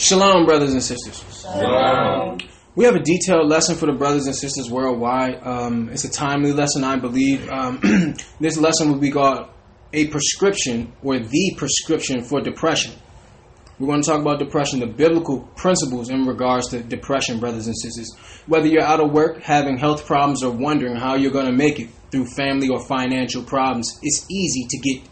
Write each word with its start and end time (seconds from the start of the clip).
Shalom, 0.00 0.46
brothers 0.46 0.72
and 0.72 0.82
sisters. 0.82 1.42
Shalom. 1.42 2.38
We 2.74 2.86
have 2.86 2.96
a 2.96 3.02
detailed 3.02 3.50
lesson 3.50 3.76
for 3.76 3.84
the 3.84 3.92
brothers 3.92 4.24
and 4.24 4.34
sisters 4.34 4.70
worldwide. 4.70 5.46
Um, 5.46 5.90
it's 5.90 6.04
a 6.04 6.10
timely 6.10 6.54
lesson, 6.54 6.84
I 6.84 6.96
believe. 6.96 7.46
Um, 7.50 8.14
this 8.40 8.56
lesson 8.56 8.90
will 8.90 8.98
be 8.98 9.10
called 9.10 9.50
A 9.92 10.06
Prescription 10.06 10.94
or 11.02 11.18
The 11.18 11.54
Prescription 11.58 12.22
for 12.22 12.40
Depression. 12.40 12.94
We're 13.78 13.88
going 13.88 14.00
to 14.00 14.08
talk 14.08 14.22
about 14.22 14.38
depression, 14.38 14.80
the 14.80 14.86
biblical 14.86 15.40
principles 15.54 16.08
in 16.08 16.24
regards 16.24 16.68
to 16.68 16.82
depression, 16.82 17.38
brothers 17.38 17.66
and 17.66 17.76
sisters. 17.76 18.10
Whether 18.46 18.68
you're 18.68 18.82
out 18.82 19.00
of 19.00 19.12
work, 19.12 19.42
having 19.42 19.76
health 19.76 20.06
problems, 20.06 20.42
or 20.42 20.50
wondering 20.50 20.96
how 20.96 21.16
you're 21.16 21.30
going 21.30 21.44
to 21.44 21.52
make 21.52 21.78
it 21.78 21.90
through 22.10 22.24
family 22.24 22.70
or 22.70 22.82
financial 22.86 23.42
problems, 23.42 23.98
it's 24.02 24.24
easy 24.30 24.66
to 24.70 24.78
get 24.78 25.09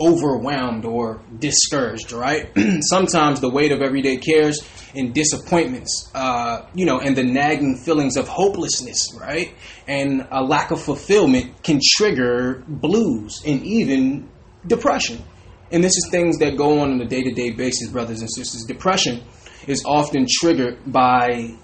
overwhelmed 0.00 0.84
or 0.84 1.20
discouraged, 1.38 2.12
right? 2.12 2.50
Sometimes 2.80 3.40
the 3.40 3.50
weight 3.50 3.72
of 3.72 3.80
everyday 3.80 4.16
cares 4.16 4.60
and 4.94 5.14
disappointments, 5.14 6.10
uh, 6.14 6.66
you 6.74 6.86
know, 6.86 6.98
and 7.00 7.16
the 7.16 7.22
nagging 7.22 7.76
feelings 7.76 8.16
of 8.16 8.28
hopelessness, 8.28 9.16
right? 9.20 9.54
And 9.86 10.26
a 10.30 10.42
lack 10.42 10.70
of 10.70 10.80
fulfillment 10.82 11.62
can 11.62 11.80
trigger 11.96 12.64
blues 12.66 13.42
and 13.46 13.62
even 13.62 14.28
depression. 14.66 15.22
And 15.70 15.82
this 15.82 15.96
is 15.96 16.08
things 16.10 16.38
that 16.38 16.56
go 16.56 16.80
on 16.80 16.92
on 16.92 17.00
a 17.00 17.06
day 17.06 17.22
to 17.22 17.32
day 17.32 17.50
basis, 17.50 17.90
brothers 17.90 18.20
and 18.20 18.30
sisters. 18.30 18.64
Depression 18.64 19.22
is 19.66 19.82
often 19.84 20.26
triggered 20.28 20.78
by 20.86 21.56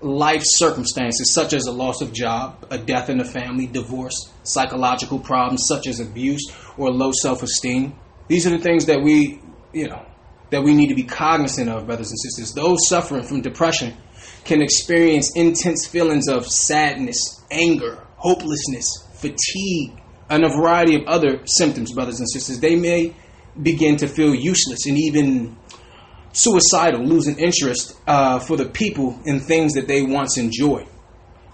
life 0.00 0.42
circumstances 0.44 1.32
such 1.34 1.52
as 1.52 1.66
a 1.66 1.72
loss 1.72 2.00
of 2.00 2.12
job, 2.12 2.66
a 2.70 2.78
death 2.78 3.10
in 3.10 3.18
the 3.18 3.24
family, 3.24 3.66
divorce, 3.66 4.30
psychological 4.44 5.18
problems 5.18 5.64
such 5.68 5.86
as 5.86 5.98
abuse 5.98 6.46
or 6.78 6.90
low 6.90 7.12
self-esteem. 7.12 7.94
These 8.28 8.46
are 8.46 8.50
the 8.50 8.58
things 8.58 8.86
that 8.86 9.02
we, 9.02 9.40
you 9.72 9.88
know, 9.88 10.04
that 10.50 10.62
we 10.62 10.74
need 10.74 10.88
to 10.88 10.94
be 10.94 11.02
cognizant 11.02 11.68
of, 11.68 11.86
brothers 11.86 12.10
and 12.10 12.18
sisters. 12.18 12.52
Those 12.52 12.88
suffering 12.88 13.24
from 13.24 13.42
depression 13.42 13.94
can 14.44 14.62
experience 14.62 15.36
intense 15.36 15.86
feelings 15.86 16.28
of 16.28 16.46
sadness, 16.46 17.44
anger, 17.50 18.06
hopelessness, 18.16 19.06
fatigue, 19.14 20.00
and 20.30 20.44
a 20.44 20.48
variety 20.48 20.94
of 20.94 21.06
other 21.06 21.46
symptoms, 21.46 21.92
brothers 21.92 22.20
and 22.20 22.30
sisters. 22.30 22.60
They 22.60 22.76
may 22.76 23.14
begin 23.60 23.96
to 23.96 24.08
feel 24.08 24.34
useless 24.34 24.86
and 24.86 24.96
even 24.96 25.56
suicidal, 26.32 27.02
losing 27.02 27.38
interest 27.38 27.98
uh, 28.06 28.38
for 28.38 28.56
the 28.56 28.66
people 28.66 29.18
and 29.26 29.42
things 29.42 29.74
that 29.74 29.88
they 29.88 30.02
once 30.02 30.38
enjoyed. 30.38 30.86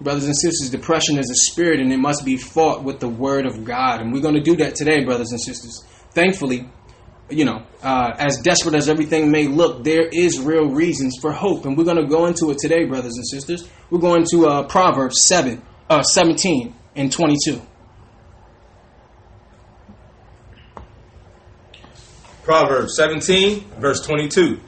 Brothers 0.01 0.25
and 0.25 0.37
sisters, 0.37 0.69
depression 0.69 1.17
is 1.17 1.29
a 1.29 1.51
spirit 1.51 1.79
and 1.79 1.91
it 1.91 1.97
must 1.97 2.25
be 2.25 2.37
fought 2.37 2.83
with 2.83 2.99
the 2.99 3.07
word 3.07 3.45
of 3.45 3.63
God. 3.63 4.01
And 4.01 4.11
we're 4.11 4.21
going 4.21 4.35
to 4.35 4.41
do 4.41 4.57
that 4.57 4.75
today, 4.75 5.03
brothers 5.05 5.31
and 5.31 5.39
sisters. 5.39 5.83
Thankfully, 6.11 6.69
you 7.29 7.45
know, 7.45 7.65
uh, 7.81 8.11
as 8.17 8.37
desperate 8.39 8.75
as 8.75 8.89
everything 8.89 9.31
may 9.31 9.47
look, 9.47 9.83
there 9.83 10.07
is 10.11 10.39
real 10.39 10.69
reasons 10.69 11.17
for 11.19 11.31
hope. 11.31 11.65
And 11.65 11.77
we're 11.77 11.85
going 11.85 11.97
to 11.97 12.07
go 12.07 12.25
into 12.25 12.51
it 12.51 12.57
today, 12.57 12.85
brothers 12.85 13.15
and 13.15 13.27
sisters. 13.27 13.67
We're 13.89 13.99
going 13.99 14.25
to 14.31 14.47
uh, 14.47 14.63
Proverbs 14.67 15.25
7, 15.27 15.61
uh, 15.89 16.03
17 16.03 16.75
and 16.95 17.11
22. 17.11 17.61
Proverbs 22.43 22.95
17, 22.95 23.61
verse 23.79 24.05
22. 24.05 24.59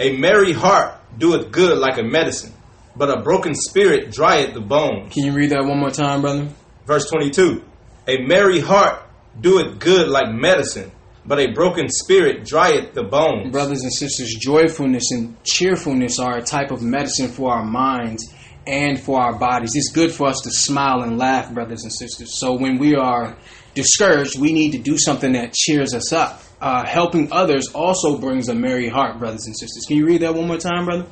A 0.00 0.16
merry 0.18 0.52
heart 0.52 1.00
doeth 1.16 1.50
good 1.50 1.78
like 1.78 1.96
a 1.96 2.02
medicine, 2.02 2.52
but 2.96 3.10
a 3.10 3.20
broken 3.22 3.54
spirit 3.54 4.10
drieth 4.10 4.54
the 4.54 4.60
bones. 4.60 5.12
Can 5.12 5.24
you 5.24 5.32
read 5.32 5.50
that 5.50 5.64
one 5.64 5.78
more 5.78 5.90
time, 5.90 6.22
brother? 6.22 6.48
Verse 6.86 7.08
22. 7.10 7.62
A 8.08 8.18
merry 8.22 8.60
heart 8.60 9.02
doeth 9.40 9.78
good 9.78 10.08
like 10.08 10.32
medicine, 10.32 10.90
but 11.24 11.38
a 11.38 11.52
broken 11.52 11.88
spirit 11.88 12.44
drieth 12.44 12.94
the 12.94 13.02
bones. 13.02 13.52
Brothers 13.52 13.82
and 13.82 13.92
sisters, 13.92 14.34
joyfulness 14.34 15.10
and 15.10 15.42
cheerfulness 15.44 16.18
are 16.18 16.38
a 16.38 16.42
type 16.42 16.70
of 16.70 16.82
medicine 16.82 17.28
for 17.28 17.52
our 17.52 17.64
minds 17.64 18.32
and 18.66 18.98
for 18.98 19.20
our 19.20 19.38
bodies. 19.38 19.72
It's 19.74 19.90
good 19.92 20.12
for 20.12 20.28
us 20.28 20.40
to 20.44 20.50
smile 20.50 21.02
and 21.02 21.18
laugh, 21.18 21.52
brothers 21.52 21.82
and 21.82 21.92
sisters. 21.92 22.38
So 22.38 22.54
when 22.54 22.78
we 22.78 22.94
are 22.94 23.36
discouraged, 23.74 24.38
we 24.38 24.52
need 24.52 24.72
to 24.72 24.78
do 24.78 24.96
something 24.98 25.32
that 25.32 25.52
cheers 25.52 25.94
us 25.94 26.12
up. 26.12 26.42
Uh, 26.60 26.86
helping 26.86 27.30
others 27.32 27.68
also 27.68 28.16
brings 28.16 28.48
a 28.48 28.54
merry 28.54 28.88
heart, 28.88 29.18
brothers 29.18 29.46
and 29.46 29.56
sisters. 29.56 29.84
Can 29.86 29.98
you 29.98 30.06
read 30.06 30.22
that 30.22 30.34
one 30.34 30.48
more 30.48 30.56
time, 30.56 30.86
brother? 30.86 31.06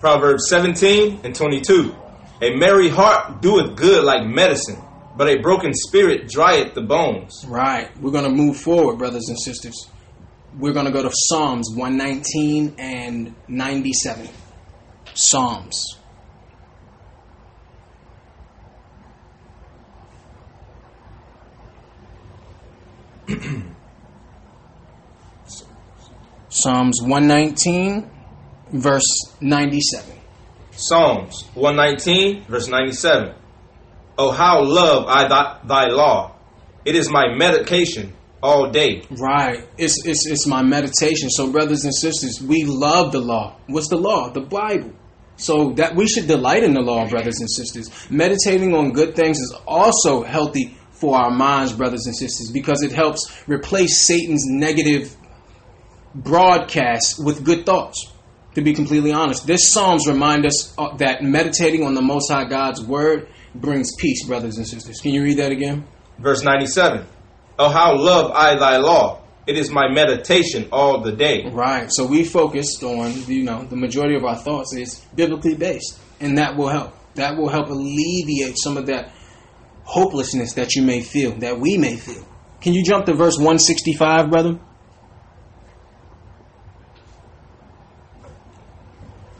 Proverbs 0.00 0.48
17 0.48 1.20
and 1.24 1.34
22. 1.34 1.94
A 2.40 2.54
merry 2.56 2.88
heart 2.88 3.42
doeth 3.42 3.74
good 3.76 4.04
like 4.04 4.26
medicine, 4.26 4.80
but 5.16 5.28
a 5.28 5.40
broken 5.40 5.74
spirit 5.74 6.28
drieth 6.28 6.74
the 6.74 6.82
bones. 6.82 7.44
Right. 7.48 7.90
We're 8.00 8.12
going 8.12 8.24
to 8.24 8.30
move 8.30 8.56
forward, 8.56 8.98
brothers 8.98 9.28
and 9.28 9.38
sisters. 9.38 9.88
We're 10.56 10.72
going 10.72 10.86
to 10.86 10.92
go 10.92 11.02
to 11.02 11.10
Psalms 11.12 11.70
119 11.74 12.76
and 12.78 13.34
97. 13.48 14.28
Psalms. 15.14 15.98
Psalms 26.48 27.02
119, 27.02 28.10
verse 28.72 29.34
97. 29.40 30.14
Psalms 30.72 31.44
119, 31.54 32.44
verse 32.44 32.68
97. 32.68 33.34
Oh, 34.16 34.30
how 34.30 34.62
love 34.62 35.06
I 35.08 35.28
thy, 35.28 35.60
thy 35.64 35.86
law. 35.86 36.34
It 36.84 36.94
is 36.94 37.10
my 37.10 37.34
medication 37.34 38.14
all 38.42 38.70
day. 38.70 39.02
Right. 39.10 39.66
It's, 39.76 40.06
it's, 40.06 40.26
it's 40.26 40.46
my 40.46 40.62
meditation. 40.62 41.30
So, 41.30 41.50
brothers 41.50 41.84
and 41.84 41.94
sisters, 41.94 42.40
we 42.40 42.64
love 42.64 43.12
the 43.12 43.20
law. 43.20 43.56
What's 43.66 43.88
the 43.88 43.96
law? 43.96 44.30
The 44.30 44.40
Bible. 44.40 44.92
So 45.36 45.72
that 45.72 45.94
we 45.94 46.08
should 46.08 46.26
delight 46.26 46.64
in 46.64 46.74
the 46.74 46.80
law, 46.80 47.08
brothers 47.08 47.40
and 47.40 47.50
sisters. 47.50 47.90
Meditating 48.10 48.74
on 48.74 48.92
good 48.92 49.14
things 49.14 49.38
is 49.38 49.56
also 49.66 50.22
healthy 50.22 50.76
for 50.90 51.16
our 51.16 51.30
minds, 51.30 51.72
brothers 51.72 52.06
and 52.06 52.16
sisters, 52.16 52.50
because 52.50 52.82
it 52.82 52.90
helps 52.90 53.44
replace 53.46 54.04
Satan's 54.04 54.44
negative 54.46 55.16
broadcast 56.14 57.24
with 57.24 57.44
good 57.44 57.64
thoughts. 57.64 58.12
To 58.58 58.64
be 58.64 58.74
completely 58.74 59.12
honest, 59.12 59.46
this 59.46 59.72
Psalms 59.72 60.08
remind 60.08 60.44
us 60.44 60.76
uh, 60.76 60.96
that 60.96 61.22
meditating 61.22 61.84
on 61.84 61.94
the 61.94 62.02
Most 62.02 62.28
High 62.28 62.42
God's 62.42 62.82
Word 62.82 63.28
brings 63.54 63.94
peace, 64.00 64.26
brothers 64.26 64.56
and 64.56 64.66
sisters. 64.66 64.98
Can 65.00 65.12
you 65.12 65.22
read 65.22 65.38
that 65.38 65.52
again? 65.52 65.86
Verse 66.18 66.42
97. 66.42 67.06
Oh, 67.56 67.68
how 67.68 67.96
love 67.96 68.32
I 68.32 68.58
thy 68.58 68.78
law. 68.78 69.22
It 69.46 69.56
is 69.56 69.70
my 69.70 69.86
meditation 69.86 70.70
all 70.72 71.02
the 71.02 71.12
day. 71.12 71.48
Right. 71.48 71.86
So 71.88 72.04
we 72.04 72.24
focused 72.24 72.82
on, 72.82 73.12
you 73.28 73.44
know, 73.44 73.62
the 73.62 73.76
majority 73.76 74.16
of 74.16 74.24
our 74.24 74.34
thoughts 74.34 74.74
is 74.74 75.04
biblically 75.14 75.54
based, 75.54 75.96
and 76.18 76.36
that 76.38 76.56
will 76.56 76.68
help. 76.68 76.94
That 77.14 77.36
will 77.36 77.50
help 77.50 77.68
alleviate 77.68 78.56
some 78.58 78.76
of 78.76 78.86
that 78.86 79.12
hopelessness 79.84 80.54
that 80.54 80.74
you 80.74 80.82
may 80.82 81.02
feel, 81.02 81.30
that 81.38 81.60
we 81.60 81.78
may 81.78 81.94
feel. 81.94 82.26
Can 82.60 82.74
you 82.74 82.82
jump 82.82 83.06
to 83.06 83.14
verse 83.14 83.36
165, 83.36 84.30
brother? 84.32 84.58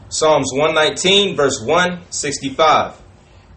Psalms 0.09 0.51
119, 0.51 1.35
verse 1.35 1.61
165. 1.63 2.99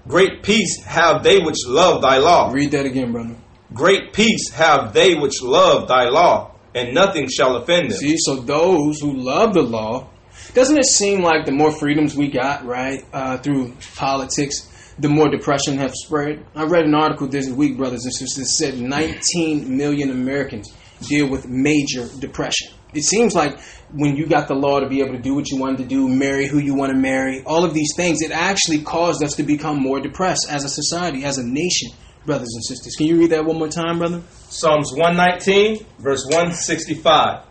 Great 0.07 0.43
peace 0.43 0.83
have 0.85 1.23
they 1.23 1.39
which 1.39 1.57
love 1.67 2.03
thy 2.03 2.19
law. 2.19 2.51
Read 2.53 2.73
that 2.73 2.85
again, 2.85 3.11
brother. 3.13 3.37
Great 3.73 4.13
peace 4.13 4.51
have 4.51 4.93
they 4.93 5.15
which 5.15 5.41
love 5.43 5.89
thy 5.89 6.11
law, 6.11 6.55
and 6.75 6.93
nothing 6.93 7.27
shall 7.27 7.57
offend 7.57 7.91
them. 7.91 7.99
See, 7.99 8.17
so 8.19 8.37
those 8.37 9.01
who 9.01 9.15
love 9.17 9.55
the 9.55 9.63
law, 9.63 10.11
doesn't 10.53 10.77
it 10.77 10.85
seem 10.85 11.23
like 11.23 11.47
the 11.47 11.53
more 11.53 11.73
freedoms 11.73 12.15
we 12.15 12.29
got, 12.29 12.67
right, 12.67 13.03
uh, 13.15 13.39
through 13.39 13.75
politics, 13.97 14.69
the 14.99 15.09
more 15.09 15.31
depression 15.31 15.79
have 15.79 15.95
spread? 15.95 16.45
I 16.55 16.65
read 16.65 16.85
an 16.85 16.95
article 16.95 17.29
this 17.29 17.49
week, 17.49 17.79
brothers 17.79 18.05
and 18.05 18.13
sisters, 18.13 18.45
that 18.45 18.53
said 18.53 18.79
19 18.79 19.75
million 19.75 20.11
Americans 20.11 20.71
deal 21.01 21.31
with 21.31 21.49
major 21.49 22.09
depression. 22.19 22.73
It 22.95 23.03
seems 23.03 23.35
like 23.35 23.59
when 23.93 24.17
you 24.17 24.27
got 24.27 24.49
the 24.49 24.55
law 24.55 24.81
to 24.81 24.89
be 24.89 25.01
able 25.01 25.13
to 25.13 25.23
do 25.23 25.35
what 25.35 25.51
you 25.51 25.59
wanted 25.59 25.79
to 25.79 25.85
do, 25.85 26.09
marry 26.09 26.47
who 26.47 26.59
you 26.59 26.75
want 26.75 26.93
to 26.93 26.99
marry, 26.99 27.43
all 27.45 27.65
of 27.65 27.75
these 27.75 27.93
things, 27.97 28.23
it 28.23 28.31
actually 28.31 28.83
caused 28.83 29.23
us 29.23 29.35
to 29.37 29.43
become 29.43 29.79
more 29.79 30.01
depressed 30.01 30.47
as 30.51 30.65
a 30.65 30.69
society, 30.69 31.25
as 31.25 31.39
a 31.39 31.45
nation, 31.45 31.91
brothers 32.27 32.53
and 32.55 32.65
sisters. 32.65 32.95
Can 32.97 33.07
you 33.07 33.19
read 33.19 33.31
that 33.31 33.45
one 33.45 33.59
more 33.59 33.69
time, 33.69 33.99
brother? 33.99 34.23
Psalms 34.49 34.93
119, 34.93 35.87
verse 35.99 36.25
165. 36.25 37.45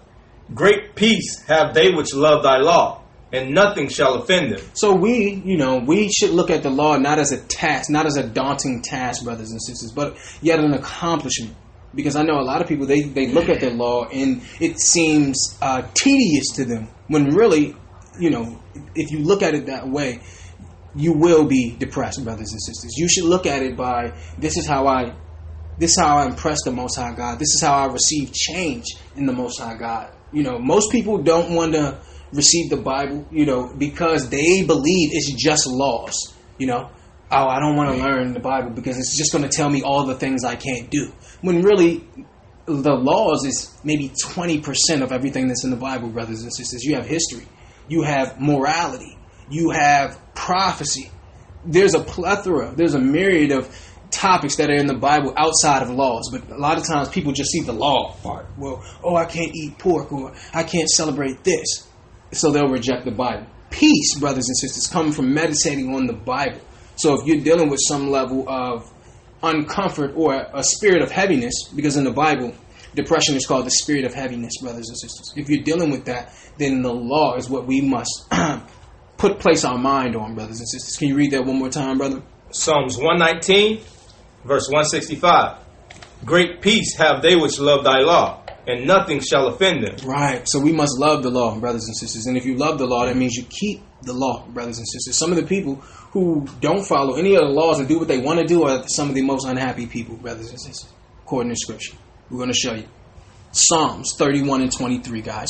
Great 0.54 0.96
peace 0.96 1.42
have 1.48 1.74
they 1.74 1.92
which 1.92 2.14
love 2.14 2.44
thy 2.44 2.58
law, 2.58 3.02
and 3.32 3.54
nothing 3.54 3.88
shall 3.88 4.16
offend 4.16 4.52
them. 4.52 4.66
So 4.74 4.94
we, 4.94 5.42
you 5.46 5.58
know, 5.58 5.78
we 5.78 6.10
should 6.12 6.32
look 6.32 6.50
at 6.50 6.64
the 6.64 6.70
law 6.70 6.98
not 6.98 7.20
as 7.20 7.32
a 7.32 7.42
task, 7.42 7.90
not 7.90 8.06
as 8.06 8.18
a 8.18 8.28
daunting 8.28 8.82
task, 8.82 9.24
brothers 9.24 9.52
and 9.52 9.62
sisters, 9.62 9.92
but 9.92 10.18
yet 10.42 10.60
an 10.60 10.74
accomplishment. 10.74 11.56
Because 11.94 12.16
I 12.16 12.24
know 12.24 12.40
a 12.40 12.44
lot 12.44 12.62
of 12.62 12.68
people 12.68 12.86
they, 12.86 13.02
they 13.02 13.28
look 13.28 13.50
at 13.50 13.60
the 13.60 13.70
law 13.70 14.06
and 14.06 14.42
it 14.60 14.80
seems 14.80 15.58
uh, 15.62 15.82
tedious 15.94 16.48
to 16.56 16.66
them 16.66 16.88
when 17.08 17.36
really, 17.36 17.76
you 18.20 18.30
know, 18.30 18.62
if 18.96 19.12
you 19.12 19.20
look 19.20 19.42
at 19.42 19.54
it 19.54 19.66
that 19.66 19.90
way, 19.90 20.22
you 20.96 21.14
will 21.14 21.46
be 21.46 21.76
depressed, 21.78 22.24
brothers 22.24 22.52
and 22.52 22.62
sisters. 22.62 22.94
You 22.98 23.08
should 23.10 23.26
look 23.26 23.46
at 23.46 23.62
it 23.62 23.76
by 23.76 24.14
this 24.38 24.58
is 24.58 24.66
how 24.66 24.88
I 24.88 25.16
this 25.78 25.92
is 25.92 26.00
how 26.00 26.18
I 26.18 26.26
impress 26.26 26.64
the 26.64 26.72
Most 26.72 26.98
High 26.98 27.14
God. 27.14 27.40
This 27.40 27.56
is 27.56 27.62
how 27.62 27.74
I 27.74 27.86
receive 27.92 28.32
change 28.34 28.86
in 29.16 29.26
the 29.26 29.34
Most 29.34 29.60
High 29.60 29.78
God. 29.78 30.14
You 30.32 30.44
know, 30.44 30.60
most 30.60 30.92
people 30.92 31.18
don't 31.18 31.56
want 31.56 31.74
to 31.74 32.00
receive 32.34 32.70
the 32.70 32.78
Bible, 32.78 33.28
you 33.32 33.46
know, 33.46 33.74
because 33.78 34.30
they 34.30 34.64
believe 34.64 35.10
it's 35.12 35.34
just 35.34 35.68
laws. 35.68 36.14
You 36.58 36.68
know, 36.68 36.90
oh, 37.32 37.48
I 37.48 37.60
don't 37.60 37.76
want 37.76 37.96
to 37.96 38.04
learn 38.04 38.34
the 38.34 38.40
Bible 38.40 38.72
because 38.72 38.98
it's 38.98 39.18
just 39.18 39.32
going 39.32 39.44
to 39.44 39.50
tell 39.50 39.70
me 39.70 39.82
all 39.82 40.06
the 40.06 40.16
things 40.16 40.44
I 40.44 40.56
can't 40.56 40.90
do. 40.90 41.12
When 41.42 41.62
really, 41.64 42.08
the 42.66 42.94
laws 42.94 43.46
is 43.46 43.76
maybe 43.84 44.10
20% 44.10 45.02
of 45.02 45.12
everything 45.12 45.48
that's 45.48 45.64
in 45.64 45.72
the 45.72 45.78
Bible, 45.78 46.10
brothers 46.10 46.44
and 46.44 46.54
sisters. 46.54 46.84
You 46.84 46.96
have 46.96 47.06
history, 47.06 47.48
you 47.88 48.04
have 48.04 48.40
morality, 48.40 49.18
you 49.50 49.72
have 49.72 50.20
prophecy. 50.34 51.12
There's 51.66 51.94
a 51.94 52.00
plethora, 52.00 52.74
there's 52.76 52.94
a 52.94 53.00
myriad 53.00 53.52
of 53.52 53.76
topics 54.12 54.58
that 54.58 54.70
are 54.70 54.76
in 54.76 54.88
the 54.88 54.98
Bible 54.98 55.34
outside 55.38 55.82
of 55.82 55.90
laws, 55.90 56.30
but 56.32 56.50
a 56.50 56.60
lot 56.60 56.78
of 56.78 56.86
times 56.86 57.10
people 57.10 57.32
just 57.32 57.52
see 57.52 57.62
the 57.62 57.74
law 57.74 58.14
part. 58.22 58.46
Well, 58.58 58.84
oh, 59.04 59.16
I 59.16 59.26
can't 59.26 59.56
eat 59.56 59.78
pork 59.78 60.12
or 60.12 60.34
I 60.54 60.64
can't 60.64 60.90
celebrate 60.90 61.44
this. 61.44 61.88
So 62.34 62.52
they'll 62.52 62.70
reject 62.70 63.06
the 63.06 63.12
Bible. 63.12 63.48
Peace, 63.70 64.20
brothers 64.20 64.48
and 64.48 64.58
sisters, 64.58 64.88
come 64.88 65.12
from 65.12 65.34
meditating 65.34 65.94
on 65.96 66.08
the 66.08 66.14
Bible. 66.14 66.62
So 66.96 67.20
if 67.20 67.26
you're 67.26 67.44
dealing 67.44 67.70
with 67.70 67.80
some 67.88 68.10
level 68.10 68.48
of 68.48 68.92
uncomfort 69.44 70.16
or 70.16 70.48
a 70.54 70.64
spirit 70.64 71.02
of 71.02 71.12
heaviness, 71.12 71.70
because 71.76 71.98
in 71.98 72.04
the 72.04 72.12
Bible, 72.12 72.54
depression 72.96 73.36
is 73.36 73.46
called 73.46 73.66
the 73.66 73.72
spirit 73.72 74.06
of 74.06 74.14
heaviness, 74.14 74.54
brothers 74.62 74.90
and 74.90 74.98
sisters. 74.98 75.34
If 75.36 75.50
you're 75.50 75.64
dealing 75.64 75.92
with 75.92 76.06
that, 76.06 76.34
then 76.58 76.82
the 76.82 76.94
law 76.94 77.36
is 77.36 77.50
what 77.50 77.66
we 77.66 77.82
must 77.82 78.30
put 79.18 79.40
place 79.40 79.64
our 79.64 79.78
mind 79.78 80.16
on, 80.16 80.36
brothers 80.36 80.60
and 80.60 80.70
sisters. 80.70 80.98
Can 80.98 81.10
you 81.10 81.16
read 81.16 81.32
that 81.32 81.46
one 81.46 81.58
more 81.58 81.70
time, 81.70 81.98
brother? 81.98 82.22
Psalms 82.52 82.98
119, 82.98 83.78
verse 84.46 84.68
165. 84.68 85.58
Great 86.26 86.62
peace 86.62 86.98
have 86.98 87.22
they 87.22 87.36
which 87.36 87.60
love 87.60 87.84
thy 87.84 88.00
law, 88.00 88.41
and 88.68 88.86
nothing 88.86 89.20
shall 89.20 89.48
offend 89.48 89.84
them. 89.84 89.96
Right. 90.08 90.48
So 90.48 90.60
we 90.60 90.72
must 90.72 91.00
love 91.00 91.24
the 91.24 91.30
law, 91.30 91.58
brothers 91.60 91.86
and 91.88 91.96
sisters. 91.96 92.26
And 92.26 92.38
if 92.38 92.46
you 92.46 92.56
love 92.56 92.78
the 92.78 92.86
law, 92.86 93.06
that 93.06 93.18
means 93.18 93.36
you 93.36 93.44
keep 93.44 93.82
the 94.04 94.14
law, 94.14 94.46
brothers 94.48 94.78
and 94.78 94.88
sisters. 94.88 95.18
Some 95.18 95.32
of 95.32 95.38
the 95.38 95.46
people 95.46 95.76
who 96.12 96.48
don't 96.60 96.86
follow 96.86 97.16
any 97.16 97.36
of 97.36 97.42
the 97.42 97.50
laws 97.50 97.80
and 97.80 97.88
do 97.88 97.98
what 98.00 98.08
they 98.08 98.20
want 98.20 98.40
to 98.40 98.46
do 98.46 98.64
are 98.64 98.88
some 98.88 99.10
of 99.10 99.16
the 99.16 99.22
most 99.22 99.46
unhappy 99.48 99.88
people, 99.88 100.16
brothers 100.16 100.50
and 100.50 100.60
sisters, 100.60 100.92
according 101.24 101.52
to 101.52 101.56
Scripture. 101.56 101.98
We're 102.30 102.38
going 102.38 102.52
to 102.52 102.58
show 102.58 102.74
you. 102.74 102.88
Psalms 103.52 104.14
31 104.18 104.62
and 104.62 104.72
23, 104.72 105.22
guys. 105.22 105.50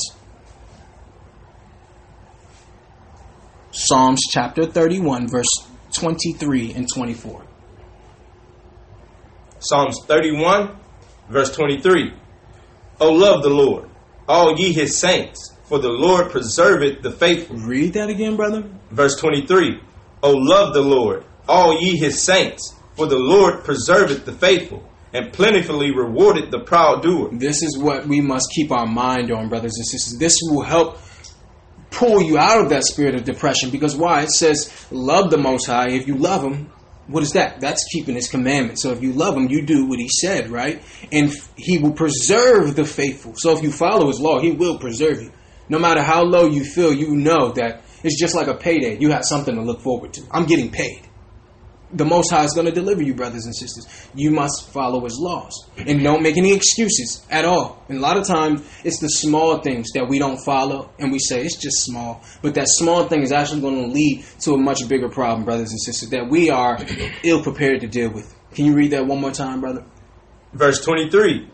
Psalms 3.71 4.21
chapter 4.29 4.65
31, 4.65 5.27
verse 5.29 5.47
23 5.93 6.73
and 6.73 6.87
24. 6.93 7.45
Psalms 9.59 9.97
31, 10.07 10.75
verse 11.29 11.55
23. 11.55 12.13
O 13.01 13.12
love 13.12 13.42
the 13.42 13.50
Lord, 13.50 13.89
all 14.27 14.56
ye 14.59 14.71
his 14.71 15.00
saints, 15.00 15.53
for 15.63 15.80
the 15.80 15.89
Lord 15.89 16.30
preserveth 16.30 17.01
the 17.01 17.12
faithful. 17.12 17.57
Read 17.57 17.94
that 17.94 18.09
again, 18.09 18.36
brother. 18.36 18.63
Verse 18.92 19.15
23. 19.15 19.81
O 20.21 20.31
love 20.31 20.75
the 20.75 20.83
Lord, 20.83 21.25
all 21.50 21.81
ye 21.81 21.98
his 21.98 22.21
saints, 22.21 22.75
for 22.95 23.07
the 23.07 23.18
Lord 23.18 23.63
preserveth 23.63 24.25
the 24.25 24.33
faithful, 24.33 24.88
and 25.13 25.33
plentifully 25.33 25.92
rewarded 25.92 26.51
the 26.51 26.59
proud 26.59 27.01
doer. 27.01 27.30
This 27.33 27.63
is 27.63 27.75
what 27.75 28.06
we 28.06 28.21
must 28.21 28.51
keep 28.53 28.71
our 28.71 28.86
mind 28.86 29.31
on, 29.31 29.50
brothers 29.50 29.77
and 29.77 29.88
sisters. 29.88 30.19
This 30.19 30.38
will 30.44 30.62
help 30.62 31.00
pull 31.89 32.21
you 32.21 32.38
out 32.38 32.62
of 32.62 32.69
that 32.69 32.83
spirit 32.83 33.15
of 33.15 33.24
depression 33.24 33.71
because 33.71 33.95
why? 33.95 34.21
It 34.21 34.30
says, 34.30 34.86
love 34.92 35.31
the 35.31 35.39
Most 35.39 35.65
High. 35.65 35.89
If 35.89 36.07
you 36.07 36.18
love 36.18 36.44
Him, 36.44 36.71
what 37.11 37.23
is 37.23 37.31
that? 37.31 37.59
That's 37.59 37.83
keeping 37.91 38.15
His 38.15 38.29
commandments. 38.29 38.83
So 38.83 38.91
if 38.91 39.01
you 39.01 39.13
love 39.13 39.35
Him, 39.35 39.49
you 39.49 39.61
do 39.65 39.85
what 39.85 39.99
He 39.99 40.09
said, 40.09 40.49
right? 40.49 40.81
And 41.11 41.31
He 41.55 41.77
will 41.77 41.93
preserve 41.93 42.75
the 42.75 42.85
faithful. 42.85 43.33
So 43.35 43.55
if 43.55 43.63
you 43.63 43.71
follow 43.71 44.07
His 44.07 44.19
law, 44.19 44.39
He 44.39 44.51
will 44.51 44.79
preserve 44.79 45.21
you. 45.21 45.31
No 45.69 45.79
matter 45.79 46.01
how 46.01 46.23
low 46.23 46.47
you 46.47 46.63
feel, 46.63 46.93
you 46.93 47.15
know 47.15 47.51
that 47.53 47.83
it's 48.03 48.19
just 48.19 48.35
like 48.35 48.47
a 48.47 48.55
payday. 48.55 48.97
You 48.99 49.11
have 49.11 49.25
something 49.25 49.55
to 49.55 49.61
look 49.61 49.81
forward 49.81 50.13
to. 50.13 50.21
I'm 50.31 50.45
getting 50.45 50.71
paid 50.71 51.07
the 51.93 52.05
Most 52.05 52.31
High 52.31 52.43
is 52.43 52.53
going 52.53 52.67
to 52.67 52.71
deliver 52.71 53.01
you, 53.01 53.13
brothers 53.13 53.45
and 53.45 53.55
sisters. 53.55 53.85
You 54.13 54.31
must 54.31 54.69
follow 54.71 55.03
His 55.03 55.17
laws. 55.19 55.53
And 55.77 56.03
don't 56.03 56.23
make 56.23 56.38
any 56.38 56.53
excuses 56.53 57.25
at 57.29 57.45
all. 57.45 57.83
And 57.89 57.97
a 57.97 58.01
lot 58.01 58.17
of 58.17 58.25
times, 58.25 58.61
it's 58.83 58.99
the 58.99 59.09
small 59.09 59.61
things 59.61 59.91
that 59.93 60.07
we 60.07 60.19
don't 60.19 60.38
follow, 60.43 60.91
and 60.99 61.11
we 61.11 61.19
say 61.19 61.43
it's 61.43 61.57
just 61.57 61.83
small. 61.83 62.23
But 62.41 62.55
that 62.55 62.67
small 62.67 63.07
thing 63.07 63.21
is 63.21 63.31
actually 63.31 63.61
going 63.61 63.81
to 63.81 63.88
lead 63.88 64.25
to 64.41 64.53
a 64.53 64.57
much 64.57 64.88
bigger 64.88 65.09
problem, 65.09 65.45
brothers 65.45 65.71
and 65.71 65.81
sisters, 65.81 66.09
that 66.09 66.29
we 66.29 66.49
are 66.49 66.79
ill 67.23 67.43
prepared 67.43 67.81
to 67.81 67.88
deal 67.88 68.09
with. 68.09 68.33
Can 68.53 68.65
you 68.65 68.73
read 68.73 68.91
that 68.91 69.05
one 69.05 69.21
more 69.21 69.31
time, 69.31 69.61
brother? 69.61 69.85
Verse 70.53 70.83
23 70.83 71.49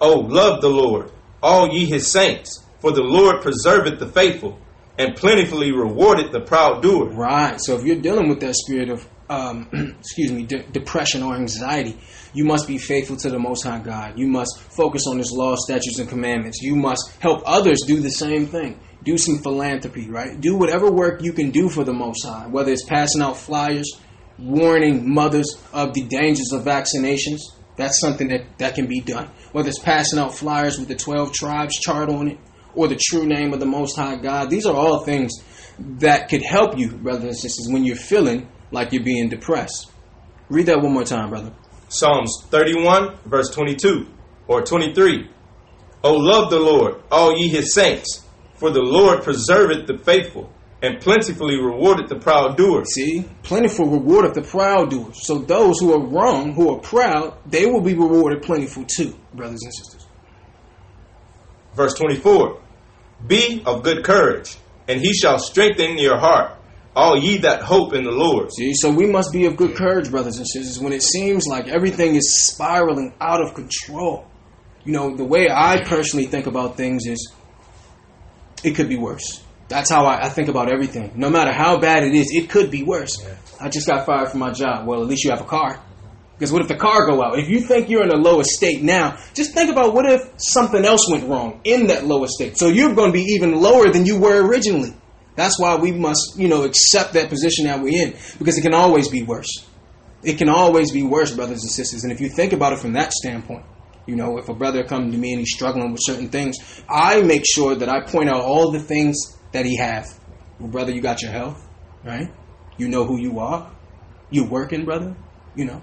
Oh, 0.00 0.20
love 0.20 0.60
the 0.60 0.68
Lord, 0.68 1.10
all 1.42 1.68
ye 1.72 1.86
His 1.86 2.10
saints, 2.10 2.64
for 2.80 2.92
the 2.92 3.02
Lord 3.02 3.42
preserveth 3.42 3.98
the 3.98 4.06
faithful, 4.06 4.58
and 4.96 5.16
plentifully 5.16 5.72
rewarded 5.72 6.32
the 6.32 6.40
proud 6.40 6.82
doer. 6.82 7.06
Right. 7.10 7.58
So 7.60 7.76
if 7.76 7.84
you're 7.84 8.00
dealing 8.00 8.28
with 8.28 8.40
that 8.40 8.54
spirit 8.54 8.90
of 8.90 9.06
um, 9.28 9.68
excuse 10.00 10.32
me, 10.32 10.44
de- 10.44 10.62
depression 10.64 11.22
or 11.22 11.34
anxiety, 11.34 11.98
you 12.32 12.44
must 12.44 12.66
be 12.66 12.78
faithful 12.78 13.16
to 13.16 13.30
the 13.30 13.38
Most 13.38 13.64
High 13.64 13.80
God. 13.80 14.18
You 14.18 14.26
must 14.26 14.60
focus 14.60 15.06
on 15.06 15.18
His 15.18 15.32
law, 15.32 15.56
statutes, 15.56 15.98
and 15.98 16.08
commandments. 16.08 16.60
You 16.60 16.76
must 16.76 17.10
help 17.20 17.42
others 17.46 17.82
do 17.86 18.00
the 18.00 18.10
same 18.10 18.46
thing. 18.46 18.80
Do 19.04 19.16
some 19.16 19.38
philanthropy, 19.38 20.08
right? 20.08 20.40
Do 20.40 20.56
whatever 20.56 20.90
work 20.90 21.22
you 21.22 21.32
can 21.32 21.50
do 21.50 21.68
for 21.68 21.84
the 21.84 21.92
Most 21.92 22.24
High, 22.24 22.46
whether 22.46 22.72
it's 22.72 22.84
passing 22.84 23.22
out 23.22 23.36
flyers, 23.36 23.90
warning 24.38 25.12
mothers 25.12 25.56
of 25.72 25.94
the 25.94 26.02
dangers 26.04 26.52
of 26.52 26.64
vaccinations. 26.64 27.40
That's 27.76 28.00
something 28.00 28.28
that, 28.28 28.58
that 28.58 28.74
can 28.74 28.86
be 28.86 29.00
done. 29.00 29.30
Whether 29.52 29.68
it's 29.68 29.78
passing 29.78 30.18
out 30.18 30.34
flyers 30.34 30.78
with 30.78 30.88
the 30.88 30.96
12 30.96 31.32
tribes 31.32 31.78
chart 31.78 32.08
on 32.08 32.28
it, 32.28 32.38
or 32.74 32.88
the 32.88 33.00
true 33.00 33.26
name 33.26 33.52
of 33.52 33.60
the 33.60 33.66
Most 33.66 33.96
High 33.96 34.16
God. 34.16 34.50
These 34.50 34.66
are 34.66 34.74
all 34.74 35.04
things 35.04 35.32
that 35.78 36.28
could 36.28 36.42
help 36.42 36.78
you, 36.78 36.92
brothers 36.92 37.24
and 37.24 37.36
sisters, 37.36 37.68
when 37.68 37.84
you're 37.84 37.96
feeling 37.96 38.48
like 38.70 38.92
you're 38.92 39.02
being 39.02 39.28
depressed. 39.28 39.90
Read 40.48 40.66
that 40.66 40.80
one 40.80 40.92
more 40.92 41.04
time, 41.04 41.30
brother. 41.30 41.52
Psalms 41.88 42.44
31, 42.50 43.18
verse 43.24 43.50
22 43.50 44.06
or 44.46 44.62
23. 44.62 45.30
O 46.04 46.14
love 46.14 46.50
the 46.50 46.58
Lord, 46.58 47.02
all 47.10 47.36
ye 47.36 47.48
his 47.48 47.74
saints, 47.74 48.24
for 48.54 48.70
the 48.70 48.80
Lord 48.80 49.22
preserveth 49.22 49.86
the 49.86 49.98
faithful, 49.98 50.52
and 50.80 51.00
plentifully 51.00 51.56
rewarded 51.56 52.08
the 52.08 52.18
proud 52.18 52.56
doer. 52.56 52.84
See, 52.84 53.24
plentiful 53.42 53.86
reward 53.86 54.24
of 54.24 54.34
the 54.34 54.42
proud 54.42 54.90
doer. 54.90 55.12
So 55.12 55.38
those 55.38 55.80
who 55.80 55.92
are 55.92 56.06
wrong, 56.06 56.52
who 56.52 56.72
are 56.74 56.78
proud, 56.78 57.36
they 57.46 57.66
will 57.66 57.80
be 57.80 57.94
rewarded 57.94 58.42
plentiful 58.42 58.84
too, 58.84 59.16
brothers 59.34 59.62
and 59.62 59.74
sisters. 59.74 60.06
Verse 61.74 61.94
24. 61.94 62.60
Be 63.26 63.62
of 63.66 63.82
good 63.82 64.04
courage, 64.04 64.56
and 64.86 65.00
he 65.00 65.12
shall 65.12 65.38
strengthen 65.38 65.98
your 65.98 66.18
heart 66.18 66.57
all 66.94 67.16
ye 67.16 67.38
that 67.38 67.62
hope 67.62 67.94
in 67.94 68.04
the 68.04 68.10
Lord. 68.10 68.52
See, 68.52 68.74
so 68.74 68.90
we 68.90 69.06
must 69.06 69.32
be 69.32 69.46
of 69.46 69.56
good 69.56 69.76
courage, 69.76 70.10
brothers 70.10 70.38
and 70.38 70.46
sisters, 70.48 70.80
when 70.80 70.92
it 70.92 71.02
seems 71.02 71.46
like 71.46 71.68
everything 71.68 72.16
is 72.16 72.46
spiraling 72.46 73.14
out 73.20 73.40
of 73.40 73.54
control. 73.54 74.26
You 74.84 74.92
know, 74.92 75.16
the 75.16 75.24
way 75.24 75.48
I 75.50 75.84
personally 75.84 76.26
think 76.26 76.46
about 76.46 76.76
things 76.76 77.06
is 77.06 77.32
it 78.64 78.74
could 78.74 78.88
be 78.88 78.96
worse. 78.96 79.42
That's 79.68 79.90
how 79.90 80.06
I, 80.06 80.26
I 80.26 80.28
think 80.30 80.48
about 80.48 80.72
everything. 80.72 81.12
No 81.14 81.28
matter 81.28 81.52
how 81.52 81.78
bad 81.78 82.02
it 82.02 82.14
is, 82.14 82.30
it 82.32 82.48
could 82.48 82.70
be 82.70 82.82
worse. 82.82 83.22
Yeah. 83.22 83.36
I 83.60 83.68
just 83.68 83.86
got 83.86 84.06
fired 84.06 84.30
from 84.30 84.40
my 84.40 84.50
job. 84.50 84.86
Well, 84.86 85.02
at 85.02 85.08
least 85.08 85.24
you 85.24 85.30
have 85.30 85.40
a 85.40 85.44
car. 85.44 85.82
Because 86.38 86.52
what 86.52 86.62
if 86.62 86.68
the 86.68 86.76
car 86.76 87.06
go 87.06 87.22
out? 87.22 87.38
If 87.38 87.48
you 87.48 87.60
think 87.60 87.90
you're 87.90 88.04
in 88.04 88.10
a 88.10 88.16
lower 88.16 88.44
state 88.44 88.82
now, 88.82 89.18
just 89.34 89.54
think 89.54 89.70
about 89.70 89.92
what 89.92 90.06
if 90.06 90.22
something 90.36 90.84
else 90.84 91.10
went 91.10 91.28
wrong 91.28 91.60
in 91.64 91.88
that 91.88 92.06
lower 92.06 92.28
state. 92.28 92.56
So 92.56 92.68
you're 92.68 92.94
going 92.94 93.10
to 93.10 93.18
be 93.18 93.24
even 93.32 93.60
lower 93.60 93.90
than 93.90 94.06
you 94.06 94.18
were 94.18 94.46
originally. 94.46 94.94
That's 95.38 95.56
why 95.56 95.76
we 95.76 95.92
must, 95.92 96.34
you 96.36 96.48
know, 96.48 96.64
accept 96.64 97.12
that 97.12 97.28
position 97.28 97.66
that 97.66 97.80
we're 97.80 98.02
in 98.02 98.16
because 98.40 98.58
it 98.58 98.62
can 98.62 98.74
always 98.74 99.06
be 99.06 99.22
worse. 99.22 99.64
It 100.24 100.36
can 100.36 100.48
always 100.48 100.90
be 100.90 101.04
worse, 101.04 101.32
brothers 101.32 101.62
and 101.62 101.70
sisters. 101.70 102.02
And 102.02 102.12
if 102.12 102.20
you 102.20 102.28
think 102.28 102.52
about 102.52 102.72
it 102.72 102.80
from 102.80 102.94
that 102.94 103.12
standpoint, 103.12 103.64
you 104.04 104.16
know, 104.16 104.38
if 104.38 104.48
a 104.48 104.54
brother 104.54 104.82
comes 104.82 105.14
to 105.14 105.18
me 105.18 105.30
and 105.30 105.38
he's 105.38 105.54
struggling 105.54 105.92
with 105.92 106.00
certain 106.02 106.28
things, 106.28 106.56
I 106.88 107.22
make 107.22 107.44
sure 107.46 107.76
that 107.76 107.88
I 107.88 108.00
point 108.00 108.28
out 108.28 108.40
all 108.40 108.72
the 108.72 108.80
things 108.80 109.16
that 109.52 109.64
he 109.64 109.76
has. 109.76 110.18
Well, 110.58 110.70
brother, 110.70 110.90
you 110.90 111.00
got 111.00 111.22
your 111.22 111.30
health, 111.30 111.64
right? 112.04 112.34
You 112.76 112.88
know 112.88 113.04
who 113.04 113.20
you 113.20 113.38
are. 113.38 113.70
You're 114.30 114.48
working, 114.48 114.84
brother. 114.84 115.16
You 115.54 115.66
know, 115.66 115.80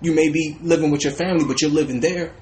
you 0.00 0.14
may 0.14 0.30
be 0.30 0.56
living 0.62 0.90
with 0.90 1.04
your 1.04 1.12
family, 1.12 1.44
but 1.44 1.60
you're 1.60 1.70
living 1.70 2.00
there. 2.00 2.34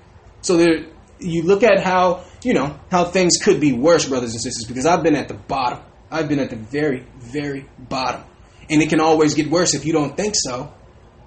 So 0.42 0.56
there, 0.56 0.86
you 1.18 1.42
look 1.42 1.64
at 1.64 1.80
how 1.82 2.22
you 2.44 2.54
know 2.54 2.78
how 2.88 3.06
things 3.06 3.38
could 3.42 3.60
be 3.60 3.72
worse, 3.72 4.08
brothers 4.08 4.30
and 4.30 4.40
sisters. 4.40 4.64
Because 4.64 4.86
I've 4.86 5.02
been 5.02 5.16
at 5.16 5.26
the 5.26 5.34
bottom. 5.34 5.80
I've 6.12 6.28
been 6.28 6.38
at 6.38 6.50
the 6.50 6.56
very, 6.56 7.06
very 7.18 7.66
bottom. 7.78 8.22
And 8.68 8.82
it 8.82 8.90
can 8.90 9.00
always 9.00 9.34
get 9.34 9.50
worse 9.50 9.74
if 9.74 9.84
you 9.84 9.92
don't 9.92 10.16
think 10.16 10.34
so. 10.36 10.72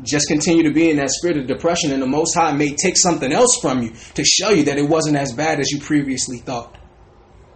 Just 0.02 0.28
continue 0.28 0.64
to 0.64 0.74
be 0.74 0.90
in 0.90 0.98
that 0.98 1.10
spirit 1.10 1.38
of 1.38 1.48
depression, 1.48 1.92
and 1.92 2.02
the 2.02 2.08
Most 2.08 2.36
High 2.36 2.52
may 2.52 2.76
take 2.76 2.98
something 2.98 3.32
else 3.32 3.60
from 3.60 3.82
you 3.82 3.94
to 4.16 4.24
show 4.24 4.50
you 4.50 4.64
that 4.66 4.78
it 4.78 4.88
wasn't 4.88 5.18
as 5.18 5.34
bad 5.34 5.60
as 5.60 5.72
you 5.72 5.80
previously 5.80 6.38
thought. 6.38 6.78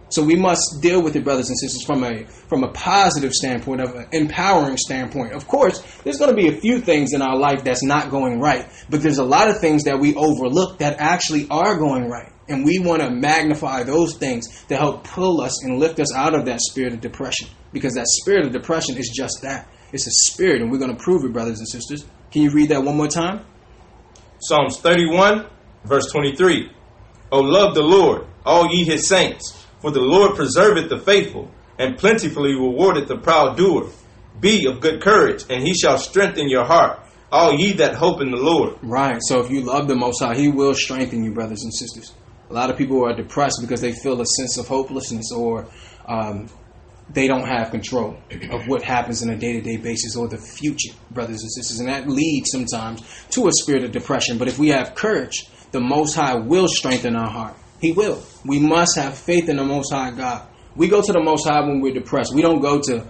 So 0.08 0.24
we 0.24 0.34
must 0.34 0.80
deal 0.82 1.02
with 1.02 1.14
it, 1.14 1.22
brothers 1.22 1.50
and 1.50 1.58
sisters, 1.58 1.84
from 1.84 2.02
a 2.02 2.26
from 2.48 2.64
a 2.64 2.72
positive 2.72 3.32
standpoint, 3.32 3.80
of 3.80 3.94
an 3.94 4.08
empowering 4.10 4.76
standpoint. 4.76 5.34
Of 5.34 5.46
course, 5.46 5.80
there's 6.02 6.18
going 6.18 6.30
to 6.30 6.36
be 6.36 6.48
a 6.48 6.60
few 6.60 6.80
things 6.80 7.12
in 7.12 7.22
our 7.22 7.36
life 7.36 7.62
that's 7.62 7.84
not 7.84 8.10
going 8.10 8.40
right, 8.40 8.66
but 8.88 9.02
there's 9.02 9.18
a 9.18 9.24
lot 9.24 9.48
of 9.48 9.60
things 9.60 9.84
that 9.84 10.00
we 10.00 10.16
overlook 10.16 10.78
that 10.78 10.98
actually 10.98 11.46
are 11.48 11.76
going 11.76 12.08
right. 12.08 12.29
And 12.48 12.64
we 12.64 12.78
want 12.78 13.02
to 13.02 13.10
magnify 13.10 13.84
those 13.84 14.16
things 14.16 14.64
to 14.64 14.76
help 14.76 15.04
pull 15.04 15.40
us 15.40 15.64
and 15.64 15.78
lift 15.78 16.00
us 16.00 16.14
out 16.14 16.34
of 16.34 16.46
that 16.46 16.60
spirit 16.60 16.92
of 16.92 17.00
depression. 17.00 17.48
Because 17.72 17.94
that 17.94 18.06
spirit 18.08 18.46
of 18.46 18.52
depression 18.52 18.96
is 18.96 19.08
just 19.14 19.42
that. 19.42 19.68
It's 19.92 20.06
a 20.06 20.32
spirit, 20.32 20.62
and 20.62 20.70
we're 20.70 20.78
going 20.78 20.96
to 20.96 21.02
prove 21.02 21.24
it, 21.24 21.32
brothers 21.32 21.58
and 21.58 21.68
sisters. 21.68 22.04
Can 22.30 22.42
you 22.42 22.50
read 22.50 22.70
that 22.70 22.82
one 22.82 22.96
more 22.96 23.08
time? 23.08 23.44
Psalms 24.40 24.78
31, 24.78 25.46
verse 25.84 26.10
23. 26.10 26.70
O 27.32 27.40
love 27.40 27.74
the 27.74 27.82
Lord, 27.82 28.26
all 28.44 28.72
ye 28.72 28.84
his 28.84 29.06
saints, 29.06 29.66
for 29.80 29.90
the 29.90 30.00
Lord 30.00 30.32
preserveth 30.32 30.88
the 30.88 30.98
faithful, 30.98 31.50
and 31.78 31.96
plentifully 31.96 32.52
rewardeth 32.52 33.08
the 33.08 33.18
proud 33.18 33.56
doer. 33.56 33.88
Be 34.40 34.66
of 34.66 34.80
good 34.80 35.02
courage, 35.02 35.44
and 35.50 35.62
he 35.62 35.74
shall 35.74 35.98
strengthen 35.98 36.48
your 36.48 36.64
heart, 36.64 37.00
all 37.30 37.54
ye 37.54 37.72
that 37.74 37.94
hope 37.94 38.20
in 38.20 38.30
the 38.30 38.36
Lord. 38.36 38.76
Right. 38.82 39.18
So 39.20 39.40
if 39.40 39.50
you 39.50 39.62
love 39.62 39.88
the 39.88 39.94
Most 39.94 40.22
High, 40.22 40.34
He 40.34 40.48
will 40.48 40.74
strengthen 40.74 41.22
you, 41.22 41.32
brothers 41.32 41.62
and 41.62 41.72
sisters. 41.72 42.12
A 42.50 42.52
lot 42.52 42.68
of 42.68 42.76
people 42.76 43.04
are 43.06 43.14
depressed 43.14 43.58
because 43.60 43.80
they 43.80 43.92
feel 43.92 44.20
a 44.20 44.26
sense 44.26 44.58
of 44.58 44.66
hopelessness 44.66 45.30
or 45.32 45.66
um, 46.06 46.48
they 47.08 47.28
don't 47.28 47.46
have 47.46 47.70
control 47.70 48.16
of 48.50 48.66
what 48.66 48.82
happens 48.82 49.22
on 49.22 49.30
a 49.30 49.36
day 49.36 49.52
to 49.52 49.60
day 49.60 49.76
basis 49.76 50.16
or 50.16 50.26
the 50.28 50.38
future, 50.38 50.92
brothers 51.12 51.42
and 51.42 51.52
sisters. 51.52 51.78
And 51.78 51.88
that 51.88 52.08
leads 52.08 52.50
sometimes 52.50 53.02
to 53.30 53.46
a 53.46 53.52
spirit 53.52 53.84
of 53.84 53.92
depression. 53.92 54.36
But 54.36 54.48
if 54.48 54.58
we 54.58 54.68
have 54.68 54.96
courage, 54.96 55.48
the 55.70 55.80
Most 55.80 56.14
High 56.14 56.34
will 56.34 56.66
strengthen 56.66 57.14
our 57.14 57.30
heart. 57.30 57.56
He 57.80 57.92
will. 57.92 58.22
We 58.44 58.58
must 58.58 58.96
have 58.96 59.16
faith 59.16 59.48
in 59.48 59.56
the 59.56 59.64
Most 59.64 59.92
High 59.92 60.10
God. 60.10 60.46
We 60.74 60.88
go 60.88 61.02
to 61.02 61.12
the 61.12 61.22
Most 61.22 61.48
High 61.48 61.60
when 61.60 61.80
we're 61.80 61.94
depressed. 61.94 62.34
We 62.34 62.42
don't 62.42 62.60
go 62.60 62.80
to 62.82 63.06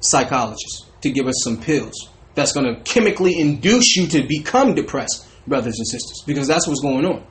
psychologists 0.00 0.86
to 1.02 1.10
give 1.10 1.26
us 1.26 1.36
some 1.42 1.60
pills 1.60 2.10
that's 2.34 2.52
going 2.52 2.66
to 2.66 2.80
chemically 2.82 3.38
induce 3.38 3.96
you 3.96 4.06
to 4.08 4.26
become 4.26 4.74
depressed, 4.74 5.26
brothers 5.46 5.78
and 5.78 5.86
sisters, 5.86 6.22
because 6.26 6.46
that's 6.46 6.66
what's 6.66 6.80
going 6.80 7.06
on. 7.06 7.24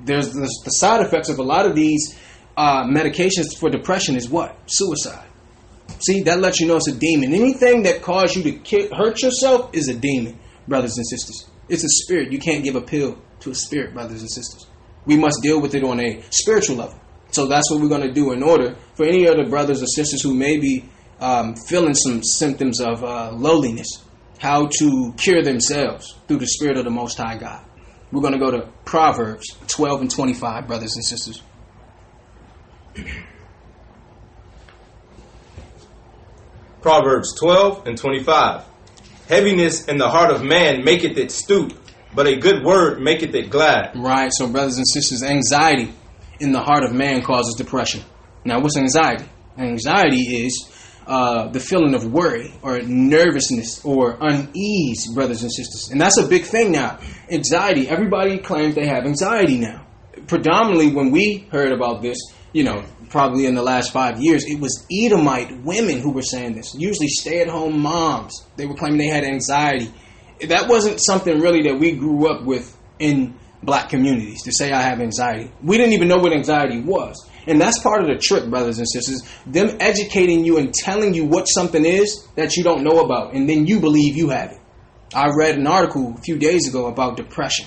There's 0.00 0.32
the, 0.32 0.40
the 0.64 0.70
side 0.70 1.04
effects 1.04 1.28
of 1.28 1.38
a 1.38 1.42
lot 1.42 1.66
of 1.66 1.74
these 1.74 2.18
uh, 2.56 2.84
medications 2.84 3.56
for 3.58 3.70
depression 3.70 4.16
is 4.16 4.28
what? 4.28 4.56
Suicide. 4.66 5.26
See, 6.00 6.22
that 6.22 6.40
lets 6.40 6.60
you 6.60 6.66
know 6.66 6.76
it's 6.76 6.88
a 6.88 6.94
demon. 6.94 7.32
Anything 7.32 7.82
that 7.84 8.02
causes 8.02 8.36
you 8.36 8.42
to 8.44 8.58
ki- 8.58 8.88
hurt 8.88 9.22
yourself 9.22 9.70
is 9.72 9.88
a 9.88 9.94
demon, 9.94 10.38
brothers 10.66 10.96
and 10.96 11.06
sisters. 11.06 11.48
It's 11.68 11.84
a 11.84 11.88
spirit. 11.88 12.32
You 12.32 12.38
can't 12.38 12.64
give 12.64 12.76
a 12.76 12.80
pill 12.80 13.18
to 13.40 13.50
a 13.50 13.54
spirit, 13.54 13.94
brothers 13.94 14.20
and 14.20 14.30
sisters. 14.30 14.66
We 15.06 15.16
must 15.16 15.40
deal 15.42 15.60
with 15.60 15.74
it 15.74 15.84
on 15.84 16.00
a 16.00 16.22
spiritual 16.30 16.76
level. 16.76 17.00
So 17.30 17.46
that's 17.46 17.70
what 17.70 17.80
we're 17.80 17.88
going 17.88 18.06
to 18.06 18.12
do 18.12 18.32
in 18.32 18.42
order 18.42 18.76
for 18.94 19.04
any 19.04 19.26
other 19.28 19.48
brothers 19.48 19.82
or 19.82 19.86
sisters 19.86 20.22
who 20.22 20.34
may 20.34 20.58
be 20.58 20.88
um, 21.20 21.54
feeling 21.66 21.94
some 21.94 22.22
symptoms 22.22 22.80
of 22.80 23.02
uh, 23.04 23.32
lowliness, 23.32 23.88
how 24.38 24.68
to 24.78 25.12
cure 25.16 25.42
themselves 25.42 26.14
through 26.26 26.38
the 26.38 26.46
Spirit 26.46 26.76
of 26.78 26.84
the 26.84 26.90
Most 26.90 27.18
High 27.18 27.36
God. 27.36 27.64
We're 28.10 28.22
going 28.22 28.32
to 28.32 28.38
go 28.38 28.50
to 28.50 28.68
Proverbs 28.84 29.56
12 29.66 30.00
and 30.02 30.10
25, 30.10 30.66
brothers 30.66 30.94
and 30.96 31.04
sisters. 31.04 31.42
Proverbs 36.80 37.34
12 37.38 37.86
and 37.86 37.98
25. 37.98 38.64
Heaviness 39.28 39.86
in 39.88 39.98
the 39.98 40.08
heart 40.08 40.30
of 40.30 40.42
man 40.42 40.84
maketh 40.84 41.18
it 41.18 41.30
stoop, 41.30 41.74
but 42.14 42.26
a 42.26 42.36
good 42.36 42.64
word 42.64 43.00
maketh 43.00 43.34
it 43.34 43.50
glad. 43.50 43.92
Right, 43.94 44.32
so 44.32 44.48
brothers 44.48 44.78
and 44.78 44.88
sisters, 44.88 45.22
anxiety 45.22 45.92
in 46.40 46.52
the 46.52 46.60
heart 46.60 46.84
of 46.84 46.94
man 46.94 47.22
causes 47.22 47.54
depression. 47.56 48.02
Now, 48.44 48.60
what's 48.60 48.76
anxiety? 48.78 49.26
Anxiety 49.58 50.44
is 50.46 50.67
uh, 51.08 51.48
the 51.48 51.58
feeling 51.58 51.94
of 51.94 52.04
worry 52.12 52.52
or 52.62 52.80
nervousness 52.82 53.82
or 53.82 54.18
unease, 54.20 55.10
brothers 55.14 55.42
and 55.42 55.50
sisters. 55.50 55.88
And 55.90 55.98
that's 55.98 56.18
a 56.18 56.28
big 56.28 56.44
thing 56.44 56.70
now. 56.70 56.98
Anxiety, 57.30 57.88
everybody 57.88 58.36
claims 58.38 58.74
they 58.74 58.86
have 58.86 59.06
anxiety 59.06 59.58
now. 59.58 59.86
Predominantly, 60.26 60.92
when 60.92 61.10
we 61.10 61.48
heard 61.50 61.72
about 61.72 62.02
this, 62.02 62.18
you 62.52 62.62
know, 62.62 62.84
probably 63.08 63.46
in 63.46 63.54
the 63.54 63.62
last 63.62 63.90
five 63.90 64.20
years, 64.20 64.44
it 64.44 64.60
was 64.60 64.86
Edomite 64.92 65.62
women 65.62 66.00
who 66.00 66.10
were 66.10 66.22
saying 66.22 66.54
this. 66.54 66.74
Usually, 66.74 67.08
stay 67.08 67.40
at 67.40 67.48
home 67.48 67.80
moms. 67.80 68.46
They 68.56 68.66
were 68.66 68.74
claiming 68.74 68.98
they 68.98 69.06
had 69.06 69.24
anxiety. 69.24 69.90
That 70.46 70.68
wasn't 70.68 71.00
something 71.00 71.40
really 71.40 71.62
that 71.62 71.78
we 71.78 71.92
grew 71.92 72.30
up 72.30 72.44
with 72.44 72.76
in 72.98 73.34
black 73.62 73.88
communities 73.88 74.42
to 74.42 74.52
say 74.52 74.72
I 74.72 74.82
have 74.82 75.00
anxiety. 75.00 75.50
We 75.62 75.78
didn't 75.78 75.94
even 75.94 76.08
know 76.08 76.18
what 76.18 76.32
anxiety 76.32 76.80
was. 76.80 77.28
And 77.48 77.58
that's 77.58 77.78
part 77.78 78.02
of 78.02 78.08
the 78.08 78.18
trick, 78.18 78.48
brothers 78.50 78.78
and 78.78 78.86
sisters. 78.86 79.22
Them 79.46 79.78
educating 79.80 80.44
you 80.44 80.58
and 80.58 80.72
telling 80.72 81.14
you 81.14 81.24
what 81.24 81.44
something 81.44 81.84
is 81.84 82.28
that 82.36 82.56
you 82.56 82.62
don't 82.62 82.84
know 82.84 83.00
about, 83.00 83.32
and 83.32 83.48
then 83.48 83.66
you 83.66 83.80
believe 83.80 84.16
you 84.16 84.28
have 84.28 84.52
it. 84.52 84.60
I 85.14 85.30
read 85.34 85.56
an 85.56 85.66
article 85.66 86.14
a 86.16 86.20
few 86.20 86.36
days 86.36 86.68
ago 86.68 86.86
about 86.86 87.16
depression, 87.16 87.66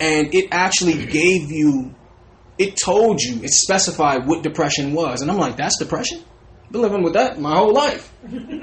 and 0.00 0.34
it 0.34 0.48
actually 0.50 1.04
gave 1.04 1.50
you, 1.50 1.94
it 2.56 2.78
told 2.82 3.20
you, 3.20 3.42
it 3.42 3.50
specified 3.50 4.26
what 4.26 4.42
depression 4.42 4.94
was. 4.94 5.20
And 5.20 5.30
I'm 5.30 5.36
like, 5.36 5.58
that's 5.58 5.78
depression? 5.78 6.24
Been 6.70 6.80
living 6.80 7.02
with 7.02 7.12
that 7.14 7.38
my 7.38 7.56
whole 7.56 7.74
life. 7.74 8.10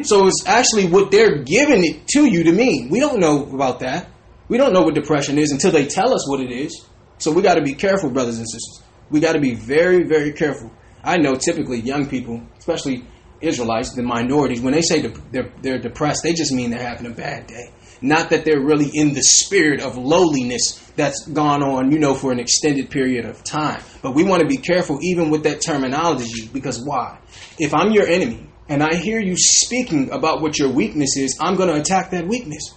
so 0.01 0.25
it's 0.25 0.43
actually 0.47 0.87
what 0.87 1.11
they're 1.11 1.43
giving 1.43 1.85
it 1.85 2.07
to 2.07 2.25
you 2.25 2.45
to 2.45 2.51
mean. 2.51 2.89
We 2.89 2.99
don't 2.99 3.19
know 3.19 3.43
about 3.43 3.81
that. 3.81 4.09
We 4.47 4.57
don't 4.57 4.73
know 4.73 4.81
what 4.81 4.95
depression 4.95 5.37
is 5.37 5.51
until 5.51 5.71
they 5.71 5.85
tell 5.85 6.15
us 6.15 6.27
what 6.27 6.39
it 6.39 6.49
is. 6.49 6.83
So 7.19 7.31
we 7.31 7.43
got 7.43 7.55
to 7.55 7.61
be 7.61 7.73
careful, 7.73 8.09
brothers 8.09 8.37
and 8.37 8.49
sisters. 8.49 8.86
We 9.09 9.19
got 9.19 9.33
to 9.33 9.39
be 9.39 9.55
very, 9.55 10.03
very 10.03 10.33
careful. 10.33 10.71
I 11.03 11.17
know 11.17 11.35
typically 11.35 11.79
young 11.79 12.07
people, 12.07 12.41
especially 12.57 13.05
Israelites, 13.41 13.93
the 13.93 14.03
minorities, 14.03 14.61
when 14.61 14.73
they 14.73 14.81
say 14.81 15.01
they're, 15.31 15.51
they're 15.61 15.79
depressed, 15.79 16.23
they 16.23 16.33
just 16.33 16.51
mean 16.51 16.71
they're 16.71 16.87
having 16.87 17.05
a 17.05 17.13
bad 17.15 17.47
day. 17.47 17.71
Not 18.01 18.29
that 18.29 18.45
they're 18.45 18.61
really 18.61 18.89
in 18.93 19.13
the 19.13 19.23
spirit 19.23 19.81
of 19.81 19.97
lowliness 19.97 20.79
that's 20.95 21.27
gone 21.27 21.63
on, 21.63 21.91
you 21.91 21.99
know, 21.99 22.13
for 22.13 22.31
an 22.31 22.39
extended 22.39 22.89
period 22.89 23.25
of 23.25 23.43
time. 23.43 23.81
But 24.01 24.13
we 24.13 24.23
want 24.23 24.41
to 24.41 24.47
be 24.47 24.57
careful 24.57 24.99
even 25.01 25.29
with 25.29 25.43
that 25.43 25.61
terminology 25.61 26.47
because 26.53 26.83
why? 26.83 27.19
If 27.57 27.73
I'm 27.73 27.91
your 27.91 28.07
enemy 28.07 28.49
and 28.69 28.83
I 28.83 28.95
hear 28.95 29.19
you 29.19 29.35
speaking 29.35 30.11
about 30.11 30.41
what 30.41 30.59
your 30.59 30.71
weakness 30.71 31.17
is, 31.17 31.37
I'm 31.41 31.55
going 31.55 31.69
to 31.69 31.79
attack 31.79 32.11
that 32.11 32.27
weakness. 32.27 32.73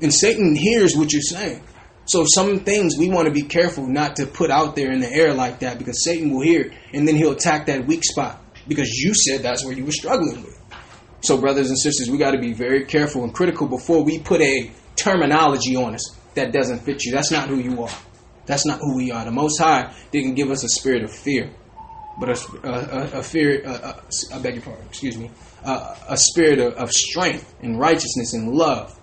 And 0.00 0.12
Satan 0.12 0.56
hears 0.56 0.96
what 0.96 1.12
you're 1.12 1.22
saying. 1.22 1.62
So 2.06 2.24
some 2.26 2.60
things 2.60 2.96
we 2.98 3.08
want 3.08 3.28
to 3.28 3.32
be 3.32 3.42
careful 3.42 3.86
not 3.86 4.16
to 4.16 4.26
put 4.26 4.50
out 4.50 4.76
there 4.76 4.92
in 4.92 5.00
the 5.00 5.10
air 5.10 5.32
like 5.32 5.60
that 5.60 5.78
because 5.78 6.04
Satan 6.04 6.30
will 6.30 6.42
hear 6.42 6.72
and 6.92 7.08
then 7.08 7.16
he'll 7.16 7.32
attack 7.32 7.66
that 7.66 7.86
weak 7.86 8.04
spot 8.04 8.42
because 8.68 8.90
you 8.90 9.14
said 9.14 9.42
that's 9.42 9.64
where 9.64 9.74
you 9.74 9.84
were 9.84 9.92
struggling 9.92 10.42
with. 10.42 10.60
So 11.22 11.38
brothers 11.38 11.70
and 11.70 11.78
sisters, 11.78 12.10
we 12.10 12.18
got 12.18 12.32
to 12.32 12.38
be 12.38 12.52
very 12.52 12.84
careful 12.84 13.24
and 13.24 13.32
critical 13.32 13.66
before 13.66 14.04
we 14.04 14.18
put 14.18 14.42
a 14.42 14.70
terminology 14.96 15.74
on 15.76 15.94
us 15.94 16.14
that 16.34 16.52
doesn't 16.52 16.80
fit 16.80 17.02
you. 17.04 17.12
That's 17.12 17.30
not 17.30 17.48
who 17.48 17.58
you 17.58 17.82
are. 17.82 17.98
That's 18.46 18.66
not 18.66 18.78
who 18.80 18.96
we 18.96 19.10
are. 19.10 19.24
The 19.24 19.30
Most 19.30 19.58
High 19.58 19.94
didn't 20.10 20.34
give 20.34 20.50
us 20.50 20.62
a 20.64 20.68
spirit 20.68 21.02
of 21.02 21.10
fear, 21.10 21.50
but 22.20 22.28
a, 22.28 22.68
a, 22.68 23.20
a 23.20 23.22
fear. 23.22 23.62
Beg 24.42 24.56
your 24.56 24.62
pardon. 24.62 24.84
Excuse 24.86 25.16
me. 25.16 25.30
A 25.64 26.16
spirit 26.18 26.58
of, 26.58 26.74
of 26.74 26.90
strength 26.92 27.54
and 27.62 27.78
righteousness 27.80 28.34
and 28.34 28.52
love. 28.52 29.00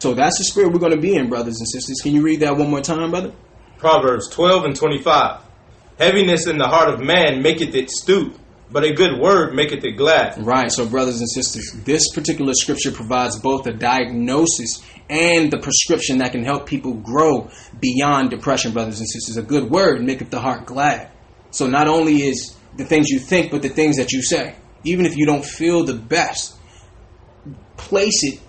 So 0.00 0.14
that's 0.14 0.38
the 0.38 0.44
spirit 0.44 0.72
we're 0.72 0.78
going 0.78 0.94
to 0.94 1.00
be 1.00 1.14
in, 1.14 1.28
brothers 1.28 1.58
and 1.58 1.68
sisters. 1.68 2.00
Can 2.02 2.14
you 2.14 2.22
read 2.22 2.40
that 2.40 2.56
one 2.56 2.70
more 2.70 2.80
time, 2.80 3.10
brother? 3.10 3.34
Proverbs 3.76 4.28
12 4.30 4.64
and 4.64 4.76
25. 4.76 5.42
Heaviness 5.98 6.46
in 6.46 6.56
the 6.56 6.66
heart 6.66 6.88
of 6.88 7.00
man 7.00 7.42
maketh 7.42 7.74
it 7.74 7.90
stoop, 7.90 8.38
but 8.70 8.82
a 8.82 8.94
good 8.94 9.20
word 9.20 9.54
maketh 9.54 9.84
it 9.84 9.98
glad. 9.98 10.42
Right. 10.42 10.72
So, 10.72 10.88
brothers 10.88 11.20
and 11.20 11.28
sisters, 11.28 11.72
this 11.84 12.10
particular 12.14 12.54
scripture 12.54 12.90
provides 12.90 13.38
both 13.38 13.66
a 13.66 13.74
diagnosis 13.74 14.82
and 15.10 15.50
the 15.50 15.58
prescription 15.58 16.18
that 16.18 16.32
can 16.32 16.44
help 16.44 16.66
people 16.66 16.94
grow 16.94 17.50
beyond 17.78 18.30
depression, 18.30 18.72
brothers 18.72 19.00
and 19.00 19.08
sisters. 19.08 19.36
A 19.36 19.42
good 19.42 19.70
word 19.70 20.02
maketh 20.02 20.30
the 20.30 20.40
heart 20.40 20.64
glad. 20.64 21.10
So, 21.50 21.66
not 21.66 21.88
only 21.88 22.22
is 22.22 22.56
the 22.78 22.86
things 22.86 23.10
you 23.10 23.18
think, 23.18 23.50
but 23.50 23.60
the 23.60 23.68
things 23.68 23.98
that 23.98 24.12
you 24.12 24.22
say. 24.22 24.54
Even 24.84 25.04
if 25.04 25.18
you 25.18 25.26
don't 25.26 25.44
feel 25.44 25.84
the 25.84 25.92
best, 25.92 26.56
place 27.76 28.24
it 28.24 28.40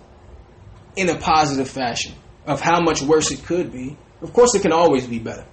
in 0.96 1.10
a 1.10 1.18
positive 1.18 1.70
fashion 1.70 2.14
of 2.46 2.62
how 2.62 2.82
much 2.82 3.02
worse 3.02 3.32
it 3.32 3.44
could 3.44 3.72
be. 3.72 3.98
Of 4.22 4.34
course, 4.34 4.54
it 4.56 4.62
can 4.62 4.72
always 4.72 5.08
be 5.08 5.20
better. 5.20 5.46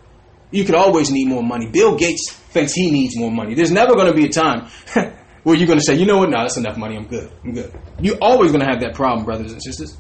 You 0.50 0.64
could 0.64 0.75
always 0.75 1.11
need 1.11 1.28
more 1.28 1.42
money. 1.42 1.66
Bill 1.66 1.97
Gates 1.97 2.30
thinks 2.33 2.73
he 2.73 2.90
needs 2.90 3.16
more 3.16 3.30
money. 3.30 3.54
There's 3.54 3.71
never 3.71 3.95
going 3.95 4.07
to 4.07 4.14
be 4.14 4.26
a 4.26 4.30
time 4.30 4.68
where 5.42 5.57
you're 5.57 5.66
going 5.66 5.78
to 5.78 5.85
say, 5.85 5.95
you 5.95 6.07
know 6.07 6.18
what, 6.18 6.30
no, 6.30 6.38
that's 6.38 6.57
enough 6.57 6.76
money. 6.76 6.97
I'm 6.97 7.07
good. 7.07 7.30
I'm 7.45 7.52
good. 7.52 7.73
You're 8.00 8.18
always 8.21 8.50
going 8.50 8.64
to 8.64 8.71
have 8.71 8.80
that 8.80 8.95
problem, 8.95 9.25
brothers 9.25 9.52
and 9.52 9.62
sisters. 9.62 9.97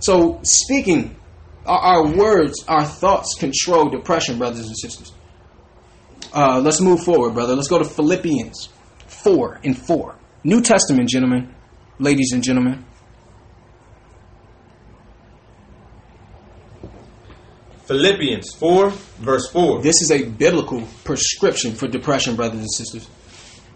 So, 0.00 0.40
speaking, 0.42 1.16
our, 1.64 2.06
words, 2.06 2.64
our 2.68 2.84
thoughts 2.84 3.34
control 3.38 3.88
depression, 3.88 4.38
brothers 4.38 4.66
and 4.66 4.76
sisters. 4.76 5.12
Uh, 6.32 6.60
let's 6.60 6.80
move 6.80 7.02
forward, 7.02 7.32
brother. 7.32 7.54
Let's 7.54 7.68
go 7.68 7.78
to 7.78 7.84
Philippians 7.84 8.68
4 9.06 9.60
and 9.64 9.76
4. 9.76 10.18
New 10.44 10.60
Testament, 10.60 11.08
gentlemen, 11.08 11.54
ladies 11.98 12.32
and 12.32 12.42
gentlemen. 12.42 12.84
Philippians 17.86 18.52
4, 18.54 18.90
verse 18.90 19.48
4. 19.50 19.80
This 19.80 20.02
is 20.02 20.10
a 20.10 20.24
biblical 20.24 20.82
prescription 21.04 21.72
for 21.72 21.86
depression, 21.86 22.34
brothers 22.34 22.60
and 22.60 22.70
sisters. 22.70 23.08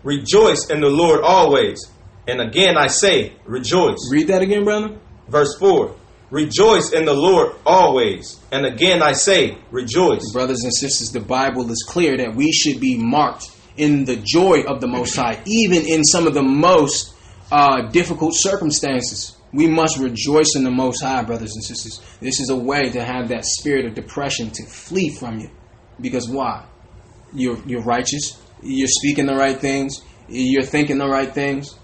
Rejoice 0.02 0.68
in 0.68 0.80
the 0.80 0.88
Lord 0.88 1.20
always. 1.22 1.78
And 2.26 2.40
again 2.40 2.76
I 2.76 2.88
say, 2.88 3.34
rejoice. 3.44 3.98
Read 4.10 4.26
that 4.28 4.42
again, 4.42 4.64
brother. 4.64 4.98
Verse 5.28 5.56
4. 5.58 5.94
Rejoice 6.30 6.92
in 6.92 7.04
the 7.04 7.14
Lord 7.14 7.54
always. 7.64 8.40
And 8.50 8.66
again 8.66 9.00
I 9.00 9.12
say, 9.12 9.58
rejoice. 9.70 10.32
Brothers 10.32 10.64
and 10.64 10.74
sisters, 10.74 11.12
the 11.12 11.20
Bible 11.20 11.70
is 11.70 11.84
clear 11.88 12.16
that 12.16 12.34
we 12.34 12.50
should 12.50 12.80
be 12.80 12.98
marked 12.98 13.50
in 13.76 14.04
the 14.04 14.16
joy 14.16 14.62
of 14.62 14.80
the 14.80 14.88
Most 14.88 15.14
High, 15.14 15.40
even 15.46 15.86
in 15.86 16.02
some 16.02 16.26
of 16.26 16.34
the 16.34 16.42
most 16.42 17.14
uh, 17.52 17.82
difficult 17.90 18.34
circumstances. 18.34 19.36
We 19.52 19.66
must 19.66 19.98
rejoice 19.98 20.54
in 20.54 20.64
the 20.64 20.70
Most 20.70 21.02
High, 21.02 21.22
brothers 21.22 21.54
and 21.54 21.64
sisters. 21.64 22.00
This 22.20 22.38
is 22.40 22.50
a 22.50 22.56
way 22.56 22.90
to 22.90 23.02
have 23.02 23.28
that 23.28 23.44
spirit 23.44 23.84
of 23.84 23.94
depression 23.94 24.50
to 24.50 24.66
flee 24.66 25.10
from 25.10 25.40
you. 25.40 25.50
Because 26.00 26.28
why? 26.28 26.64
You're, 27.32 27.58
you're 27.66 27.82
righteous. 27.82 28.40
You're 28.62 28.88
speaking 28.88 29.26
the 29.26 29.34
right 29.34 29.58
things. 29.58 30.02
You're 30.28 30.62
thinking 30.62 30.98
the 30.98 31.08
right 31.08 31.32
things. 31.32 31.76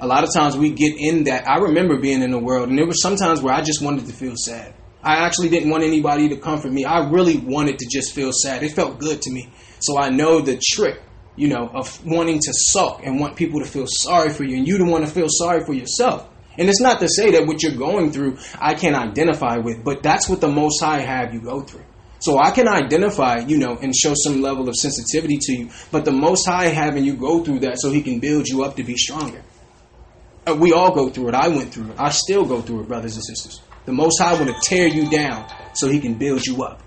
A 0.00 0.06
lot 0.06 0.24
of 0.24 0.34
times 0.34 0.56
we 0.56 0.70
get 0.70 0.94
in 0.98 1.24
that. 1.24 1.48
I 1.48 1.58
remember 1.58 1.98
being 1.98 2.22
in 2.22 2.30
the 2.30 2.38
world, 2.38 2.68
and 2.68 2.76
there 2.76 2.86
were 2.86 2.92
some 2.92 3.16
times 3.16 3.40
where 3.40 3.54
I 3.54 3.62
just 3.62 3.80
wanted 3.80 4.06
to 4.06 4.12
feel 4.12 4.34
sad. 4.36 4.74
I 5.02 5.24
actually 5.24 5.48
didn't 5.48 5.70
want 5.70 5.84
anybody 5.84 6.28
to 6.28 6.36
comfort 6.36 6.72
me. 6.72 6.84
I 6.84 7.08
really 7.08 7.38
wanted 7.38 7.78
to 7.78 7.88
just 7.90 8.14
feel 8.14 8.32
sad. 8.32 8.62
It 8.62 8.72
felt 8.72 8.98
good 8.98 9.22
to 9.22 9.30
me. 9.30 9.50
So 9.80 9.98
I 9.98 10.10
know 10.10 10.40
the 10.40 10.60
trick, 10.62 11.00
you 11.36 11.48
know, 11.48 11.68
of 11.72 12.04
wanting 12.04 12.38
to 12.40 12.52
sulk 12.52 13.00
and 13.04 13.18
want 13.18 13.36
people 13.36 13.60
to 13.60 13.66
feel 13.66 13.86
sorry 13.86 14.30
for 14.30 14.44
you, 14.44 14.56
and 14.58 14.66
you 14.66 14.76
don't 14.76 14.90
want 14.90 15.06
to 15.06 15.10
feel 15.10 15.28
sorry 15.28 15.64
for 15.64 15.72
yourself. 15.72 16.28
And 16.58 16.68
it's 16.68 16.80
not 16.80 17.00
to 17.00 17.08
say 17.08 17.30
that 17.32 17.46
what 17.46 17.62
you're 17.62 17.76
going 17.76 18.12
through 18.12 18.38
I 18.60 18.74
can 18.74 18.94
identify 18.94 19.56
with, 19.56 19.82
but 19.84 20.02
that's 20.02 20.28
what 20.28 20.40
the 20.40 20.48
Most 20.48 20.80
High 20.82 21.00
have 21.00 21.32
you 21.32 21.40
go 21.40 21.62
through. 21.62 21.84
So 22.18 22.38
I 22.38 22.52
can 22.52 22.68
identify, 22.68 23.38
you 23.38 23.58
know, 23.58 23.76
and 23.76 23.94
show 23.94 24.14
some 24.14 24.42
level 24.42 24.68
of 24.68 24.76
sensitivity 24.76 25.38
to 25.40 25.52
you, 25.52 25.70
but 25.90 26.04
the 26.04 26.12
Most 26.12 26.46
High 26.46 26.68
having 26.68 27.04
you 27.04 27.14
go 27.14 27.42
through 27.42 27.60
that 27.60 27.80
so 27.80 27.90
He 27.90 28.02
can 28.02 28.20
build 28.20 28.46
you 28.46 28.62
up 28.62 28.76
to 28.76 28.84
be 28.84 28.96
stronger. 28.96 29.42
Uh, 30.46 30.54
we 30.54 30.72
all 30.72 30.94
go 30.94 31.08
through 31.08 31.28
it. 31.28 31.34
I 31.34 31.48
went 31.48 31.72
through 31.72 31.90
it. 31.90 31.96
I 31.98 32.10
still 32.10 32.44
go 32.44 32.60
through 32.60 32.82
it, 32.82 32.88
brothers 32.88 33.16
and 33.16 33.24
sisters. 33.24 33.60
The 33.86 33.92
Most 33.92 34.20
High 34.20 34.34
want 34.34 34.48
to 34.48 34.60
tear 34.68 34.86
you 34.86 35.10
down 35.10 35.50
so 35.74 35.88
He 35.88 36.00
can 36.00 36.14
build 36.14 36.44
you 36.44 36.62
up. 36.62 36.80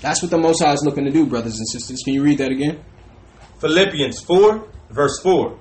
That's 0.00 0.22
what 0.22 0.30
the 0.30 0.38
Most 0.38 0.62
High 0.62 0.72
is 0.72 0.82
looking 0.84 1.04
to 1.04 1.10
do, 1.10 1.26
brothers 1.26 1.58
and 1.58 1.68
sisters. 1.68 2.02
Can 2.04 2.14
you 2.14 2.22
read 2.22 2.38
that 2.38 2.50
again? 2.50 2.82
Philippians 3.60 4.20
4, 4.24 4.68
verse 4.90 5.20
4. 5.22 5.58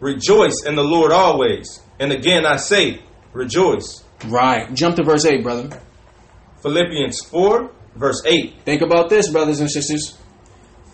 Rejoice 0.00 0.62
in 0.64 0.76
the 0.76 0.84
Lord 0.84 1.12
always. 1.12 1.80
And 2.00 2.12
again 2.12 2.46
I 2.46 2.56
say, 2.56 3.00
rejoice. 3.32 4.04
Right. 4.26 4.72
Jump 4.74 4.96
to 4.96 5.04
verse 5.04 5.24
8, 5.24 5.42
brother. 5.42 5.80
Philippians 6.62 7.20
4, 7.30 7.70
verse 7.96 8.22
8. 8.24 8.62
Think 8.64 8.82
about 8.82 9.10
this, 9.10 9.30
brothers 9.30 9.60
and 9.60 9.70
sisters. 9.70 10.18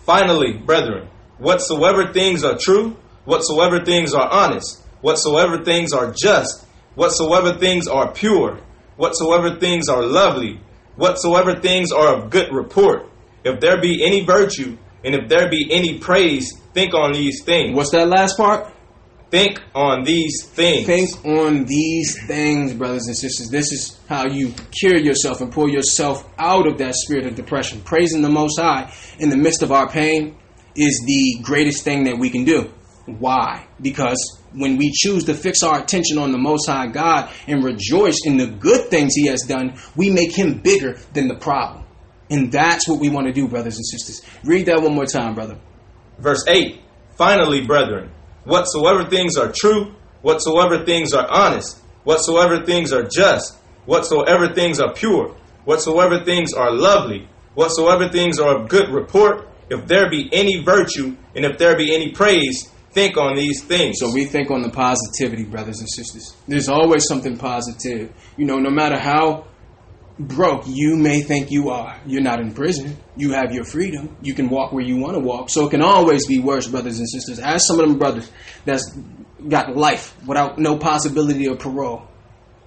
Finally, 0.05 0.53
brethren, 0.53 1.07
whatsoever 1.39 2.13
things 2.13 2.43
are 2.43 2.57
true, 2.57 2.95
whatsoever 3.25 3.83
things 3.83 4.13
are 4.13 4.29
honest, 4.31 4.83
whatsoever 5.01 5.63
things 5.63 5.93
are 5.93 6.11
just, 6.11 6.65
whatsoever 6.93 7.57
things 7.57 7.87
are 7.87 8.11
pure, 8.11 8.59
whatsoever 8.97 9.59
things 9.59 9.89
are 9.89 10.03
lovely, 10.03 10.59
whatsoever 10.95 11.59
things 11.59 11.91
are 11.91 12.15
of 12.15 12.29
good 12.29 12.53
report, 12.53 13.09
if 13.43 13.59
there 13.59 13.81
be 13.81 14.05
any 14.05 14.23
virtue, 14.23 14.77
and 15.03 15.15
if 15.15 15.29
there 15.29 15.49
be 15.49 15.67
any 15.71 15.99
praise, 15.99 16.51
think 16.73 16.93
on 16.93 17.13
these 17.13 17.43
things. 17.43 17.75
What's 17.75 17.91
that 17.91 18.07
last 18.07 18.37
part? 18.37 18.71
Think 19.31 19.61
on 19.73 20.03
these 20.03 20.45
things. 20.45 20.85
Think 20.85 21.25
on 21.25 21.65
these 21.65 22.25
things, 22.25 22.73
brothers 22.73 23.07
and 23.07 23.17
sisters. 23.17 23.49
This 23.49 23.71
is 23.71 23.99
how 24.07 24.27
you 24.27 24.53
cure 24.79 24.97
yourself 24.97 25.41
and 25.41 25.51
pull 25.51 25.67
yourself 25.67 26.29
out 26.37 26.67
of 26.67 26.77
that 26.77 26.95
spirit 26.95 27.25
of 27.25 27.35
depression. 27.35 27.81
Praising 27.81 28.21
the 28.21 28.29
Most 28.29 28.59
High 28.59 28.93
in 29.19 29.29
the 29.29 29.37
midst 29.37 29.63
of 29.63 29.71
our 29.71 29.89
pain 29.89 30.37
is 30.75 31.03
the 31.05 31.39
greatest 31.41 31.83
thing 31.83 32.03
that 32.03 32.17
we 32.17 32.29
can 32.29 32.43
do. 32.43 32.71
Why? 33.05 33.67
Because 33.81 34.39
when 34.53 34.77
we 34.77 34.91
choose 34.91 35.25
to 35.25 35.33
fix 35.33 35.63
our 35.63 35.79
attention 35.81 36.17
on 36.17 36.31
the 36.31 36.37
Most 36.37 36.67
High 36.67 36.87
God 36.87 37.31
and 37.47 37.63
rejoice 37.63 38.21
in 38.25 38.37
the 38.37 38.47
good 38.47 38.89
things 38.89 39.13
He 39.15 39.27
has 39.27 39.41
done, 39.41 39.77
we 39.95 40.09
make 40.09 40.37
Him 40.37 40.59
bigger 40.59 40.97
than 41.13 41.27
the 41.27 41.35
problem. 41.35 41.85
And 42.29 42.51
that's 42.51 42.87
what 42.87 42.99
we 42.99 43.09
want 43.09 43.27
to 43.27 43.33
do, 43.33 43.47
brothers 43.47 43.77
and 43.77 43.85
sisters. 43.85 44.21
Read 44.43 44.65
that 44.67 44.81
one 44.81 44.95
more 44.95 45.05
time, 45.05 45.35
brother. 45.35 45.59
Verse 46.19 46.43
8 46.47 46.81
Finally, 47.17 47.65
brethren, 47.65 48.11
whatsoever 48.45 49.09
things 49.09 49.35
are 49.37 49.51
true, 49.53 49.93
whatsoever 50.21 50.85
things 50.85 51.13
are 51.13 51.27
honest, 51.29 51.77
whatsoever 52.03 52.65
things 52.65 52.93
are 52.93 53.03
just, 53.03 53.57
whatsoever 53.85 54.53
things 54.53 54.79
are 54.79 54.93
pure, 54.93 55.35
whatsoever 55.65 56.23
things 56.23 56.53
are 56.53 56.71
lovely, 56.71 57.27
whatsoever 57.55 58.09
things 58.09 58.39
are 58.39 58.61
of 58.61 58.69
good 58.69 58.89
report, 58.89 59.47
if 59.69 59.87
there 59.87 60.09
be 60.09 60.29
any 60.31 60.63
virtue, 60.63 61.15
and 61.35 61.43
if 61.43 61.57
there 61.57 61.75
be 61.75 61.93
any 61.93 62.11
praise, 62.11 62.71
think 62.91 63.17
on 63.17 63.35
these 63.35 63.63
things. 63.63 63.97
So 63.99 64.11
we 64.13 64.25
think 64.25 64.49
on 64.49 64.61
the 64.61 64.69
positivity, 64.69 65.43
brothers 65.43 65.79
and 65.79 65.89
sisters. 65.89 66.35
There's 66.47 66.69
always 66.69 67.05
something 67.07 67.37
positive. 67.37 68.11
You 68.37 68.45
know, 68.45 68.57
no 68.57 68.69
matter 68.69 68.97
how 68.97 69.47
broke 70.17 70.63
you 70.67 70.95
may 70.95 71.21
think 71.21 71.51
you 71.51 71.69
are. 71.69 71.99
You're 72.05 72.21
not 72.21 72.39
in 72.39 72.53
prison. 72.53 72.97
You 73.17 73.31
have 73.31 73.51
your 73.51 73.65
freedom. 73.65 74.15
You 74.21 74.33
can 74.33 74.49
walk 74.49 74.71
where 74.71 74.83
you 74.83 74.97
want 74.97 75.15
to 75.15 75.19
walk. 75.19 75.49
So 75.49 75.67
it 75.67 75.71
can 75.71 75.81
always 75.81 76.25
be 76.25 76.39
worse, 76.39 76.67
brothers 76.67 76.99
and 76.99 77.09
sisters. 77.09 77.39
Ask 77.39 77.67
some 77.67 77.79
of 77.79 77.87
them 77.87 77.97
brothers 77.97 78.31
that's 78.63 78.97
got 79.47 79.75
life 79.75 80.15
without 80.25 80.57
no 80.57 80.77
possibility 80.77 81.47
of 81.47 81.59
parole. 81.59 82.07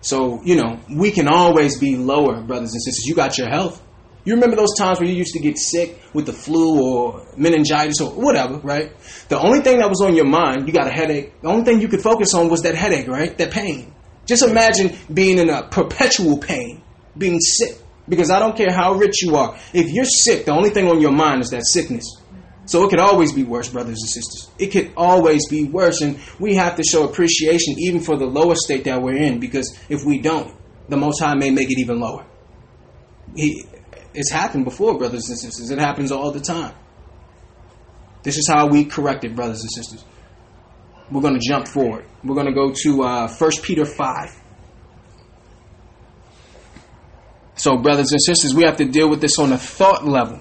So, 0.01 0.41
you 0.45 0.57
know, 0.57 0.79
we 0.89 1.11
can 1.11 1.27
always 1.27 1.79
be 1.79 1.97
lower, 1.97 2.41
brothers 2.43 2.73
and 2.73 2.83
sisters. 2.83 3.07
You 3.07 3.15
got 3.15 3.39
your 3.39 3.49
health. 3.49 3.83
You 4.25 4.35
remember 4.35 4.57
those 4.57 4.77
times 4.77 5.01
where 5.01 5.09
you 5.09 5.15
used 5.15 5.33
to 5.33 5.41
get 5.41 5.57
sick 5.57 6.01
with 6.13 6.27
the 6.27 6.35
flu 6.35 6.83
or 6.83 7.27
meningitis 7.37 8.01
or 8.01 8.11
whatever, 8.11 8.59
right? 8.59 8.93
The 9.29 9.39
only 9.39 9.61
thing 9.61 9.79
that 9.79 9.89
was 9.89 10.03
on 10.03 10.15
your 10.15 10.27
mind, 10.27 10.67
you 10.67 10.75
got 10.75 10.87
a 10.87 10.91
headache. 10.91 11.41
The 11.41 11.49
only 11.49 11.65
thing 11.65 11.81
you 11.81 11.89
could 11.89 12.03
focus 12.03 12.35
on 12.35 12.51
was 12.51 12.63
that 12.63 12.75
headache, 12.75 13.09
right? 13.09 13.37
That 13.39 13.51
pain. 13.51 13.95
Just 14.27 14.43
imagine 14.43 14.95
being 15.13 15.39
in 15.39 15.49
a 15.49 15.67
perpetual 15.67 16.37
pain 16.37 16.83
being 17.17 17.41
sick. 17.41 17.79
Because 18.09 18.31
I 18.31 18.39
don't 18.39 18.57
care 18.57 18.73
how 18.73 18.95
rich 18.95 19.23
you 19.23 19.37
are. 19.37 19.59
If 19.75 19.91
you're 19.91 20.07
sick, 20.07 20.47
the 20.47 20.53
only 20.53 20.71
thing 20.71 20.89
on 20.89 21.01
your 21.01 21.13
mind 21.13 21.43
is 21.43 21.51
that 21.51 21.67
sickness. 21.67 22.05
So 22.65 22.85
it 22.85 22.91
could 22.91 23.01
always 23.01 23.33
be 23.33 23.45
worse, 23.45 23.69
brothers 23.69 23.99
and 24.01 24.09
sisters. 24.09 24.51
It 24.59 24.69
could 24.69 24.93
always 24.97 25.49
be 25.49 25.65
worse. 25.65 26.01
And 26.01 26.19
we 26.39 26.55
have 26.55 26.77
to 26.77 26.83
show 26.83 27.05
appreciation 27.09 27.77
even 27.79 28.01
for 28.01 28.17
the 28.17 28.27
lower 28.27 28.55
state 28.55 28.85
that 28.85 29.01
we're 29.01 29.17
in. 29.17 29.41
Because 29.41 29.79
if 29.89 30.05
we 30.05 30.21
don't, 30.21 30.55
the 30.89 30.97
Most 30.97 31.21
High 31.21 31.35
may 31.35 31.51
make 31.51 31.71
it 31.71 31.79
even 31.79 32.01
lower. 32.01 32.27
He, 33.35 33.65
it's 34.15 34.31
happened 34.31 34.65
before, 34.65 34.99
brothers 34.99 35.29
and 35.29 35.39
sisters. 35.39 35.71
It 35.71 35.79
happens 35.79 36.13
all 36.13 36.31
the 36.33 36.41
time. 36.41 36.75
This 38.23 38.37
is 38.37 38.49
how 38.49 38.67
we 38.67 38.85
correct 38.85 39.25
it, 39.25 39.35
brothers 39.35 39.63
and 39.63 39.71
sisters. 39.71 40.05
We're 41.11 41.23
going 41.23 41.41
to 41.41 41.47
jump 41.47 41.69
forward. 41.69 42.05
We're 42.23 42.35
going 42.35 42.47
to 42.47 42.53
go 42.53 42.73
to 42.83 43.03
uh, 43.03 43.33
1 43.33 43.51
Peter 43.63 43.87
5. 43.87 44.43
So, 47.59 47.77
brothers 47.77 48.13
and 48.13 48.23
sisters, 48.23 48.55
we 48.55 48.63
have 48.63 48.77
to 48.77 48.85
deal 48.85 49.11
with 49.11 49.21
this 49.21 49.37
on 49.37 49.53
a 49.53 49.59
thought 49.59 50.07
level. 50.07 50.41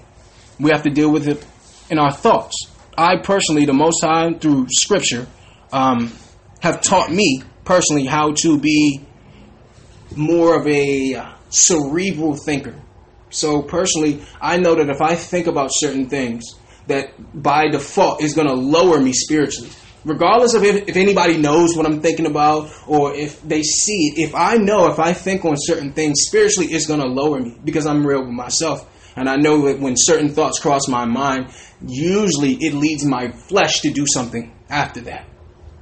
We 0.60 0.70
have 0.70 0.84
to 0.84 0.92
deal 0.92 1.12
with 1.12 1.28
it 1.28 1.44
in 1.90 1.98
our 1.98 2.12
thoughts. 2.12 2.56
I 2.96 3.18
personally, 3.18 3.66
the 3.66 3.74
Most 3.74 4.04
High, 4.04 4.34
through 4.34 4.68
Scripture, 4.70 5.26
um, 5.74 6.14
have 6.60 6.82
taught 6.82 7.12
me 7.12 7.42
personally 7.66 8.06
how 8.06 8.34
to 8.44 8.60
be 8.60 9.02
more 10.16 10.60
of 10.60 10.68
a 10.68 11.26
cerebral 11.50 12.36
thinker. 12.36 12.76
So, 13.32 13.64
personally, 13.64 14.22
I 14.40 14.58
know 14.58 14.76
that 14.76 14.88
if 14.88 15.02
I 15.02 15.16
think 15.16 15.48
about 15.48 15.72
certain 15.74 16.10
things, 16.10 16.46
that 16.86 17.14
by 17.34 17.68
default 17.68 18.22
is 18.22 18.36
going 18.36 18.48
to 18.48 18.54
lower 18.54 19.00
me 19.00 19.12
spiritually 19.12 19.72
regardless 20.08 20.54
of 20.54 20.64
if, 20.64 20.88
if 20.88 20.96
anybody 20.96 21.38
knows 21.38 21.76
what 21.76 21.86
I'm 21.86 22.02
thinking 22.02 22.26
about 22.26 22.72
or 22.88 23.14
if 23.14 23.42
they 23.42 23.62
see 23.62 24.14
it, 24.14 24.30
if 24.30 24.36
I 24.36 24.56
know, 24.56 24.90
if 24.90 25.00
I 25.00 25.14
think 25.14 25.46
on 25.46 25.56
certain 25.58 25.94
things 25.94 26.22
spiritually, 26.22 26.72
it's 26.72 26.88
going 26.88 27.02
to 27.02 27.08
lower 27.08 27.40
me 27.40 27.58
because 27.64 27.86
I'm 27.86 28.06
real 28.06 28.22
with 28.22 28.34
myself. 28.34 28.90
And 29.16 29.28
I 29.28 29.36
know 29.36 29.66
that 29.66 29.80
when 29.80 29.96
certain 29.98 30.30
thoughts 30.30 30.60
cross 30.60 30.88
my 30.88 31.06
mind, 31.06 31.52
usually 31.86 32.54
it 32.54 32.74
leads 32.74 33.04
my 33.04 33.32
flesh 33.32 33.82
to 33.82 33.92
do 33.92 34.06
something 34.08 34.54
after 34.70 35.02
that. 35.02 35.26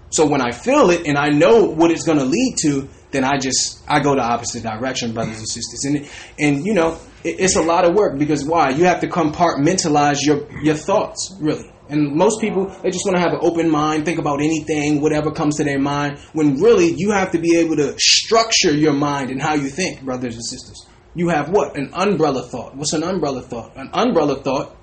So 0.10 0.26
when 0.26 0.42
I 0.42 0.52
feel 0.52 0.90
it 0.90 1.06
and 1.06 1.18
I 1.18 1.30
know 1.30 1.66
what 1.66 1.92
it's 1.92 2.06
going 2.06 2.20
to 2.20 2.26
lead 2.26 2.56
to, 2.62 2.88
then 3.12 3.24
I 3.24 3.38
just 3.38 3.82
I 3.88 4.00
go 4.00 4.16
the 4.16 4.22
opposite 4.22 4.64
direction, 4.64 5.14
brothers 5.14 5.38
and 5.40 5.48
sisters. 5.48 5.84
And 5.86 6.10
and 6.40 6.66
you 6.66 6.74
know 6.74 6.98
it, 7.24 7.40
it's 7.40 7.56
a 7.56 7.62
lot 7.62 7.86
of 7.86 7.96
work 7.96 8.18
because 8.18 8.46
why? 8.46 8.70
You 8.70 8.86
have 8.86 9.02
to 9.02 9.08
compartmentalize 9.08 10.26
your 10.26 10.48
your 10.62 10.76
thoughts, 10.76 11.36
really. 11.40 11.70
And 11.90 12.16
most 12.16 12.42
people, 12.42 12.66
they 12.82 12.90
just 12.90 13.06
want 13.06 13.18
to 13.18 13.22
have 13.22 13.34
an 13.34 13.40
open 13.42 13.70
mind, 13.70 14.06
think 14.06 14.20
about 14.20 14.42
anything, 14.42 15.02
whatever 15.02 15.32
comes 15.32 15.58
to 15.58 15.64
their 15.64 15.80
mind, 15.80 16.18
when 16.34 16.56
really 16.56 16.94
you 16.96 17.12
have 17.12 17.32
to 17.32 17.38
be 17.38 17.58
able 17.58 17.76
to 17.76 17.96
structure 18.00 18.74
your 18.74 18.94
mind 18.94 19.30
and 19.30 19.42
how 19.42 19.54
you 19.54 19.70
think, 19.70 20.02
brothers 20.02 20.36
and 20.36 20.46
sisters. 20.46 20.86
You 21.14 21.30
have 21.30 21.50
what? 21.50 21.78
An 21.78 21.92
umbrella 21.94 22.44
thought. 22.44 22.76
What's 22.76 22.94
an 22.94 23.04
umbrella 23.04 23.42
thought? 23.42 23.76
An 23.78 23.90
umbrella 23.94 24.42
thought 24.42 24.76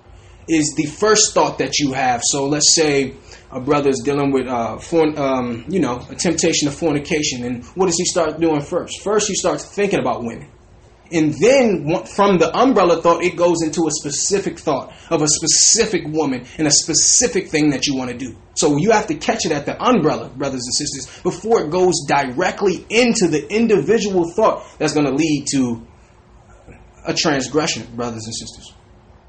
is 0.49 0.75
the 0.77 0.87
first 0.87 1.35
thought 1.35 1.59
that 1.59 1.79
you 1.79 1.93
have. 1.93 2.23
So 2.25 2.47
let's 2.47 2.75
say 2.75 3.15
a 3.51 3.61
brother 3.61 3.91
is 3.91 4.01
dealing 4.05 4.33
with, 4.33 4.47
uh, 4.47 4.79
um, 5.17 5.65
you 5.69 5.81
know, 5.81 6.05
a 6.09 6.15
temptation 6.15 6.69
of 6.69 6.75
fornication. 6.75 7.45
And 7.45 7.65
what 7.75 7.87
does 7.87 7.99
he 7.99 8.05
start 8.05 8.41
doing 8.41 8.61
first? 8.61 9.03
First, 9.03 9.29
he 9.29 9.35
starts 9.35 9.65
thinking 9.75 10.01
about 10.01 10.23
women. 10.25 10.49
And 11.13 11.35
then 11.35 11.85
from 12.07 12.39
the 12.39 12.51
umbrella 12.57 13.03
thought, 13.03 13.23
it 13.23 13.37
goes 13.37 13.63
into 13.63 13.87
a 13.87 13.91
specific 13.91 14.59
thought 14.59 14.95
of 15.11 15.21
a 15.21 15.29
specific 15.29 16.07
woman 16.07 16.47
and 16.57 16.67
a 16.67 16.71
specific 16.71 17.49
thing 17.49 17.71
that 17.71 17.87
you 17.87 17.95
want 17.95 18.11
to 18.11 18.17
do. 18.17 18.35
So 18.55 18.77
you 18.79 18.93
have 18.93 19.09
to 19.09 19.15
catch 19.15 19.45
it 19.45 19.53
at 19.53 19.67
the 19.67 19.81
umbrella, 19.83 20.31
brothers 20.31 20.63
and 20.65 20.75
sisters, 20.75 21.23
before 21.23 21.63
it 21.63 21.71
goes 21.71 21.95
directly 22.09 22.87
into 22.89 23.29
the 23.29 23.47
individual 23.55 24.31
thought 24.33 24.65
that's 24.79 24.95
going 24.95 25.07
to 25.07 25.13
lead 25.13 25.47
to 25.53 25.87
a 27.07 27.13
transgression, 27.13 27.95
brothers 27.95 28.25
and 28.25 28.35
sisters. 28.35 28.73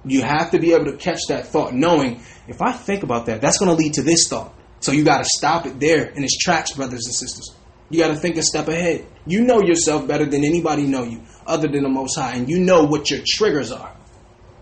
You 0.05 0.21
have 0.21 0.51
to 0.51 0.59
be 0.59 0.73
able 0.73 0.85
to 0.85 0.97
catch 0.97 1.21
that 1.29 1.47
thought, 1.47 1.73
knowing 1.73 2.21
if 2.47 2.61
I 2.61 2.71
think 2.71 3.03
about 3.03 3.25
that, 3.25 3.41
that's 3.41 3.57
going 3.57 3.69
to 3.69 3.75
lead 3.75 3.95
to 3.95 4.03
this 4.03 4.27
thought. 4.27 4.53
So 4.79 4.91
you 4.91 5.03
got 5.03 5.19
to 5.19 5.25
stop 5.25 5.65
it 5.65 5.79
there 5.79 6.09
in 6.09 6.23
its 6.23 6.37
tracks, 6.37 6.73
brothers 6.73 7.05
and 7.05 7.15
sisters. 7.15 7.55
You 7.89 7.99
got 7.99 8.09
to 8.09 8.15
think 8.15 8.37
a 8.37 8.43
step 8.43 8.67
ahead. 8.67 9.05
You 9.25 9.43
know 9.43 9.61
yourself 9.61 10.07
better 10.07 10.25
than 10.25 10.43
anybody 10.43 10.83
know 10.83 11.03
you, 11.03 11.21
other 11.47 11.67
than 11.67 11.83
the 11.83 11.89
Most 11.89 12.17
High, 12.17 12.35
and 12.35 12.49
you 12.49 12.59
know 12.59 12.83
what 12.83 13.09
your 13.09 13.21
triggers 13.25 13.71
are. 13.71 13.95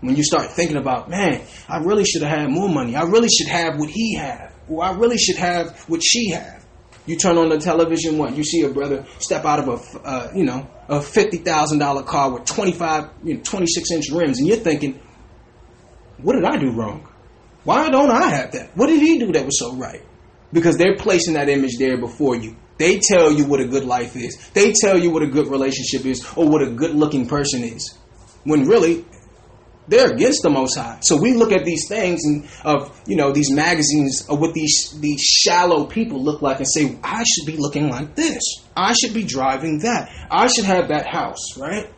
When 0.00 0.16
you 0.16 0.24
start 0.24 0.50
thinking 0.50 0.76
about, 0.76 1.08
man, 1.08 1.42
I 1.68 1.78
really 1.78 2.04
should 2.04 2.22
have 2.22 2.40
had 2.40 2.50
more 2.50 2.68
money. 2.68 2.96
I 2.96 3.02
really 3.02 3.28
should 3.28 3.46
have 3.46 3.78
what 3.78 3.88
he 3.88 4.14
had, 4.16 4.52
or 4.68 4.82
I 4.82 4.92
really 4.92 5.16
should 5.18 5.36
have 5.36 5.78
what 5.88 6.02
she 6.02 6.30
had. 6.30 6.60
You 7.06 7.16
turn 7.16 7.36
on 7.38 7.48
the 7.48 7.58
television, 7.58 8.18
what 8.18 8.36
you 8.36 8.44
see 8.44 8.62
a 8.62 8.68
brother 8.68 9.06
step 9.18 9.44
out 9.44 9.60
of 9.60 9.68
a, 9.68 10.00
uh, 10.00 10.32
you 10.34 10.44
know, 10.44 10.68
a 10.88 11.00
fifty 11.00 11.38
thousand 11.38 11.78
dollar 11.78 12.02
car 12.02 12.32
with 12.32 12.44
twenty 12.44 12.72
five, 12.72 13.10
you 13.24 13.34
know, 13.34 13.40
twenty 13.42 13.66
six 13.66 13.90
inch 13.90 14.10
rims, 14.10 14.38
and 14.38 14.46
you're 14.46 14.56
thinking, 14.56 15.00
what 16.18 16.34
did 16.34 16.44
I 16.44 16.56
do 16.58 16.70
wrong? 16.70 17.08
Why 17.64 17.88
don't 17.88 18.10
I 18.10 18.28
have 18.28 18.52
that? 18.52 18.76
What 18.76 18.88
did 18.88 19.00
he 19.00 19.18
do 19.18 19.32
that 19.32 19.44
was 19.44 19.58
so 19.58 19.74
right? 19.76 20.02
Because 20.52 20.76
they're 20.76 20.96
placing 20.96 21.34
that 21.34 21.48
image 21.48 21.78
there 21.78 21.96
before 21.96 22.36
you. 22.36 22.56
They 22.82 22.98
tell 22.98 23.30
you 23.30 23.46
what 23.46 23.60
a 23.60 23.64
good 23.64 23.84
life 23.84 24.16
is. 24.16 24.36
They 24.54 24.72
tell 24.72 24.98
you 24.98 25.12
what 25.12 25.22
a 25.22 25.28
good 25.28 25.46
relationship 25.46 26.04
is 26.04 26.26
or 26.34 26.48
what 26.48 26.62
a 26.62 26.70
good 26.72 26.96
looking 26.96 27.28
person 27.28 27.62
is. 27.62 27.96
When 28.42 28.66
really, 28.66 29.04
they're 29.86 30.12
against 30.12 30.42
the 30.42 30.50
Most 30.50 30.74
High. 30.74 30.98
So 31.00 31.16
we 31.16 31.32
look 31.34 31.52
at 31.52 31.64
these 31.64 31.86
things 31.86 32.24
and 32.24 32.48
of 32.64 33.00
you 33.06 33.14
know 33.14 33.30
these 33.30 33.52
magazines 33.52 34.26
of 34.28 34.40
what 34.40 34.52
these 34.52 34.98
these 34.98 35.20
shallow 35.20 35.86
people 35.86 36.24
look 36.24 36.42
like 36.42 36.56
and 36.56 36.66
say, 36.68 36.98
I 37.04 37.22
should 37.22 37.46
be 37.46 37.56
looking 37.56 37.88
like 37.88 38.16
this. 38.16 38.42
I 38.76 38.94
should 38.94 39.14
be 39.14 39.22
driving 39.22 39.78
that. 39.84 40.10
I 40.28 40.48
should 40.48 40.64
have 40.64 40.88
that 40.88 41.06
house, 41.06 41.56
right? 41.56 41.88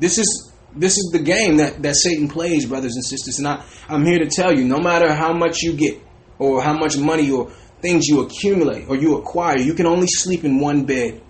This 0.00 0.18
is 0.18 0.52
this 0.74 0.98
is 0.98 1.10
the 1.12 1.20
game 1.20 1.58
that, 1.58 1.80
that 1.84 1.94
Satan 1.94 2.26
plays, 2.26 2.66
brothers 2.66 2.96
and 2.96 3.04
sisters. 3.04 3.38
And 3.38 3.46
I, 3.46 3.64
I'm 3.88 4.04
here 4.04 4.18
to 4.18 4.26
tell 4.26 4.52
you, 4.52 4.64
no 4.64 4.78
matter 4.78 5.14
how 5.14 5.32
much 5.32 5.62
you 5.62 5.74
get 5.74 6.00
or 6.40 6.60
how 6.60 6.72
much 6.72 6.96
money 6.96 7.30
or 7.30 7.52
things 7.82 8.06
you 8.06 8.20
accumulate 8.20 8.88
or 8.88 8.96
you 8.96 9.18
acquire, 9.18 9.58
you 9.58 9.74
can 9.74 9.86
only 9.86 10.06
sleep 10.06 10.44
in 10.44 10.60
one 10.60 10.84
bed 10.84 11.20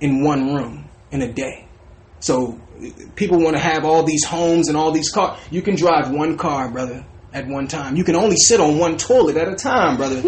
in 0.00 0.22
one 0.24 0.54
room 0.54 0.88
in 1.10 1.20
a 1.22 1.32
day. 1.32 1.66
So 2.20 2.58
people 3.16 3.38
want 3.38 3.56
to 3.56 3.62
have 3.62 3.84
all 3.84 4.02
these 4.02 4.24
homes 4.24 4.68
and 4.68 4.76
all 4.76 4.92
these 4.92 5.10
cars. 5.10 5.38
You 5.50 5.62
can 5.62 5.74
drive 5.74 6.10
one 6.10 6.36
car, 6.38 6.70
brother, 6.70 7.04
at 7.32 7.46
one 7.46 7.66
time. 7.66 7.96
You 7.96 8.04
can 8.04 8.16
only 8.16 8.36
sit 8.36 8.60
on 8.60 8.78
one 8.78 8.96
toilet 8.96 9.36
at 9.36 9.48
a 9.48 9.56
time, 9.56 9.96
brother. 9.96 10.22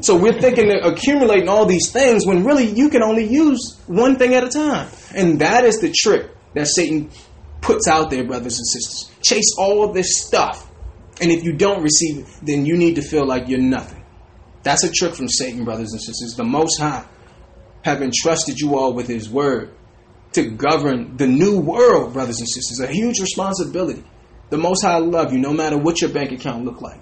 so 0.00 0.16
we're 0.16 0.40
thinking 0.40 0.70
of 0.70 0.92
accumulating 0.92 1.48
all 1.48 1.66
these 1.66 1.90
things 1.92 2.26
when 2.26 2.44
really 2.44 2.64
you 2.64 2.88
can 2.88 3.02
only 3.02 3.26
use 3.26 3.78
one 3.86 4.16
thing 4.16 4.34
at 4.34 4.44
a 4.44 4.48
time. 4.48 4.88
And 5.14 5.40
that 5.40 5.64
is 5.64 5.80
the 5.80 5.92
trick 5.92 6.30
that 6.54 6.66
Satan 6.66 7.10
puts 7.60 7.88
out 7.88 8.10
there, 8.10 8.24
brothers 8.24 8.58
and 8.58 8.66
sisters. 8.66 9.10
Chase 9.22 9.54
all 9.58 9.84
of 9.84 9.94
this 9.94 10.22
stuff. 10.22 10.70
And 11.20 11.30
if 11.30 11.44
you 11.44 11.52
don't 11.52 11.82
receive 11.82 12.18
it, 12.18 12.26
then 12.42 12.66
you 12.66 12.76
need 12.76 12.96
to 12.96 13.02
feel 13.02 13.26
like 13.26 13.48
you're 13.48 13.60
nothing. 13.60 14.03
That's 14.64 14.82
a 14.82 14.90
trick 14.90 15.14
from 15.14 15.28
Satan, 15.28 15.64
brothers 15.64 15.92
and 15.92 16.00
sisters. 16.00 16.34
The 16.36 16.44
Most 16.44 16.80
High 16.80 17.04
have 17.82 18.02
entrusted 18.02 18.58
you 18.58 18.76
all 18.76 18.94
with 18.94 19.06
His 19.06 19.28
Word 19.28 19.70
to 20.32 20.50
govern 20.50 21.16
the 21.16 21.26
new 21.26 21.60
world, 21.60 22.14
brothers 22.14 22.40
and 22.40 22.48
sisters. 22.48 22.80
A 22.80 22.90
huge 22.90 23.20
responsibility. 23.20 24.02
The 24.50 24.58
Most 24.58 24.82
High 24.82 24.98
love 24.98 25.32
you, 25.32 25.38
no 25.38 25.52
matter 25.52 25.78
what 25.78 26.00
your 26.00 26.10
bank 26.10 26.32
account 26.32 26.64
look 26.64 26.80
like. 26.80 27.00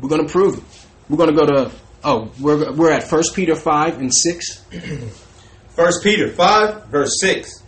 We're 0.00 0.08
going 0.08 0.26
to 0.26 0.32
prove 0.32 0.58
it. 0.58 0.64
We're 1.08 1.18
going 1.18 1.30
to 1.30 1.36
go 1.36 1.46
to 1.46 1.70
oh, 2.02 2.32
we're 2.40 2.72
we're 2.72 2.90
at 2.90 3.04
First 3.04 3.36
Peter 3.36 3.54
five 3.54 4.00
and 4.00 4.12
six. 4.12 4.64
First 5.76 6.02
Peter 6.02 6.30
5, 6.30 6.86
verse 6.86 7.20
6. 7.20 7.62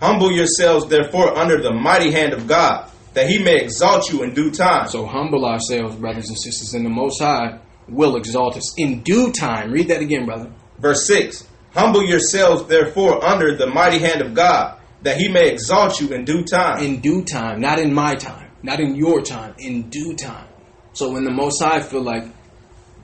Humble 0.00 0.30
yourselves 0.30 0.86
therefore 0.86 1.36
under 1.36 1.60
the 1.60 1.72
mighty 1.72 2.12
hand 2.12 2.32
of 2.32 2.46
God, 2.46 2.88
that 3.14 3.28
he 3.28 3.42
may 3.42 3.56
exalt 3.56 4.12
you 4.12 4.22
in 4.22 4.32
due 4.32 4.52
time. 4.52 4.86
So 4.86 5.06
humble 5.06 5.44
ourselves, 5.44 5.96
brothers 5.96 6.28
and 6.28 6.38
sisters, 6.38 6.74
in 6.74 6.84
the 6.84 6.88
Most 6.88 7.20
High 7.20 7.58
will 7.88 8.16
exalt 8.16 8.56
us 8.56 8.78
in 8.78 9.02
due 9.02 9.32
time. 9.32 9.70
Read 9.70 9.88
that 9.88 10.00
again, 10.00 10.26
brother. 10.26 10.52
Verse 10.78 11.06
6. 11.06 11.46
Humble 11.72 12.04
yourselves 12.04 12.66
therefore 12.66 13.24
under 13.24 13.56
the 13.56 13.66
mighty 13.66 13.98
hand 13.98 14.22
of 14.22 14.34
God, 14.34 14.78
that 15.02 15.16
he 15.16 15.28
may 15.28 15.48
exalt 15.48 16.00
you 16.00 16.08
in 16.08 16.24
due 16.24 16.44
time. 16.44 16.82
In 16.82 17.00
due 17.00 17.24
time, 17.24 17.60
not 17.60 17.78
in 17.78 17.92
my 17.92 18.14
time, 18.14 18.50
not 18.62 18.80
in 18.80 18.96
your 18.96 19.22
time, 19.22 19.54
in 19.58 19.88
due 19.90 20.16
time. 20.16 20.48
So 20.92 21.12
when 21.12 21.24
the 21.24 21.30
Most 21.30 21.62
High 21.62 21.80
feel 21.80 22.02
like 22.02 22.24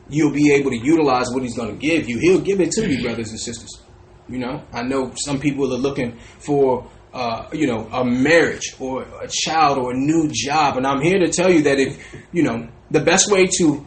you'll 0.08 0.32
be 0.32 0.52
able 0.52 0.70
to 0.70 0.76
utilize 0.76 1.26
what 1.30 1.42
He's 1.42 1.56
going 1.56 1.70
to 1.70 1.80
give 1.80 2.08
you, 2.08 2.18
He'll 2.18 2.40
give 2.40 2.60
it 2.60 2.72
to 2.72 2.90
you, 2.90 3.02
brothers 3.02 3.30
and 3.30 3.38
sisters. 3.38 3.80
You 4.28 4.38
know, 4.38 4.64
I 4.72 4.82
know 4.82 5.12
some 5.16 5.38
people 5.38 5.72
are 5.72 5.78
looking 5.78 6.18
for, 6.38 6.90
uh, 7.12 7.48
you 7.52 7.66
know, 7.66 7.86
a 7.92 8.04
marriage 8.04 8.74
or 8.80 9.02
a 9.02 9.28
child 9.30 9.78
or 9.78 9.92
a 9.92 9.96
new 9.96 10.30
job, 10.32 10.78
and 10.78 10.86
I'm 10.86 11.02
here 11.02 11.18
to 11.18 11.30
tell 11.30 11.52
you 11.52 11.62
that 11.62 11.78
if, 11.78 12.02
you 12.32 12.42
know, 12.42 12.68
the 12.90 13.00
best 13.00 13.30
way 13.30 13.46
to 13.58 13.86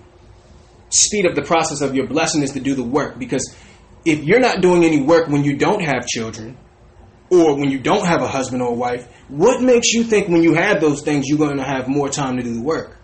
speed 0.90 1.26
up 1.26 1.36
the 1.36 1.42
process 1.42 1.82
of 1.82 1.96
your 1.96 2.08
blessing 2.08 2.42
is 2.42 2.52
to 2.52 2.60
do 2.60 2.76
the 2.76 2.84
work 2.84 3.20
because 3.20 3.56
if 4.06 4.24
you're 4.24 4.40
not 4.40 4.62
doing 4.62 4.84
any 4.84 5.02
work 5.02 5.28
when 5.28 5.44
you 5.44 5.58
don't 5.58 5.82
have 5.82 6.08
children 6.08 6.58
or 7.30 7.58
when 7.58 7.70
you 7.70 7.80
don't 7.80 8.06
have 8.06 8.22
a 8.22 8.28
husband 8.28 8.62
or 8.62 8.70
a 8.70 8.74
wife, 8.74 9.08
what 9.28 9.62
makes 9.62 9.92
you 9.92 10.04
think 10.04 10.30
when 10.30 10.44
you 10.44 10.54
have 10.54 10.80
those 10.80 11.02
things 11.02 11.28
you're 11.28 11.38
going 11.38 11.58
to 11.58 11.64
have 11.64 11.88
more 11.88 12.10
time 12.10 12.38
to 12.38 12.44
do 12.44 12.54
the 12.54 12.62
work? 12.62 12.98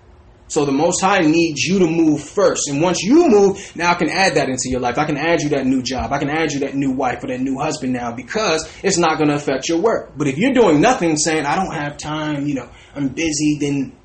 So 0.47 0.65
the 0.65 0.71
Most 0.71 1.01
High 1.01 1.19
needs 1.19 1.63
you 1.63 1.79
to 1.79 1.87
move 1.87 2.21
first. 2.21 2.69
And 2.69 2.81
once 2.81 3.01
you 3.01 3.27
move, 3.27 3.75
now 3.75 3.91
I 3.91 3.95
can 3.95 4.09
add 4.09 4.35
that 4.35 4.49
into 4.49 4.69
your 4.69 4.81
life. 4.81 4.97
I 4.97 5.05
can 5.05 5.17
add 5.17 5.41
you 5.41 5.49
that 5.49 5.65
new 5.65 5.81
job. 5.81 6.13
I 6.13 6.19
can 6.19 6.29
add 6.29 6.51
you 6.51 6.59
that 6.59 6.75
new 6.75 6.91
wife 6.91 7.23
or 7.23 7.27
that 7.27 7.39
new 7.41 7.57
husband 7.57 7.91
now 7.91 8.13
because 8.13 8.69
it's 8.83 8.97
not 8.97 9.17
going 9.17 9.29
to 9.29 9.35
affect 9.35 9.67
your 9.67 9.79
work. 9.79 10.11
But 10.15 10.27
if 10.27 10.37
you're 10.37 10.53
doing 10.53 10.79
nothing, 10.79 11.17
saying, 11.17 11.45
I 11.45 11.55
don't 11.55 11.73
have 11.73 11.97
time, 11.97 12.45
you 12.45 12.53
know, 12.53 12.69
I'm 12.95 13.09
busy, 13.09 13.57
then 13.59 13.97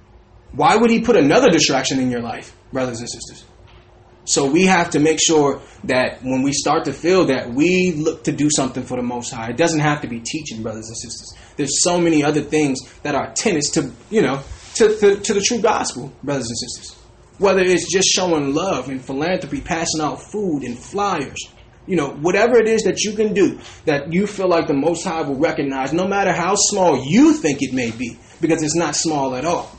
why 0.52 0.76
would 0.76 0.90
He 0.90 1.00
put 1.00 1.16
another 1.16 1.50
distraction 1.50 2.00
in 2.00 2.10
your 2.10 2.22
life, 2.22 2.56
brothers 2.72 3.00
and 3.00 3.10
sisters? 3.10 3.44
So 4.28 4.44
we 4.44 4.66
have 4.66 4.90
to 4.90 5.00
make 5.00 5.18
sure 5.26 5.62
that 5.84 6.22
when 6.22 6.42
we 6.42 6.52
start 6.52 6.84
to 6.84 6.92
feel 6.92 7.24
that, 7.26 7.50
we 7.50 7.92
look 7.92 8.24
to 8.24 8.32
do 8.32 8.50
something 8.54 8.82
for 8.84 8.98
the 8.98 9.02
Most 9.02 9.32
High. 9.32 9.48
It 9.48 9.56
doesn't 9.56 9.80
have 9.80 10.02
to 10.02 10.06
be 10.06 10.20
teaching, 10.20 10.62
brothers 10.62 10.86
and 10.88 10.98
sisters. 10.98 11.32
There's 11.56 11.82
so 11.82 11.98
many 11.98 12.22
other 12.22 12.42
things 12.42 12.78
that 13.04 13.14
are 13.14 13.32
tenets 13.32 13.70
to, 13.70 13.90
you 14.10 14.20
know, 14.20 14.42
to, 14.74 14.94
to, 14.98 15.16
to 15.16 15.34
the 15.34 15.40
true 15.40 15.62
gospel, 15.62 16.12
brothers 16.22 16.48
and 16.50 16.58
sisters. 16.58 17.02
Whether 17.38 17.62
it's 17.62 17.90
just 17.90 18.08
showing 18.08 18.52
love 18.54 18.90
and 18.90 19.02
philanthropy, 19.02 19.62
passing 19.62 20.02
out 20.02 20.20
food 20.20 20.62
and 20.62 20.78
flyers, 20.78 21.48
you 21.86 21.96
know, 21.96 22.10
whatever 22.10 22.58
it 22.58 22.68
is 22.68 22.82
that 22.82 23.00
you 23.00 23.14
can 23.14 23.32
do 23.32 23.58
that 23.86 24.12
you 24.12 24.26
feel 24.26 24.48
like 24.48 24.66
the 24.66 24.74
Most 24.74 25.04
High 25.04 25.22
will 25.22 25.36
recognize, 25.36 25.94
no 25.94 26.06
matter 26.06 26.34
how 26.34 26.54
small 26.54 27.02
you 27.02 27.32
think 27.32 27.62
it 27.62 27.72
may 27.72 27.92
be, 27.92 28.18
because 28.42 28.62
it's 28.62 28.76
not 28.76 28.94
small 28.94 29.34
at 29.36 29.46
all. 29.46 29.74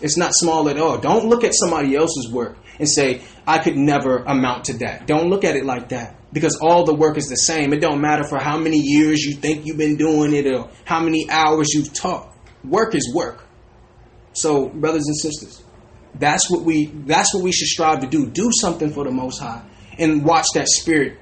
It's 0.00 0.16
not 0.16 0.30
small 0.34 0.68
at 0.68 0.78
all. 0.78 0.98
Don't 0.98 1.26
look 1.26 1.42
at 1.42 1.52
somebody 1.52 1.96
else's 1.96 2.30
work 2.30 2.56
and 2.78 2.88
say, 2.88 3.22
I 3.46 3.58
could 3.58 3.76
never 3.76 4.18
amount 4.18 4.66
to 4.66 4.78
that. 4.78 5.06
Don't 5.06 5.28
look 5.28 5.44
at 5.44 5.56
it 5.56 5.64
like 5.64 5.90
that. 5.90 6.14
Because 6.32 6.58
all 6.60 6.84
the 6.84 6.94
work 6.94 7.16
is 7.16 7.28
the 7.28 7.36
same. 7.36 7.72
It 7.72 7.80
don't 7.80 8.00
matter 8.00 8.24
for 8.24 8.38
how 8.38 8.58
many 8.58 8.78
years 8.78 9.22
you 9.24 9.34
think 9.34 9.64
you've 9.64 9.78
been 9.78 9.96
doing 9.96 10.34
it 10.34 10.46
or 10.46 10.68
how 10.84 11.00
many 11.00 11.28
hours 11.30 11.72
you've 11.72 11.92
taught. 11.92 12.32
Work 12.64 12.94
is 12.94 13.12
work. 13.14 13.44
So, 14.34 14.68
brothers 14.68 15.06
and 15.06 15.16
sisters, 15.16 15.64
that's 16.14 16.50
what 16.50 16.62
we 16.62 16.86
that's 16.86 17.34
what 17.34 17.42
we 17.42 17.50
should 17.50 17.68
strive 17.68 18.00
to 18.00 18.06
do. 18.06 18.26
Do 18.26 18.50
something 18.52 18.92
for 18.92 19.04
the 19.04 19.10
most 19.10 19.40
high 19.40 19.62
and 19.98 20.24
watch 20.24 20.46
that 20.54 20.68
spirit 20.68 21.18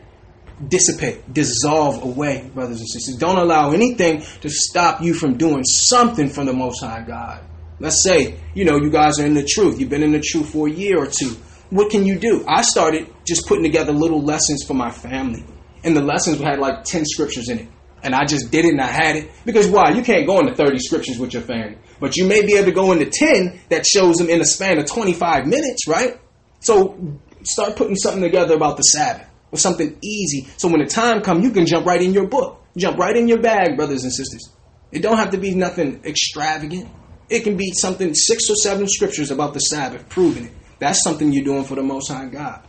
dissipate, 0.68 1.32
dissolve 1.32 2.02
away, 2.02 2.50
brothers 2.54 2.80
and 2.80 2.88
sisters. 2.88 3.16
Don't 3.16 3.38
allow 3.38 3.72
anything 3.72 4.22
to 4.40 4.48
stop 4.48 5.02
you 5.02 5.14
from 5.14 5.36
doing 5.36 5.64
something 5.64 6.28
for 6.28 6.44
the 6.44 6.52
most 6.52 6.82
high 6.82 7.02
God. 7.02 7.42
Let's 7.78 8.02
say, 8.02 8.38
you 8.54 8.64
know, 8.64 8.76
you 8.76 8.90
guys 8.90 9.18
are 9.18 9.26
in 9.26 9.34
the 9.34 9.44
truth. 9.44 9.78
You've 9.78 9.90
been 9.90 10.02
in 10.02 10.12
the 10.12 10.20
truth 10.20 10.50
for 10.50 10.66
a 10.66 10.70
year 10.70 10.98
or 10.98 11.06
two. 11.06 11.36
What 11.70 11.90
can 11.90 12.06
you 12.06 12.18
do? 12.18 12.44
I 12.48 12.62
started 12.62 13.12
just 13.26 13.46
putting 13.46 13.64
together 13.64 13.92
little 13.92 14.22
lessons 14.22 14.64
for 14.66 14.74
my 14.74 14.90
family. 14.90 15.44
And 15.84 15.96
the 15.96 16.02
lessons 16.02 16.40
had 16.40 16.58
like 16.58 16.84
10 16.84 17.04
scriptures 17.04 17.48
in 17.48 17.58
it. 17.58 17.68
And 18.02 18.14
I 18.14 18.24
just 18.24 18.50
did 18.50 18.64
it 18.64 18.70
and 18.70 18.80
I 18.80 18.86
had 18.86 19.16
it. 19.16 19.30
Because 19.44 19.68
why? 19.68 19.90
You 19.90 20.02
can't 20.02 20.26
go 20.26 20.38
into 20.40 20.54
30 20.54 20.78
scriptures 20.78 21.18
with 21.18 21.32
your 21.32 21.42
family. 21.42 21.76
But 21.98 22.16
you 22.16 22.26
may 22.26 22.44
be 22.44 22.54
able 22.54 22.66
to 22.66 22.72
go 22.72 22.92
into 22.92 23.06
10 23.06 23.60
that 23.68 23.84
shows 23.84 24.16
them 24.16 24.28
in 24.28 24.40
a 24.40 24.44
span 24.44 24.78
of 24.78 24.86
25 24.86 25.46
minutes, 25.46 25.88
right? 25.88 26.20
So 26.60 27.18
start 27.42 27.76
putting 27.76 27.96
something 27.96 28.22
together 28.22 28.54
about 28.54 28.76
the 28.76 28.82
Sabbath 28.82 29.28
or 29.50 29.58
something 29.58 29.98
easy. 30.02 30.48
So 30.56 30.68
when 30.68 30.80
the 30.80 30.86
time 30.86 31.20
comes, 31.22 31.44
you 31.44 31.50
can 31.50 31.66
jump 31.66 31.86
right 31.86 32.00
in 32.00 32.12
your 32.12 32.26
book. 32.26 32.62
Jump 32.76 32.98
right 32.98 33.16
in 33.16 33.28
your 33.28 33.40
bag, 33.40 33.76
brothers 33.76 34.04
and 34.04 34.12
sisters. 34.12 34.50
It 34.92 35.02
don't 35.02 35.16
have 35.16 35.30
to 35.30 35.38
be 35.38 35.54
nothing 35.54 36.00
extravagant. 36.04 36.88
It 37.28 37.40
can 37.40 37.56
be 37.56 37.72
something 37.72 38.14
six 38.14 38.48
or 38.50 38.54
seven 38.56 38.86
scriptures 38.88 39.30
about 39.30 39.54
the 39.54 39.60
Sabbath, 39.60 40.08
proving 40.08 40.46
it. 40.46 40.52
That's 40.78 41.02
something 41.02 41.32
you're 41.32 41.44
doing 41.44 41.64
for 41.64 41.74
the 41.74 41.82
Most 41.82 42.10
High 42.10 42.26
God. 42.26 42.62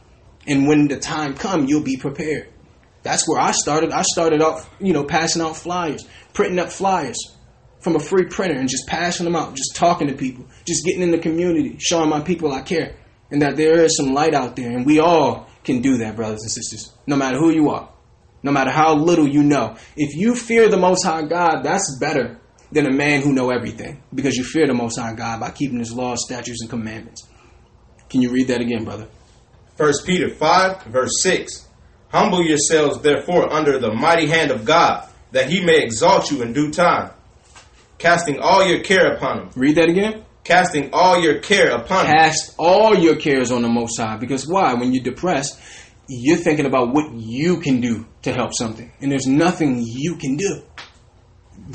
And 0.48 0.68
when 0.68 0.88
the 0.88 0.98
time 0.98 1.36
comes, 1.36 1.70
you'll 1.70 1.84
be 1.84 1.98
prepared. 1.98 2.50
That's 3.04 3.28
where 3.28 3.40
I 3.40 3.52
started. 3.52 3.92
I 3.92 4.02
started 4.02 4.42
off, 4.42 4.70
you 4.80 4.94
know, 4.94 5.04
passing 5.04 5.42
out 5.42 5.58
flyers, 5.58 6.08
printing 6.34 6.60
up 6.60 6.72
flyers 6.72 7.18
from 7.80 7.96
a 7.96 8.00
free 8.00 8.26
printer 8.26 8.56
and 8.56 8.70
just 8.70 8.88
passing 8.88 9.26
them 9.26 9.36
out, 9.36 9.56
just 9.56 9.76
talking 9.76 10.08
to 10.08 10.14
people, 10.14 10.46
just 10.66 10.84
getting 10.86 11.02
in 11.02 11.12
the 11.12 11.20
community, 11.20 11.78
showing 11.80 12.10
my 12.10 12.22
people 12.22 12.52
I 12.52 12.62
care 12.62 12.96
and 13.30 13.42
that 13.42 13.56
there 13.56 13.84
is 13.84 13.98
some 13.98 14.14
light 14.14 14.34
out 14.34 14.56
there. 14.56 14.72
And 14.72 14.86
we 14.86 15.00
all 15.00 15.48
can 15.64 15.82
do 15.82 15.98
that, 15.98 16.16
brothers 16.16 16.42
and 16.42 16.52
sisters, 16.52 16.92
no 17.06 17.16
matter 17.16 17.38
who 17.38 17.52
you 17.52 17.70
are, 17.70 17.90
no 18.44 18.52
matter 18.52 18.72
how 18.72 18.96
little 18.96 19.28
you 19.28 19.44
know. 19.44 19.76
If 19.96 20.16
you 20.16 20.36
fear 20.36 20.70
the 20.70 20.78
Most 20.78 21.04
High 21.04 21.24
God, 21.24 21.64
that's 21.64 21.98
better 22.00 22.40
than 22.72 22.86
a 22.86 22.92
man 22.92 23.22
who 23.22 23.34
know 23.34 23.50
everything 23.50 24.02
because 24.14 24.36
you 24.36 24.44
fear 24.44 24.68
the 24.68 24.74
Most 24.74 24.98
High 24.98 25.14
God 25.14 25.40
by 25.40 25.52
keeping 25.52 25.80
his 25.80 25.94
laws, 25.94 26.24
statutes, 26.26 26.62
and 26.62 26.70
commandments. 26.70 27.28
Can 28.10 28.22
you 28.22 28.30
read 28.30 28.48
that 28.48 28.62
again, 28.62 28.84
brother? 28.84 29.08
1 29.78 29.94
Peter 30.06 30.30
5, 30.30 30.84
verse 30.84 31.22
6. 31.22 31.68
Humble 32.10 32.44
yourselves, 32.44 33.00
therefore, 33.02 33.52
under 33.52 33.80
the 33.80 33.94
mighty 33.94 34.28
hand 34.28 34.52
of 34.52 34.66
God, 34.66 35.10
that 35.32 35.50
he 35.50 35.64
may 35.64 35.84
exalt 35.84 36.32
you 36.32 36.42
in 36.42 36.54
due 36.54 36.72
time, 36.72 37.12
casting 37.98 38.40
all 38.40 38.66
your 38.66 38.82
care 38.82 39.14
upon 39.14 39.40
him. 39.40 39.50
Read 39.56 39.76
that 39.76 39.90
again. 39.90 40.24
Casting 40.44 40.92
all 40.94 41.22
your 41.22 41.40
care 41.40 41.72
upon 41.72 42.06
him. 42.06 42.14
Cast 42.14 42.56
all 42.58 42.96
your 42.96 43.18
cares 43.18 43.52
on 43.52 43.62
the 43.62 43.68
Most 43.68 44.00
High. 44.00 44.16
Because 44.16 44.48
why? 44.48 44.74
When 44.76 44.94
you're 44.94 45.04
depressed, 45.04 45.60
you're 46.08 46.38
thinking 46.38 46.66
about 46.66 46.94
what 46.94 47.12
you 47.14 47.60
can 47.60 47.82
do 47.82 48.06
to 48.22 48.32
help 48.32 48.54
something. 48.54 48.90
And 49.02 49.12
there's 49.12 49.28
nothing 49.28 49.84
you 49.86 50.16
can 50.16 50.38
do. 50.38 50.62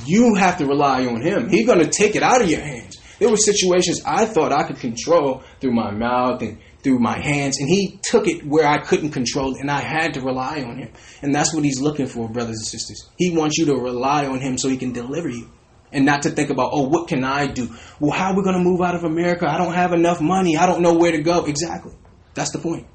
You 0.05 0.35
have 0.35 0.59
to 0.59 0.67
rely 0.67 1.07
on 1.07 1.23
Him. 1.23 1.49
He's 1.49 1.67
going 1.67 1.81
to 1.81 1.91
take 1.91 2.17
it 2.17 2.23
out 2.23 2.43
of 2.43 2.51
your 2.51 2.61
hands. 2.61 2.99
There 3.19 3.31
were 3.31 3.37
situations 3.37 4.03
I 4.05 4.27
thought 4.27 4.53
I 4.53 4.65
could 4.65 4.79
control 4.79 5.43
through 5.61 5.73
my 5.73 5.91
mouth 5.91 6.43
and 6.43 6.59
through 6.83 6.99
my 6.99 7.19
hands, 7.19 7.59
and 7.61 7.69
He 7.69 8.01
took 8.03 8.27
it 8.27 8.45
where 8.45 8.67
I 8.67 8.79
couldn't 8.79 9.11
control 9.11 9.55
it, 9.55 9.61
and 9.61 9.71
I 9.71 9.81
had 9.81 10.15
to 10.15 10.21
rely 10.21 10.63
on 10.63 10.79
Him. 10.79 10.93
And 11.23 11.35
that's 11.35 11.55
what 11.55 11.65
He's 11.65 11.81
looking 11.81 12.07
for, 12.07 12.29
brothers 12.29 12.57
and 12.57 12.67
sisters. 12.67 13.09
He 13.17 13.37
wants 13.37 13.59
you 13.59 13.67
to 13.67 13.75
rely 13.75 14.27
on 14.27 14.41
Him 14.41 14.59
so 14.59 14.69
He 14.69 14.77
can 14.77 14.93
deliver 14.93 15.29
you 15.29 15.49
and 15.93 16.07
not 16.07 16.23
to 16.23 16.31
think 16.31 16.51
about, 16.51 16.71
oh, 16.73 16.89
what 16.89 17.09
can 17.09 17.23
I 17.23 17.47
do? 17.47 17.69
Well, 18.01 18.11
how 18.11 18.33
are 18.33 18.37
we 18.37 18.43
going 18.43 18.57
to 18.57 18.63
move 18.63 18.81
out 18.81 18.95
of 18.95 19.05
America? 19.05 19.47
I 19.49 19.59
don't 19.59 19.75
have 19.75 19.93
enough 19.93 20.21
money. 20.21 20.57
I 20.57 20.67
don't 20.67 20.81
know 20.81 20.95
where 20.95 21.13
to 21.13 21.23
go. 21.23 21.45
Exactly. 21.45 21.93
That's 22.35 22.51
the 22.51 22.59
point. 22.59 22.87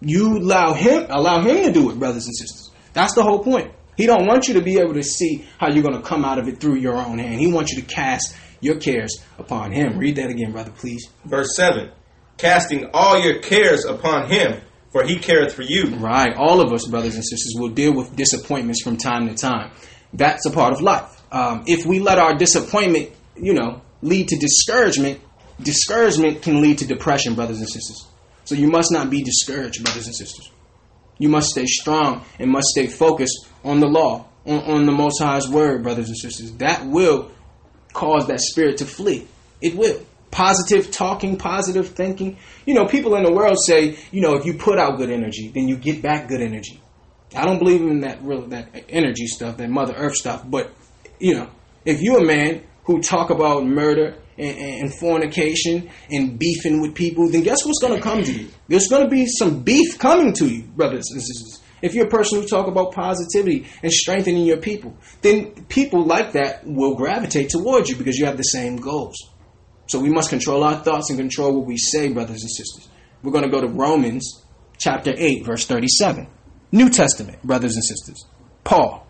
You 0.00 0.38
allow 0.38 0.74
him, 0.74 1.06
allow 1.08 1.40
him 1.40 1.64
to 1.64 1.72
do 1.72 1.90
it, 1.90 1.98
brothers 1.98 2.26
and 2.26 2.36
sisters. 2.36 2.70
That's 2.92 3.14
the 3.14 3.22
whole 3.22 3.42
point. 3.42 3.72
He 3.96 4.06
don't 4.06 4.26
want 4.26 4.48
you 4.48 4.54
to 4.54 4.62
be 4.62 4.78
able 4.78 4.94
to 4.94 5.02
see 5.02 5.46
how 5.58 5.70
you're 5.70 5.82
going 5.82 5.96
to 5.96 6.02
come 6.02 6.24
out 6.24 6.38
of 6.38 6.48
it 6.48 6.60
through 6.60 6.76
your 6.76 6.96
own 6.96 7.18
hand. 7.18 7.40
He 7.40 7.52
wants 7.52 7.72
you 7.72 7.80
to 7.82 7.86
cast 7.86 8.36
your 8.60 8.76
cares 8.76 9.22
upon 9.38 9.72
him. 9.72 9.98
Read 9.98 10.16
that 10.16 10.30
again, 10.30 10.52
brother, 10.52 10.72
please. 10.72 11.08
Verse 11.24 11.54
7. 11.56 11.90
Casting 12.36 12.90
all 12.92 13.18
your 13.18 13.38
cares 13.40 13.84
upon 13.84 14.28
him, 14.28 14.60
for 14.90 15.04
he 15.04 15.18
careth 15.18 15.52
for 15.52 15.62
you. 15.62 15.94
Right. 15.96 16.34
All 16.36 16.60
of 16.60 16.72
us, 16.72 16.86
brothers 16.86 17.14
and 17.14 17.24
sisters, 17.24 17.54
will 17.56 17.70
deal 17.70 17.94
with 17.94 18.16
disappointments 18.16 18.82
from 18.82 18.96
time 18.96 19.28
to 19.28 19.34
time. 19.34 19.70
That's 20.12 20.46
a 20.46 20.50
part 20.50 20.72
of 20.72 20.80
life 20.80 21.14
um, 21.34 21.64
if 21.66 21.84
we 21.84 21.98
let 21.98 22.18
our 22.18 22.36
disappointment, 22.36 23.10
you 23.36 23.54
know, 23.54 23.82
lead 24.02 24.28
to 24.28 24.36
discouragement, 24.36 25.20
discouragement 25.60 26.42
can 26.42 26.62
lead 26.62 26.78
to 26.78 26.86
depression, 26.86 27.34
brothers 27.34 27.58
and 27.58 27.68
sisters. 27.68 28.06
So 28.44 28.54
you 28.54 28.68
must 28.68 28.92
not 28.92 29.10
be 29.10 29.22
discouraged, 29.22 29.82
brothers 29.82 30.06
and 30.06 30.14
sisters. 30.14 30.52
You 31.18 31.28
must 31.28 31.48
stay 31.48 31.66
strong 31.66 32.24
and 32.38 32.50
must 32.50 32.68
stay 32.68 32.86
focused 32.86 33.48
on 33.64 33.80
the 33.80 33.86
law, 33.86 34.26
on, 34.46 34.60
on 34.60 34.86
the 34.86 34.92
Most 34.92 35.20
High's 35.20 35.48
word, 35.48 35.82
brothers 35.82 36.08
and 36.08 36.16
sisters. 36.16 36.52
That 36.58 36.86
will 36.86 37.30
cause 37.92 38.26
that 38.28 38.40
spirit 38.40 38.78
to 38.78 38.86
flee. 38.86 39.26
It 39.60 39.76
will. 39.76 40.00
Positive 40.30 40.90
talking, 40.90 41.36
positive 41.36 41.88
thinking. 41.88 42.38
You 42.66 42.74
know, 42.74 42.86
people 42.86 43.14
in 43.14 43.24
the 43.24 43.32
world 43.32 43.56
say, 43.64 43.96
you 44.10 44.20
know, 44.20 44.34
if 44.34 44.44
you 44.44 44.54
put 44.54 44.78
out 44.78 44.98
good 44.98 45.10
energy, 45.10 45.48
then 45.48 45.68
you 45.68 45.76
get 45.76 46.02
back 46.02 46.28
good 46.28 46.42
energy. 46.42 46.80
I 47.34 47.44
don't 47.44 47.58
believe 47.58 47.80
in 47.80 48.00
that 48.00 48.22
real 48.22 48.42
that 48.48 48.84
energy 48.88 49.26
stuff, 49.26 49.56
that 49.56 49.68
Mother 49.68 49.94
Earth 49.94 50.14
stuff, 50.14 50.48
but 50.48 50.72
you 51.18 51.34
know, 51.34 51.48
if 51.84 52.00
you're 52.00 52.22
a 52.22 52.26
man 52.26 52.62
who 52.84 53.00
talk 53.00 53.30
about 53.30 53.64
murder 53.64 54.16
and, 54.36 54.58
and, 54.58 54.94
fornication 54.94 55.90
and 56.10 56.38
beefing 56.38 56.80
with 56.80 56.94
people, 56.94 57.30
then 57.30 57.42
guess 57.42 57.64
what's 57.64 57.80
going 57.80 57.94
to 57.94 58.00
come 58.00 58.22
to 58.22 58.32
you? 58.32 58.48
There's 58.68 58.88
going 58.88 59.04
to 59.04 59.08
be 59.08 59.26
some 59.26 59.62
beef 59.62 59.98
coming 59.98 60.32
to 60.34 60.46
you, 60.46 60.64
brothers 60.64 61.08
and 61.10 61.22
sisters. 61.22 61.62
If 61.84 61.94
you're 61.94 62.06
a 62.06 62.10
person 62.10 62.40
who 62.40 62.48
talk 62.48 62.66
about 62.66 62.92
positivity 62.92 63.66
and 63.82 63.92
strengthening 63.92 64.46
your 64.46 64.56
people, 64.56 64.96
then 65.20 65.66
people 65.66 66.02
like 66.02 66.32
that 66.32 66.66
will 66.66 66.94
gravitate 66.94 67.50
towards 67.50 67.90
you 67.90 67.96
because 67.96 68.16
you 68.16 68.24
have 68.24 68.38
the 68.38 68.42
same 68.42 68.76
goals. 68.76 69.14
So 69.88 70.00
we 70.00 70.08
must 70.08 70.30
control 70.30 70.64
our 70.64 70.76
thoughts 70.76 71.10
and 71.10 71.18
control 71.18 71.58
what 71.58 71.66
we 71.66 71.76
say, 71.76 72.10
brothers 72.10 72.40
and 72.40 72.50
sisters. 72.50 72.88
We're 73.22 73.32
going 73.32 73.44
to 73.44 73.50
go 73.50 73.60
to 73.60 73.68
Romans 73.68 74.42
chapter 74.78 75.12
8, 75.14 75.44
verse 75.44 75.66
37. 75.66 76.26
New 76.72 76.88
Testament, 76.88 77.42
brothers 77.42 77.74
and 77.74 77.84
sisters. 77.84 78.24
Paul, 78.64 79.06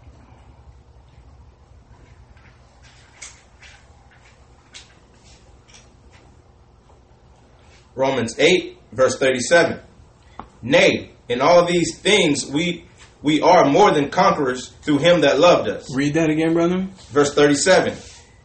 Romans 7.95 8.37
8, 8.37 8.79
verse 8.91 9.17
37. 9.17 9.79
Nay, 10.61 11.14
in 11.29 11.41
all 11.41 11.65
these 11.65 11.99
things 11.99 12.47
we 12.47 12.85
we 13.23 13.41
are 13.41 13.65
more 13.65 13.91
than 13.91 14.11
conquerors 14.11 14.69
through 14.83 14.99
him 14.99 15.23
that 15.23 15.39
loved 15.39 15.67
us. 15.67 15.95
Read 15.95 16.13
that 16.15 16.29
again, 16.29 16.53
brother. 16.53 16.87
Verse 17.09 17.35
37. 17.35 17.97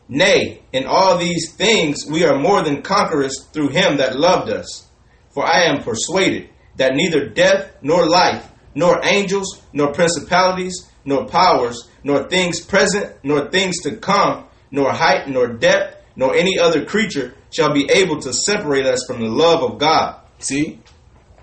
Nay, 0.07 0.61
in 0.71 0.85
all 0.85 1.17
these 1.17 1.53
things 1.53 2.05
we 2.09 2.23
are 2.23 2.39
more 2.39 2.63
than 2.63 2.81
conquerors 2.81 3.43
through 3.51 3.69
him 3.69 3.97
that 3.97 4.17
loved 4.17 4.49
us. 4.49 4.87
For 5.31 5.45
I 5.45 5.63
am 5.63 5.83
persuaded 5.83 6.49
that 6.77 6.95
neither 6.95 7.27
death 7.27 7.73
nor 7.81 8.07
life, 8.07 8.49
nor 8.73 9.05
angels, 9.05 9.61
nor 9.73 9.91
principalities, 9.91 10.89
nor 11.03 11.27
powers, 11.27 11.89
nor 12.03 12.29
things 12.29 12.61
present, 12.61 13.17
nor 13.23 13.49
things 13.49 13.81
to 13.81 13.97
come, 13.97 14.45
nor 14.71 14.93
height, 14.93 15.27
nor 15.27 15.47
depth, 15.47 15.97
nor 16.15 16.35
any 16.35 16.57
other 16.57 16.85
creature 16.85 17.33
shall 17.51 17.73
be 17.73 17.89
able 17.91 18.19
to 18.21 18.33
separate 18.33 18.85
us 18.85 19.03
from 19.05 19.19
the 19.19 19.27
love 19.29 19.61
of 19.61 19.77
God. 19.77 20.21
See? 20.39 20.79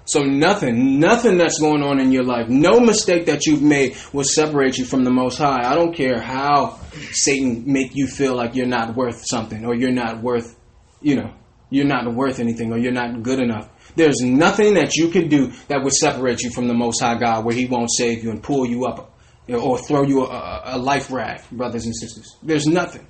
So 0.07 0.23
nothing, 0.23 1.01
nothing 1.01 1.37
that's 1.37 1.59
going 1.59 1.83
on 1.83 1.99
in 2.01 2.12
your 2.12 2.23
life, 2.23 2.49
no 2.49 2.79
mistake 2.79 3.27
that 3.27 3.45
you've 3.45 3.62
made 3.62 3.97
will 4.12 4.25
separate 4.25 4.79
you 4.79 4.85
from 4.85 5.03
the 5.03 5.11
Most 5.11 5.37
High. 5.38 5.69
I 5.69 5.75
don't 5.75 5.92
care 5.92 6.21
how 6.21 6.79
Satan 7.11 7.64
make 7.66 7.97
you 7.97 8.07
feel 8.07 8.37
like 8.37 8.55
you're 8.55 8.66
not 8.66 8.95
worth 8.95 9.27
something 9.27 9.66
or 9.66 9.75
you're 9.75 9.90
not 9.90 10.23
worth, 10.23 10.57
you 11.03 11.16
know, 11.16 11.35
you're 11.71 11.87
not 11.87 12.14
worth 12.14 12.38
anything 12.38 12.73
or 12.73 12.79
you're 12.79 12.92
not 12.92 13.21
good 13.25 13.40
enough. 13.40 13.69
There's 13.97 14.21
nothing 14.21 14.75
that 14.75 14.95
you 14.95 15.09
can 15.09 15.29
do 15.29 15.53
that 15.66 15.83
would 15.83 15.92
separate 15.92 16.40
you 16.42 16.51
from 16.51 16.69
the 16.69 16.75
Most 16.75 17.01
High 17.01 17.19
God 17.19 17.45
where 17.45 17.55
He 17.55 17.66
won't 17.66 17.90
save 17.92 18.23
you 18.23 18.31
and 18.31 18.40
pull 18.40 18.64
you 18.64 18.87
up 18.87 19.12
or 19.49 19.77
throw 19.77 20.05
you 20.05 20.25
a, 20.25 20.62
a 20.66 20.79
life 20.79 21.11
raft, 21.11 21.51
brothers 21.51 21.85
and 21.85 21.97
sisters. 21.97 22.37
There's 22.45 22.66
nothing. 22.69 23.07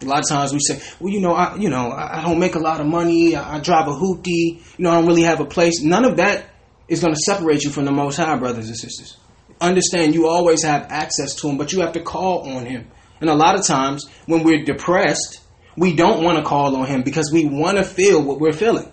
A 0.00 0.04
lot 0.04 0.20
of 0.20 0.28
times 0.28 0.52
we 0.52 0.60
say, 0.60 0.80
well, 1.00 1.12
you 1.12 1.20
know, 1.20 1.32
I, 1.32 1.56
you 1.56 1.68
know, 1.68 1.90
I 1.90 2.22
don't 2.22 2.38
make 2.38 2.54
a 2.54 2.60
lot 2.60 2.80
of 2.80 2.86
money. 2.86 3.34
I, 3.34 3.56
I 3.56 3.60
drive 3.60 3.88
a 3.88 3.92
hoopty. 3.92 4.60
You 4.78 4.84
know, 4.84 4.90
I 4.90 4.94
don't 4.96 5.06
really 5.06 5.22
have 5.22 5.40
a 5.40 5.44
place. 5.44 5.82
None 5.82 6.04
of 6.04 6.18
that 6.18 6.44
is 6.86 7.00
going 7.00 7.14
to 7.14 7.20
separate 7.20 7.64
you 7.64 7.70
from 7.70 7.84
the 7.84 7.92
Most 7.92 8.16
High, 8.16 8.36
brothers 8.36 8.68
and 8.68 8.76
sisters. 8.76 9.16
Understand, 9.60 10.14
you 10.14 10.28
always 10.28 10.62
have 10.62 10.86
access 10.90 11.34
to 11.36 11.48
Him, 11.48 11.58
but 11.58 11.72
you 11.72 11.80
have 11.80 11.92
to 11.92 12.00
call 12.00 12.48
on 12.48 12.64
Him. 12.64 12.88
And 13.20 13.28
a 13.28 13.34
lot 13.34 13.58
of 13.58 13.66
times, 13.66 14.08
when 14.26 14.44
we're 14.44 14.64
depressed, 14.64 15.40
we 15.76 15.94
don't 15.94 16.22
want 16.22 16.38
to 16.38 16.44
call 16.44 16.76
on 16.76 16.86
Him 16.86 17.02
because 17.02 17.32
we 17.32 17.44
want 17.44 17.76
to 17.78 17.84
feel 17.84 18.22
what 18.22 18.40
we're 18.40 18.52
feeling. 18.52 18.92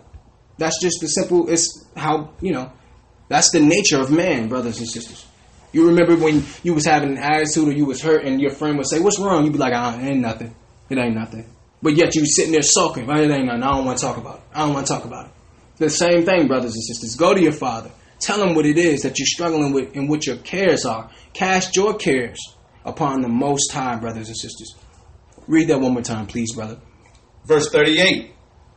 That's 0.58 0.82
just 0.82 1.02
the 1.02 1.08
simple. 1.08 1.50
It's 1.50 1.86
how 1.96 2.32
you 2.42 2.54
know. 2.54 2.72
That's 3.28 3.52
the 3.52 3.60
nature 3.60 4.00
of 4.00 4.12
man, 4.12 4.50
brothers 4.50 4.80
and 4.80 4.88
sisters. 4.88 5.26
You 5.72 5.88
remember 5.88 6.16
when 6.16 6.44
you 6.64 6.74
was 6.74 6.86
having 6.86 7.10
an 7.12 7.18
attitude 7.18 7.68
or 7.68 7.72
you 7.72 7.86
was 7.86 8.02
hurt, 8.02 8.24
and 8.24 8.40
your 8.40 8.52
friend 8.52 8.78
would 8.78 8.88
say, 8.88 9.00
"What's 9.00 9.20
wrong?" 9.20 9.44
You'd 9.44 9.54
be 9.54 9.60
like, 9.60 9.74
"Ah, 9.76 9.98
ain't 10.00 10.22
nothing." 10.22 10.56
It 10.90 10.98
ain't 10.98 11.16
nothing. 11.16 11.50
But 11.82 11.96
yet 11.96 12.16
you 12.16 12.26
sitting 12.26 12.52
there 12.52 12.62
sulking. 12.62 13.08
Right? 13.08 13.24
It 13.24 13.32
ain't 13.32 13.46
nothing. 13.46 13.64
I 13.64 13.72
don't 13.72 13.86
want 13.86 14.00
to 14.00 14.06
talk 14.06 14.18
about 14.18 14.38
it. 14.38 14.42
I 14.54 14.60
don't 14.60 14.74
want 14.74 14.88
to 14.88 14.94
talk 14.94 15.06
about 15.06 15.28
it. 15.28 15.32
The 15.78 15.90
same 15.90 16.26
thing, 16.26 16.48
brothers 16.48 16.74
and 16.74 16.84
sisters. 16.84 17.16
Go 17.16 17.34
to 17.34 17.42
your 17.42 17.52
father. 17.52 17.92
Tell 18.20 18.42
him 18.42 18.56
what 18.56 18.66
it 18.66 18.78
is 18.78 19.02
that 19.02 19.20
you're 19.20 19.26
struggling 19.26 19.74
with 19.74 19.96
and 19.96 20.10
what 20.10 20.26
your 20.26 20.38
cares 20.38 20.86
are. 20.86 21.10
Cast 21.34 21.76
your 21.76 21.96
cares 21.96 22.40
upon 22.86 23.22
the 23.22 23.28
Most 23.28 23.72
High, 23.74 23.98
brothers 23.98 24.28
and 24.28 24.38
sisters. 24.38 24.74
Read 25.48 25.68
that 25.68 25.80
one 25.80 25.94
more 25.94 26.02
time, 26.02 26.28
please, 26.28 26.54
brother. 26.54 26.80
Verse 27.46 27.70
38 27.70 28.34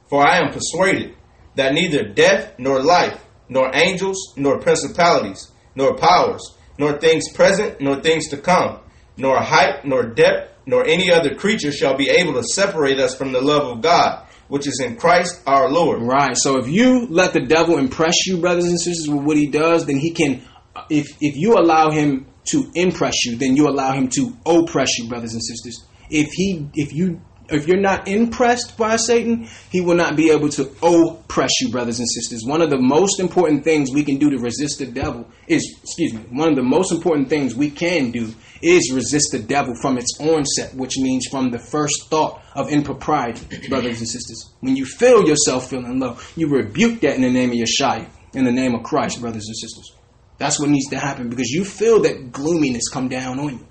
For 0.09 0.27
I 0.27 0.38
am 0.38 0.53
persuaded 0.53 1.14
that 1.55 1.73
neither 1.73 2.09
death 2.09 2.55
nor 2.59 2.83
life, 2.83 3.25
nor 3.49 3.75
angels, 3.75 4.35
nor 4.37 4.59
principalities, 4.59 5.51
nor 5.75 5.97
powers, 5.97 6.57
nor 6.79 6.99
things 6.99 7.33
present, 7.33 7.81
nor 7.81 8.01
things 8.01 8.29
to 8.29 8.37
come, 8.37 8.81
nor 9.16 9.40
height, 9.40 9.85
nor 9.85 10.03
depth, 10.03 10.53
nor 10.68 10.85
any 10.85 11.11
other 11.11 11.35
creature 11.35 11.72
shall 11.72 11.96
be 11.96 12.11
able 12.11 12.35
to 12.35 12.42
separate 12.42 13.00
us 13.00 13.14
from 13.16 13.33
the 13.33 13.40
love 13.40 13.66
of 13.66 13.81
God, 13.81 14.26
which 14.48 14.66
is 14.66 14.81
in 14.85 14.96
Christ 14.96 15.40
our 15.46 15.70
Lord. 15.70 16.02
Right. 16.02 16.37
So 16.37 16.59
if 16.59 16.68
you 16.68 17.07
let 17.07 17.33
the 17.33 17.40
devil 17.40 17.78
impress 17.78 18.26
you, 18.26 18.37
brothers 18.37 18.66
and 18.66 18.78
sisters, 18.78 19.09
with 19.09 19.24
what 19.24 19.38
he 19.38 19.46
does, 19.46 19.87
then 19.87 19.96
he 19.96 20.11
can. 20.11 20.42
If 20.90 21.07
if 21.22 21.37
you 21.37 21.54
allow 21.59 21.90
him 21.90 22.26
to 22.50 22.70
impress 22.74 23.24
you, 23.24 23.38
then 23.38 23.57
you 23.57 23.66
allow 23.66 23.92
him 23.92 24.09
to 24.11 24.37
oppress 24.44 24.98
you, 24.98 25.09
brothers 25.09 25.33
and 25.33 25.42
sisters. 25.42 25.87
If 26.11 26.28
he 26.33 26.68
if 26.74 26.92
you 26.92 27.22
if 27.48 27.66
you're 27.66 27.81
not 27.81 28.07
impressed 28.07 28.76
by 28.76 28.96
Satan, 28.96 29.48
he 29.70 29.81
will 29.81 29.94
not 29.94 30.16
be 30.16 30.31
able 30.31 30.50
to 30.50 30.70
oppress 30.83 31.50
you, 31.62 31.70
brothers 31.70 31.98
and 31.98 32.09
sisters. 32.11 32.44
One 32.44 32.61
of 32.61 32.68
the 32.68 32.78
most 32.78 33.20
important 33.20 33.64
things 33.64 33.90
we 33.90 34.04
can 34.04 34.18
do 34.18 34.28
to 34.28 34.38
resist 34.38 34.81
the 34.81 34.87
devil 34.87 35.26
is, 35.46 35.78
excuse 35.83 36.12
me, 36.12 36.20
one 36.28 36.50
of 36.50 36.57
the 36.57 36.62
most 36.62 36.92
important 36.92 37.31
things 37.31 37.54
we 37.54 37.70
can 37.70 38.11
do 38.11 38.35
is 38.62 38.92
resist 38.92 39.29
the 39.33 39.38
devil 39.38 39.75
from 39.81 39.99
its 39.99 40.18
onset, 40.21 40.75
which 40.75 40.99
means 40.99 41.27
from 41.31 41.51
the 41.51 41.59
first 41.59 42.09
thought 42.09 42.42
of 42.55 42.71
impropriety, 42.71 43.68
brothers 43.68 43.99
and 44.01 44.09
sisters. 44.09 44.53
When 44.61 44.77
you 44.77 44.85
feel 44.85 45.27
yourself 45.27 45.71
feeling 45.71 45.99
low, 45.99 46.18
you 46.37 46.49
rebuke 46.49 47.01
that 47.01 47.16
in 47.16 47.23
the 47.23 47.31
name 47.31 47.51
of 47.51 47.57
Yeshua, 47.57 48.09
in 48.35 48.44
the 48.44 48.53
name 48.53 48.75
of 48.75 48.83
Christ, 48.83 49.21
brothers 49.21 49.47
and 49.47 49.57
sisters. 49.57 49.92
That's 50.38 50.61
what 50.61 50.71
needs 50.71 50.88
to 50.90 50.99
happen 50.99 51.29
because 51.29 51.51
you 51.51 51.64
feel 51.64 52.03
that 52.03 52.33
gloominess 52.33 52.88
come 52.88 53.09
down 53.09 53.38
on 53.38 53.59
you. 53.59 53.66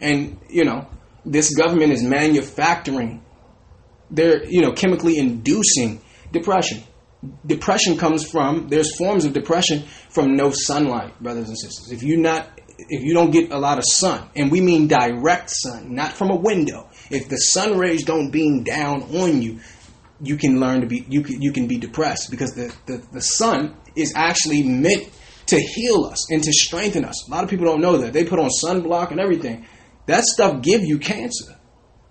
And, 0.00 0.38
you 0.48 0.64
know, 0.64 0.88
this 1.24 1.54
government 1.54 1.92
is 1.92 2.02
manufacturing, 2.02 3.22
they're, 4.10 4.44
you 4.44 4.60
know, 4.60 4.72
chemically 4.72 5.18
inducing 5.18 6.00
depression. 6.32 6.82
Depression 7.46 7.96
comes 7.96 8.28
from, 8.28 8.68
there's 8.68 8.96
forms 8.96 9.24
of 9.24 9.32
depression 9.32 9.84
from 10.10 10.36
no 10.36 10.50
sunlight, 10.50 11.20
brothers 11.22 11.48
and 11.48 11.58
sisters. 11.58 11.92
If 11.92 12.02
you're 12.02 12.18
not, 12.18 12.48
if 12.88 13.02
you 13.02 13.14
don't 13.14 13.30
get 13.30 13.52
a 13.52 13.58
lot 13.58 13.78
of 13.78 13.84
sun, 13.86 14.28
and 14.36 14.50
we 14.50 14.60
mean 14.60 14.88
direct 14.88 15.50
sun, 15.50 15.94
not 15.94 16.12
from 16.12 16.30
a 16.30 16.36
window. 16.36 16.88
If 17.10 17.28
the 17.28 17.36
sun 17.36 17.78
rays 17.78 18.04
don't 18.04 18.30
beam 18.30 18.62
down 18.62 19.02
on 19.14 19.42
you, 19.42 19.60
you 20.20 20.36
can 20.36 20.60
learn 20.60 20.80
to 20.82 20.86
be, 20.86 21.04
you 21.08 21.22
can, 21.22 21.42
you 21.42 21.52
can 21.52 21.66
be 21.66 21.78
depressed 21.78 22.30
because 22.30 22.54
the, 22.54 22.74
the, 22.86 23.02
the 23.12 23.20
sun 23.20 23.76
is 23.96 24.12
actually 24.14 24.62
meant 24.62 25.10
to 25.46 25.58
heal 25.58 26.04
us 26.04 26.30
and 26.30 26.42
to 26.42 26.52
strengthen 26.52 27.04
us. 27.04 27.28
A 27.28 27.30
lot 27.30 27.44
of 27.44 27.50
people 27.50 27.66
don't 27.66 27.80
know 27.80 27.98
that. 27.98 28.12
They 28.12 28.24
put 28.24 28.38
on 28.38 28.48
sunblock 28.62 29.10
and 29.10 29.20
everything. 29.20 29.66
That 30.06 30.24
stuff 30.24 30.62
give 30.62 30.82
you 30.82 30.98
cancer. 30.98 31.58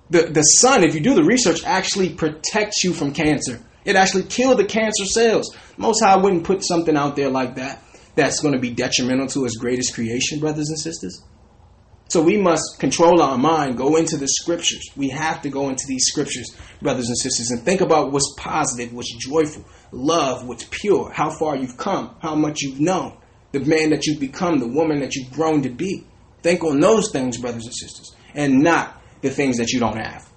The 0.09 0.23
the 0.23 0.41
sun, 0.41 0.83
if 0.83 0.93
you 0.93 0.99
do 0.99 1.15
the 1.15 1.23
research, 1.23 1.63
actually 1.63 2.09
protects 2.09 2.83
you 2.83 2.93
from 2.93 3.13
cancer. 3.13 3.61
It 3.85 3.95
actually 3.95 4.23
kills 4.23 4.57
the 4.57 4.65
cancer 4.65 5.05
cells. 5.05 5.55
Most 5.77 6.03
High 6.03 6.17
wouldn't 6.17 6.43
put 6.43 6.63
something 6.63 6.97
out 6.97 7.15
there 7.15 7.29
like 7.29 7.55
that 7.55 7.81
that's 8.15 8.39
going 8.39 8.53
to 8.53 8.59
be 8.59 8.71
detrimental 8.71 9.27
to 9.27 9.43
his 9.43 9.57
greatest 9.57 9.93
creation, 9.93 10.39
brothers 10.39 10.69
and 10.69 10.79
sisters. 10.79 11.23
So 12.11 12.21
we 12.21 12.35
must 12.35 12.77
control 12.77 13.21
our 13.21 13.37
mind, 13.37 13.77
go 13.77 13.95
into 13.95 14.17
the 14.17 14.27
scriptures. 14.27 14.81
We 14.97 15.07
have 15.09 15.41
to 15.43 15.49
go 15.49 15.69
into 15.69 15.85
these 15.87 16.03
scriptures, 16.07 16.53
brothers 16.81 17.07
and 17.07 17.17
sisters, 17.17 17.51
and 17.51 17.61
think 17.61 17.79
about 17.79 18.11
what's 18.11 18.33
positive, 18.37 18.91
what's 18.91 19.15
joyful, 19.15 19.63
love, 19.93 20.45
what's 20.45 20.67
pure, 20.69 21.09
how 21.13 21.29
far 21.29 21.55
you've 21.55 21.77
come, 21.77 22.13
how 22.21 22.35
much 22.35 22.61
you've 22.61 22.81
known, 22.81 23.17
the 23.53 23.61
man 23.61 23.91
that 23.91 24.05
you've 24.05 24.19
become, 24.19 24.59
the 24.59 24.67
woman 24.67 24.99
that 24.99 25.15
you've 25.15 25.31
grown 25.31 25.61
to 25.61 25.69
be. 25.69 26.05
Think 26.41 26.65
on 26.65 26.81
those 26.81 27.11
things, 27.11 27.37
brothers 27.37 27.63
and 27.63 27.73
sisters, 27.73 28.13
and 28.33 28.61
not 28.61 29.01
the 29.21 29.29
things 29.29 29.55
that 29.57 29.69
you 29.69 29.79
don't 29.79 29.97
have. 29.97 30.29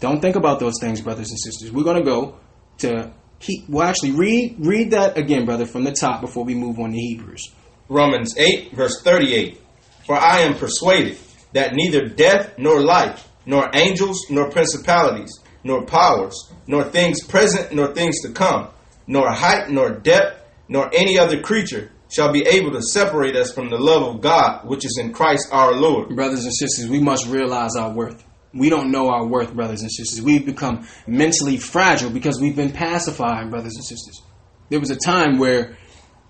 Don't 0.00 0.20
think 0.20 0.34
about 0.34 0.58
those 0.58 0.74
things, 0.80 1.00
brothers 1.00 1.30
and 1.30 1.38
sisters. 1.38 1.70
We're 1.70 1.84
going 1.84 2.02
to 2.02 2.10
go 2.10 2.40
to 2.78 3.12
he, 3.40 3.64
well, 3.68 3.88
actually, 3.88 4.12
read 4.12 4.56
read 4.58 4.90
that 4.90 5.16
again, 5.16 5.46
brother, 5.46 5.66
from 5.66 5.84
the 5.84 5.92
top 5.92 6.20
before 6.20 6.44
we 6.44 6.54
move 6.54 6.78
on 6.78 6.92
to 6.92 6.98
Hebrews. 6.98 7.50
Romans 7.88 8.36
8, 8.36 8.72
verse 8.72 9.02
38. 9.02 9.60
For 10.06 10.14
I 10.14 10.40
am 10.40 10.54
persuaded 10.54 11.18
that 11.52 11.74
neither 11.74 12.06
death 12.06 12.52
nor 12.58 12.80
life, 12.82 13.28
nor 13.46 13.70
angels, 13.74 14.26
nor 14.30 14.50
principalities, 14.50 15.40
nor 15.64 15.84
powers, 15.84 16.52
nor 16.66 16.84
things 16.84 17.24
present, 17.24 17.72
nor 17.72 17.94
things 17.94 18.20
to 18.22 18.30
come, 18.30 18.68
nor 19.06 19.32
height, 19.32 19.70
nor 19.70 19.90
depth, 19.90 20.44
nor 20.68 20.90
any 20.94 21.18
other 21.18 21.40
creature 21.40 21.90
shall 22.10 22.32
be 22.32 22.46
able 22.46 22.72
to 22.72 22.82
separate 22.82 23.36
us 23.36 23.52
from 23.52 23.70
the 23.70 23.78
love 23.78 24.02
of 24.02 24.20
God 24.20 24.68
which 24.68 24.84
is 24.84 24.98
in 25.00 25.12
Christ 25.12 25.48
our 25.52 25.72
Lord. 25.72 26.14
Brothers 26.14 26.44
and 26.44 26.54
sisters, 26.54 26.90
we 26.90 27.00
must 27.00 27.26
realize 27.26 27.76
our 27.76 27.92
worth. 27.92 28.24
We 28.52 28.68
don't 28.68 28.90
know 28.90 29.08
our 29.10 29.24
worth, 29.24 29.54
brothers 29.54 29.82
and 29.82 29.92
sisters. 29.92 30.22
We've 30.22 30.44
become 30.44 30.86
mentally 31.06 31.56
fragile 31.56 32.10
because 32.10 32.40
we've 32.40 32.56
been 32.56 32.72
pacified, 32.72 33.50
brothers 33.50 33.76
and 33.76 33.84
sisters. 33.84 34.22
There 34.70 34.80
was 34.80 34.90
a 34.90 34.96
time 34.96 35.38
where, 35.38 35.76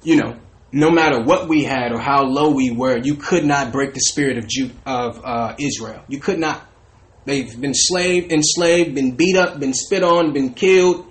you 0.02 0.16
know, 0.16 0.38
no 0.72 0.90
matter 0.90 1.20
what 1.20 1.48
we 1.48 1.64
had 1.64 1.92
or 1.92 1.98
how 1.98 2.24
low 2.24 2.50
we 2.50 2.70
were, 2.70 2.98
you 2.98 3.16
could 3.16 3.44
not 3.44 3.72
break 3.72 3.94
the 3.94 4.00
spirit 4.00 4.38
of 4.38 4.46
Jude, 4.46 4.72
of 4.86 5.20
uh, 5.24 5.54
Israel. 5.58 6.02
You 6.08 6.20
could 6.20 6.38
not. 6.38 6.66
They've 7.24 7.60
been 7.60 7.74
slaved, 7.74 8.32
enslaved, 8.32 8.94
been 8.94 9.16
beat 9.16 9.36
up, 9.36 9.58
been 9.58 9.74
spit 9.74 10.02
on, 10.02 10.32
been 10.32 10.54
killed, 10.54 11.06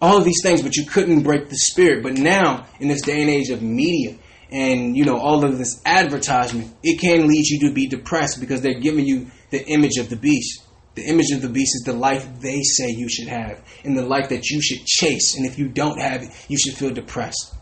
all 0.00 0.18
of 0.18 0.24
these 0.24 0.42
things, 0.42 0.62
but 0.62 0.76
you 0.76 0.84
couldn't 0.84 1.22
break 1.22 1.48
the 1.48 1.56
spirit. 1.56 2.02
But 2.02 2.14
now, 2.14 2.66
in 2.80 2.88
this 2.88 3.02
day 3.02 3.20
and 3.20 3.30
age 3.30 3.50
of 3.50 3.62
media 3.62 4.16
and 4.50 4.96
you 4.96 5.04
know 5.04 5.16
all 5.16 5.44
of 5.44 5.56
this 5.58 5.80
advertisement, 5.86 6.74
it 6.82 7.00
can 7.00 7.28
lead 7.28 7.46
you 7.46 7.68
to 7.68 7.72
be 7.72 7.86
depressed 7.86 8.40
because 8.40 8.60
they're 8.60 8.80
giving 8.80 9.06
you 9.06 9.30
the 9.52 9.64
image 9.68 9.98
of 9.98 10.08
the 10.08 10.16
beast. 10.16 10.64
The 10.94 11.04
image 11.04 11.30
of 11.30 11.40
the 11.40 11.48
beast 11.48 11.76
is 11.76 11.82
the 11.86 11.92
life 11.92 12.28
they 12.40 12.60
say 12.62 12.88
you 12.88 13.08
should 13.08 13.28
have, 13.28 13.62
and 13.84 13.96
the 13.96 14.04
life 14.04 14.28
that 14.30 14.46
you 14.50 14.60
should 14.60 14.84
chase. 14.84 15.36
And 15.36 15.46
if 15.46 15.58
you 15.58 15.68
don't 15.68 16.00
have 16.00 16.22
it, 16.22 16.30
you 16.48 16.58
should 16.58 16.74
feel 16.74 16.90
depressed. 16.90 17.54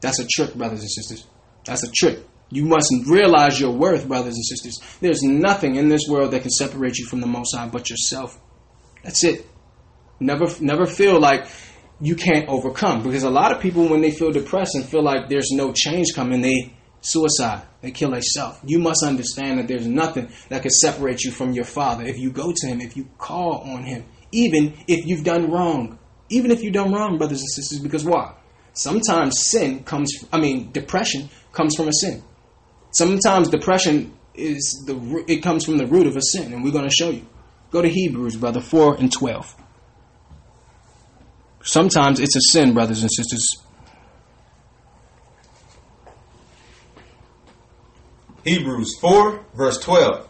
That's 0.00 0.18
a 0.18 0.26
trick, 0.26 0.54
brothers 0.54 0.80
and 0.80 0.90
sisters. 0.90 1.26
That's 1.66 1.84
a 1.84 1.90
trick. 1.94 2.20
You 2.50 2.64
must 2.64 2.92
realize 3.06 3.60
your 3.60 3.72
worth, 3.72 4.08
brothers 4.08 4.34
and 4.34 4.44
sisters. 4.44 4.78
There's 5.00 5.22
nothing 5.22 5.76
in 5.76 5.88
this 5.88 6.02
world 6.08 6.32
that 6.32 6.42
can 6.42 6.50
separate 6.50 6.98
you 6.98 7.06
from 7.06 7.20
the 7.20 7.26
Most 7.26 7.54
High 7.54 7.68
but 7.68 7.90
yourself. 7.90 8.40
That's 9.02 9.24
it. 9.24 9.46
Never, 10.20 10.46
never 10.60 10.86
feel 10.86 11.20
like 11.20 11.46
you 12.00 12.16
can't 12.16 12.48
overcome. 12.48 13.02
Because 13.02 13.22
a 13.22 13.30
lot 13.30 13.52
of 13.52 13.60
people, 13.60 13.88
when 13.88 14.02
they 14.02 14.10
feel 14.10 14.30
depressed 14.30 14.74
and 14.74 14.84
feel 14.84 15.02
like 15.02 15.28
there's 15.28 15.50
no 15.50 15.72
change 15.72 16.08
coming, 16.14 16.42
they 16.42 16.74
suicide. 17.00 17.62
They 17.84 17.90
kill 17.90 18.12
themselves. 18.12 18.58
You 18.64 18.78
must 18.78 19.02
understand 19.02 19.58
that 19.58 19.68
there's 19.68 19.86
nothing 19.86 20.30
that 20.48 20.62
can 20.62 20.70
separate 20.70 21.22
you 21.22 21.30
from 21.30 21.52
your 21.52 21.66
Father. 21.66 22.02
If 22.04 22.18
you 22.18 22.30
go 22.30 22.50
to 22.50 22.66
Him, 22.66 22.80
if 22.80 22.96
you 22.96 23.06
call 23.18 23.58
on 23.58 23.84
Him, 23.84 24.06
even 24.32 24.72
if 24.88 25.04
you've 25.04 25.22
done 25.22 25.50
wrong, 25.50 25.98
even 26.30 26.50
if 26.50 26.62
you've 26.62 26.72
done 26.72 26.94
wrong, 26.94 27.18
brothers 27.18 27.40
and 27.40 27.50
sisters, 27.50 27.80
because 27.80 28.02
why? 28.02 28.32
Sometimes 28.72 29.50
sin 29.50 29.84
comes, 29.84 30.10
I 30.32 30.40
mean, 30.40 30.72
depression 30.72 31.28
comes 31.52 31.76
from 31.76 31.88
a 31.88 31.92
sin. 31.92 32.22
Sometimes 32.90 33.48
depression 33.48 34.16
is 34.32 34.82
the 34.86 35.24
it 35.28 35.42
comes 35.42 35.66
from 35.66 35.76
the 35.76 35.86
root 35.86 36.06
of 36.06 36.16
a 36.16 36.22
sin, 36.22 36.54
and 36.54 36.64
we're 36.64 36.72
going 36.72 36.88
to 36.88 36.94
show 36.94 37.10
you. 37.10 37.26
Go 37.70 37.82
to 37.82 37.88
Hebrews, 37.88 38.36
brother, 38.36 38.62
4 38.62 38.96
and 38.96 39.12
12. 39.12 39.56
Sometimes 41.62 42.18
it's 42.18 42.34
a 42.34 42.40
sin, 42.50 42.72
brothers 42.72 43.02
and 43.02 43.10
sisters. 43.12 43.46
Hebrews 48.44 48.98
4, 49.00 49.42
verse 49.54 49.78
12. 49.78 50.28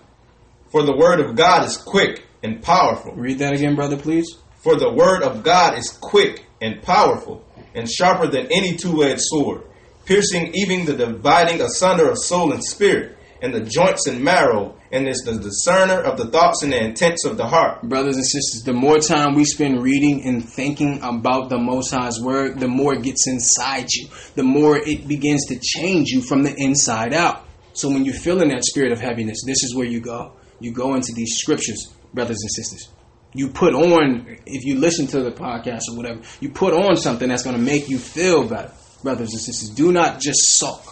For 0.70 0.84
the 0.84 0.96
word 0.96 1.18
of 1.18 1.34
God 1.34 1.66
is 1.66 1.76
quick 1.76 2.24
and 2.44 2.62
powerful. 2.62 3.12
Read 3.12 3.40
that 3.40 3.54
again, 3.54 3.74
brother, 3.74 3.96
please. 3.96 4.38
For 4.62 4.76
the 4.76 4.92
word 4.92 5.22
of 5.22 5.42
God 5.42 5.76
is 5.76 5.90
quick 6.00 6.46
and 6.60 6.80
powerful, 6.80 7.44
and 7.74 7.90
sharper 7.90 8.28
than 8.28 8.46
any 8.52 8.76
two 8.76 9.02
edged 9.02 9.20
sword, 9.20 9.62
piercing 10.04 10.54
even 10.54 10.86
the 10.86 10.96
dividing 10.96 11.60
asunder 11.60 12.08
of 12.08 12.18
soul 12.18 12.52
and 12.52 12.62
spirit, 12.62 13.18
and 13.42 13.52
the 13.52 13.60
joints 13.60 14.06
and 14.06 14.22
marrow, 14.22 14.76
and 14.92 15.08
is 15.08 15.22
the 15.26 15.36
discerner 15.38 16.00
of 16.00 16.16
the 16.16 16.26
thoughts 16.26 16.62
and 16.62 16.72
the 16.72 16.82
intents 16.82 17.24
of 17.24 17.36
the 17.36 17.46
heart. 17.46 17.82
Brothers 17.82 18.16
and 18.16 18.24
sisters, 18.24 18.62
the 18.62 18.72
more 18.72 18.98
time 18.98 19.34
we 19.34 19.44
spend 19.44 19.82
reading 19.82 20.24
and 20.24 20.48
thinking 20.48 21.00
about 21.02 21.50
the 21.50 21.58
Most 21.58 21.90
High's 21.90 22.20
Word, 22.20 22.60
the 22.60 22.68
more 22.68 22.94
it 22.94 23.02
gets 23.02 23.26
inside 23.26 23.88
you, 23.90 24.08
the 24.36 24.44
more 24.44 24.78
it 24.78 25.08
begins 25.08 25.46
to 25.46 25.58
change 25.58 26.10
you 26.10 26.22
from 26.22 26.44
the 26.44 26.54
inside 26.56 27.12
out. 27.12 27.43
So 27.74 27.88
when 27.90 28.04
you're 28.04 28.14
feeling 28.14 28.48
that 28.48 28.64
spirit 28.64 28.92
of 28.92 29.00
heaviness, 29.00 29.42
this 29.44 29.62
is 29.62 29.74
where 29.74 29.86
you 29.86 30.00
go. 30.00 30.32
You 30.60 30.72
go 30.72 30.94
into 30.94 31.12
these 31.12 31.36
scriptures, 31.36 31.92
brothers 32.14 32.38
and 32.40 32.50
sisters. 32.50 32.88
You 33.34 33.48
put 33.48 33.74
on, 33.74 34.38
if 34.46 34.64
you 34.64 34.78
listen 34.78 35.08
to 35.08 35.22
the 35.22 35.32
podcast 35.32 35.82
or 35.90 35.96
whatever, 35.96 36.22
you 36.40 36.50
put 36.50 36.72
on 36.72 36.96
something 36.96 37.28
that's 37.28 37.42
going 37.42 37.56
to 37.56 37.62
make 37.62 37.88
you 37.88 37.98
feel 37.98 38.46
better, 38.46 38.72
brothers 39.02 39.32
and 39.32 39.40
sisters. 39.40 39.70
Do 39.70 39.90
not 39.90 40.20
just 40.20 40.56
sulk. 40.56 40.82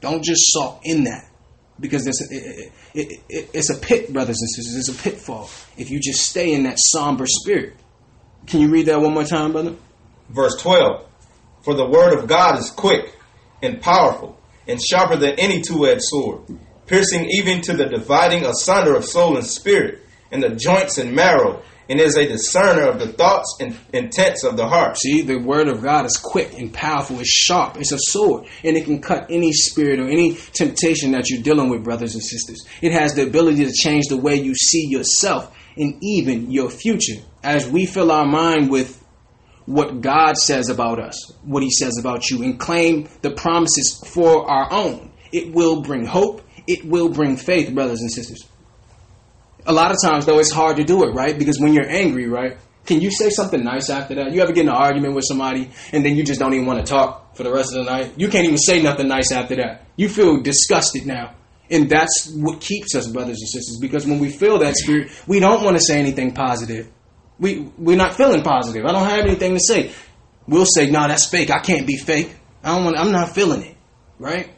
Don't 0.00 0.24
just 0.24 0.52
sulk 0.52 0.80
in 0.82 1.04
that 1.04 1.30
because 1.78 2.06
it, 2.06 2.72
it, 2.94 3.20
it, 3.28 3.50
it's 3.54 3.70
a 3.70 3.78
pit, 3.78 4.12
brothers 4.12 4.40
and 4.40 4.50
sisters. 4.50 4.76
It's 4.76 4.88
a 4.88 5.02
pitfall 5.02 5.48
if 5.76 5.90
you 5.90 6.00
just 6.00 6.22
stay 6.22 6.52
in 6.52 6.64
that 6.64 6.78
somber 6.78 7.26
spirit. 7.26 7.76
Can 8.46 8.60
you 8.60 8.68
read 8.68 8.86
that 8.86 9.00
one 9.00 9.14
more 9.14 9.24
time, 9.24 9.52
brother? 9.52 9.76
Verse 10.30 10.56
12 10.60 11.06
For 11.62 11.74
the 11.74 11.86
word 11.86 12.18
of 12.18 12.26
God 12.26 12.58
is 12.58 12.70
quick 12.70 13.16
and 13.62 13.80
powerful 13.80 14.38
and 14.66 14.80
sharper 14.80 15.16
than 15.16 15.38
any 15.38 15.62
two 15.62 15.86
edged 15.86 16.02
sword, 16.02 16.42
piercing 16.86 17.28
even 17.30 17.60
to 17.62 17.72
the 17.74 17.86
dividing 17.86 18.44
asunder 18.44 18.94
of 18.94 19.04
soul 19.04 19.36
and 19.36 19.46
spirit, 19.46 20.00
and 20.30 20.42
the 20.42 20.50
joints 20.50 20.98
and 20.98 21.14
marrow, 21.14 21.62
and 21.88 22.00
is 22.00 22.16
a 22.16 22.26
discerner 22.26 22.88
of 22.88 22.98
the 22.98 23.08
thoughts 23.08 23.58
and 23.60 23.76
intents 23.92 24.42
of 24.42 24.56
the 24.56 24.66
heart. 24.66 24.96
See, 24.96 25.20
the 25.20 25.36
word 25.36 25.68
of 25.68 25.82
God 25.82 26.06
is 26.06 26.16
quick 26.16 26.58
and 26.58 26.72
powerful. 26.72 27.20
It's 27.20 27.28
sharp. 27.28 27.76
It's 27.76 27.92
a 27.92 27.98
sword, 27.98 28.46
and 28.62 28.76
it 28.76 28.84
can 28.84 29.00
cut 29.02 29.26
any 29.30 29.52
spirit 29.52 30.00
or 30.00 30.08
any 30.08 30.34
temptation 30.34 31.12
that 31.12 31.28
you're 31.28 31.42
dealing 31.42 31.68
with, 31.68 31.84
brothers 31.84 32.14
and 32.14 32.22
sisters. 32.22 32.64
It 32.80 32.92
has 32.92 33.14
the 33.14 33.26
ability 33.26 33.64
to 33.66 33.72
change 33.72 34.06
the 34.08 34.16
way 34.16 34.36
you 34.36 34.54
see 34.54 34.86
yourself 34.88 35.54
and 35.76 35.98
even 36.02 36.50
your 36.50 36.70
future. 36.70 37.20
As 37.42 37.68
we 37.68 37.84
fill 37.84 38.10
our 38.10 38.26
mind 38.26 38.70
with 38.70 39.03
what 39.66 40.00
God 40.00 40.36
says 40.36 40.68
about 40.68 41.00
us, 41.00 41.32
what 41.42 41.62
He 41.62 41.70
says 41.70 41.98
about 41.98 42.30
you, 42.30 42.42
and 42.42 42.58
claim 42.58 43.08
the 43.22 43.30
promises 43.30 44.02
for 44.06 44.48
our 44.50 44.72
own, 44.72 45.12
it 45.32 45.52
will 45.52 45.82
bring 45.82 46.04
hope. 46.06 46.42
It 46.66 46.84
will 46.84 47.10
bring 47.10 47.36
faith, 47.36 47.74
brothers 47.74 48.00
and 48.00 48.10
sisters. 48.10 48.46
A 49.66 49.72
lot 49.72 49.90
of 49.90 49.98
times, 50.02 50.26
though, 50.26 50.38
it's 50.38 50.50
hard 50.50 50.76
to 50.76 50.84
do 50.84 51.04
it, 51.04 51.12
right? 51.12 51.38
Because 51.38 51.60
when 51.60 51.74
you're 51.74 51.88
angry, 51.88 52.26
right? 52.26 52.56
Can 52.86 53.00
you 53.00 53.10
say 53.10 53.30
something 53.30 53.64
nice 53.64 53.88
after 53.88 54.14
that? 54.16 54.32
You 54.32 54.42
ever 54.42 54.52
get 54.52 54.62
in 54.62 54.68
an 54.68 54.74
argument 54.74 55.14
with 55.14 55.24
somebody 55.26 55.70
and 55.92 56.04
then 56.04 56.16
you 56.16 56.24
just 56.24 56.38
don't 56.38 56.52
even 56.52 56.66
want 56.66 56.84
to 56.84 56.90
talk 56.90 57.34
for 57.34 57.42
the 57.42 57.52
rest 57.52 57.74
of 57.74 57.84
the 57.84 57.90
night? 57.90 58.12
You 58.16 58.28
can't 58.28 58.44
even 58.44 58.58
say 58.58 58.82
nothing 58.82 59.08
nice 59.08 59.32
after 59.32 59.56
that. 59.56 59.86
You 59.96 60.08
feel 60.08 60.40
disgusted 60.40 61.06
now. 61.06 61.34
And 61.70 61.88
that's 61.88 62.30
what 62.36 62.60
keeps 62.60 62.94
us, 62.94 63.08
brothers 63.08 63.38
and 63.40 63.48
sisters, 63.48 63.78
because 63.80 64.06
when 64.06 64.18
we 64.18 64.28
feel 64.28 64.58
that 64.58 64.76
spirit, 64.76 65.10
we 65.26 65.40
don't 65.40 65.64
want 65.64 65.78
to 65.78 65.82
say 65.82 65.98
anything 65.98 66.32
positive. 66.32 66.90
We, 67.38 67.60
we're 67.76 67.96
not 67.96 68.14
feeling 68.14 68.42
positive. 68.42 68.84
I 68.84 68.92
don't 68.92 69.08
have 69.08 69.24
anything 69.24 69.54
to 69.54 69.60
say. 69.60 69.92
We'll 70.46 70.66
say, 70.66 70.86
no, 70.86 71.00
nah, 71.00 71.08
that's 71.08 71.28
fake. 71.28 71.50
I 71.50 71.58
can't 71.58 71.86
be 71.86 71.96
fake. 71.96 72.34
I 72.62 72.74
don't 72.74 72.84
want, 72.84 72.98
I'm 72.98 73.12
not 73.12 73.34
feeling 73.34 73.62
it. 73.62 73.76
Right? 74.18 74.50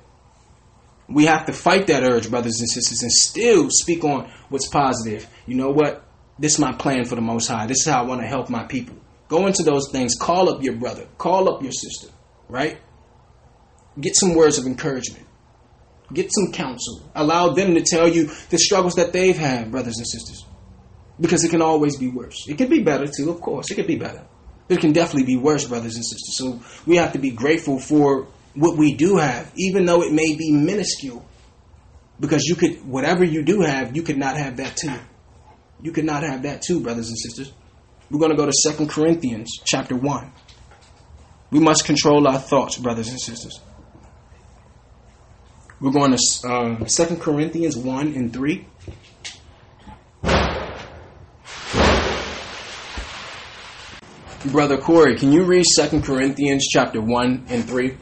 We 1.08 1.26
have 1.26 1.46
to 1.46 1.52
fight 1.52 1.86
that 1.86 2.02
urge, 2.02 2.28
brothers 2.30 2.58
and 2.58 2.68
sisters, 2.68 3.02
and 3.02 3.12
still 3.12 3.68
speak 3.70 4.04
on 4.04 4.30
what's 4.48 4.68
positive. 4.68 5.28
You 5.46 5.54
know 5.54 5.70
what? 5.70 6.04
This 6.38 6.54
is 6.54 6.58
my 6.58 6.72
plan 6.72 7.04
for 7.04 7.14
the 7.14 7.20
Most 7.20 7.46
High. 7.46 7.66
This 7.66 7.80
is 7.80 7.86
how 7.86 8.02
I 8.02 8.06
want 8.06 8.20
to 8.20 8.26
help 8.26 8.50
my 8.50 8.64
people. 8.64 8.96
Go 9.28 9.46
into 9.46 9.62
those 9.62 9.90
things. 9.90 10.14
Call 10.14 10.48
up 10.48 10.62
your 10.62 10.74
brother. 10.74 11.06
Call 11.18 11.48
up 11.48 11.62
your 11.62 11.72
sister. 11.72 12.08
Right? 12.48 12.78
Get 14.00 14.16
some 14.16 14.34
words 14.34 14.58
of 14.58 14.66
encouragement. 14.66 15.24
Get 16.12 16.30
some 16.32 16.52
counsel. 16.52 17.10
Allow 17.14 17.54
them 17.54 17.74
to 17.74 17.82
tell 17.82 18.08
you 18.08 18.30
the 18.50 18.58
struggles 18.58 18.94
that 18.94 19.12
they've 19.12 19.36
had, 19.36 19.70
brothers 19.70 19.96
and 19.98 20.06
sisters. 20.06 20.45
Because 21.20 21.44
it 21.44 21.50
can 21.50 21.62
always 21.62 21.96
be 21.96 22.08
worse. 22.08 22.46
It 22.48 22.58
can 22.58 22.68
be 22.68 22.82
better 22.82 23.06
too, 23.06 23.30
of 23.30 23.40
course. 23.40 23.70
It 23.70 23.76
can 23.76 23.86
be 23.86 23.96
better. 23.96 24.22
It 24.68 24.80
can 24.80 24.92
definitely 24.92 25.24
be 25.24 25.36
worse, 25.36 25.66
brothers 25.66 25.94
and 25.94 26.04
sisters. 26.04 26.36
So 26.36 26.60
we 26.86 26.96
have 26.96 27.12
to 27.12 27.18
be 27.18 27.30
grateful 27.30 27.78
for 27.78 28.26
what 28.54 28.76
we 28.76 28.94
do 28.94 29.16
have, 29.16 29.52
even 29.56 29.86
though 29.86 30.02
it 30.02 30.12
may 30.12 30.34
be 30.34 30.52
minuscule. 30.52 31.24
Because 32.18 32.44
you 32.44 32.56
could, 32.56 32.86
whatever 32.86 33.24
you 33.24 33.42
do 33.42 33.60
have, 33.60 33.94
you 33.94 34.02
could 34.02 34.16
not 34.16 34.36
have 34.36 34.56
that 34.56 34.76
too. 34.76 34.92
You 35.82 35.92
could 35.92 36.04
not 36.04 36.22
have 36.22 36.42
that 36.42 36.62
too, 36.62 36.80
brothers 36.80 37.08
and 37.08 37.18
sisters. 37.18 37.52
We're 38.10 38.18
going 38.18 38.30
to 38.30 38.36
go 38.36 38.46
to 38.46 38.52
Second 38.52 38.88
Corinthians 38.88 39.50
chapter 39.64 39.94
1. 39.96 40.32
We 41.50 41.60
must 41.60 41.84
control 41.84 42.26
our 42.26 42.38
thoughts, 42.38 42.76
brothers 42.78 43.08
and 43.08 43.20
sisters. 43.20 43.60
We're 45.80 45.92
going 45.92 46.16
to 46.16 46.48
uh, 46.48 46.84
2 46.84 47.16
Corinthians 47.16 47.76
1 47.76 48.14
and 48.14 48.32
3. 48.32 48.66
Brother 54.52 54.78
Corey, 54.78 55.16
can 55.16 55.32
you 55.32 55.44
read 55.44 55.64
2 55.76 56.00
Corinthians 56.02 56.66
chapter 56.70 57.00
1 57.00 57.46
and 57.48 57.64
3? 57.64 57.96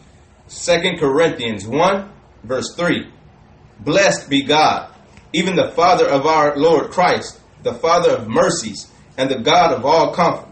2 0.49 0.97
Corinthians 0.99 1.67
1, 1.67 2.11
verse 2.43 2.75
3. 2.77 3.11
Blessed 3.81 4.29
be 4.29 4.43
God, 4.43 4.95
even 5.33 5.57
the 5.57 5.71
Father 5.73 6.07
of 6.07 6.27
our 6.27 6.57
Lord 6.57 6.91
Christ, 6.91 7.41
the 7.63 7.75
Father 7.75 8.11
of 8.11 8.29
mercies, 8.29 8.91
and 9.17 9.31
the 9.31 9.39
God 9.39 9.73
of 9.73 9.85
all 9.85 10.13
comfort. 10.13 10.49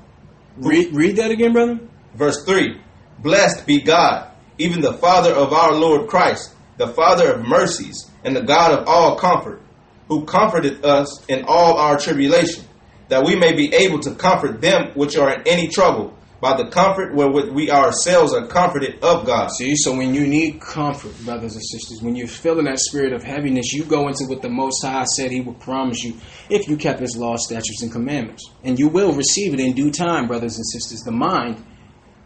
Read, 0.57 0.95
read 0.95 1.17
that 1.17 1.31
again, 1.31 1.53
brother. 1.53 1.79
Verse 2.15 2.45
3. 2.45 2.81
Blessed 3.19 3.67
be 3.67 3.81
God, 3.81 4.31
even 4.59 4.81
the 4.81 4.95
Father 4.95 5.33
of 5.33 5.53
our 5.53 5.73
Lord 5.73 6.09
Christ, 6.09 6.55
the 6.79 6.89
Father 6.89 7.33
of 7.33 7.47
mercies, 7.47 8.11
and 8.25 8.35
the 8.35 8.43
God 8.43 8.73
of 8.73 8.89
all 8.89 9.17
comfort, 9.17 9.61
who 10.09 10.25
comforted 10.25 10.85
us 10.85 11.25
in 11.27 11.45
all 11.47 11.77
our 11.77 11.99
tribulation 11.99 12.65
that 13.13 13.27
we 13.27 13.37
may 13.37 13.53
be 13.53 13.75
able 13.75 13.99
to 14.01 14.15
comfort 14.15 14.63
them 14.63 14.91
which 14.95 15.19
are 15.19 15.35
in 15.35 15.43
any 15.47 15.69
trouble 15.69 16.17
by 16.41 16.57
the 16.57 16.71
comfort 16.71 17.15
wherewith 17.15 17.51
we 17.51 17.71
ourselves 17.71 18.33
are 18.33 18.47
comforted 18.47 18.95
of 19.05 19.27
God. 19.27 19.51
See, 19.51 19.77
so 19.77 19.95
when 19.95 20.15
you 20.15 20.27
need 20.27 20.63
comfort, 20.63 21.13
brothers 21.23 21.53
and 21.53 21.63
sisters, 21.63 22.01
when 22.01 22.17
you're 22.17 22.27
feeling 22.27 22.65
that 22.65 22.79
spirit 22.79 23.13
of 23.13 23.23
heaviness, 23.23 23.75
you 23.75 23.85
go 23.85 24.09
into 24.09 24.25
what 24.25 24.41
the 24.41 24.49
Most 24.49 24.83
High 24.83 25.05
said 25.05 25.31
He 25.31 25.43
would 25.43 25.61
promise 25.61 26.03
you 26.03 26.17
if 26.49 26.67
you 26.69 26.79
kept 26.79 27.01
His 27.01 27.15
law, 27.15 27.37
statutes, 27.37 27.83
and 27.83 27.93
commandments. 27.93 28.51
And 28.65 28.79
you 28.79 28.89
will 28.89 29.13
receive 29.13 29.53
it 29.53 29.61
in 29.61 29.75
due 29.75 29.91
time, 29.91 30.27
brothers 30.27 30.57
and 30.57 30.65
sisters. 30.67 31.01
The 31.01 31.13
mind 31.13 31.63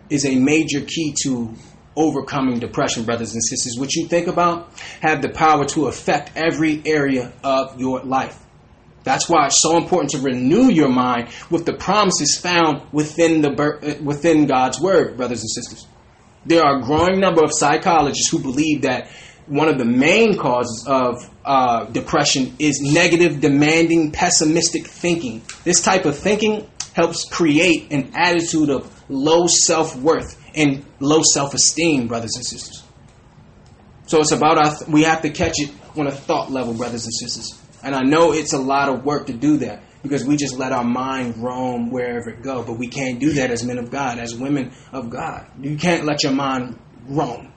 is 0.09 0.25
a 0.25 0.37
major 0.37 0.83
key 0.83 1.17
to 1.25 1.53
overcoming 1.97 2.61
depression, 2.61 3.03
brothers 3.03 3.33
and 3.33 3.43
sisters. 3.43 3.75
What 3.77 3.93
you 3.97 4.07
think 4.07 4.29
about 4.29 4.73
have 5.03 5.21
the 5.21 5.31
power 5.31 5.65
to 5.65 5.89
affect 5.89 6.31
every 6.37 6.81
area 6.87 7.33
of 7.43 7.81
your 7.81 8.05
life. 8.05 8.46
That's 9.07 9.29
why 9.29 9.47
it's 9.47 9.63
so 9.63 9.77
important 9.77 10.11
to 10.11 10.19
renew 10.19 10.69
your 10.69 10.89
mind 10.89 11.29
with 11.49 11.65
the 11.65 11.75
promises 11.75 12.37
found 12.43 12.83
within 12.91 13.41
the 13.41 13.51
uh, 13.53 14.03
within 14.03 14.47
God's 14.47 14.81
word, 14.81 15.17
brothers 15.17 15.43
and 15.43 15.51
sisters. 15.51 15.87
There 16.45 16.65
are 16.65 16.81
a 16.81 16.83
growing 16.83 17.21
number 17.21 17.45
of 17.45 17.53
psychologists 17.53 18.29
who 18.29 18.41
believe 18.41 18.83
that 18.83 19.09
one 19.47 19.69
of 19.69 19.79
the 19.79 19.85
main 19.85 20.37
causes 20.37 20.85
of 20.89 21.31
uh, 21.45 21.85
depression 21.85 22.57
is 22.59 22.81
negative, 22.81 23.41
demanding, 23.41 24.11
pessimistic 24.11 24.89
thinking. 24.89 25.43
This 25.63 25.81
type 25.81 26.05
of 26.05 26.19
thinking 26.19 26.69
helps 26.93 27.29
create 27.29 27.93
an 27.93 28.11
attitude 28.17 28.71
of 28.71 28.93
low 29.09 29.47
self 29.47 29.95
worth 29.95 30.37
and 30.57 30.85
low 30.99 31.23
self 31.23 31.55
esteem, 31.55 32.09
brothers 32.09 32.35
and 32.35 32.45
sisters. 32.45 32.83
So 34.09 34.19
it's 34.19 34.33
about 34.33 34.79
th- 34.79 34.89
we 34.91 35.05
have 35.05 35.23
to 35.23 35.31
catch 35.31 35.61
it 35.61 35.71
on 35.97 36.09
a 36.09 36.13
thought 36.13 36.51
level, 36.51 36.75
brothers 36.75 37.05
and 37.05 37.15
sisters. 37.15 37.63
And 37.87 37.95
I 37.95 38.03
know 38.03 38.33
it's 38.33 38.53
a 38.53 38.59
lot 38.59 38.89
of 38.89 39.05
work 39.05 39.29
to 39.29 39.33
do 39.33 39.59
that 39.59 39.81
because 40.03 40.25
we 40.25 40.37
just 40.37 40.59
let 40.59 40.73
our 40.73 40.83
mind 40.83 41.37
roam 41.39 41.93
wherever 41.93 42.31
it 42.31 42.43
go. 42.43 42.65
But 42.65 42.81
we 42.81 42.89
can't 42.89 43.21
do 43.21 43.35
that 43.35 43.53
as 43.53 43.65
men 43.65 43.79
of 43.79 43.93
God, 43.93 44.19
as 44.19 44.35
women 44.35 44.73
of 44.91 45.09
God. 45.09 45.47
You 45.61 45.77
can't 45.77 46.05
let 46.05 46.25
your 46.25 46.33
mind 46.33 46.81
roam. 47.07 47.53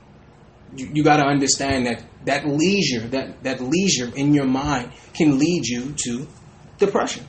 You, 0.75 0.91
you 0.93 1.03
got 1.03 1.17
to 1.17 1.23
understand 1.23 1.88
that 1.88 2.03
that 2.25 2.47
leisure, 2.47 3.07
that, 3.07 3.41
that 3.41 3.59
leisure 3.59 4.15
in 4.15 4.36
your 4.36 4.45
mind 4.45 4.91
can 5.15 5.39
lead 5.39 5.65
you 5.65 5.95
to 6.05 6.27
depression. 6.77 7.25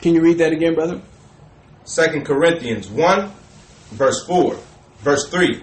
Can 0.00 0.16
you 0.16 0.20
read 0.20 0.38
that 0.38 0.52
again, 0.52 0.74
brother? 0.74 1.00
Second 1.84 2.26
Corinthians 2.26 2.88
1, 2.88 3.30
verse 3.90 4.26
4, 4.26 4.58
verse 4.98 5.28
3. 5.30 5.62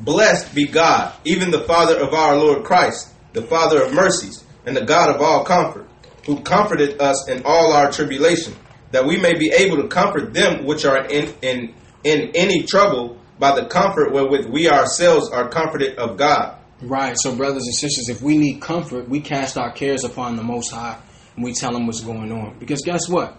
Blessed 0.00 0.56
be 0.56 0.66
God, 0.66 1.14
even 1.24 1.52
the 1.52 1.62
Father 1.62 1.96
of 1.96 2.14
our 2.14 2.36
Lord 2.36 2.64
Christ, 2.64 3.12
the 3.32 3.42
Father 3.42 3.84
of 3.84 3.94
mercies 3.94 4.43
and 4.66 4.76
the 4.76 4.84
God 4.84 5.14
of 5.14 5.20
all 5.20 5.44
comfort, 5.44 5.88
who 6.26 6.40
comforted 6.40 7.00
us 7.00 7.28
in 7.28 7.42
all 7.44 7.72
our 7.72 7.90
tribulation, 7.90 8.54
that 8.92 9.06
we 9.06 9.18
may 9.18 9.34
be 9.36 9.50
able 9.50 9.76
to 9.78 9.88
comfort 9.88 10.32
them 10.32 10.64
which 10.64 10.84
are 10.84 11.04
in, 11.06 11.34
in, 11.42 11.74
in 12.04 12.30
any 12.34 12.62
trouble 12.62 13.18
by 13.38 13.58
the 13.58 13.66
comfort 13.66 14.12
wherewith 14.12 14.46
we 14.46 14.68
ourselves 14.68 15.30
are 15.30 15.48
comforted 15.48 15.98
of 15.98 16.16
God. 16.16 16.58
Right. 16.80 17.16
So, 17.18 17.34
brothers 17.34 17.64
and 17.64 17.74
sisters, 17.74 18.08
if 18.08 18.22
we 18.22 18.38
need 18.38 18.60
comfort, 18.60 19.08
we 19.08 19.20
cast 19.20 19.56
our 19.56 19.72
cares 19.72 20.04
upon 20.04 20.36
the 20.36 20.42
Most 20.42 20.70
High 20.70 20.98
and 21.36 21.44
we 21.44 21.52
tell 21.52 21.74
him 21.74 21.86
what's 21.86 22.00
going 22.00 22.30
on. 22.32 22.58
Because 22.58 22.82
guess 22.82 23.08
what? 23.08 23.36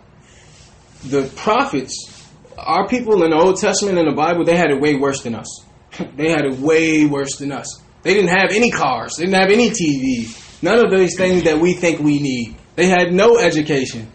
The 1.06 1.32
prophets, 1.36 2.28
our 2.58 2.88
people 2.88 3.24
in 3.24 3.32
the 3.32 3.38
Old 3.38 3.60
Testament 3.60 3.98
and 3.98 4.08
the 4.08 4.16
Bible, 4.16 4.44
they 4.44 4.58
had 4.58 4.72
it 4.72 4.82
way 4.82 4.96
worse 4.96 5.22
than 5.22 5.36
us. 5.36 5.64
they 6.16 6.30
had 6.32 6.46
it 6.46 6.60
way 6.60 7.06
worse 7.06 7.38
than 7.38 7.52
us. 7.52 7.82
They 8.04 8.14
didn't 8.14 8.38
have 8.38 8.52
any 8.52 8.72
cars. 8.72 9.16
They 9.18 9.26
didn't 9.26 9.40
have 9.40 9.52
any 9.52 9.70
TV. 9.70 10.42
None 10.66 10.84
of 10.84 10.90
these 10.90 11.16
things 11.16 11.44
that 11.44 11.60
we 11.60 11.74
think 11.74 12.00
we 12.00 12.20
need. 12.20 12.56
They 12.76 12.88
had 12.88 13.14
no 13.14 13.38
education. 13.38 14.12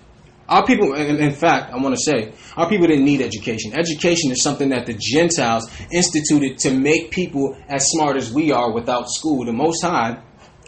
Our 0.48 0.66
people, 0.66 0.94
in 0.94 1.32
fact, 1.32 1.72
I 1.72 1.76
want 1.76 1.94
to 1.94 2.00
say, 2.02 2.32
our 2.56 2.68
people 2.68 2.88
didn't 2.88 3.04
need 3.04 3.20
education. 3.20 3.72
Education 3.72 4.32
is 4.32 4.42
something 4.42 4.70
that 4.70 4.84
the 4.84 4.94
Gentiles 4.94 5.70
instituted 5.92 6.58
to 6.58 6.72
make 6.72 7.12
people 7.12 7.56
as 7.68 7.88
smart 7.90 8.16
as 8.16 8.32
we 8.32 8.50
are 8.50 8.72
without 8.72 9.08
school. 9.08 9.44
The 9.44 9.52
Most 9.52 9.80
High 9.82 10.20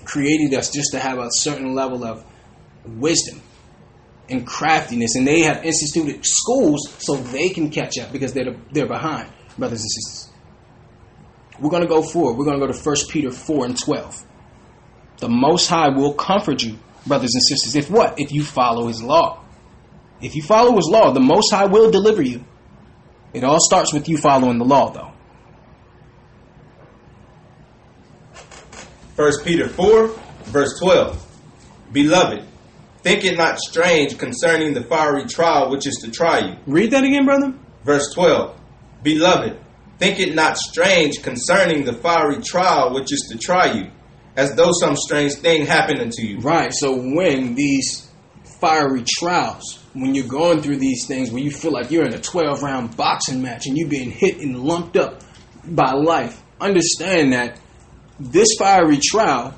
created 0.05 0.55
us 0.55 0.71
just 0.71 0.93
to 0.93 1.01
have 1.01 1.19
a 1.19 1.27
certain 1.33 1.75
level 1.75 2.05
of 2.05 2.25
wisdom 2.87 3.43
and 4.29 4.47
craftiness, 4.47 5.17
and 5.17 5.27
they 5.27 5.41
have 5.41 5.65
instituted 5.65 6.25
schools 6.25 6.95
so 6.99 7.17
they 7.17 7.49
can 7.49 7.71
catch 7.71 7.99
up 7.99 8.13
because 8.13 8.33
they're 8.33 8.55
they're 8.71 8.87
behind, 8.87 9.33
brothers 9.59 9.81
and 9.81 9.91
sisters. 9.91 10.33
We're 11.59 11.71
going 11.71 11.83
to 11.83 11.89
go 11.89 12.03
forward. 12.03 12.35
We're 12.35 12.45
going 12.45 12.61
to 12.61 12.67
go 12.69 12.73
to 12.73 12.79
1 12.79 12.97
Peter 13.11 13.33
4 13.33 13.65
and 13.65 13.77
12 13.77 14.27
the 15.23 15.29
Most 15.29 15.69
High 15.69 15.89
will 15.89 16.15
comfort 16.15 16.65
you, 16.65 16.77
brothers 17.07 17.31
and 17.33 17.43
sisters. 17.45 17.77
If 17.77 17.89
what? 17.89 18.19
If 18.19 18.33
you 18.33 18.43
follow 18.43 18.89
His 18.89 19.01
law. 19.01 19.45
If 20.21 20.35
you 20.35 20.43
follow 20.43 20.75
His 20.75 20.89
law, 20.91 21.13
the 21.13 21.21
Most 21.21 21.53
High 21.53 21.67
will 21.67 21.93
deliver 21.93 22.23
you. 22.23 22.45
It 23.33 23.45
all 23.45 23.61
starts 23.61 23.93
with 23.93 24.09
you 24.09 24.17
following 24.17 24.59
the 24.59 24.65
law, 24.65 24.91
though. 24.91 25.13
First 29.15 29.45
Peter 29.45 29.69
4, 29.69 30.09
verse 30.47 30.77
12. 30.81 31.25
Beloved, 31.93 32.45
think 33.05 33.25
it 33.25 33.39
not 33.39 33.61
strange 33.61 34.19
concerning 34.19 34.75
the 34.75 34.83
fiery 34.83 35.27
trial 35.27 35.71
which 35.71 35.87
is 35.87 36.01
to 36.03 36.11
try 36.11 36.41
you. 36.41 36.57
Read 36.67 36.91
that 36.91 37.05
again, 37.05 37.27
brother. 37.27 37.55
Verse 37.85 38.13
12. 38.13 38.59
Beloved, 39.05 39.57
think 40.01 40.19
it 40.19 40.35
not 40.35 40.59
strange 40.59 41.23
concerning 41.23 41.85
the 41.85 41.93
fiery 41.93 42.43
trial 42.43 42.93
which 42.93 43.13
is 43.13 43.29
to 43.31 43.39
try 43.39 43.73
you 43.73 43.91
as 44.37 44.55
though 44.55 44.71
some 44.73 44.97
strange 44.97 45.35
thing 45.35 45.67
happened 45.67 46.01
unto 46.01 46.23
you. 46.23 46.39
Right. 46.39 46.73
So 46.73 46.97
when 46.97 47.55
these 47.55 48.11
fiery 48.61 49.05
trials, 49.07 49.83
when 49.93 50.15
you're 50.15 50.27
going 50.27 50.63
through 50.63 50.77
these 50.77 51.07
things 51.07 51.31
where 51.31 51.43
you 51.43 51.51
feel 51.51 51.73
like 51.73 51.91
you're 51.91 52.07
in 52.07 52.15
a 52.15 52.21
12 52.21 52.63
round 52.63 52.97
boxing 52.97 53.43
match 53.43 53.67
and 53.67 53.77
you're 53.77 53.89
being 53.89 54.11
hit 54.11 54.39
and 54.39 54.63
lumped 54.63 54.97
up 54.97 55.23
by 55.65 55.93
life, 55.93 56.43
understand 56.61 57.33
that 57.33 57.59
this 58.21 58.49
fiery 58.59 58.99
trial 58.99 59.55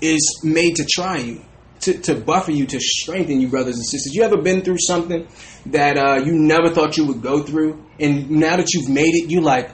is 0.00 0.40
made 0.44 0.76
to 0.76 0.84
try 0.84 1.18
you, 1.18 1.40
to, 1.80 1.98
to 1.98 2.14
buffer 2.14 2.52
you, 2.52 2.66
to 2.66 2.78
strengthen 2.80 3.40
you, 3.40 3.48
brothers 3.48 3.76
and 3.76 3.86
sisters. 3.86 4.14
You 4.14 4.22
ever 4.22 4.40
been 4.40 4.62
through 4.62 4.78
something 4.78 5.26
that 5.66 5.96
uh, 5.96 6.22
you 6.24 6.32
never 6.32 6.68
thought 6.68 6.96
you 6.96 7.06
would 7.06 7.22
go 7.22 7.42
through, 7.42 7.84
and 7.98 8.30
now 8.30 8.56
that 8.56 8.74
you've 8.74 8.88
made 8.88 9.14
it, 9.14 9.30
you 9.30 9.40
like, 9.40 9.70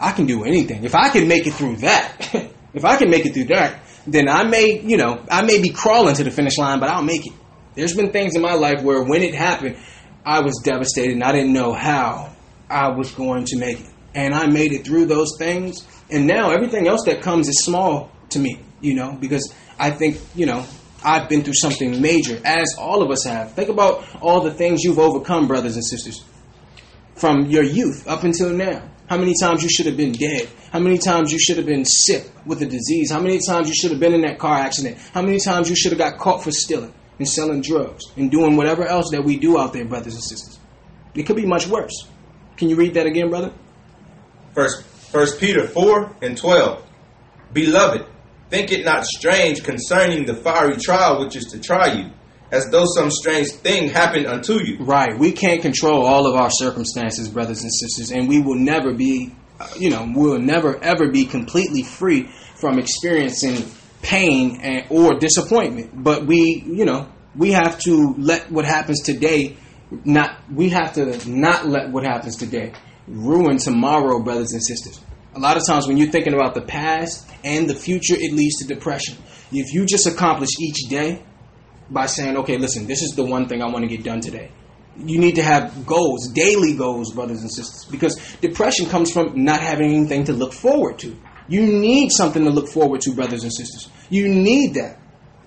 I 0.00 0.12
can 0.12 0.26
do 0.26 0.44
anything. 0.44 0.84
If 0.84 0.94
I 0.94 1.08
can 1.10 1.28
make 1.28 1.46
it 1.46 1.52
through 1.52 1.76
that, 1.76 2.50
if 2.74 2.84
I 2.84 2.96
can 2.96 3.10
make 3.10 3.26
it 3.26 3.34
through 3.34 3.46
that, 3.46 3.80
then 4.06 4.28
I 4.28 4.44
may, 4.44 4.80
you 4.80 4.96
know, 4.96 5.24
I 5.30 5.42
may 5.42 5.60
be 5.60 5.70
crawling 5.70 6.14
to 6.16 6.24
the 6.24 6.30
finish 6.30 6.58
line, 6.58 6.80
but 6.80 6.88
I'll 6.88 7.02
make 7.02 7.26
it. 7.26 7.32
There's 7.74 7.94
been 7.94 8.12
things 8.12 8.36
in 8.36 8.42
my 8.42 8.54
life 8.54 8.82
where 8.82 9.02
when 9.02 9.22
it 9.22 9.34
happened, 9.34 9.76
I 10.24 10.40
was 10.40 10.60
devastated 10.64 11.12
and 11.12 11.24
I 11.24 11.32
didn't 11.32 11.52
know 11.52 11.72
how 11.72 12.34
I 12.70 12.88
was 12.88 13.10
going 13.12 13.44
to 13.46 13.58
make 13.58 13.80
it. 13.80 13.90
And 14.14 14.34
I 14.34 14.46
made 14.46 14.72
it 14.72 14.84
through 14.84 15.06
those 15.06 15.36
things. 15.38 15.86
And 16.10 16.26
now 16.26 16.50
everything 16.50 16.86
else 16.86 17.04
that 17.06 17.22
comes 17.22 17.48
is 17.48 17.64
small 17.64 18.12
to 18.30 18.38
me, 18.38 18.60
you 18.80 18.94
know, 18.94 19.16
because 19.18 19.52
I 19.78 19.90
think, 19.90 20.20
you 20.34 20.46
know, 20.46 20.64
I've 21.04 21.28
been 21.28 21.42
through 21.42 21.54
something 21.54 22.00
major, 22.00 22.40
as 22.44 22.76
all 22.78 23.02
of 23.02 23.10
us 23.10 23.24
have. 23.24 23.52
Think 23.52 23.68
about 23.68 24.04
all 24.22 24.40
the 24.40 24.52
things 24.52 24.82
you've 24.82 24.98
overcome, 24.98 25.46
brothers 25.46 25.74
and 25.74 25.84
sisters, 25.84 26.24
from 27.16 27.46
your 27.46 27.62
youth 27.62 28.06
up 28.08 28.24
until 28.24 28.50
now. 28.50 28.88
How 29.06 29.18
many 29.18 29.34
times 29.38 29.62
you 29.62 29.68
should 29.68 29.86
have 29.86 29.96
been 29.96 30.12
dead? 30.12 30.48
How 30.72 30.78
many 30.78 30.98
times 30.98 31.32
you 31.32 31.38
should 31.38 31.58
have 31.58 31.66
been 31.66 31.84
sick 31.84 32.30
with 32.46 32.62
a 32.62 32.66
disease? 32.66 33.10
How 33.10 33.20
many 33.20 33.38
times 33.46 33.68
you 33.68 33.74
should 33.74 33.90
have 33.90 34.00
been 34.00 34.14
in 34.14 34.22
that 34.22 34.38
car 34.38 34.58
accident? 34.58 34.98
How 35.12 35.22
many 35.22 35.38
times 35.38 35.68
you 35.68 35.76
should 35.76 35.92
have 35.92 35.98
got 35.98 36.18
caught 36.18 36.42
for 36.42 36.50
stealing 36.50 36.92
and 37.18 37.28
selling 37.28 37.60
drugs 37.60 38.04
and 38.16 38.30
doing 38.30 38.56
whatever 38.56 38.86
else 38.86 39.10
that 39.10 39.22
we 39.22 39.36
do 39.36 39.58
out 39.58 39.72
there, 39.72 39.84
brothers 39.84 40.14
and 40.14 40.22
sisters? 40.24 40.58
It 41.14 41.24
could 41.24 41.36
be 41.36 41.46
much 41.46 41.66
worse. 41.66 42.08
Can 42.56 42.70
you 42.70 42.76
read 42.76 42.94
that 42.94 43.06
again, 43.06 43.28
brother? 43.28 43.52
First, 44.54 44.84
First 44.84 45.38
Peter 45.38 45.66
4 45.68 46.16
and 46.22 46.36
12. 46.36 46.82
Beloved, 47.52 48.06
think 48.50 48.72
it 48.72 48.84
not 48.84 49.04
strange 49.04 49.62
concerning 49.62 50.26
the 50.26 50.34
fiery 50.34 50.76
trial 50.76 51.20
which 51.20 51.36
is 51.36 51.44
to 51.46 51.60
try 51.60 51.92
you, 51.92 52.10
as 52.54 52.70
though 52.70 52.84
some 52.84 53.10
strange 53.10 53.48
thing 53.50 53.90
happened 53.90 54.26
unto 54.26 54.62
you. 54.62 54.78
Right. 54.78 55.18
We 55.18 55.32
can't 55.32 55.60
control 55.60 56.06
all 56.06 56.26
of 56.26 56.36
our 56.36 56.50
circumstances, 56.50 57.28
brothers 57.28 57.62
and 57.62 57.72
sisters, 57.72 58.12
and 58.12 58.28
we 58.28 58.40
will 58.40 58.54
never 58.54 58.94
be, 58.94 59.34
uh, 59.58 59.68
you 59.76 59.90
know, 59.90 60.08
we'll 60.14 60.38
never 60.38 60.82
ever 60.82 61.10
be 61.10 61.24
completely 61.26 61.82
free 61.82 62.30
from 62.54 62.78
experiencing 62.78 63.68
pain 64.02 64.60
and, 64.62 64.86
or 64.88 65.18
disappointment. 65.18 65.90
But 66.04 66.26
we, 66.26 66.62
you 66.64 66.84
know, 66.84 67.08
we 67.34 67.50
have 67.50 67.78
to 67.80 68.14
let 68.18 68.52
what 68.52 68.64
happens 68.64 69.02
today 69.02 69.56
not 70.04 70.38
we 70.52 70.68
have 70.70 70.94
to 70.94 71.28
not 71.28 71.66
let 71.66 71.90
what 71.90 72.04
happens 72.04 72.36
today 72.36 72.72
ruin 73.08 73.58
tomorrow, 73.58 74.22
brothers 74.22 74.52
and 74.52 74.64
sisters. 74.64 75.00
A 75.34 75.40
lot 75.40 75.56
of 75.56 75.66
times 75.66 75.88
when 75.88 75.96
you're 75.96 76.10
thinking 76.10 76.34
about 76.34 76.54
the 76.54 76.62
past 76.62 77.28
and 77.42 77.68
the 77.68 77.74
future, 77.74 78.14
it 78.16 78.32
leads 78.32 78.56
to 78.58 78.66
depression. 78.66 79.16
If 79.50 79.74
you 79.74 79.84
just 79.86 80.06
accomplish 80.06 80.50
each 80.60 80.88
day 80.88 81.22
by 81.90 82.06
saying, 82.06 82.36
okay, 82.38 82.56
listen, 82.56 82.86
this 82.86 83.02
is 83.02 83.14
the 83.16 83.24
one 83.24 83.48
thing 83.48 83.62
I 83.62 83.66
want 83.66 83.82
to 83.82 83.88
get 83.88 84.04
done 84.04 84.20
today. 84.20 84.50
You 84.96 85.18
need 85.18 85.34
to 85.36 85.42
have 85.42 85.86
goals, 85.86 86.28
daily 86.28 86.74
goals, 86.74 87.12
brothers 87.12 87.40
and 87.42 87.50
sisters, 87.50 87.84
because 87.90 88.16
depression 88.40 88.86
comes 88.86 89.12
from 89.12 89.44
not 89.44 89.60
having 89.60 89.92
anything 89.92 90.24
to 90.24 90.32
look 90.32 90.52
forward 90.52 90.98
to. 91.00 91.16
You 91.48 91.62
need 91.62 92.10
something 92.10 92.44
to 92.44 92.50
look 92.50 92.68
forward 92.68 93.00
to, 93.02 93.12
brothers 93.12 93.42
and 93.42 93.52
sisters. 93.52 93.90
You 94.08 94.28
need 94.28 94.74
that. 94.74 94.98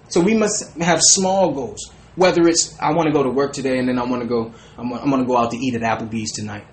So 0.10 0.22
we 0.22 0.36
must 0.36 0.78
have 0.78 1.00
small 1.02 1.52
goals. 1.54 1.92
Whether 2.16 2.48
it's 2.48 2.78
I 2.80 2.94
want 2.94 3.08
to 3.08 3.14
go 3.14 3.24
to 3.24 3.30
work 3.30 3.54
today 3.54 3.78
and 3.78 3.88
then 3.88 4.00
I 4.00 4.04
want 4.04 4.24
to 4.24 4.28
go 4.28 4.52
I'm, 4.78 4.92
I'm 4.92 5.10
going 5.10 5.22
to 5.22 5.28
go 5.28 5.38
out 5.38 5.52
to 5.52 5.58
eat 5.58 5.76
at 5.76 5.82
Applebee's 5.82 6.32
tonight. 6.32 6.66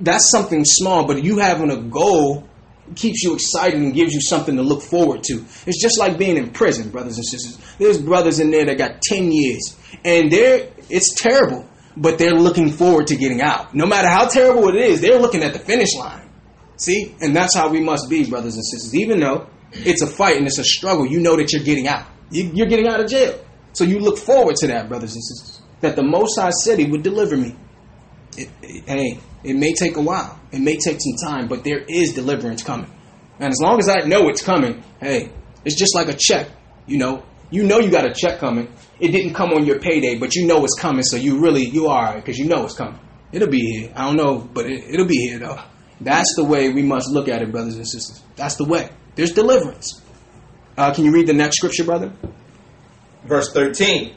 That's 0.00 0.30
something 0.30 0.64
small, 0.64 1.06
but 1.06 1.22
you 1.22 1.38
having 1.38 1.70
a 1.70 1.76
goal 1.76 2.48
keeps 2.96 3.22
you 3.22 3.34
excited 3.34 3.80
and 3.80 3.94
gives 3.94 4.12
you 4.12 4.20
something 4.20 4.56
to 4.56 4.62
look 4.62 4.82
forward 4.82 5.22
to. 5.24 5.44
It's 5.66 5.80
just 5.80 5.98
like 5.98 6.18
being 6.18 6.36
in 6.36 6.50
prison, 6.50 6.90
brothers 6.90 7.16
and 7.16 7.26
sisters. 7.26 7.58
There's 7.78 7.98
brothers 7.98 8.40
in 8.40 8.50
there 8.50 8.64
that 8.66 8.78
got 8.78 9.02
10 9.02 9.32
years 9.32 9.76
and 10.04 10.30
they're 10.30 10.68
it's 10.88 11.14
terrible, 11.14 11.68
but 11.96 12.18
they're 12.18 12.34
looking 12.34 12.70
forward 12.70 13.06
to 13.08 13.16
getting 13.16 13.40
out. 13.40 13.74
No 13.74 13.86
matter 13.86 14.08
how 14.08 14.26
terrible 14.26 14.68
it 14.68 14.76
is, 14.76 15.00
they're 15.00 15.20
looking 15.20 15.42
at 15.42 15.52
the 15.52 15.58
finish 15.58 15.94
line. 15.94 16.28
See? 16.76 17.14
And 17.20 17.36
that's 17.36 17.54
how 17.54 17.68
we 17.68 17.80
must 17.80 18.08
be, 18.10 18.28
brothers 18.28 18.56
and 18.56 18.64
sisters. 18.64 18.94
Even 18.94 19.20
though 19.20 19.48
it's 19.72 20.02
a 20.02 20.06
fight 20.06 20.36
and 20.38 20.46
it's 20.46 20.58
a 20.58 20.64
struggle, 20.64 21.06
you 21.06 21.20
know 21.20 21.36
that 21.36 21.52
you're 21.52 21.62
getting 21.62 21.86
out. 21.86 22.06
You're 22.30 22.68
getting 22.68 22.88
out 22.88 23.00
of 23.00 23.08
jail. 23.08 23.38
So 23.72 23.84
you 23.84 23.98
look 24.00 24.18
forward 24.18 24.56
to 24.56 24.66
that, 24.68 24.88
brothers 24.88 25.14
and 25.14 25.22
sisters. 25.22 25.60
That 25.80 25.96
the 25.96 26.02
Most 26.02 26.38
High 26.38 26.50
said 26.50 26.78
He 26.78 26.86
would 26.86 27.02
deliver 27.02 27.36
me. 27.36 27.56
It, 28.36 28.48
it, 28.62 28.84
hey, 28.86 29.20
it 29.44 29.56
may 29.56 29.72
take 29.72 29.96
a 29.96 30.00
while. 30.00 30.38
It 30.52 30.60
may 30.60 30.76
take 30.76 30.98
some 31.00 31.28
time, 31.28 31.48
but 31.48 31.64
there 31.64 31.84
is 31.88 32.14
deliverance 32.14 32.62
coming. 32.62 32.90
And 33.38 33.50
as 33.50 33.58
long 33.60 33.78
as 33.78 33.88
I 33.88 34.00
know 34.00 34.28
it's 34.28 34.42
coming, 34.42 34.82
hey, 35.00 35.30
it's 35.64 35.76
just 35.76 35.94
like 35.94 36.08
a 36.08 36.16
check. 36.18 36.48
You 36.86 36.98
know, 36.98 37.24
you 37.50 37.64
know 37.64 37.78
you 37.78 37.90
got 37.90 38.06
a 38.06 38.12
check 38.12 38.38
coming. 38.38 38.72
It 38.98 39.08
didn't 39.08 39.34
come 39.34 39.50
on 39.50 39.64
your 39.64 39.78
payday, 39.78 40.18
but 40.18 40.34
you 40.34 40.46
know 40.46 40.64
it's 40.64 40.78
coming, 40.78 41.02
so 41.02 41.16
you 41.16 41.40
really 41.40 41.64
you 41.64 41.86
are 41.86 42.14
because 42.14 42.38
you 42.38 42.46
know 42.46 42.64
it's 42.64 42.74
coming. 42.74 42.98
It'll 43.32 43.48
be 43.48 43.60
here. 43.60 43.92
I 43.94 44.06
don't 44.06 44.16
know, 44.16 44.38
but 44.38 44.66
it, 44.66 44.84
it'll 44.92 45.06
be 45.06 45.16
here 45.16 45.38
though. 45.38 45.60
That's 46.00 46.34
the 46.36 46.44
way 46.44 46.70
we 46.70 46.82
must 46.82 47.10
look 47.10 47.28
at 47.28 47.42
it, 47.42 47.50
brothers 47.52 47.76
and 47.76 47.86
sisters. 47.86 48.22
That's 48.36 48.56
the 48.56 48.64
way. 48.64 48.90
There's 49.14 49.32
deliverance. 49.32 50.02
Uh, 50.76 50.94
can 50.94 51.04
you 51.04 51.12
read 51.12 51.26
the 51.26 51.34
next 51.34 51.56
scripture, 51.56 51.84
brother? 51.84 52.12
Verse 53.24 53.52
13. 53.52 54.14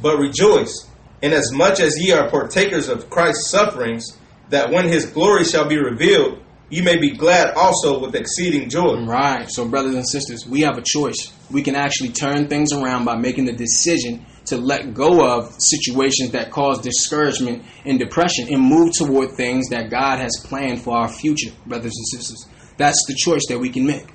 But 0.00 0.18
rejoice, 0.18 0.88
inasmuch 1.24 1.80
as 1.80 1.98
ye 1.98 2.12
are 2.12 2.28
partakers 2.28 2.88
of 2.88 3.08
Christ's 3.08 3.50
sufferings, 3.50 4.18
that 4.50 4.70
when 4.70 4.88
his 4.88 5.06
glory 5.06 5.44
shall 5.44 5.66
be 5.66 5.78
revealed, 5.78 6.38
you 6.70 6.82
may 6.82 6.96
be 6.96 7.10
glad 7.10 7.54
also 7.54 8.00
with 8.00 8.14
exceeding 8.14 8.68
joy. 8.68 9.04
Right. 9.04 9.46
So, 9.50 9.66
brothers 9.68 9.94
and 9.94 10.08
sisters, 10.08 10.46
we 10.46 10.60
have 10.62 10.76
a 10.76 10.82
choice. 10.84 11.32
We 11.50 11.62
can 11.62 11.76
actually 11.76 12.10
turn 12.10 12.48
things 12.48 12.72
around 12.72 13.04
by 13.04 13.16
making 13.16 13.44
the 13.44 13.52
decision 13.52 14.26
to 14.46 14.56
let 14.56 14.92
go 14.92 15.26
of 15.26 15.54
situations 15.58 16.32
that 16.32 16.50
cause 16.50 16.80
discouragement 16.80 17.62
and 17.84 17.98
depression 17.98 18.48
and 18.52 18.60
move 18.60 18.92
toward 18.92 19.32
things 19.32 19.68
that 19.70 19.90
God 19.90 20.18
has 20.18 20.32
planned 20.44 20.82
for 20.82 20.96
our 20.96 21.08
future, 21.08 21.50
brothers 21.66 21.92
and 21.96 22.20
sisters. 22.20 22.46
That's 22.76 23.02
the 23.08 23.14
choice 23.14 23.42
that 23.48 23.58
we 23.58 23.70
can 23.70 23.86
make. 23.86 24.06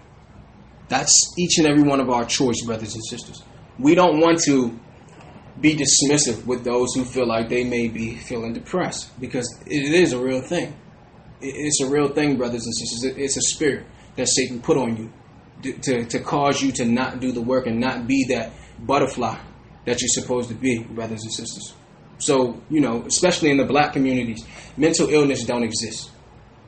That's 0.90 1.34
each 1.38 1.58
and 1.58 1.68
every 1.68 1.84
one 1.84 2.00
of 2.00 2.10
our 2.10 2.26
choice, 2.26 2.62
brothers 2.66 2.94
and 2.94 3.04
sisters. 3.06 3.44
We 3.78 3.96
don't 3.96 4.20
want 4.20 4.42
to 4.44 4.78
be 5.62 5.76
dismissive 5.76 6.46
with 6.46 6.64
those 6.64 6.94
who 6.96 7.04
feel 7.04 7.28
like 7.28 7.50
they 7.50 7.64
may 7.64 7.88
be 7.88 8.16
feeling 8.16 8.54
depressed 8.54 9.20
because 9.20 9.62
it 9.66 9.94
is 9.94 10.14
a 10.14 10.20
real 10.20 10.42
thing. 10.42 10.76
It's 11.42 11.82
a 11.82 11.90
real 11.90 12.10
thing, 12.10 12.38
brothers 12.38 12.66
and 12.66 12.76
sisters. 12.76 13.04
It's 13.18 13.38
a 13.38 13.42
spirit 13.42 13.86
that 14.16 14.28
Satan 14.28 14.62
put 14.62 14.78
on 14.78 14.98
you 14.98 15.74
to, 15.82 16.06
to 16.06 16.20
cause 16.20 16.62
you 16.62 16.72
to 16.74 16.86
not 16.86 17.20
do 17.20 17.32
the 17.32 17.42
work 17.42 17.68
and 17.68 17.80
not 17.80 18.08
be 18.08 18.26
that 18.30 18.52
butterfly 18.80 19.38
that 19.86 20.02
you're 20.02 20.10
supposed 20.10 20.50
to 20.50 20.56
be, 20.56 20.80
brothers 20.80 21.24
and 21.24 21.34
sisters. 21.34 21.74
So, 22.20 22.62
you 22.70 22.82
know, 22.82 23.04
especially 23.06 23.50
in 23.50 23.58
the 23.58 23.66
black 23.66 23.94
communities, 23.94 24.46
mental 24.78 25.10
illness 25.10 25.44
don't 25.46 25.64
exist. 25.64 26.12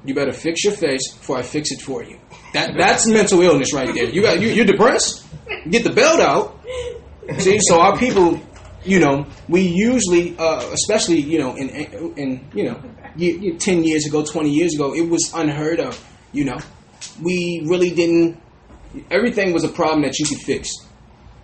You 0.03 0.15
better 0.15 0.33
fix 0.33 0.63
your 0.63 0.73
face 0.73 1.13
before 1.13 1.37
I 1.37 1.43
fix 1.43 1.71
it 1.71 1.81
for 1.81 2.03
you. 2.03 2.19
That 2.53 2.73
that's 2.75 3.05
mental 3.05 3.41
illness 3.41 3.73
right 3.73 3.93
there. 3.93 4.05
You 4.05 4.21
got 4.21 4.41
you, 4.41 4.49
you're 4.49 4.65
depressed. 4.65 5.25
Get 5.69 5.83
the 5.83 5.91
belt 5.91 6.19
out. 6.19 6.59
See, 7.37 7.59
so 7.61 7.79
our 7.79 7.97
people 7.97 8.41
you 8.83 8.99
know, 8.99 9.27
we 9.47 9.61
usually, 9.61 10.35
uh, 10.37 10.69
especially 10.73 11.21
you 11.21 11.39
know, 11.39 11.55
in 11.55 11.69
in 12.17 12.49
you 12.53 12.63
know, 12.63 13.57
ten 13.59 13.83
years 13.83 14.05
ago, 14.05 14.25
twenty 14.25 14.51
years 14.51 14.73
ago, 14.73 14.93
it 14.95 15.07
was 15.07 15.31
unheard 15.33 15.79
of. 15.79 16.03
You 16.31 16.45
know, 16.45 16.59
we 17.21 17.63
really 17.65 17.91
didn't. 17.91 18.41
Everything 19.09 19.53
was 19.53 19.63
a 19.63 19.69
problem 19.69 20.01
that 20.03 20.17
you 20.19 20.25
could 20.25 20.39
fix. 20.39 20.69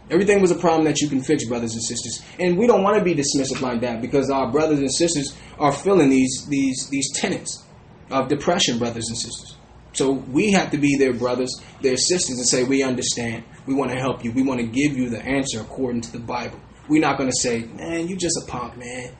Everything 0.10 0.42
was 0.42 0.52
a 0.52 0.56
problem 0.56 0.86
that 0.86 1.02
you 1.02 1.10
can 1.10 1.22
fix, 1.22 1.46
brothers 1.46 1.74
and 1.74 1.84
sisters. 1.84 2.24
And 2.40 2.58
we 2.58 2.66
don't 2.66 2.82
want 2.82 2.98
to 2.98 3.04
be 3.04 3.14
dismissive 3.14 3.62
like 3.62 3.82
that 3.82 4.02
because 4.02 4.30
our 4.30 4.50
brothers 4.50 4.80
and 4.80 4.94
sisters 4.94 5.36
are 5.60 5.72
feeling 5.72 6.10
these 6.10 6.46
these 6.50 6.88
these 6.90 7.12
tenets 7.14 7.64
of 8.10 8.30
depression, 8.30 8.80
brothers 8.80 9.08
and 9.10 9.18
sisters. 9.18 9.58
So 9.94 10.12
we 10.12 10.52
have 10.52 10.72
to 10.72 10.78
be 10.78 10.96
their 10.96 11.14
brothers, 11.14 11.52
their 11.82 11.98
sisters, 11.98 12.38
and 12.38 12.48
say, 12.48 12.64
We 12.64 12.84
understand. 12.84 13.44
We 13.66 13.74
want 13.74 13.92
to 13.92 13.98
help 13.98 14.24
you. 14.24 14.32
We 14.32 14.44
want 14.44 14.60
to 14.60 14.68
give 14.68 14.96
you 14.96 15.10
the 15.10 15.22
answer 15.22 15.60
according 15.60 16.02
to 16.02 16.12
the 16.12 16.20
Bible. 16.20 16.60
We're 16.88 17.02
not 17.02 17.18
going 17.18 17.30
to 17.30 17.36
say, 17.36 17.64
man, 17.66 18.08
you 18.08 18.16
just 18.16 18.38
a 18.44 18.50
punk, 18.50 18.78
man. 18.78 19.12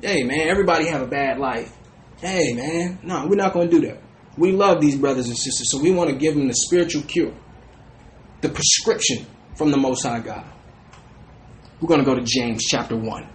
Hey, 0.00 0.22
man, 0.22 0.48
everybody 0.48 0.86
have 0.86 1.02
a 1.02 1.06
bad 1.06 1.38
life. 1.38 1.76
Hey, 2.18 2.54
man. 2.54 2.98
No, 3.02 3.26
we're 3.26 3.36
not 3.36 3.52
going 3.52 3.68
to 3.70 3.80
do 3.80 3.86
that. 3.88 4.00
We 4.36 4.52
love 4.52 4.80
these 4.80 4.96
brothers 4.96 5.28
and 5.28 5.36
sisters, 5.36 5.70
so 5.70 5.80
we 5.80 5.90
want 5.90 6.10
to 6.10 6.16
give 6.16 6.34
them 6.34 6.46
the 6.46 6.54
spiritual 6.54 7.02
cure, 7.02 7.32
the 8.42 8.50
prescription 8.50 9.26
from 9.56 9.70
the 9.70 9.78
Most 9.78 10.02
High 10.02 10.20
God. 10.20 10.44
We're 11.80 11.88
going 11.88 12.00
to 12.00 12.06
go 12.06 12.14
to 12.14 12.22
James 12.22 12.64
chapter 12.64 12.96
1. 12.96 13.28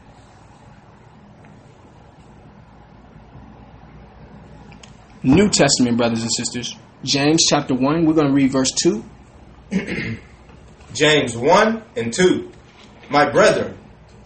New 5.24 5.50
Testament, 5.50 5.98
brothers 5.98 6.22
and 6.22 6.32
sisters. 6.34 6.76
James 7.04 7.46
chapter 7.48 7.74
1, 7.74 8.06
we're 8.06 8.14
going 8.14 8.28
to 8.28 8.34
read 8.34 8.52
verse 8.52 8.72
2. 8.82 9.04
James 10.94 11.38
1 11.38 11.84
and 11.96 12.14
2. 12.14 12.52
My 13.10 13.30
brethren, 13.30 13.78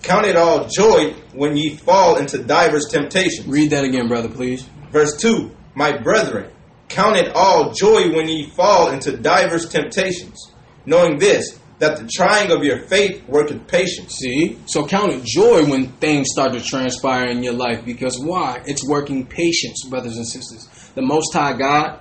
count 0.05 0.25
it 0.25 0.37
all 0.37 0.67
joy 0.67 1.13
when 1.33 1.57
ye 1.57 1.75
fall 1.75 2.17
into 2.17 2.43
divers 2.43 2.87
temptations. 2.89 3.47
Read 3.47 3.71
that 3.71 3.83
again, 3.83 4.07
brother, 4.07 4.29
please. 4.29 4.63
Verse 4.91 5.17
2 5.17 5.51
My 5.73 5.97
brethren, 5.97 6.51
count 6.87 7.17
it 7.17 7.35
all 7.35 7.73
joy 7.73 8.13
when 8.13 8.27
ye 8.27 8.49
fall 8.49 8.91
into 8.91 9.17
divers 9.17 9.67
temptations, 9.67 10.51
knowing 10.85 11.17
this, 11.17 11.59
that 11.79 11.97
the 11.97 12.07
trying 12.15 12.51
of 12.51 12.63
your 12.63 12.87
faith 12.87 13.27
worketh 13.27 13.67
patience. 13.67 14.15
See? 14.15 14.57
So 14.67 14.85
count 14.85 15.11
it 15.11 15.23
joy 15.25 15.65
when 15.65 15.91
things 15.93 16.27
start 16.31 16.53
to 16.53 16.61
transpire 16.61 17.25
in 17.25 17.43
your 17.43 17.53
life 17.53 17.83
because 17.83 18.17
why? 18.19 18.61
It's 18.65 18.87
working 18.87 19.25
patience, 19.25 19.83
brothers 19.89 20.17
and 20.17 20.27
sisters. 20.27 20.69
The 20.93 21.01
Most 21.01 21.33
High 21.33 21.57
God 21.57 21.99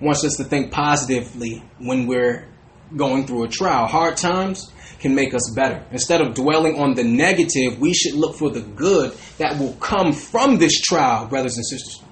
wants 0.00 0.24
us 0.24 0.36
to 0.36 0.44
think 0.44 0.70
positively 0.70 1.64
when 1.78 2.06
we're 2.06 2.46
going 2.94 3.26
through 3.26 3.44
a 3.44 3.48
trial. 3.48 3.86
Hard 3.86 4.16
times 4.16 4.70
can 5.00 5.14
make 5.14 5.34
us 5.34 5.52
better. 5.54 5.84
Instead 5.90 6.20
of 6.20 6.34
dwelling 6.34 6.78
on 6.80 6.94
the 6.94 7.04
negative, 7.04 7.78
we 7.78 7.94
should 7.94 8.14
look 8.14 8.36
for 8.36 8.50
the 8.50 8.60
good 8.60 9.16
that 9.38 9.58
will 9.58 9.74
come 9.74 10.12
from 10.12 10.58
this 10.58 10.80
trial, 10.80 11.26
brothers 11.26 11.56
and 11.56 11.66
sisters. 11.66 12.02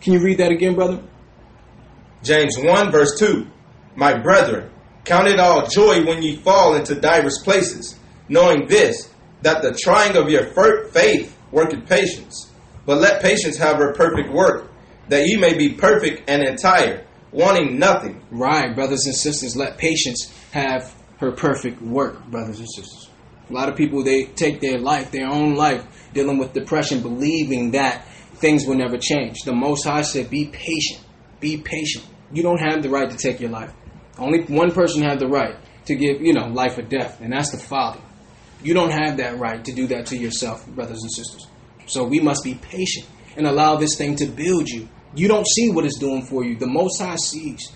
Can 0.00 0.12
you 0.12 0.20
read 0.20 0.38
that 0.38 0.52
again, 0.52 0.74
brother? 0.74 1.02
James 2.22 2.56
1 2.58 2.90
verse 2.90 3.18
2. 3.18 3.46
My 3.94 4.18
brethren, 4.18 4.70
count 5.04 5.28
it 5.28 5.40
all 5.40 5.66
joy 5.66 6.04
when 6.04 6.22
ye 6.22 6.36
fall 6.36 6.74
into 6.74 6.94
divers 6.94 7.40
places, 7.42 7.98
knowing 8.28 8.66
this, 8.66 9.12
that 9.42 9.62
the 9.62 9.72
trying 9.72 10.16
of 10.16 10.28
your 10.28 10.44
faith 10.90 11.36
worketh 11.50 11.88
patience. 11.88 12.50
But 12.84 12.98
let 12.98 13.22
patience 13.22 13.56
have 13.56 13.78
her 13.78 13.92
perfect 13.92 14.32
work, 14.32 14.70
that 15.08 15.26
ye 15.26 15.36
may 15.36 15.54
be 15.54 15.74
perfect 15.74 16.28
and 16.28 16.42
entire, 16.42 17.04
wanting 17.32 17.78
nothing. 17.78 18.22
Right, 18.30 18.74
brothers 18.74 19.06
and 19.06 19.14
sisters, 19.14 19.56
let 19.56 19.78
patience 19.78 20.32
have 20.52 20.94
her 21.18 21.32
perfect 21.32 21.80
work, 21.82 22.24
brothers 22.26 22.58
and 22.58 22.68
sisters. 22.68 23.10
A 23.48 23.52
lot 23.52 23.68
of 23.68 23.76
people 23.76 24.02
they 24.02 24.24
take 24.24 24.60
their 24.60 24.78
life, 24.78 25.10
their 25.10 25.28
own 25.28 25.54
life, 25.54 25.86
dealing 26.12 26.38
with 26.38 26.52
depression, 26.52 27.00
believing 27.00 27.70
that 27.72 28.06
things 28.34 28.66
will 28.66 28.74
never 28.74 28.98
change. 28.98 29.42
The 29.44 29.54
Most 29.54 29.84
High 29.84 30.02
said, 30.02 30.30
"Be 30.30 30.46
patient. 30.46 31.00
Be 31.40 31.56
patient. 31.56 32.04
You 32.32 32.42
don't 32.42 32.60
have 32.60 32.82
the 32.82 32.90
right 32.90 33.10
to 33.10 33.16
take 33.16 33.40
your 33.40 33.50
life. 33.50 33.70
Only 34.18 34.42
one 34.44 34.72
person 34.72 35.02
has 35.02 35.18
the 35.18 35.28
right 35.28 35.56
to 35.86 35.94
give, 35.94 36.20
you 36.20 36.32
know, 36.32 36.48
life 36.48 36.76
or 36.76 36.82
death, 36.82 37.20
and 37.20 37.32
that's 37.32 37.50
the 37.50 37.58
Father. 37.58 38.00
You 38.62 38.74
don't 38.74 38.90
have 38.90 39.18
that 39.18 39.38
right 39.38 39.64
to 39.64 39.72
do 39.72 39.86
that 39.88 40.06
to 40.06 40.16
yourself, 40.16 40.66
brothers 40.68 41.02
and 41.02 41.12
sisters. 41.12 41.46
So 41.86 42.04
we 42.04 42.18
must 42.20 42.42
be 42.42 42.54
patient 42.54 43.06
and 43.36 43.46
allow 43.46 43.76
this 43.76 43.96
thing 43.96 44.16
to 44.16 44.26
build 44.26 44.68
you. 44.68 44.88
You 45.14 45.28
don't 45.28 45.46
see 45.46 45.70
what 45.70 45.84
it's 45.84 45.98
doing 45.98 46.22
for 46.22 46.44
you. 46.44 46.56
The 46.56 46.66
Most 46.66 47.00
High 47.00 47.16
sees. 47.16 47.70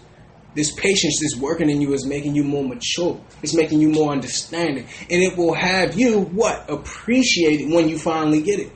This 0.55 0.73
patience 0.75 1.19
that's 1.21 1.41
working 1.41 1.71
in 1.71 1.81
you 1.81 1.93
is 1.93 2.05
making 2.05 2.35
you 2.35 2.43
more 2.43 2.65
mature. 2.65 3.21
It's 3.43 3.55
making 3.55 3.81
you 3.81 3.91
more 3.91 4.11
understanding. 4.11 4.87
And 5.09 5.23
it 5.23 5.37
will 5.37 5.55
have 5.55 5.99
you, 5.99 6.23
what? 6.23 6.69
Appreciate 6.69 7.61
it 7.61 7.69
when 7.73 7.89
you 7.89 7.99
finally 7.99 8.43
get 8.43 8.59
it. 8.59 8.73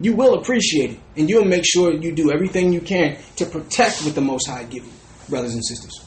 You 0.00 0.14
will 0.14 0.34
appreciate 0.34 0.90
it. 0.92 1.00
And 1.16 1.28
you'll 1.28 1.44
make 1.44 1.64
sure 1.64 1.92
you 1.92 2.12
do 2.12 2.32
everything 2.32 2.72
you 2.72 2.80
can 2.80 3.18
to 3.36 3.46
protect 3.46 4.04
what 4.04 4.14
the 4.14 4.20
Most 4.20 4.48
High 4.48 4.64
give 4.64 4.84
you, 4.84 4.92
brothers 5.28 5.54
and 5.54 5.64
sisters. 5.64 6.06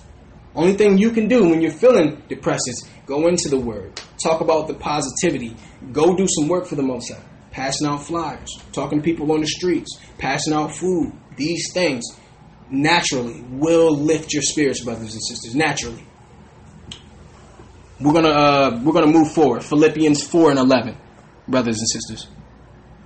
Only 0.55 0.73
thing 0.73 0.97
you 0.97 1.11
can 1.11 1.27
do 1.27 1.49
when 1.49 1.61
you're 1.61 1.71
feeling 1.71 2.23
depressed 2.29 2.69
is 2.69 2.89
go 3.05 3.27
into 3.27 3.49
the 3.49 3.59
Word. 3.59 4.01
Talk 4.23 4.39
about 4.39 4.67
the 4.67 4.73
positivity. 4.73 5.57
Go 5.91 6.15
do 6.15 6.25
some 6.29 6.47
work 6.47 6.65
for 6.65 6.75
the 6.75 6.83
Most 6.83 7.11
High. 7.11 7.21
Passing 7.51 7.87
out 7.87 8.03
flyers. 8.03 8.49
Talking 8.71 8.99
to 8.99 9.03
people 9.03 9.29
on 9.33 9.41
the 9.41 9.47
streets. 9.47 9.99
Passing 10.17 10.53
out 10.53 10.73
food. 10.73 11.11
These 11.35 11.71
things 11.73 12.05
naturally 12.69 13.43
will 13.49 13.95
lift 13.95 14.33
your 14.33 14.41
spirits, 14.41 14.83
brothers 14.83 15.13
and 15.13 15.23
sisters. 15.23 15.55
Naturally. 15.55 16.03
We're 17.99 18.13
gonna 18.13 18.29
uh, 18.29 18.81
we're 18.83 18.93
gonna 18.93 19.07
move 19.11 19.31
forward. 19.31 19.63
Philippians 19.63 20.23
four 20.23 20.49
and 20.49 20.59
eleven, 20.59 20.97
brothers 21.47 21.77
and 21.79 21.89
sisters. 21.89 22.27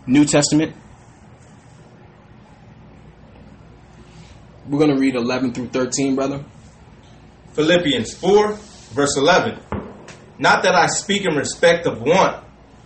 New 0.08 0.26
Testament. 0.26 0.76
We're 4.68 4.80
gonna 4.80 5.00
read 5.00 5.16
eleven 5.16 5.54
through 5.54 5.68
thirteen, 5.68 6.16
brother. 6.16 6.44
Philippians 7.54 8.14
4 8.14 8.54
verse 8.94 9.18
11. 9.18 9.60
Not 10.38 10.64
that 10.64 10.76
I 10.76 10.88
speak 10.88 11.26
in 11.26 11.36
respect 11.36 11.86
of 11.86 12.02
want, 12.02 12.44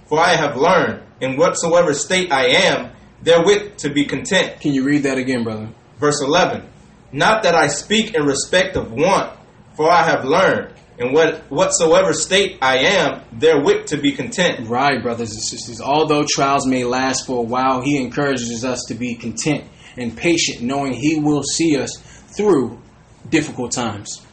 for 0.07 0.19
I 0.19 0.36
have 0.36 0.57
learned 0.57 1.03
in 1.21 1.38
whatsoever 1.38 1.93
state 1.93 2.32
I 2.32 2.47
am 2.47 2.91
therewith 3.21 3.78
to 3.78 3.89
be 3.89 4.05
content. 4.05 4.59
Can 4.61 4.74
you 4.74 4.84
read 4.84 5.03
that 5.03 5.17
again, 5.17 5.43
brother? 5.43 5.69
Verse 6.04 6.22
11. 6.22 6.68
Not 7.14 7.43
that 7.43 7.56
I 7.56 7.68
speak 7.68 8.14
in 8.14 8.26
respect 8.26 8.76
of 8.76 8.91
want, 8.91 9.39
for 9.78 9.89
I 9.89 10.04
have 10.04 10.26
learned 10.26 10.74
in 10.97 11.14
what 11.14 11.49
whatsoever 11.49 12.12
state 12.12 12.58
I 12.62 12.80
am 12.80 13.22
therewith 13.32 13.86
to 13.86 13.97
be 13.97 14.12
content. 14.12 14.68
Right, 14.68 15.01
brothers 15.01 15.32
and 15.32 15.41
sisters. 15.41 15.80
Although 15.80 16.26
trials 16.28 16.68
may 16.68 16.84
last 16.84 17.26
for 17.26 17.39
a 17.39 17.47
while, 17.47 17.80
he 17.82 17.95
encourages 18.04 18.66
us 18.66 18.84
to 18.89 18.95
be 18.95 19.16
content 19.16 19.64
and 19.95 20.18
patient, 20.18 20.62
knowing 20.62 20.91
he 20.91 21.22
will 21.22 21.41
see 21.41 21.78
us 21.78 21.95
through 22.36 22.82
difficult 23.30 23.72
times. 23.72 24.26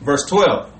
Verse 0.00 0.26
12. 0.26 0.72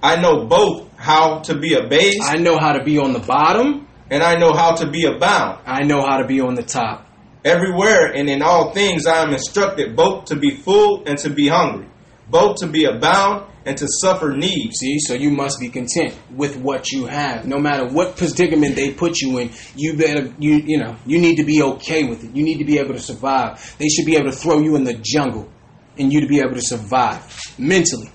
I 0.00 0.14
know 0.20 0.46
both 0.46 0.96
how 0.96 1.40
to 1.40 1.58
be 1.58 1.74
abased 1.74 2.22
I 2.22 2.36
know 2.36 2.56
how 2.56 2.74
to 2.74 2.84
be 2.84 2.98
on 2.98 3.14
the 3.14 3.18
bottom, 3.18 3.88
and 4.12 4.22
I 4.22 4.36
know 4.36 4.52
how 4.52 4.76
to 4.76 4.88
be 4.88 5.06
abound. 5.06 5.58
I 5.66 5.82
know 5.82 6.06
how 6.06 6.18
to 6.18 6.24
be 6.24 6.40
on 6.40 6.54
the 6.54 6.62
top. 6.62 7.05
Everywhere 7.46 8.12
and 8.12 8.28
in 8.28 8.42
all 8.42 8.72
things 8.72 9.06
I 9.06 9.22
am 9.22 9.32
instructed 9.32 9.94
both 9.94 10.24
to 10.26 10.36
be 10.36 10.56
full 10.56 11.04
and 11.06 11.16
to 11.18 11.30
be 11.30 11.46
hungry, 11.46 11.86
both 12.28 12.56
to 12.56 12.66
be 12.66 12.86
abound 12.86 13.46
and 13.64 13.78
to 13.78 13.86
suffer 14.00 14.36
need. 14.36 14.72
See, 14.74 14.98
so 14.98 15.14
you 15.14 15.30
must 15.30 15.60
be 15.60 15.68
content 15.68 16.18
with 16.34 16.56
what 16.56 16.90
you 16.90 17.06
have. 17.06 17.46
No 17.46 17.58
matter 17.58 17.86
what 17.86 18.16
predicament 18.16 18.74
they 18.74 18.92
put 18.92 19.20
you 19.20 19.38
in, 19.38 19.52
you 19.76 19.96
better 19.96 20.34
you 20.40 20.56
you 20.56 20.78
know, 20.78 20.96
you 21.06 21.20
need 21.20 21.36
to 21.36 21.44
be 21.44 21.62
okay 21.62 22.02
with 22.02 22.24
it. 22.24 22.34
You 22.34 22.42
need 22.42 22.58
to 22.58 22.64
be 22.64 22.80
able 22.80 22.94
to 22.94 23.00
survive. 23.00 23.76
They 23.78 23.86
should 23.86 24.06
be 24.06 24.16
able 24.16 24.32
to 24.32 24.36
throw 24.36 24.58
you 24.58 24.74
in 24.74 24.82
the 24.82 24.94
jungle 24.94 25.48
and 25.96 26.12
you 26.12 26.20
to 26.22 26.26
be 26.26 26.40
able 26.40 26.54
to 26.54 26.62
survive 26.62 27.54
mentally. 27.58 28.10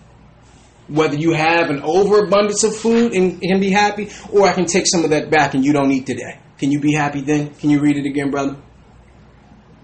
Whether 0.89 1.15
you 1.15 1.31
have 1.31 1.69
an 1.69 1.83
overabundance 1.83 2.65
of 2.65 2.75
food 2.75 3.13
and 3.13 3.39
can 3.39 3.61
be 3.61 3.69
happy, 3.69 4.09
or 4.29 4.45
I 4.45 4.51
can 4.51 4.65
take 4.65 4.87
some 4.87 5.05
of 5.05 5.11
that 5.11 5.31
back 5.31 5.53
and 5.53 5.63
you 5.63 5.71
don't 5.71 5.89
eat 5.89 6.05
today. 6.05 6.37
Can 6.57 6.69
you 6.69 6.81
be 6.81 6.91
happy 6.91 7.21
then? 7.21 7.53
Can 7.55 7.69
you 7.69 7.79
read 7.79 7.95
it 7.95 8.05
again, 8.05 8.29
brother? 8.29 8.57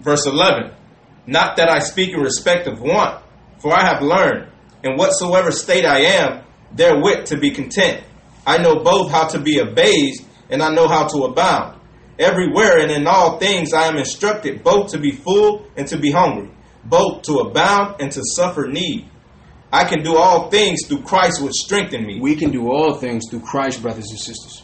Verse 0.08 0.24
11 0.24 0.72
Not 1.26 1.58
that 1.58 1.68
I 1.68 1.80
speak 1.80 2.14
in 2.14 2.20
respect 2.20 2.66
of 2.66 2.80
want, 2.80 3.22
for 3.58 3.74
I 3.74 3.84
have 3.84 4.02
learned, 4.02 4.50
in 4.82 4.96
whatsoever 4.96 5.50
state 5.50 5.84
I 5.84 5.98
am, 5.98 6.44
therewith 6.72 7.26
to 7.26 7.36
be 7.36 7.50
content. 7.50 8.02
I 8.46 8.56
know 8.56 8.76
both 8.76 9.10
how 9.10 9.28
to 9.28 9.38
be 9.38 9.58
abased, 9.58 10.24
and 10.48 10.62
I 10.62 10.72
know 10.72 10.88
how 10.88 11.08
to 11.08 11.24
abound. 11.24 11.78
Everywhere 12.18 12.78
and 12.78 12.90
in 12.90 13.06
all 13.06 13.38
things 13.38 13.74
I 13.74 13.84
am 13.84 13.98
instructed 13.98 14.64
both 14.64 14.92
to 14.92 14.98
be 14.98 15.12
full 15.12 15.66
and 15.76 15.86
to 15.88 15.98
be 15.98 16.10
hungry, 16.10 16.50
both 16.86 17.20
to 17.24 17.40
abound 17.40 18.00
and 18.00 18.10
to 18.12 18.22
suffer 18.24 18.66
need. 18.66 19.10
I 19.70 19.84
can 19.84 20.02
do 20.02 20.16
all 20.16 20.48
things 20.48 20.86
through 20.86 21.02
Christ 21.02 21.42
which 21.42 21.52
strengthen 21.52 22.06
me. 22.06 22.18
We 22.18 22.34
can 22.34 22.50
do 22.50 22.70
all 22.70 22.94
things 22.94 23.24
through 23.28 23.40
Christ, 23.40 23.82
brothers 23.82 24.08
and 24.08 24.18
sisters. 24.18 24.62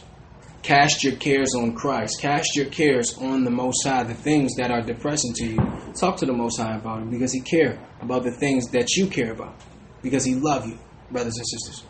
Cast 0.65 1.03
your 1.03 1.15
cares 1.17 1.53
on 1.53 1.75
Christ. 1.75 2.19
Cast 2.19 2.55
your 2.55 2.65
cares 2.65 3.15
on 3.19 3.43
the 3.43 3.51
Most 3.51 3.85
High, 3.85 4.01
the 4.01 4.15
things 4.15 4.55
that 4.55 4.71
are 4.71 4.81
depressing 4.81 5.31
to 5.35 5.45
you. 5.45 5.57
Talk 5.93 6.17
to 6.17 6.25
the 6.25 6.33
Most 6.33 6.59
High 6.59 6.75
about 6.77 7.03
it 7.03 7.11
because 7.11 7.31
He 7.31 7.39
cares 7.41 7.77
about 8.01 8.23
the 8.23 8.31
things 8.31 8.71
that 8.71 8.89
you 8.95 9.05
care 9.05 9.31
about. 9.31 9.61
Because 10.01 10.25
He 10.25 10.33
love 10.33 10.65
you, 10.65 10.79
brothers 11.11 11.37
and 11.37 11.47
sisters. 11.47 11.85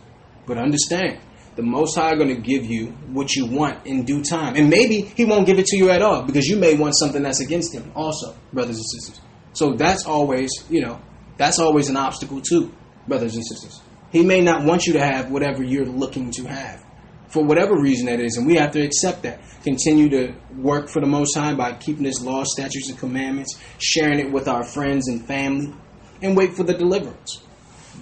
But 0.45 0.57
understand, 0.57 1.21
the 1.55 1.63
Most 1.63 1.95
High 1.95 2.15
going 2.15 2.35
to 2.35 2.41
give 2.41 2.65
you 2.65 2.87
what 3.13 3.33
you 3.33 3.45
want 3.45 3.85
in 3.85 4.03
due 4.03 4.21
time. 4.21 4.57
And 4.57 4.69
maybe 4.69 5.03
He 5.15 5.23
won't 5.23 5.45
give 5.45 5.57
it 5.57 5.67
to 5.67 5.77
you 5.77 5.89
at 5.89 6.01
all 6.01 6.23
because 6.23 6.45
you 6.45 6.57
may 6.57 6.75
want 6.75 6.97
something 6.97 7.23
that's 7.23 7.39
against 7.39 7.73
Him 7.73 7.93
also, 7.95 8.35
brothers 8.51 8.75
and 8.75 8.85
sisters. 8.87 9.21
So 9.53 9.75
that's 9.75 10.05
always, 10.05 10.51
you 10.69 10.81
know, 10.81 10.99
that's 11.37 11.59
always 11.59 11.87
an 11.87 11.95
obstacle 11.95 12.41
too, 12.41 12.73
brothers 13.07 13.35
and 13.35 13.45
sisters. 13.45 13.81
He 14.11 14.21
may 14.21 14.41
not 14.41 14.65
want 14.65 14.85
you 14.85 14.91
to 14.93 14.99
have 14.99 15.31
whatever 15.31 15.63
you're 15.63 15.85
looking 15.85 16.29
to 16.31 16.43
have 16.43 16.84
for 17.27 17.43
whatever 17.43 17.75
reason 17.75 18.05
that 18.07 18.19
is, 18.19 18.37
and 18.37 18.45
we 18.45 18.55
have 18.55 18.71
to 18.71 18.81
accept 18.81 19.23
that. 19.23 19.39
Continue 19.63 20.09
to 20.09 20.33
work 20.57 20.89
for 20.89 20.99
the 20.99 21.07
Most 21.07 21.35
High 21.35 21.53
by 21.53 21.73
keeping 21.73 22.05
His 22.05 22.21
laws, 22.21 22.51
statutes, 22.51 22.89
and 22.89 22.97
commandments, 22.97 23.59
sharing 23.79 24.19
it 24.19 24.31
with 24.31 24.47
our 24.47 24.63
friends 24.63 25.07
and 25.07 25.25
family, 25.25 25.73
and 26.21 26.37
wait 26.37 26.53
for 26.53 26.63
the 26.63 26.73
deliverance. 26.73 27.41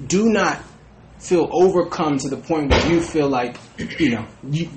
Do 0.07 0.30
not 0.30 0.61
feel 1.19 1.47
overcome 1.51 2.17
to 2.19 2.30
the 2.30 2.38
point 2.38 2.69
where 2.69 2.88
you 2.88 2.99
feel 2.99 3.30
like, 3.30 3.57
you 3.99 4.11
know, 4.11 4.28
you 4.49 4.69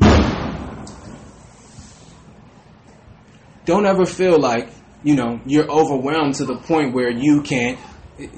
don't 3.64 3.84
ever 3.84 4.06
feel 4.06 4.38
like, 4.38 4.68
you 5.02 5.16
know, 5.16 5.40
you're 5.44 5.68
overwhelmed 5.68 6.34
to 6.36 6.44
the 6.44 6.56
point 6.56 6.94
where 6.94 7.10
you 7.10 7.42
can't 7.42 7.78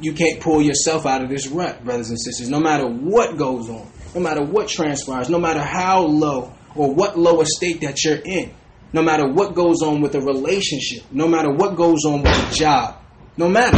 you 0.01 0.13
can't 0.13 0.41
pull 0.41 0.61
yourself 0.61 1.07
out 1.07 1.23
of 1.23 1.29
this 1.29 1.47
rut, 1.47 1.85
brothers 1.85 2.11
and 2.11 2.19
sisters, 2.19 2.49
no 2.49 2.59
matter 2.59 2.85
what 2.85 3.37
goes 3.37 3.69
on 3.69 3.89
no 4.15 4.21
matter 4.21 4.43
what 4.43 4.69
transpires, 4.69 5.29
no 5.29 5.39
matter 5.39 5.63
how 5.63 6.03
low 6.03 6.53
or 6.75 6.93
what 6.95 7.19
lower 7.19 7.45
state 7.45 7.81
that 7.83 8.05
you're 8.05 8.21
in, 8.25 8.53
no 8.93 9.03
matter 9.03 9.29
what 9.29 9.55
goes 9.55 9.83
on 9.83 10.01
with 10.01 10.15
a 10.15 10.21
relationship, 10.21 11.05
no 11.11 11.29
matter 11.29 11.53
what 11.53 11.77
goes 11.77 12.05
on 12.05 12.23
with 12.23 12.53
a 12.53 12.55
job, 12.55 12.97
no 13.37 13.49
matter. 13.49 13.77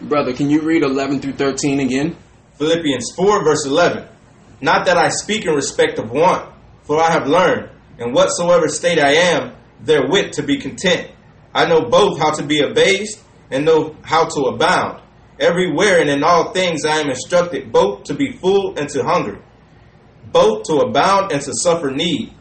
Brother, 0.00 0.32
can 0.32 0.50
you 0.50 0.60
read 0.60 0.82
11 0.82 1.20
through 1.20 1.32
13 1.34 1.80
again? 1.80 2.16
Philippians 2.58 3.12
4, 3.16 3.44
verse 3.44 3.66
11. 3.66 4.08
Not 4.60 4.86
that 4.86 4.96
I 4.96 5.08
speak 5.08 5.44
in 5.44 5.54
respect 5.54 5.98
of 5.98 6.10
want, 6.10 6.52
for 6.84 7.00
I 7.00 7.10
have 7.10 7.26
learned, 7.26 7.70
in 7.98 8.12
whatsoever 8.12 8.68
state 8.68 8.98
I 8.98 9.12
am, 9.12 9.54
therewith 9.82 10.32
to 10.32 10.42
be 10.42 10.58
content. 10.58 11.10
I 11.54 11.66
know 11.66 11.88
both 11.88 12.18
how 12.18 12.32
to 12.32 12.42
be 12.42 12.60
abased 12.60 13.22
and 13.50 13.64
know 13.64 13.96
how 14.02 14.26
to 14.28 14.40
abound. 14.42 15.02
Everywhere 15.38 16.00
and 16.00 16.08
in 16.08 16.24
all 16.24 16.52
things 16.52 16.84
I 16.84 16.96
am 16.96 17.10
instructed 17.10 17.70
both 17.70 18.04
to 18.04 18.14
be 18.14 18.32
full 18.32 18.78
and 18.78 18.88
to 18.90 19.02
hunger, 19.02 19.42
both 20.32 20.64
to 20.64 20.76
abound 20.76 21.32
and 21.32 21.42
to 21.42 21.52
suffer 21.54 21.90
need. 21.90 22.32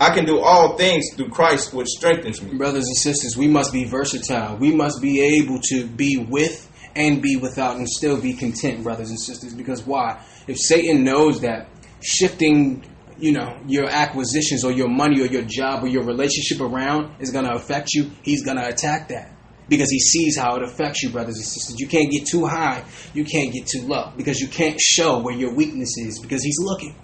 I 0.00 0.14
can 0.14 0.24
do 0.24 0.38
all 0.40 0.76
things 0.76 1.06
through 1.16 1.30
Christ 1.30 1.74
which 1.74 1.88
strengthens 1.88 2.40
me. 2.40 2.56
Brothers 2.56 2.86
and 2.86 2.96
sisters, 2.96 3.36
we 3.36 3.48
must 3.48 3.72
be 3.72 3.84
versatile. 3.84 4.56
We 4.56 4.72
must 4.72 5.02
be 5.02 5.20
able 5.20 5.58
to 5.70 5.86
be 5.86 6.16
with 6.16 6.70
and 6.94 7.20
be 7.20 7.36
without 7.36 7.76
and 7.76 7.88
still 7.88 8.20
be 8.20 8.34
content, 8.34 8.82
brothers 8.82 9.10
and 9.10 9.20
sisters. 9.20 9.54
Because 9.54 9.84
why? 9.84 10.22
If 10.46 10.56
Satan 10.58 11.04
knows 11.04 11.40
that 11.40 11.68
shifting, 12.00 12.84
you 13.18 13.32
know, 13.32 13.60
your 13.66 13.88
acquisitions 13.88 14.64
or 14.64 14.70
your 14.70 14.88
money 14.88 15.20
or 15.20 15.26
your 15.26 15.42
job 15.42 15.82
or 15.82 15.88
your 15.88 16.04
relationship 16.04 16.60
around 16.60 17.16
is 17.20 17.30
going 17.30 17.44
to 17.44 17.54
affect 17.54 17.88
you, 17.92 18.10
he's 18.22 18.44
going 18.44 18.56
to 18.56 18.66
attack 18.66 19.08
that. 19.08 19.32
Because 19.68 19.90
he 19.90 19.98
sees 19.98 20.36
how 20.36 20.56
it 20.56 20.62
affects 20.62 21.02
you, 21.02 21.10
brothers 21.10 21.36
and 21.36 21.44
sisters. 21.44 21.76
You 21.78 21.86
can't 21.86 22.10
get 22.10 22.26
too 22.26 22.46
high, 22.46 22.84
you 23.12 23.24
can't 23.24 23.52
get 23.52 23.66
too 23.66 23.86
low. 23.86 24.12
Because 24.16 24.40
you 24.40 24.48
can't 24.48 24.80
show 24.80 25.18
where 25.20 25.34
your 25.34 25.54
weakness 25.54 25.96
is. 25.98 26.18
Because 26.20 26.42
he's 26.42 26.58
looking, 26.58 26.94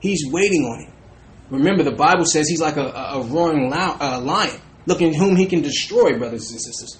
he's 0.00 0.22
waiting 0.30 0.62
on 0.62 0.86
it. 0.86 0.94
Remember, 1.50 1.82
the 1.82 1.92
Bible 1.92 2.24
says 2.24 2.48
he's 2.48 2.60
like 2.60 2.76
a, 2.76 2.86
a, 2.86 3.22
roaring 3.22 3.68
lion, 3.68 3.96
uh, 4.00 4.20
lion, 4.20 4.60
looking 4.86 5.12
whom 5.12 5.36
he 5.36 5.46
can 5.46 5.60
destroy, 5.60 6.18
brothers 6.18 6.50
and 6.50 6.60
sisters. 6.60 6.98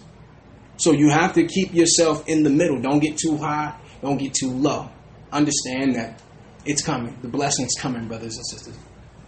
So 0.76 0.92
you 0.92 1.08
have 1.10 1.34
to 1.34 1.46
keep 1.46 1.72
yourself 1.72 2.28
in 2.28 2.42
the 2.42 2.50
middle. 2.50 2.80
Don't 2.80 3.00
get 3.00 3.16
too 3.16 3.36
high, 3.38 3.78
don't 4.02 4.18
get 4.18 4.34
too 4.34 4.50
low. 4.50 4.90
Understand 5.32 5.96
that 5.96 6.20
it's 6.66 6.82
coming. 6.82 7.16
The 7.22 7.28
blessing's 7.28 7.74
coming, 7.78 8.06
brothers 8.06 8.36
and 8.36 8.46
sisters. 8.46 8.76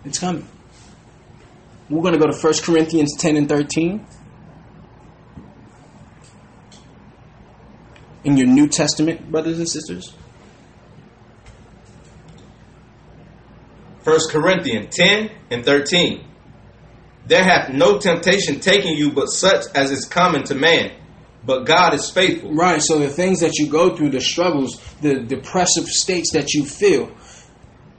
It's 0.04 0.18
coming. 0.18 0.46
We're 1.88 2.02
going 2.02 2.14
to 2.14 2.18
go 2.18 2.26
to 2.26 2.36
1 2.36 2.54
Corinthians 2.62 3.16
10 3.18 3.36
and 3.36 3.48
13. 3.48 4.04
In 8.26 8.36
your 8.36 8.48
New 8.48 8.66
Testament, 8.66 9.30
brothers 9.30 9.58
and 9.58 9.68
sisters. 9.68 10.12
1 14.02 14.18
Corinthians 14.30 14.96
10 14.96 15.30
and 15.52 15.64
13. 15.64 16.24
There 17.26 17.44
hath 17.44 17.70
no 17.70 17.98
temptation 17.98 18.58
taken 18.58 18.96
you 18.96 19.12
but 19.12 19.26
such 19.26 19.66
as 19.76 19.92
is 19.92 20.04
common 20.04 20.42
to 20.44 20.56
man. 20.56 20.90
But 21.44 21.66
God 21.66 21.94
is 21.94 22.10
faithful. 22.10 22.52
Right, 22.52 22.82
so 22.82 22.98
the 22.98 23.08
things 23.08 23.38
that 23.40 23.58
you 23.58 23.68
go 23.68 23.94
through, 23.94 24.10
the 24.10 24.20
struggles, 24.20 24.82
the 25.00 25.20
depressive 25.20 25.86
states 25.86 26.32
that 26.32 26.52
you 26.52 26.64
feel, 26.64 27.12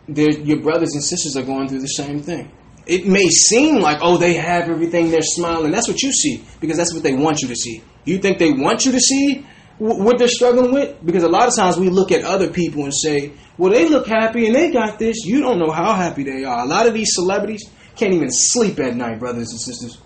your 0.07 0.59
brothers 0.61 0.93
and 0.93 1.01
sisters 1.01 1.37
are 1.37 1.43
going 1.43 1.69
through 1.69 1.79
the 1.79 1.87
same 1.87 2.21
thing. 2.21 2.51
It 2.85 3.07
may 3.07 3.27
seem 3.29 3.79
like, 3.79 3.99
oh, 4.01 4.17
they 4.17 4.33
have 4.33 4.69
everything, 4.69 5.09
they're 5.09 5.21
smiling. 5.21 5.71
That's 5.71 5.87
what 5.87 6.01
you 6.01 6.11
see 6.11 6.43
because 6.59 6.75
that's 6.75 6.93
what 6.93 7.03
they 7.03 7.13
want 7.13 7.41
you 7.41 7.47
to 7.47 7.55
see. 7.55 7.81
You 8.03 8.17
think 8.17 8.39
they 8.39 8.51
want 8.51 8.83
you 8.83 8.91
to 8.91 8.99
see 8.99 9.45
what 9.79 10.17
they're 10.17 10.27
struggling 10.27 10.73
with? 10.73 11.05
Because 11.05 11.23
a 11.23 11.29
lot 11.29 11.47
of 11.47 11.55
times 11.55 11.77
we 11.77 11.89
look 11.89 12.11
at 12.11 12.23
other 12.23 12.49
people 12.49 12.83
and 12.83 12.93
say, 12.93 13.33
well, 13.57 13.71
they 13.71 13.87
look 13.87 14.07
happy 14.07 14.47
and 14.47 14.55
they 14.55 14.71
got 14.71 14.97
this. 14.97 15.25
You 15.25 15.41
don't 15.41 15.59
know 15.59 15.71
how 15.71 15.93
happy 15.93 16.23
they 16.23 16.43
are. 16.43 16.63
A 16.63 16.67
lot 16.67 16.87
of 16.87 16.93
these 16.93 17.13
celebrities 17.13 17.69
can't 17.95 18.13
even 18.13 18.29
sleep 18.31 18.79
at 18.79 18.95
night, 18.95 19.19
brothers 19.19 19.51
and 19.51 19.59
sisters, 19.59 19.99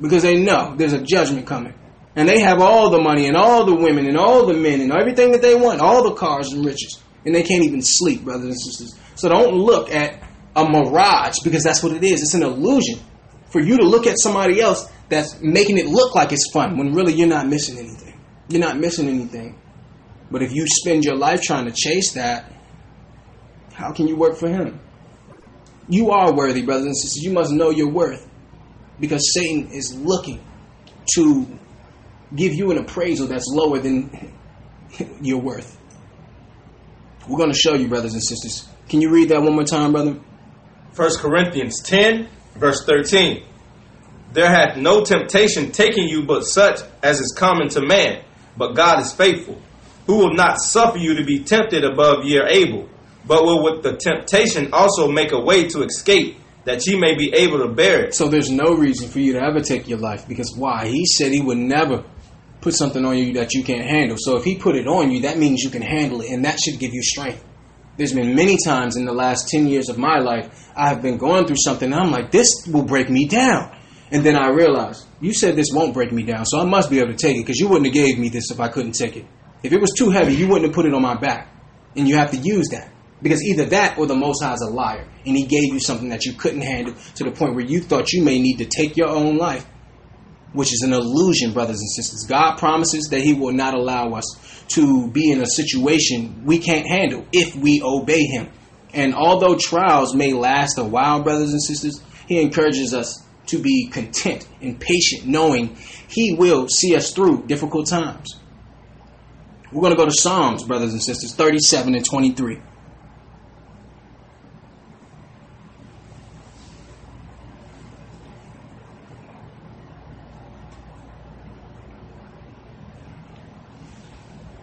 because 0.00 0.22
they 0.22 0.40
know 0.40 0.74
there's 0.76 0.92
a 0.92 1.02
judgment 1.02 1.46
coming. 1.46 1.74
And 2.16 2.28
they 2.28 2.40
have 2.40 2.60
all 2.60 2.90
the 2.90 3.00
money 3.00 3.26
and 3.26 3.36
all 3.36 3.64
the 3.64 3.74
women 3.74 4.06
and 4.06 4.16
all 4.16 4.46
the 4.46 4.54
men 4.54 4.80
and 4.80 4.92
everything 4.92 5.32
that 5.32 5.42
they 5.42 5.54
want, 5.54 5.80
all 5.80 6.02
the 6.02 6.14
cars 6.14 6.52
and 6.52 6.64
riches. 6.64 7.00
And 7.24 7.34
they 7.34 7.42
can't 7.42 7.64
even 7.64 7.80
sleep, 7.82 8.24
brothers 8.24 8.46
and 8.46 8.60
sisters. 8.60 8.98
So 9.14 9.28
don't 9.28 9.54
look 9.54 9.90
at 9.90 10.22
a 10.56 10.68
mirage 10.68 11.36
because 11.44 11.62
that's 11.62 11.82
what 11.82 11.92
it 11.92 12.02
is. 12.02 12.22
It's 12.22 12.34
an 12.34 12.42
illusion. 12.42 12.98
For 13.50 13.60
you 13.60 13.78
to 13.78 13.84
look 13.84 14.06
at 14.06 14.18
somebody 14.18 14.60
else 14.60 14.90
that's 15.08 15.40
making 15.40 15.78
it 15.78 15.86
look 15.86 16.14
like 16.14 16.32
it's 16.32 16.50
fun 16.52 16.76
when 16.76 16.92
really 16.92 17.14
you're 17.14 17.28
not 17.28 17.46
missing 17.46 17.78
anything. 17.78 18.07
You're 18.48 18.60
not 18.60 18.78
missing 18.78 19.08
anything. 19.08 19.58
But 20.30 20.42
if 20.42 20.52
you 20.52 20.66
spend 20.66 21.04
your 21.04 21.16
life 21.16 21.42
trying 21.42 21.66
to 21.66 21.72
chase 21.72 22.12
that, 22.12 22.52
how 23.72 23.92
can 23.92 24.08
you 24.08 24.16
work 24.16 24.36
for 24.36 24.48
him? 24.48 24.80
You 25.88 26.10
are 26.10 26.32
worthy, 26.32 26.62
brothers 26.62 26.86
and 26.86 26.96
sisters. 26.96 27.22
You 27.22 27.32
must 27.32 27.50
know 27.50 27.70
your 27.70 27.88
worth 27.88 28.28
because 29.00 29.32
Satan 29.32 29.70
is 29.72 29.94
looking 29.94 30.44
to 31.14 31.58
give 32.34 32.54
you 32.54 32.70
an 32.70 32.78
appraisal 32.78 33.26
that's 33.26 33.46
lower 33.48 33.78
than 33.78 34.34
your 35.22 35.40
worth. 35.40 35.78
We're 37.26 37.38
going 37.38 37.52
to 37.52 37.58
show 37.58 37.74
you, 37.74 37.88
brothers 37.88 38.14
and 38.14 38.22
sisters. 38.22 38.68
Can 38.88 39.00
you 39.00 39.10
read 39.10 39.28
that 39.30 39.42
one 39.42 39.54
more 39.54 39.64
time, 39.64 39.92
brother? 39.92 40.18
1 40.96 41.10
Corinthians 41.18 41.80
10, 41.82 42.28
verse 42.56 42.84
13. 42.84 43.44
There 44.32 44.48
hath 44.48 44.76
no 44.76 45.04
temptation 45.04 45.72
taken 45.72 46.04
you 46.08 46.24
but 46.24 46.42
such 46.42 46.80
as 47.02 47.20
is 47.20 47.34
common 47.36 47.68
to 47.70 47.82
man, 47.82 48.22
but 48.58 48.74
God 48.74 49.00
is 49.00 49.12
faithful, 49.12 49.60
who 50.06 50.18
will 50.18 50.34
not 50.34 50.58
suffer 50.58 50.98
you 50.98 51.14
to 51.14 51.24
be 51.24 51.44
tempted 51.44 51.84
above 51.84 52.24
ye 52.24 52.38
are 52.38 52.48
able 52.48 52.88
but 53.28 53.44
will 53.44 53.62
with 53.62 53.82
the 53.82 53.96
temptation 53.96 54.70
also 54.72 55.06
make 55.06 55.32
a 55.32 55.38
way 55.38 55.68
to 55.68 55.82
escape 55.82 56.38
that 56.64 56.84
ye 56.86 56.98
may 56.98 57.14
be 57.14 57.32
able 57.34 57.58
to 57.58 57.68
bear 57.68 58.06
it. 58.06 58.14
So 58.14 58.26
there's 58.26 58.50
no 58.50 58.74
reason 58.74 59.08
for 59.08 59.20
you 59.20 59.34
to 59.34 59.40
ever 59.40 59.60
take 59.60 59.86
your 59.86 59.98
life 59.98 60.26
because 60.26 60.54
why? 60.56 60.88
He 60.88 61.04
said 61.06 61.30
he 61.30 61.42
would 61.42 61.58
never 61.58 62.04
put 62.60 62.74
something 62.74 63.04
on 63.04 63.16
you 63.16 63.34
that 63.34 63.52
you 63.52 63.62
can't 63.62 63.86
handle. 63.86 64.16
So 64.18 64.36
if 64.36 64.44
he 64.44 64.56
put 64.56 64.74
it 64.74 64.88
on 64.88 65.10
you, 65.12 65.22
that 65.22 65.38
means 65.38 65.62
you 65.62 65.70
can 65.70 65.82
handle 65.82 66.22
it 66.22 66.30
and 66.30 66.44
that 66.44 66.58
should 66.58 66.80
give 66.80 66.92
you 66.92 67.02
strength. 67.02 67.44
There's 67.96 68.14
been 68.14 68.34
many 68.34 68.56
times 68.64 68.96
in 68.96 69.04
the 69.04 69.12
last 69.12 69.48
10 69.48 69.66
years 69.68 69.88
of 69.88 69.98
my 69.98 70.18
life 70.18 70.70
I 70.74 70.88
have 70.88 71.02
been 71.02 71.18
going 71.18 71.46
through 71.46 71.56
something 71.58 71.92
and 71.92 72.00
I'm 72.00 72.10
like 72.10 72.30
this 72.30 72.48
will 72.66 72.84
break 72.84 73.10
me 73.10 73.26
down. 73.26 73.76
And 74.10 74.24
then 74.24 74.36
I 74.36 74.48
realized 74.48 75.06
you 75.20 75.34
said 75.34 75.56
this 75.56 75.68
won't 75.72 75.92
break 75.94 76.12
me 76.12 76.22
down, 76.22 76.46
so 76.46 76.60
I 76.60 76.64
must 76.64 76.90
be 76.90 76.98
able 76.98 77.12
to 77.12 77.16
take 77.16 77.36
it 77.36 77.40
because 77.40 77.58
you 77.58 77.68
wouldn't 77.68 77.86
have 77.86 77.94
gave 77.94 78.18
me 78.18 78.28
this 78.28 78.50
if 78.50 78.60
I 78.60 78.68
couldn't 78.68 78.92
take 78.92 79.16
it. 79.16 79.26
If 79.62 79.72
it 79.72 79.80
was 79.80 79.92
too 79.96 80.10
heavy, 80.10 80.34
you 80.34 80.46
wouldn't 80.48 80.66
have 80.66 80.74
put 80.74 80.86
it 80.86 80.94
on 80.94 81.02
my 81.02 81.16
back. 81.16 81.48
And 81.96 82.08
you 82.08 82.16
have 82.16 82.30
to 82.30 82.36
use 82.36 82.68
that. 82.68 82.90
Because 83.20 83.42
either 83.42 83.64
that 83.66 83.98
or 83.98 84.06
the 84.06 84.14
Most 84.14 84.42
High 84.42 84.54
is 84.54 84.62
a 84.62 84.70
liar. 84.70 85.06
And 85.26 85.36
he 85.36 85.44
gave 85.44 85.72
you 85.72 85.80
something 85.80 86.10
that 86.10 86.24
you 86.24 86.34
couldn't 86.34 86.60
handle 86.60 86.94
to 87.16 87.24
the 87.24 87.32
point 87.32 87.54
where 87.54 87.64
you 87.64 87.80
thought 87.80 88.12
you 88.12 88.22
may 88.22 88.38
need 88.38 88.58
to 88.58 88.64
take 88.64 88.96
your 88.96 89.08
own 89.08 89.36
life, 89.36 89.66
which 90.52 90.72
is 90.72 90.82
an 90.82 90.92
illusion, 90.92 91.52
brothers 91.52 91.80
and 91.80 91.90
sisters. 91.90 92.24
God 92.28 92.56
promises 92.56 93.08
that 93.10 93.20
he 93.20 93.34
will 93.34 93.52
not 93.52 93.74
allow 93.74 94.14
us 94.14 94.64
to 94.68 95.10
be 95.10 95.32
in 95.32 95.40
a 95.40 95.46
situation 95.46 96.44
we 96.44 96.58
can't 96.58 96.86
handle 96.86 97.26
if 97.32 97.56
we 97.56 97.82
obey 97.82 98.22
him. 98.22 98.48
And 98.94 99.14
although 99.14 99.56
trials 99.56 100.14
may 100.14 100.32
last 100.32 100.78
a 100.78 100.84
while, 100.84 101.22
brothers 101.22 101.50
and 101.50 101.62
sisters, 101.62 102.00
he 102.28 102.40
encourages 102.40 102.94
us 102.94 103.22
to 103.48 103.58
be 103.58 103.88
content 103.88 104.46
and 104.60 104.80
patient, 104.80 105.26
knowing 105.26 105.76
he 106.08 106.34
will 106.34 106.68
see 106.68 106.94
us 106.94 107.12
through 107.12 107.46
difficult 107.46 107.88
times. 107.88 108.36
We're 109.70 109.82
going 109.82 109.92
to 109.92 109.98
go 109.98 110.06
to 110.06 110.12
Psalms, 110.12 110.64
brothers 110.64 110.92
and 110.92 111.02
sisters, 111.02 111.34
37 111.34 111.94
and 111.94 112.04
23. 112.04 112.60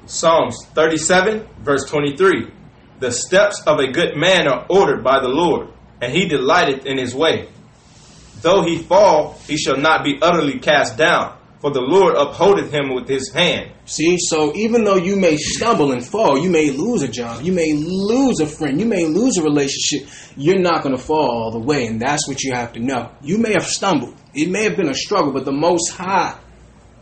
Psalms 0.07 0.65
37, 0.73 1.45
verse 1.59 1.83
23. 1.89 2.51
The 2.99 3.11
steps 3.11 3.61
of 3.67 3.79
a 3.79 3.91
good 3.91 4.15
man 4.15 4.47
are 4.47 4.65
ordered 4.69 5.03
by 5.03 5.19
the 5.19 5.27
Lord, 5.27 5.69
and 6.01 6.11
he 6.11 6.27
delighteth 6.27 6.86
in 6.86 6.97
his 6.97 7.13
way. 7.13 7.49
Though 8.45 8.61
he 8.61 8.77
fall, 8.77 9.39
he 9.47 9.57
shall 9.57 9.77
not 9.77 10.03
be 10.03 10.19
utterly 10.21 10.59
cast 10.59 10.97
down, 10.99 11.35
for 11.61 11.71
the 11.71 11.81
Lord 11.81 12.13
upholdeth 12.15 12.71
him 12.71 12.93
with 12.93 13.07
his 13.07 13.33
hand. 13.33 13.71
See, 13.85 14.19
so 14.19 14.55
even 14.55 14.83
though 14.83 14.97
you 14.97 15.15
may 15.15 15.35
stumble 15.35 15.91
and 15.91 16.05
fall, 16.05 16.37
you 16.37 16.51
may 16.51 16.69
lose 16.69 17.01
a 17.01 17.07
job, 17.07 17.41
you 17.41 17.51
may 17.51 17.73
lose 17.73 18.39
a 18.39 18.45
friend, 18.45 18.79
you 18.79 18.85
may 18.85 19.05
lose 19.05 19.37
a 19.37 19.41
relationship, 19.41 20.07
you're 20.37 20.59
not 20.59 20.83
going 20.83 20.95
to 20.95 21.01
fall 21.01 21.27
all 21.27 21.49
the 21.49 21.57
way, 21.57 21.87
and 21.87 21.99
that's 21.99 22.27
what 22.27 22.43
you 22.43 22.53
have 22.53 22.73
to 22.73 22.79
know. 22.79 23.09
You 23.23 23.39
may 23.39 23.53
have 23.53 23.65
stumbled, 23.65 24.13
it 24.35 24.47
may 24.47 24.65
have 24.65 24.77
been 24.77 24.89
a 24.89 24.93
struggle, 24.93 25.33
but 25.33 25.45
the 25.45 25.51
Most 25.51 25.89
High 25.93 26.37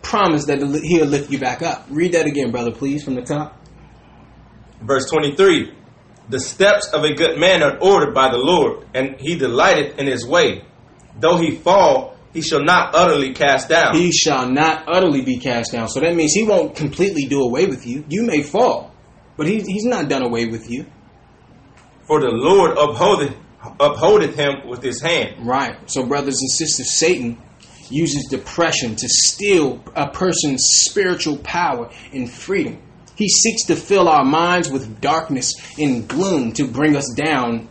promise 0.01 0.45
that 0.45 0.59
he'll 0.59 1.07
lift 1.07 1.29
you 1.29 1.39
back 1.39 1.61
up. 1.61 1.87
Read 1.89 2.13
that 2.13 2.25
again, 2.25 2.51
brother, 2.51 2.71
please, 2.71 3.03
from 3.03 3.15
the 3.15 3.21
top. 3.21 3.61
Verse 4.81 5.09
23 5.09 5.73
The 6.29 6.39
steps 6.39 6.87
of 6.93 7.03
a 7.03 7.13
good 7.13 7.37
man 7.37 7.61
are 7.61 7.77
ordered 7.81 8.13
by 8.13 8.31
the 8.31 8.37
Lord, 8.37 8.87
and 8.93 9.19
he 9.19 9.35
delighteth 9.35 9.99
in 9.99 10.07
his 10.07 10.25
way. 10.25 10.63
Though 11.20 11.38
he 11.38 11.55
fall, 11.55 12.18
he 12.34 12.41
shall 12.41 12.64
not 12.64 12.95
utterly 12.95 13.34
cast 13.34 13.70
down. 13.70 13.95
He 13.95 14.11
shall 14.11 14.49
not 14.49 14.86
utterly 14.88 15.22
be 15.22 15.38
cast 15.38 15.72
down. 15.72 15.88
So 15.88 15.99
that 15.99 16.16
means 16.16 16.34
he 16.34 16.43
won't 16.43 16.76
completely 16.76 17.26
do 17.26 17.41
away 17.41 17.68
with 17.68 17.86
you. 17.86 18.03
You 18.09 18.24
may 18.24 18.41
fall, 18.41 18.91
but 19.38 19.47
he, 19.47 19.61
he's 19.61 19.86
not 19.86 20.09
done 20.09 20.24
away 20.24 20.47
with 20.47 20.70
you. 20.70 20.86
For 22.07 22.20
the 22.20 22.32
Lord 22.32 22.78
upholdeth, 22.78 23.36
upholdeth 23.80 24.36
him 24.36 24.68
with 24.68 24.82
his 24.82 25.01
hand. 25.01 25.47
Right. 25.47 25.78
So, 25.89 26.05
brothers 26.05 26.39
and 26.41 26.49
sisters, 26.49 26.97
Satan 26.97 27.41
uses 27.89 28.28
depression 28.30 28.95
to 28.95 29.07
steal 29.07 29.84
a 29.95 30.09
person's 30.09 30.64
spiritual 30.82 31.38
power 31.38 31.91
and 32.11 32.30
freedom. 32.30 32.82
He 33.16 33.30
seeks 33.30 33.66
to 33.68 33.76
fill 33.76 34.09
our 34.09 34.26
minds 34.26 34.72
with 34.72 34.99
darkness 34.99 35.53
and 35.78 36.07
gloom 36.07 36.53
to 36.53 36.68
bring 36.68 36.95
us 36.95 37.14
down 37.16 37.70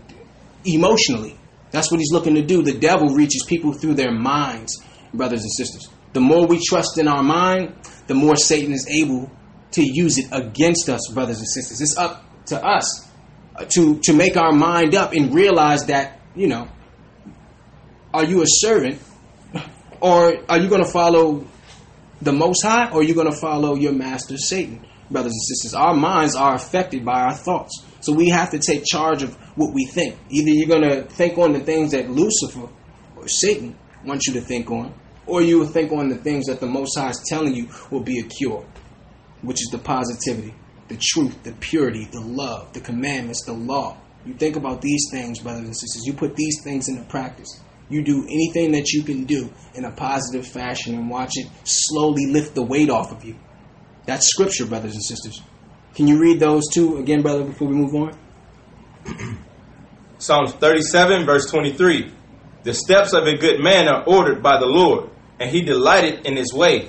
emotionally. 0.64 1.36
That's 1.72 1.90
what 1.90 1.98
he's 1.98 2.12
looking 2.12 2.34
to 2.36 2.42
do. 2.42 2.62
The 2.62 2.78
devil 2.78 3.08
reaches 3.08 3.44
people 3.48 3.72
through 3.72 3.94
their 3.94 4.12
minds, 4.12 4.80
brothers 5.12 5.42
and 5.42 5.52
sisters. 5.52 5.88
The 6.12 6.20
more 6.20 6.46
we 6.46 6.60
trust 6.64 6.98
in 6.98 7.08
our 7.08 7.22
mind, 7.22 7.74
the 8.06 8.14
more 8.14 8.36
Satan 8.36 8.72
is 8.72 8.86
able 8.88 9.30
to 9.72 9.82
use 9.82 10.18
it 10.18 10.26
against 10.32 10.88
us, 10.88 11.10
brothers 11.12 11.38
and 11.38 11.48
sisters. 11.48 11.80
It's 11.80 11.96
up 11.96 12.24
to 12.46 12.62
us 12.64 13.08
uh, 13.56 13.64
to 13.64 13.98
to 14.00 14.12
make 14.12 14.36
our 14.36 14.52
mind 14.52 14.94
up 14.94 15.12
and 15.12 15.34
realize 15.34 15.86
that 15.86 16.20
you 16.34 16.46
know, 16.46 16.68
are 18.12 18.24
you 18.24 18.42
a 18.42 18.46
servant, 18.46 19.00
or 20.00 20.34
are 20.48 20.58
you 20.58 20.68
going 20.68 20.84
to 20.84 20.90
follow 20.90 21.46
the 22.20 22.32
Most 22.32 22.62
High, 22.62 22.90
or 22.90 23.00
are 23.00 23.02
you 23.02 23.14
going 23.14 23.30
to 23.30 23.38
follow 23.38 23.74
your 23.74 23.92
master 23.92 24.36
Satan, 24.36 24.86
brothers 25.10 25.32
and 25.32 25.42
sisters? 25.42 25.74
Our 25.74 25.94
minds 25.94 26.36
are 26.36 26.54
affected 26.54 27.04
by 27.04 27.20
our 27.22 27.34
thoughts, 27.34 27.84
so 28.02 28.12
we 28.12 28.28
have 28.28 28.50
to 28.50 28.58
take 28.58 28.84
charge 28.84 29.22
of 29.22 29.34
what 29.56 29.72
we 29.72 29.86
think. 29.86 30.16
Either 30.28 30.50
you're 30.50 30.68
going 30.68 30.82
to 30.82 31.02
think 31.04 31.38
on 31.38 31.52
the 31.52 31.60
things 31.60 31.92
that 31.92 32.10
Lucifer 32.10 32.68
or 33.16 33.28
Satan 33.28 33.78
wants 34.04 34.26
you 34.26 34.34
to 34.34 34.40
think 34.40 34.70
on, 34.70 34.92
or 35.26 35.40
you 35.40 35.60
will 35.60 35.66
think 35.66 35.92
on 35.92 36.08
the 36.08 36.16
things 36.16 36.46
that 36.46 36.58
the 36.58 36.66
Most 36.66 36.98
High 36.98 37.10
is 37.10 37.24
telling 37.28 37.54
you 37.54 37.68
will 37.90 38.02
be 38.02 38.18
a 38.18 38.24
cure, 38.24 38.66
which 39.42 39.62
is 39.62 39.68
the 39.70 39.78
positivity, 39.78 40.52
the 40.88 40.98
truth, 41.00 41.42
the 41.44 41.52
purity, 41.52 42.08
the 42.10 42.20
love, 42.20 42.72
the 42.72 42.80
commandments, 42.80 43.44
the 43.46 43.52
law. 43.52 43.96
You 44.26 44.34
think 44.34 44.56
about 44.56 44.82
these 44.82 45.06
things, 45.12 45.38
brothers 45.38 45.64
and 45.64 45.76
sisters. 45.76 46.02
You 46.04 46.12
put 46.12 46.34
these 46.34 46.60
things 46.64 46.88
into 46.88 47.04
practice. 47.04 47.60
You 47.88 48.02
do 48.02 48.24
anything 48.24 48.72
that 48.72 48.90
you 48.90 49.04
can 49.04 49.24
do 49.24 49.52
in 49.74 49.84
a 49.84 49.92
positive 49.92 50.46
fashion 50.46 50.94
and 50.94 51.08
watch 51.08 51.32
it 51.34 51.46
slowly 51.64 52.26
lift 52.26 52.54
the 52.56 52.62
weight 52.62 52.90
off 52.90 53.12
of 53.12 53.24
you. 53.24 53.36
That's 54.06 54.26
scripture, 54.26 54.66
brothers 54.66 54.94
and 54.94 55.04
sisters. 55.04 55.40
Can 55.94 56.08
you 56.08 56.18
read 56.18 56.40
those 56.40 56.68
two 56.72 56.96
again, 56.96 57.22
brother, 57.22 57.44
before 57.44 57.68
we 57.68 57.74
move 57.74 57.94
on? 57.94 58.18
Psalms 60.18 60.52
37, 60.52 61.26
verse 61.26 61.50
23. 61.50 62.12
The 62.62 62.74
steps 62.74 63.12
of 63.12 63.26
a 63.26 63.36
good 63.36 63.60
man 63.60 63.88
are 63.88 64.04
ordered 64.04 64.42
by 64.42 64.58
the 64.58 64.66
Lord, 64.66 65.10
and 65.38 65.50
he 65.50 65.62
delighted 65.62 66.26
in 66.26 66.36
his 66.36 66.52
way. 66.52 66.88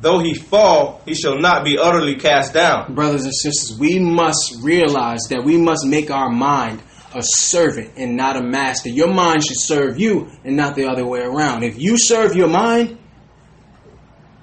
Though 0.00 0.18
he 0.18 0.34
fall, 0.34 1.02
he 1.04 1.14
shall 1.14 1.38
not 1.38 1.62
be 1.62 1.78
utterly 1.78 2.16
cast 2.16 2.54
down. 2.54 2.94
Brothers 2.94 3.24
and 3.24 3.34
sisters, 3.34 3.78
we 3.78 3.98
must 3.98 4.56
realize 4.62 5.20
that 5.28 5.44
we 5.44 5.58
must 5.58 5.84
make 5.86 6.10
our 6.10 6.30
mind 6.30 6.82
a 7.14 7.22
servant 7.22 7.92
and 7.96 8.16
not 8.16 8.36
a 8.36 8.42
master. 8.42 8.88
Your 8.88 9.12
mind 9.12 9.44
should 9.44 9.60
serve 9.60 9.98
you 9.98 10.30
and 10.42 10.56
not 10.56 10.74
the 10.74 10.86
other 10.86 11.06
way 11.06 11.20
around. 11.20 11.64
If 11.64 11.78
you 11.78 11.98
serve 11.98 12.34
your 12.34 12.48
mind, 12.48 12.98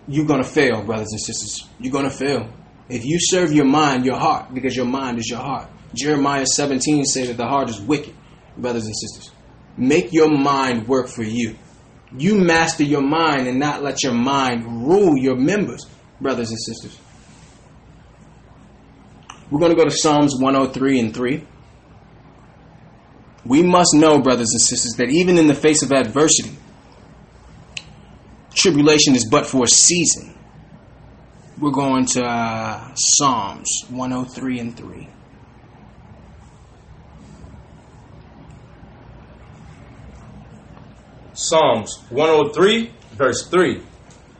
you're 0.07 0.27
going 0.27 0.43
to 0.43 0.47
fail, 0.47 0.83
brothers 0.83 1.11
and 1.11 1.19
sisters. 1.19 1.67
You're 1.79 1.91
going 1.91 2.09
to 2.09 2.15
fail. 2.15 2.53
If 2.89 3.03
you 3.03 3.17
serve 3.19 3.51
your 3.51 3.65
mind, 3.65 4.05
your 4.05 4.17
heart, 4.17 4.53
because 4.53 4.75
your 4.75 4.85
mind 4.85 5.19
is 5.19 5.29
your 5.29 5.39
heart. 5.39 5.69
Jeremiah 5.93 6.45
17 6.45 7.05
says 7.05 7.27
that 7.27 7.37
the 7.37 7.47
heart 7.47 7.69
is 7.69 7.79
wicked, 7.81 8.13
brothers 8.57 8.85
and 8.85 8.95
sisters. 8.95 9.31
Make 9.77 10.13
your 10.13 10.29
mind 10.29 10.87
work 10.87 11.07
for 11.07 11.23
you. 11.23 11.55
You 12.17 12.35
master 12.35 12.83
your 12.83 13.01
mind 13.01 13.47
and 13.47 13.59
not 13.59 13.83
let 13.83 14.03
your 14.03 14.13
mind 14.13 14.87
rule 14.87 15.17
your 15.17 15.35
members, 15.35 15.85
brothers 16.21 16.49
and 16.49 16.59
sisters. 16.59 16.97
We're 19.51 19.59
going 19.59 19.71
to 19.71 19.77
go 19.77 19.85
to 19.85 19.91
Psalms 19.91 20.35
103 20.39 20.99
and 20.99 21.13
3. 21.13 21.43
We 23.45 23.63
must 23.63 23.93
know, 23.93 24.19
brothers 24.19 24.51
and 24.51 24.61
sisters, 24.61 24.93
that 24.97 25.09
even 25.09 25.37
in 25.37 25.47
the 25.47 25.53
face 25.53 25.81
of 25.83 25.91
adversity, 25.91 26.57
tribulation 28.53 29.15
is 29.15 29.27
but 29.29 29.45
for 29.45 29.63
a 29.63 29.67
season. 29.67 30.36
We're 31.59 31.71
going 31.71 32.05
to 32.05 32.23
uh, 32.23 32.93
Psalms 32.93 33.85
103 33.89 34.59
and 34.59 34.77
3. 34.77 35.07
Psalms 41.33 41.97
103, 42.11 42.91
verse 43.13 43.47
3. 43.47 43.81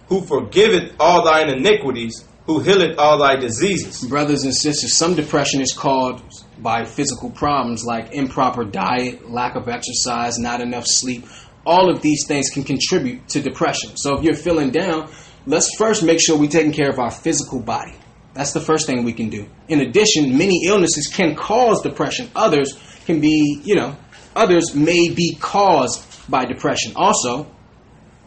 Who 0.10 0.22
forgiveth 0.22 0.94
all 1.00 1.26
thine 1.26 1.50
iniquities, 1.50 2.24
who 2.46 2.60
healeth 2.60 3.00
all 3.00 3.18
thy 3.18 3.36
diseases. 3.36 4.08
Brothers 4.08 4.44
and 4.44 4.54
sisters, 4.54 4.96
some 4.96 5.16
depression 5.16 5.60
is 5.60 5.74
caused 5.74 6.46
by 6.62 6.86
physical 6.86 7.32
problems 7.32 7.84
like 7.84 8.14
improper 8.14 8.64
diet, 8.64 9.28
lack 9.28 9.56
of 9.56 9.68
exercise, 9.68 10.38
not 10.38 10.62
enough 10.62 10.86
sleep. 10.86 11.26
All 11.66 11.90
of 11.90 12.04
these 12.04 12.26
things 12.28 12.52
can 12.52 12.64
contribute 12.64 13.28
to 13.30 13.42
depression. 13.42 13.98
So 13.98 14.18
if 14.18 14.24
you're 14.24 14.36
feeling 14.36 14.70
down, 14.70 15.10
let's 15.48 15.76
first 15.78 16.04
make 16.04 16.20
sure 16.20 16.38
we're 16.38 16.50
taking 16.50 16.74
care 16.74 16.90
of 16.90 17.00
our 17.00 17.10
physical 17.10 17.60
body. 17.60 17.96
That's 18.34 18.54
the 18.54 18.60
first 18.60 18.86
thing 18.86 19.04
we 19.04 19.14
can 19.14 19.30
do. 19.30 19.48
In 19.68 19.80
addition, 19.80 20.38
many 20.38 20.66
illnesses 20.66 21.08
can 21.08 21.36
cause 21.36 21.82
depression. 21.82 22.30
Others 22.36 22.78
can 23.06 23.20
be, 23.20 23.62
you 23.64 23.76
know, 23.76 23.96
others 24.36 24.76
may 24.76 25.10
be 25.10 25.36
caused 25.40 26.04
by 26.30 26.46
depression. 26.46 26.92
Also, 26.96 27.48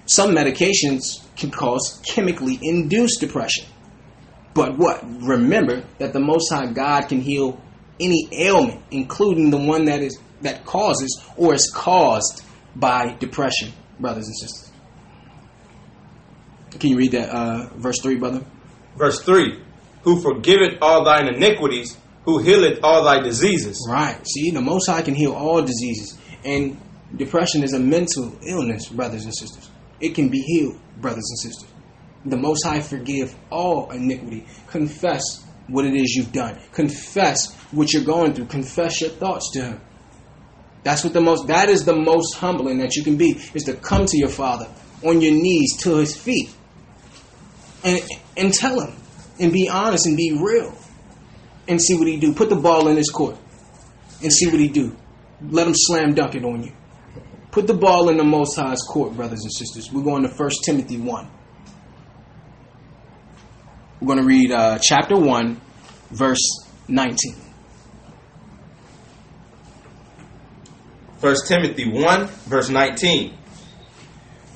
some 0.06 0.30
medications 0.30 1.22
can 1.36 1.50
cause 1.50 2.02
chemically 2.04 2.58
induced 2.60 3.20
depression. 3.20 3.66
But 4.54 4.76
what? 4.76 5.00
Remember 5.22 5.84
that 5.98 6.12
the 6.12 6.18
Most 6.18 6.50
High 6.50 6.72
God 6.72 7.02
can 7.02 7.20
heal 7.20 7.62
any 8.00 8.28
ailment, 8.32 8.82
including 8.90 9.50
the 9.50 9.58
one 9.58 9.84
that 9.84 10.00
is 10.00 10.18
that 10.40 10.64
causes 10.64 11.22
or 11.36 11.54
is 11.54 11.70
caused 11.72 12.42
by 12.74 13.14
depression, 13.20 13.72
brothers 14.00 14.26
and 14.26 14.36
sisters. 14.36 14.69
Can 16.78 16.90
you 16.90 16.96
read 16.96 17.12
that 17.12 17.30
uh, 17.30 17.68
verse 17.76 18.00
three, 18.00 18.16
brother? 18.16 18.44
Verse 18.96 19.22
3. 19.22 19.62
Who 20.02 20.20
forgiveth 20.20 20.78
all 20.82 21.04
thine 21.04 21.28
iniquities, 21.28 21.96
who 22.24 22.38
healeth 22.38 22.80
all 22.82 23.04
thy 23.04 23.20
diseases. 23.20 23.86
Right. 23.88 24.18
See, 24.26 24.50
the 24.50 24.60
Most 24.60 24.86
High 24.86 25.02
can 25.02 25.14
heal 25.14 25.32
all 25.32 25.62
diseases, 25.62 26.18
and 26.44 26.78
depression 27.16 27.62
is 27.62 27.72
a 27.72 27.78
mental 27.78 28.36
illness, 28.46 28.88
brothers 28.88 29.24
and 29.24 29.34
sisters. 29.34 29.70
It 30.00 30.14
can 30.14 30.28
be 30.28 30.40
healed, 30.40 30.78
brothers 31.00 31.24
and 31.30 31.38
sisters. 31.38 31.70
The 32.24 32.36
Most 32.36 32.64
High 32.64 32.80
forgive 32.80 33.34
all 33.50 33.90
iniquity. 33.90 34.46
Confess 34.66 35.44
what 35.68 35.84
it 35.84 35.94
is 35.94 36.14
you've 36.14 36.32
done. 36.32 36.60
Confess 36.72 37.54
what 37.70 37.92
you're 37.92 38.04
going 38.04 38.34
through. 38.34 38.46
Confess 38.46 39.00
your 39.00 39.10
thoughts 39.10 39.50
to 39.52 39.62
Him. 39.62 39.80
That's 40.82 41.04
what 41.04 41.12
the 41.12 41.20
most. 41.20 41.46
That 41.46 41.68
is 41.68 41.84
the 41.84 41.96
most 41.96 42.34
humbling 42.36 42.78
that 42.78 42.96
you 42.96 43.02
can 43.04 43.16
be. 43.16 43.30
Is 43.54 43.64
to 43.64 43.74
come 43.74 44.06
to 44.06 44.18
your 44.18 44.28
Father 44.28 44.68
on 45.02 45.20
your 45.20 45.32
knees 45.32 45.76
to 45.82 45.96
His 45.96 46.16
feet, 46.16 46.50
and 47.84 48.00
and 48.36 48.52
tell 48.52 48.80
Him, 48.80 48.96
and 49.38 49.52
be 49.52 49.68
honest 49.68 50.06
and 50.06 50.16
be 50.16 50.32
real, 50.32 50.76
and 51.68 51.80
see 51.80 51.96
what 51.96 52.06
He 52.06 52.18
do. 52.18 52.34
Put 52.34 52.48
the 52.50 52.56
ball 52.56 52.88
in 52.88 52.96
His 52.96 53.10
court, 53.10 53.36
and 54.22 54.32
see 54.32 54.46
what 54.46 54.60
He 54.60 54.68
do. 54.68 54.96
Let 55.42 55.66
Him 55.66 55.74
slam 55.74 56.14
dunk 56.14 56.34
it 56.34 56.44
on 56.44 56.62
you. 56.62 56.72
Put 57.50 57.66
the 57.66 57.74
ball 57.74 58.08
in 58.08 58.16
the 58.16 58.24
Most 58.24 58.56
High's 58.56 58.80
court, 58.82 59.14
brothers 59.14 59.42
and 59.42 59.52
sisters. 59.52 59.90
We're 59.92 60.04
going 60.04 60.22
to 60.22 60.28
1 60.28 60.50
Timothy 60.64 60.98
1. 60.98 61.30
We're 64.00 64.06
going 64.06 64.18
to 64.18 64.24
read 64.24 64.52
uh, 64.52 64.78
chapter 64.80 65.16
1, 65.16 65.60
verse 66.10 66.66
19. 66.88 67.34
1 71.20 71.36
Timothy 71.46 71.90
1, 71.90 72.26
verse 72.26 72.70
19. 72.70 73.34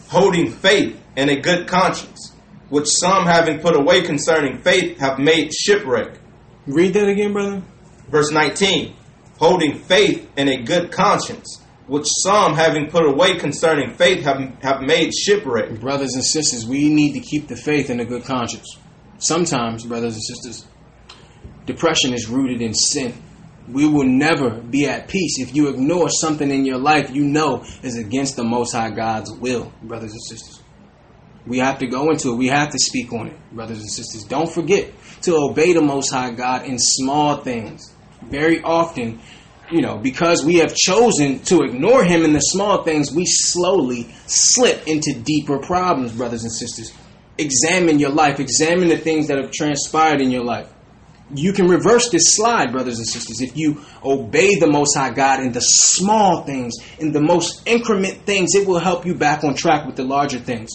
Holding 0.08 0.50
faith 0.50 0.98
and 1.16 1.28
a 1.28 1.40
good 1.40 1.68
conscience, 1.68 2.34
which 2.74 2.88
some 2.88 3.24
having 3.24 3.60
put 3.60 3.76
away 3.76 4.02
concerning 4.02 4.60
faith 4.60 4.98
have 4.98 5.20
made 5.20 5.54
shipwreck. 5.54 6.18
Read 6.66 6.92
that 6.94 7.06
again, 7.06 7.32
brother. 7.32 7.62
Verse 8.08 8.32
19. 8.32 8.96
Holding 9.38 9.78
faith 9.78 10.28
and 10.36 10.48
a 10.48 10.60
good 10.60 10.90
conscience, 10.90 11.62
which 11.86 12.06
some 12.24 12.54
having 12.54 12.90
put 12.90 13.06
away 13.06 13.38
concerning 13.38 13.94
faith 13.94 14.24
have, 14.24 14.60
have 14.60 14.80
made 14.80 15.14
shipwreck. 15.14 15.78
Brothers 15.78 16.14
and 16.14 16.24
sisters, 16.24 16.66
we 16.66 16.92
need 16.92 17.12
to 17.12 17.20
keep 17.20 17.46
the 17.46 17.54
faith 17.54 17.90
and 17.90 18.00
a 18.00 18.04
good 18.04 18.24
conscience. 18.24 18.76
Sometimes, 19.18 19.86
brothers 19.86 20.14
and 20.14 20.24
sisters, 20.24 20.66
depression 21.66 22.12
is 22.12 22.28
rooted 22.28 22.60
in 22.60 22.74
sin. 22.74 23.14
We 23.68 23.86
will 23.86 24.08
never 24.08 24.50
be 24.50 24.86
at 24.86 25.06
peace 25.06 25.38
if 25.38 25.54
you 25.54 25.68
ignore 25.68 26.08
something 26.08 26.50
in 26.50 26.64
your 26.64 26.78
life 26.78 27.08
you 27.12 27.22
know 27.22 27.64
is 27.84 27.96
against 27.96 28.34
the 28.34 28.42
Most 28.42 28.72
High 28.72 28.90
God's 28.90 29.30
will, 29.30 29.72
brothers 29.84 30.10
and 30.10 30.22
sisters. 30.24 30.63
We 31.47 31.59
have 31.59 31.78
to 31.80 31.86
go 31.86 32.11
into 32.11 32.30
it. 32.30 32.36
We 32.36 32.49
have 32.49 32.70
to 32.70 32.78
speak 32.78 33.12
on 33.12 33.28
it, 33.28 33.36
brothers 33.53 33.78
and 33.78 33.90
sisters. 33.90 34.24
Don't 34.24 34.51
forget 34.51 34.90
to 35.22 35.36
obey 35.36 35.74
the 35.74 35.82
Most 35.82 36.11
High 36.11 36.30
God 36.30 36.64
in 36.64 36.78
small 36.78 37.38
things. 37.38 37.92
Very 38.22 38.62
often, 38.62 39.20
you 39.70 39.82
know, 39.82 39.99
because 39.99 40.45
we 40.45 40.57
have 40.57 40.74
chosen 40.74 41.40
to 41.40 41.62
ignore 41.62 42.03
Him 42.03 42.24
in 42.24 42.32
the 42.32 42.40
small 42.40 42.82
things, 42.82 43.12
we 43.12 43.26
slowly 43.26 44.05
slip 44.26 44.86
into 44.86 45.12
deeper 45.12 45.59
problems, 45.59 46.12
brothers 46.12 46.45
and 46.45 46.53
sisters. 46.53 46.95
Examine 47.36 47.99
your 47.99 48.11
life, 48.11 48.40
examine 48.40 48.88
the 48.88 48.97
things 48.97 49.28
that 49.28 49.38
have 49.38 49.51
transpired 49.51 50.22
in 50.22 50.30
your 50.30 50.45
life. 50.45 50.70
You 51.34 51.53
can 51.53 51.68
reverse 51.68 52.11
this 52.11 52.34
slide, 52.34 52.70
brothers 52.70 52.99
and 52.99 53.07
sisters, 53.07 53.40
if 53.40 53.57
you 53.57 53.82
obey 54.05 54.55
the 54.57 54.66
Most 54.66 54.97
High 54.97 55.11
God 55.11 55.40
in 55.40 55.53
the 55.53 55.61
small 55.61 56.45
things, 56.45 56.74
in 56.99 57.12
the 57.12 57.20
most 57.20 57.66
increment 57.66 58.24
things. 58.24 58.55
It 58.55 58.66
will 58.66 58.78
help 58.78 59.05
you 59.05 59.14
back 59.14 59.42
on 59.45 59.55
track 59.55 59.86
with 59.86 59.97
the 59.97 60.05
larger 60.05 60.38
things. 60.38 60.70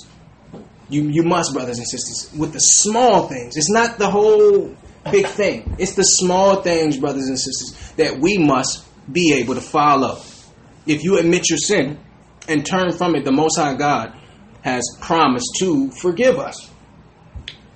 You 0.90 1.04
you 1.04 1.24
must, 1.24 1.54
brothers 1.54 1.78
and 1.78 1.88
sisters, 1.88 2.32
with 2.38 2.54
the 2.54 2.60
small 2.60 3.28
things. 3.28 3.56
It's 3.58 3.70
not 3.70 4.00
the 4.00 4.10
whole 4.10 4.76
big 5.12 5.28
thing. 5.28 5.76
It's 5.78 5.96
the 5.96 6.04
small 6.04 6.62
things, 6.62 6.98
brothers 6.98 7.28
and 7.28 7.40
sisters, 7.40 7.94
that 7.98 8.20
we 8.20 8.38
must 8.38 8.86
be 9.12 9.34
able 9.34 9.56
to 9.56 9.62
follow. 9.62 10.22
If 10.86 11.04
you 11.04 11.18
admit 11.18 11.50
your 11.50 11.58
sin 11.58 12.00
and 12.48 12.66
turn 12.66 12.92
from 12.92 13.16
it, 13.16 13.26
the 13.26 13.32
Most 13.32 13.58
High 13.58 13.76
God 13.76 14.14
has 14.62 14.84
promised 15.00 15.56
to 15.60 15.92
forgive 15.92 16.38
us 16.38 16.70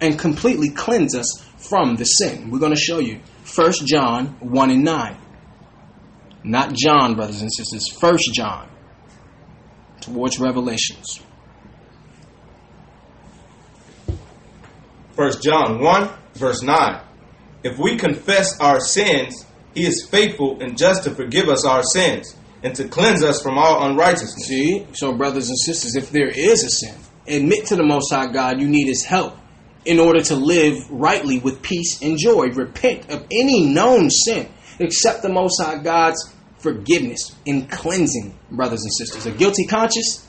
and 0.02 0.20
completely 0.20 0.70
cleanse 0.70 1.16
us 1.16 1.42
from 1.58 1.96
the 1.96 2.06
sin. 2.06 2.50
We're 2.50 2.60
going 2.60 2.76
to 2.76 2.80
show 2.80 3.00
you. 3.00 3.22
1 3.56 3.72
John 3.86 4.28
1 4.40 4.70
and 4.72 4.84
9. 4.84 5.18
Not 6.44 6.74
John, 6.74 7.16
brothers 7.16 7.42
and 7.42 7.54
sisters. 7.54 7.86
1 8.00 8.18
John. 8.34 8.70
Towards 10.02 10.40
Revelations. 10.40 11.22
1 15.16 15.32
John 15.42 15.80
1, 15.80 16.10
verse 16.34 16.64
9. 16.64 17.02
If 17.64 17.78
we 17.78 17.98
confess 17.98 18.60
our 18.60 18.80
sins, 18.80 19.46
he 19.76 19.86
is 19.86 20.08
faithful 20.10 20.62
and 20.62 20.78
just 20.78 21.04
to 21.04 21.12
forgive 21.12 21.50
us 21.50 21.66
our 21.66 21.84
sins 21.84 22.36
and 22.64 22.76
to 22.76 22.88
cleanse 22.88 23.24
us 23.24 23.42
from 23.42 23.58
all 23.58 23.86
unrighteousness. 23.90 24.48
See? 24.48 24.88
So, 24.94 25.14
brothers 25.14 25.50
and 25.50 25.58
sisters, 25.60 25.96
if 25.96 26.10
there 26.10 26.30
is 26.30 26.64
a 26.64 26.70
sin, 26.70 26.96
admit 27.28 27.68
to 27.68 27.76
the 27.76 27.84
Most 27.84 28.12
High 28.12 28.32
God 28.32 28.60
you 28.60 28.68
need 28.68 28.88
His 28.88 29.04
help 29.04 29.38
in 29.86 30.00
order 30.00 30.22
to 30.24 30.36
live 30.36 30.90
rightly 30.90 31.40
with 31.40 31.62
peace 31.62 32.02
and 32.02 32.18
joy. 32.18 32.48
Repent 32.48 33.10
of 33.12 33.26
any 33.32 33.66
known 33.66 34.10
sin. 34.10 34.50
Accept 34.80 35.22
the 35.22 35.30
Most 35.30 35.62
High 35.62 35.78
God's 35.78 36.34
forgiveness 36.58 37.36
and 37.46 37.70
cleansing, 37.70 38.36
brothers 38.50 38.82
and 38.82 38.94
sisters. 38.94 39.26
A 39.28 39.32
guilty 39.32 39.68
conscience 39.68 40.28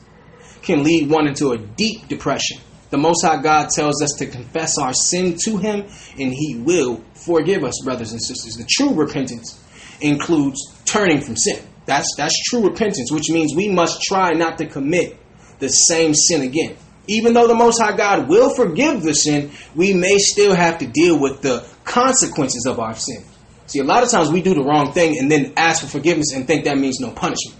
can 0.62 0.82
lead 0.82 1.08
one 1.08 1.26
into 1.26 1.52
a 1.52 1.58
deep 1.58 2.08
depression. 2.08 2.58
The 2.94 2.98
Most 2.98 3.24
High 3.24 3.42
God 3.42 3.70
tells 3.70 4.00
us 4.00 4.10
to 4.18 4.26
confess 4.26 4.78
our 4.78 4.92
sin 4.92 5.36
to 5.46 5.56
Him, 5.56 5.80
and 6.16 6.32
He 6.32 6.54
will 6.54 7.02
forgive 7.26 7.64
us, 7.64 7.82
brothers 7.82 8.12
and 8.12 8.22
sisters. 8.22 8.54
The 8.54 8.64
true 8.70 8.94
repentance 8.94 9.60
includes 10.00 10.60
turning 10.84 11.20
from 11.20 11.34
sin. 11.34 11.58
That's 11.86 12.08
that's 12.16 12.40
true 12.48 12.62
repentance, 12.62 13.10
which 13.10 13.30
means 13.30 13.52
we 13.52 13.68
must 13.68 14.00
try 14.02 14.30
not 14.34 14.58
to 14.58 14.66
commit 14.66 15.18
the 15.58 15.70
same 15.70 16.14
sin 16.14 16.42
again. 16.42 16.76
Even 17.08 17.32
though 17.32 17.48
the 17.48 17.54
Most 17.56 17.82
High 17.82 17.96
God 17.96 18.28
will 18.28 18.54
forgive 18.54 19.02
the 19.02 19.12
sin, 19.12 19.50
we 19.74 19.92
may 19.92 20.18
still 20.18 20.54
have 20.54 20.78
to 20.78 20.86
deal 20.86 21.18
with 21.18 21.42
the 21.42 21.66
consequences 21.82 22.64
of 22.64 22.78
our 22.78 22.94
sin. 22.94 23.24
See, 23.66 23.80
a 23.80 23.84
lot 23.84 24.04
of 24.04 24.10
times 24.12 24.30
we 24.30 24.40
do 24.40 24.54
the 24.54 24.62
wrong 24.62 24.92
thing 24.92 25.18
and 25.18 25.28
then 25.28 25.54
ask 25.56 25.82
for 25.82 25.88
forgiveness 25.88 26.32
and 26.32 26.46
think 26.46 26.64
that 26.66 26.78
means 26.78 27.00
no 27.00 27.10
punishment. 27.10 27.58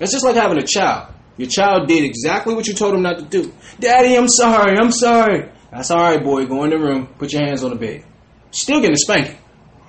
It's 0.00 0.12
just 0.12 0.24
like 0.24 0.36
having 0.36 0.56
a 0.56 0.66
child. 0.66 1.12
Your 1.36 1.48
child 1.48 1.88
did 1.88 2.04
exactly 2.04 2.54
what 2.54 2.66
you 2.66 2.74
told 2.74 2.94
him 2.94 3.02
not 3.02 3.18
to 3.18 3.24
do. 3.24 3.52
Daddy, 3.80 4.16
I'm 4.16 4.28
sorry, 4.28 4.76
I'm 4.78 4.92
sorry. 4.92 5.50
That's 5.70 5.90
all 5.90 5.98
right, 5.98 6.22
boy. 6.22 6.46
Go 6.46 6.62
in 6.64 6.70
the 6.70 6.78
room, 6.78 7.08
put 7.18 7.32
your 7.32 7.44
hands 7.44 7.64
on 7.64 7.70
the 7.70 7.76
bed. 7.76 8.04
Still 8.52 8.80
getting 8.80 8.94
a 8.94 8.98
spanking. 8.98 9.38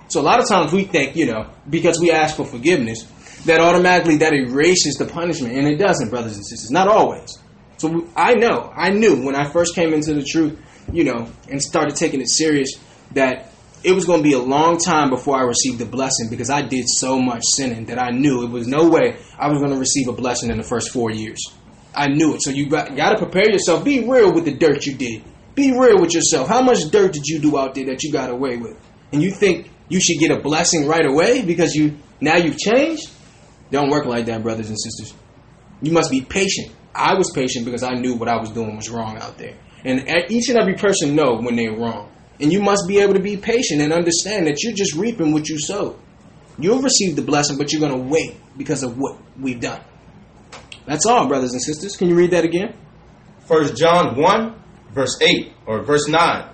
So 0.07 0.21
a 0.21 0.23
lot 0.23 0.39
of 0.39 0.47
times 0.47 0.71
we 0.71 0.85
think, 0.85 1.15
you 1.15 1.27
know, 1.27 1.49
because 1.69 1.99
we 1.99 2.11
ask 2.11 2.35
for 2.35 2.45
forgiveness, 2.45 3.03
that 3.45 3.59
automatically 3.59 4.17
that 4.17 4.33
erases 4.33 4.95
the 4.95 5.05
punishment, 5.05 5.55
and 5.55 5.67
it 5.67 5.77
doesn't, 5.77 6.09
brothers 6.09 6.35
and 6.35 6.45
sisters. 6.45 6.71
Not 6.71 6.87
always. 6.87 7.37
So 7.77 8.07
I 8.15 8.33
know, 8.33 8.71
I 8.75 8.89
knew 8.89 9.23
when 9.23 9.35
I 9.35 9.49
first 9.49 9.75
came 9.75 9.93
into 9.93 10.13
the 10.13 10.23
truth, 10.23 10.59
you 10.91 11.03
know, 11.03 11.29
and 11.49 11.61
started 11.61 11.95
taking 11.95 12.21
it 12.21 12.29
serious, 12.29 12.73
that 13.11 13.51
it 13.85 13.93
was 13.93 14.05
going 14.05 14.19
to 14.19 14.23
be 14.23 14.33
a 14.33 14.39
long 14.39 14.79
time 14.79 15.11
before 15.11 15.37
I 15.37 15.43
received 15.43 15.77
the 15.77 15.85
blessing 15.85 16.27
because 16.31 16.49
I 16.49 16.63
did 16.63 16.85
so 16.87 17.19
much 17.19 17.43
sinning 17.45 17.85
that 17.85 18.01
I 18.01 18.09
knew 18.09 18.43
it 18.43 18.49
was 18.49 18.67
no 18.67 18.89
way 18.89 19.17
I 19.37 19.47
was 19.49 19.59
going 19.59 19.71
to 19.71 19.77
receive 19.77 20.07
a 20.07 20.13
blessing 20.13 20.49
in 20.49 20.57
the 20.57 20.63
first 20.63 20.89
four 20.91 21.11
years. 21.11 21.39
I 21.93 22.07
knew 22.07 22.33
it. 22.33 22.41
So 22.41 22.49
you 22.49 22.67
got, 22.67 22.95
got 22.95 23.11
to 23.11 23.17
prepare 23.17 23.49
yourself. 23.51 23.85
Be 23.85 23.99
real 23.99 24.33
with 24.33 24.45
the 24.45 24.53
dirt 24.53 24.87
you 24.87 24.95
did. 24.95 25.23
Be 25.53 25.71
real 25.71 26.01
with 26.01 26.15
yourself. 26.15 26.47
How 26.47 26.61
much 26.61 26.89
dirt 26.89 27.13
did 27.13 27.27
you 27.27 27.39
do 27.39 27.57
out 27.59 27.75
there 27.75 27.85
that 27.85 28.01
you 28.01 28.11
got 28.11 28.31
away 28.31 28.57
with? 28.57 28.75
And 29.13 29.21
you 29.21 29.31
think 29.31 29.69
you 29.87 30.01
should 30.01 30.17
get 30.19 30.31
a 30.31 30.39
blessing 30.41 30.87
right 30.87 31.05
away 31.05 31.43
because 31.43 31.75
you 31.75 31.97
now 32.19 32.37
you've 32.37 32.57
changed? 32.57 33.11
Don't 33.69 33.91
work 33.91 34.05
like 34.05 34.25
that, 34.25 34.41
brothers 34.41 34.69
and 34.69 34.79
sisters. 34.79 35.13
You 35.81 35.91
must 35.91 36.09
be 36.09 36.21
patient. 36.21 36.71
I 36.93 37.13
was 37.13 37.31
patient 37.31 37.65
because 37.65 37.83
I 37.83 37.93
knew 37.93 38.15
what 38.15 38.29
I 38.29 38.37
was 38.37 38.49
doing 38.49 38.75
was 38.75 38.89
wrong 38.89 39.17
out 39.17 39.37
there. 39.37 39.55
And 39.83 40.09
each 40.31 40.49
and 40.49 40.57
every 40.57 40.73
person 40.73 41.15
know 41.15 41.35
when 41.39 41.55
they're 41.55 41.75
wrong. 41.77 42.11
And 42.39 42.51
you 42.51 42.61
must 42.61 42.83
be 42.87 42.99
able 42.99 43.13
to 43.13 43.19
be 43.19 43.37
patient 43.37 43.81
and 43.81 43.93
understand 43.93 44.47
that 44.47 44.61
you're 44.61 44.73
just 44.73 44.93
reaping 44.95 45.31
what 45.31 45.47
you 45.47 45.57
sow. 45.59 45.97
You'll 46.57 46.81
receive 46.81 47.15
the 47.15 47.21
blessing, 47.21 47.57
but 47.57 47.71
you're 47.71 47.81
going 47.81 47.93
to 47.93 48.09
wait 48.09 48.35
because 48.57 48.83
of 48.83 48.97
what 48.97 49.17
we've 49.39 49.59
done. 49.59 49.81
That's 50.85 51.05
all, 51.05 51.27
brothers 51.27 51.53
and 51.53 51.61
sisters. 51.61 51.95
Can 51.97 52.09
you 52.09 52.15
read 52.15 52.31
that 52.31 52.45
again? 52.45 52.75
1 53.47 53.75
John 53.75 54.19
1, 54.19 54.55
verse 54.93 55.17
8 55.21 55.51
or 55.65 55.83
verse 55.83 56.07
9. 56.07 56.49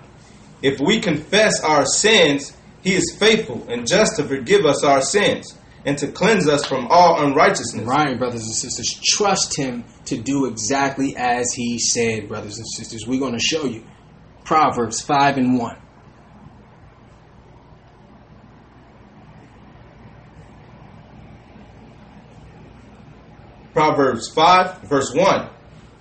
If 0.62 0.80
we 0.80 1.00
confess 1.00 1.62
our 1.62 1.84
sins, 1.84 2.56
he 2.82 2.94
is 2.94 3.16
faithful 3.18 3.66
and 3.68 3.86
just 3.86 4.16
to 4.16 4.24
forgive 4.24 4.64
us 4.64 4.84
our 4.84 5.02
sins 5.02 5.58
and 5.84 5.98
to 5.98 6.08
cleanse 6.08 6.48
us 6.48 6.64
from 6.64 6.86
all 6.88 7.24
unrighteousness. 7.26 7.84
Right, 7.84 8.18
brothers 8.18 8.44
and 8.44 8.54
sisters. 8.54 9.00
Trust 9.02 9.56
him 9.56 9.84
to 10.06 10.16
do 10.16 10.46
exactly 10.46 11.16
as 11.16 11.52
he 11.52 11.78
said, 11.78 12.28
brothers 12.28 12.58
and 12.58 12.66
sisters. 12.68 13.06
We're 13.06 13.20
going 13.20 13.32
to 13.32 13.40
show 13.40 13.64
you. 13.64 13.84
Proverbs 14.44 15.00
5 15.02 15.38
and 15.38 15.58
1. 15.58 15.76
Proverbs 23.72 24.28
5, 24.28 24.82
verse 24.82 25.12
1. 25.14 25.48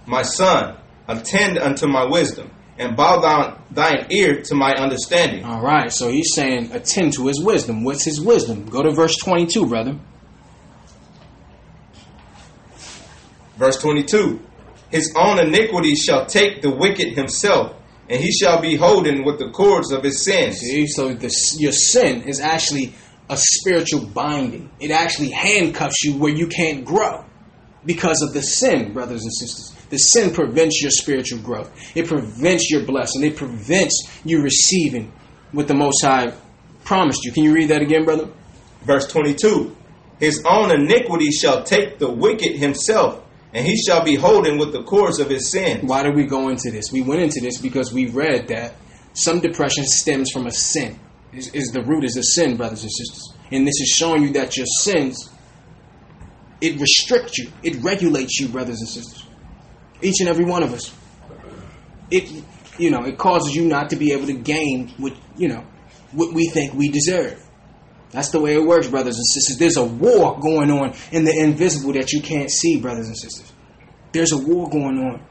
My 0.06 0.24
son, 0.24 0.78
attend 1.08 1.58
unto 1.58 1.88
my 1.88 2.04
wisdom, 2.04 2.52
and 2.78 2.98
bow 2.98 3.22
down 3.22 3.62
thine 3.72 4.08
ear 4.10 4.42
to 4.42 4.56
my 4.56 4.74
understanding. 4.74 5.46
All 5.46 5.62
right, 5.62 5.92
so 5.92 6.10
he's 6.10 6.34
saying 6.34 6.72
attend 6.74 7.14
to 7.14 7.28
his 7.28 7.42
wisdom. 7.42 7.84
What's 7.84 8.04
his 8.04 8.20
wisdom? 8.20 8.66
Go 8.66 8.84
to 8.84 8.92
verse 8.92 9.16
22, 9.18 9.68
brother. 9.68 9.98
Verse 13.56 13.78
22. 13.78 14.40
His 14.90 15.14
own 15.16 15.40
iniquity 15.40 15.96
shall 15.96 16.26
take 16.26 16.62
the 16.62 16.72
wicked 16.72 17.14
himself, 17.14 17.76
and 18.12 18.22
he 18.22 18.30
shall 18.30 18.62
be 18.62 18.76
holden 18.76 19.24
with 19.24 19.40
the 19.40 19.50
cords 19.52 19.90
of 19.94 20.04
his 20.04 20.26
sins. 20.26 20.58
See, 20.58 20.86
so 20.86 21.14
the, 21.14 21.34
your 21.60 21.72
sin 21.72 22.24
is 22.24 22.42
actually 22.42 22.94
a 23.30 23.38
spiritual 23.38 24.06
binding. 24.06 24.70
It 24.82 24.92
actually 24.92 25.30
handcuffs 25.30 26.04
you 26.04 26.18
where 26.18 26.34
you 26.34 26.48
can't 26.48 26.84
grow 26.84 27.24
because 27.86 28.22
of 28.22 28.34
the 28.34 28.42
sin, 28.42 28.92
brothers 28.92 29.24
and 29.24 29.34
sisters. 29.34 29.74
The 29.90 29.98
sin 29.98 30.34
prevents 30.34 30.82
your 30.82 30.92
spiritual 30.92 31.40
growth. 31.40 31.72
It 31.96 32.08
prevents 32.08 32.70
your 32.70 32.86
blessing. 32.86 33.24
It 33.24 33.38
prevents 33.38 34.22
you 34.26 34.42
receiving 34.42 35.14
what 35.54 35.70
the 35.70 35.74
Most 35.74 36.04
High 36.04 36.34
promised 36.84 37.24
you. 37.24 37.32
Can 37.32 37.46
you 37.46 37.54
read 37.54 37.70
that 37.70 37.82
again, 37.82 38.04
brother? 38.04 38.28
Verse 38.82 39.08
22. 39.08 39.74
His 40.20 40.44
own 40.46 40.70
iniquity 40.70 41.32
shall 41.32 41.64
take 41.64 41.98
the 41.98 42.12
wicked 42.12 42.58
himself, 42.58 43.24
and 43.54 43.66
he 43.66 43.76
shall 43.76 44.04
be 44.04 44.16
holden 44.16 44.58
with 44.58 44.72
the 44.72 44.84
cords 44.84 45.20
of 45.20 45.30
his 45.30 45.52
sin. 45.52 45.86
Why 45.88 46.04
did 46.04 46.16
we 46.16 46.26
go 46.26 46.50
into 46.50 46.72
this? 46.72 46.92
We 46.92 47.02
went 47.02 47.22
into 47.22 47.42
this 47.42 47.60
because 47.60 47.92
we 47.92 48.08
read 48.08 48.48
that 48.48 48.76
some 49.14 49.40
depression 49.42 49.86
stems 49.86 50.32
from 50.32 50.48
a 50.48 50.52
sin. 50.52 51.00
Is, 51.34 51.48
is 51.54 51.72
the 51.72 51.82
root 51.84 52.04
is 52.04 52.18
a 52.18 52.24
sin, 52.24 52.58
brothers 52.58 52.84
and 52.84 52.92
sisters. 52.92 53.34
And 53.52 53.68
this 53.68 53.80
is 53.80 53.88
showing 53.88 54.24
you 54.24 54.34
that 54.34 54.58
your 54.58 54.66
sins 54.66 55.30
it 56.62 56.80
restricts 56.80 57.40
you, 57.40 57.52
it 57.64 57.84
regulates 57.84 58.40
you, 58.40 58.48
brothers 58.48 58.80
and 58.80 58.88
sisters. 58.88 59.26
Each 60.02 60.20
and 60.20 60.30
every 60.30 60.46
one 60.46 60.62
of 60.64 60.74
us. 60.74 60.96
It 62.12 62.44
you 62.78 62.90
know, 62.90 63.04
it 63.04 63.18
causes 63.18 63.56
you 63.56 63.66
not 63.66 63.90
to 63.90 63.96
be 63.96 64.14
able 64.14 64.28
to 64.28 64.34
gain 64.34 64.90
what 64.98 65.14
you 65.38 65.48
know 65.48 65.66
what 66.12 66.34
we 66.34 66.48
think 66.50 66.74
we 66.74 66.90
deserve. 66.90 67.41
That's 68.12 68.30
the 68.30 68.42
way 68.42 68.56
it 68.56 68.66
works, 68.66 68.88
brothers 68.88 69.16
and 69.16 69.26
sisters. 69.26 69.58
There's 69.58 69.78
a 69.78 69.86
war 69.86 70.38
going 70.40 70.70
on 70.70 70.94
in 71.12 71.24
the 71.24 71.32
invisible 71.32 71.94
that 71.94 72.12
you 72.12 72.22
can't 72.22 72.52
see, 72.52 72.80
brothers 72.80 73.08
and 73.08 73.18
sisters. 73.18 73.52
There's 74.12 74.34
a 74.34 74.38
war 74.38 74.70
going 74.70 75.00
on. 75.00 75.26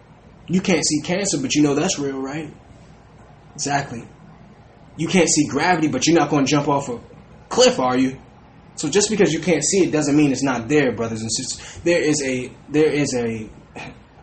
You 0.48 0.60
can't 0.60 0.84
see 0.84 1.02
cancer, 1.02 1.38
but 1.38 1.54
you 1.54 1.62
know 1.62 1.74
that's 1.74 1.98
real, 1.98 2.20
right? 2.20 2.52
Exactly. 3.54 4.08
You 4.96 5.08
can't 5.08 5.28
see 5.28 5.46
gravity, 5.46 5.88
but 5.88 6.06
you're 6.06 6.18
not 6.18 6.30
going 6.30 6.46
to 6.46 6.50
jump 6.50 6.68
off 6.68 6.88
a 6.88 7.00
cliff, 7.48 7.78
are 7.78 7.98
you? 7.98 8.18
So 8.76 8.88
just 8.88 9.10
because 9.10 9.32
you 9.32 9.40
can't 9.40 9.62
see 9.62 9.84
it 9.84 9.92
doesn't 9.92 10.16
mean 10.16 10.32
it's 10.32 10.42
not 10.42 10.68
there, 10.68 10.92
brothers 10.92 11.20
and 11.20 11.30
sisters. 11.30 11.78
There 11.84 12.00
is 12.00 12.22
a 12.22 12.50
there 12.70 12.90
is 12.90 13.14
a 13.14 13.50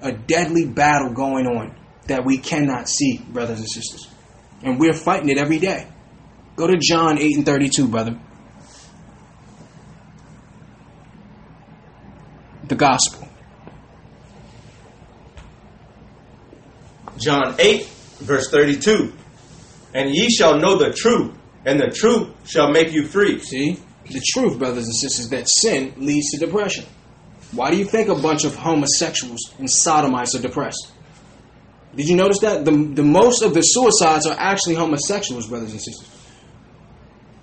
a 0.02 0.12
deadly 0.12 0.66
battle 0.66 1.14
going 1.14 1.46
on 1.46 1.76
that 2.08 2.26
we 2.26 2.38
cannot 2.38 2.90
see, 2.90 3.20
brothers 3.30 3.60
and 3.60 3.70
sisters. 3.70 4.08
And 4.64 4.80
we're 4.80 4.94
fighting 4.94 5.30
it 5.30 5.38
every 5.38 5.60
day. 5.60 5.88
Go 6.56 6.66
to 6.68 6.78
John 6.78 7.20
8 7.20 7.38
and 7.38 7.46
32, 7.46 7.88
brother. 7.88 8.20
The 12.68 12.76
gospel. 12.76 13.28
John 17.18 17.56
8, 17.58 17.86
verse 18.20 18.50
32. 18.50 19.14
And 19.94 20.14
ye 20.14 20.30
shall 20.30 20.60
know 20.60 20.78
the 20.78 20.94
truth, 20.94 21.34
and 21.66 21.80
the 21.80 21.90
truth 21.90 22.30
shall 22.48 22.72
make 22.72 22.92
you 22.92 23.08
free. 23.08 23.40
See? 23.40 23.80
The 24.06 24.22
truth, 24.34 24.60
brothers 24.60 24.86
and 24.86 24.96
sisters, 24.96 25.30
that 25.30 25.48
sin 25.50 25.94
leads 25.98 26.32
to 26.32 26.38
depression. 26.38 26.86
Why 27.52 27.72
do 27.72 27.78
you 27.78 27.86
think 27.86 28.10
a 28.10 28.16
bunch 28.16 28.44
of 28.44 28.56
homosexuals 28.56 29.54
and 29.58 29.70
sodomites 29.70 30.36
are 30.36 30.42
depressed? 30.42 30.92
Did 31.96 32.08
you 32.08 32.16
notice 32.16 32.40
that? 32.40 32.66
The, 32.66 32.72
the 32.72 33.04
most 33.04 33.42
of 33.42 33.54
the 33.54 33.62
suicides 33.62 34.28
are 34.28 34.36
actually 34.38 34.76
homosexuals, 34.76 35.48
brothers 35.48 35.72
and 35.72 35.82
sisters. 35.82 36.10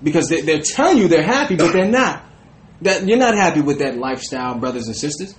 Because 0.03 0.29
they, 0.29 0.43
they're 0.43 0.61
telling 0.61 0.99
you 0.99 1.09
they're 1.09 1.23
happy, 1.23 1.57
but 1.57 1.73
they're 1.73 1.91
not. 1.91 2.25
That 2.85 3.09
You're 3.09 3.19
not 3.19 3.35
happy 3.35 3.63
with 3.63 3.79
that 3.79 3.97
lifestyle, 3.97 4.59
brothers 4.59 4.87
and 4.87 4.97
sisters. 4.97 5.35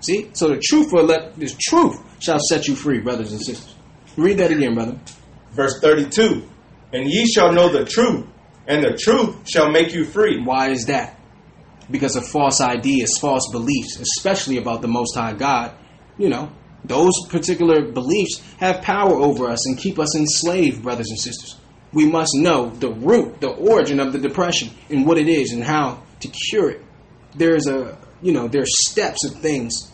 See? 0.00 0.30
So 0.34 0.48
the 0.48 0.60
truth 0.62 0.92
will 0.92 1.04
let 1.04 1.36
the 1.36 1.52
truth 1.58 1.98
shall 2.20 2.38
set 2.38 2.68
you 2.68 2.74
free, 2.74 3.00
brothers 3.00 3.32
and 3.32 3.40
sisters. 3.40 3.74
Read 4.16 4.36
that 4.38 4.50
again, 4.50 4.74
brother. 4.74 4.98
Verse 5.52 5.80
32. 5.80 6.46
And 6.92 7.10
ye 7.10 7.26
shall 7.26 7.52
know 7.52 7.70
the 7.70 7.86
truth, 7.86 8.26
and 8.66 8.84
the 8.84 8.96
truth 8.98 9.48
shall 9.48 9.70
make 9.70 9.94
you 9.94 10.04
free. 10.04 10.42
Why 10.42 10.68
is 10.68 10.84
that? 10.86 11.18
Because 11.90 12.14
of 12.14 12.26
false 12.26 12.60
ideas, 12.60 13.16
false 13.18 13.48
beliefs, 13.50 13.98
especially 13.98 14.58
about 14.58 14.82
the 14.82 14.88
Most 14.88 15.14
High 15.14 15.32
God. 15.32 15.74
You 16.18 16.28
know, 16.28 16.52
those 16.84 17.14
particular 17.30 17.90
beliefs 17.90 18.42
have 18.58 18.82
power 18.82 19.14
over 19.14 19.48
us 19.48 19.66
and 19.66 19.78
keep 19.78 19.98
us 19.98 20.14
enslaved, 20.14 20.82
brothers 20.82 21.08
and 21.08 21.18
sisters. 21.18 21.58
We 21.94 22.04
must 22.04 22.32
know 22.34 22.68
the 22.68 22.92
root, 22.92 23.40
the 23.40 23.50
origin 23.50 23.98
of 23.98 24.12
the 24.12 24.18
depression, 24.18 24.70
and 24.90 25.06
what 25.06 25.16
it 25.16 25.28
is, 25.28 25.52
and 25.52 25.64
how 25.64 26.02
to 26.20 26.28
cure 26.28 26.70
it. 26.70 26.81
There's 27.34 27.66
a, 27.66 27.98
you 28.20 28.32
know, 28.32 28.48
there's 28.48 28.70
steps 28.88 29.24
of 29.24 29.34
things, 29.40 29.90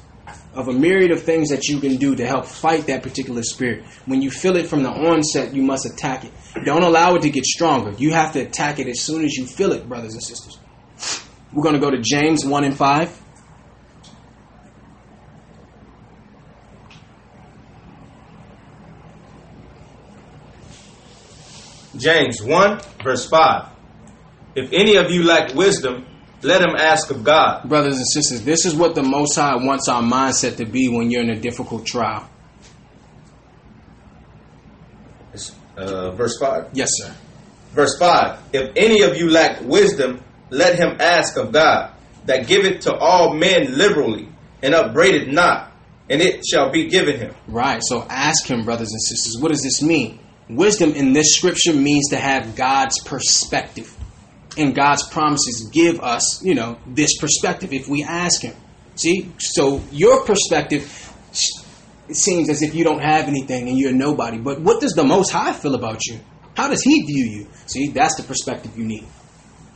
of 0.55 0.69
a 0.69 0.73
myriad 0.73 1.11
of 1.11 1.23
things 1.23 1.51
that 1.51 1.69
you 1.69 1.81
can 1.81 1.97
do 1.97 2.17
to 2.17 2.27
help 2.27 2.47
fight 2.47 2.87
that 2.87 3.03
particular 3.03 3.43
spirit. 3.43 3.85
When 4.07 4.23
you 4.23 4.31
feel 4.31 4.57
it 4.57 4.67
from 4.67 4.83
the 4.83 4.91
onset, 4.91 5.55
you 5.55 5.63
must 5.63 5.87
attack 5.87 6.25
it. 6.25 6.33
Don't 6.65 6.83
allow 6.83 7.15
it 7.15 7.23
to 7.23 7.31
get 7.31 7.45
stronger. 7.45 7.93
You 7.93 8.13
have 8.13 8.33
to 8.33 8.41
attack 8.41 8.79
it 8.79 8.89
as 8.89 9.01
soon 9.01 9.25
as 9.25 9.35
you 9.35 9.47
feel 9.47 9.73
it, 9.73 9.89
brothers 9.89 10.15
and 10.15 10.23
sisters. 10.23 10.59
We're 11.53 11.63
going 11.63 11.75
to 11.75 11.81
go 11.81 11.91
to 11.91 12.01
James 12.01 12.45
1 12.45 12.65
and 12.65 12.77
5. 12.77 13.23
James 21.97 22.43
1, 22.43 22.81
verse 23.03 23.27
5. 23.29 23.69
If 24.55 24.73
any 24.73 24.97
of 24.97 25.11
you 25.11 25.25
lack 25.25 25.55
wisdom, 25.55 26.07
let 26.43 26.61
him 26.61 26.77
ask 26.77 27.11
of 27.11 27.25
God. 27.25 27.69
Brothers 27.69 27.97
and 27.97 28.07
sisters, 28.07 28.43
this 28.43 28.65
is 28.65 28.75
what 28.75 28.95
the 28.95 29.03
Most 29.03 29.35
High 29.35 29.57
wants 29.57 29.89
our 29.89 30.03
mindset 30.03 30.57
to 30.57 30.65
be 30.65 30.89
when 30.89 31.11
you're 31.11 31.23
in 31.23 31.31
a 31.31 31.41
difficult 31.41 31.85
trial. 31.87 32.29
Uh, 35.77 36.11
verse 36.11 36.37
5. 36.41 36.71
Yes, 36.73 36.91
sir. 36.95 37.15
Verse 37.73 37.97
5 37.99 38.41
If 38.53 38.73
any 38.77 39.03
of 39.03 39.17
you 39.17 39.31
lack 39.31 39.61
wisdom, 39.63 40.23
let 40.51 40.77
him 40.77 40.97
ask 41.01 41.37
of 41.37 41.53
God, 41.53 41.93
that 42.27 42.47
giveth 42.47 42.81
to 42.83 42.95
all 42.95 43.35
men 43.35 43.77
liberally, 43.79 44.29
and 44.63 44.75
upbraideth 44.75 45.29
not, 45.29 45.73
and 46.11 46.21
it 46.21 46.45
shall 46.45 46.71
be 46.71 46.89
given 46.89 47.19
him. 47.19 47.35
Right. 47.47 47.81
So 47.85 48.07
ask 48.11 48.47
him, 48.47 48.65
brothers 48.65 48.91
and 48.91 49.01
sisters. 49.01 49.41
What 49.41 49.51
does 49.51 49.63
this 49.63 49.81
mean? 49.81 50.19
Wisdom 50.49 50.95
in 50.95 51.13
this 51.13 51.35
scripture 51.37 51.75
means 51.75 52.09
to 52.09 52.17
have 52.17 52.57
God's 52.57 53.01
perspective. 53.05 53.95
And 54.59 54.75
God's 54.75 55.09
promises 55.09 55.69
give 55.73 56.01
us, 56.01 56.43
you 56.45 56.55
know, 56.55 56.79
this 56.87 57.17
perspective 57.19 57.73
if 57.73 57.89
we 57.89 58.03
ask 58.03 58.43
him. 58.43 58.55
See? 58.97 59.31
So 59.39 59.81
your 59.93 60.25
perspective 60.25 61.09
it 62.09 62.17
seems 62.17 62.49
as 62.49 62.63
if 62.63 62.75
you 62.75 62.85
don't 62.85 63.01
have 63.01 63.29
anything 63.29 63.69
and 63.69 63.79
you're 63.79 63.93
nobody. 63.93 64.39
But 64.39 64.61
what 64.61 64.81
does 64.81 64.93
the 64.93 65.05
Most 65.05 65.31
High 65.31 65.53
feel 65.53 65.75
about 65.75 66.07
you? 66.07 66.21
How 66.57 66.69
does 66.69 66.83
He 66.83 67.03
view 67.03 67.25
you? 67.25 67.49
See, 67.67 67.89
that's 67.89 68.17
the 68.17 68.23
perspective 68.23 68.77
you 68.77 68.85
need. 68.85 69.07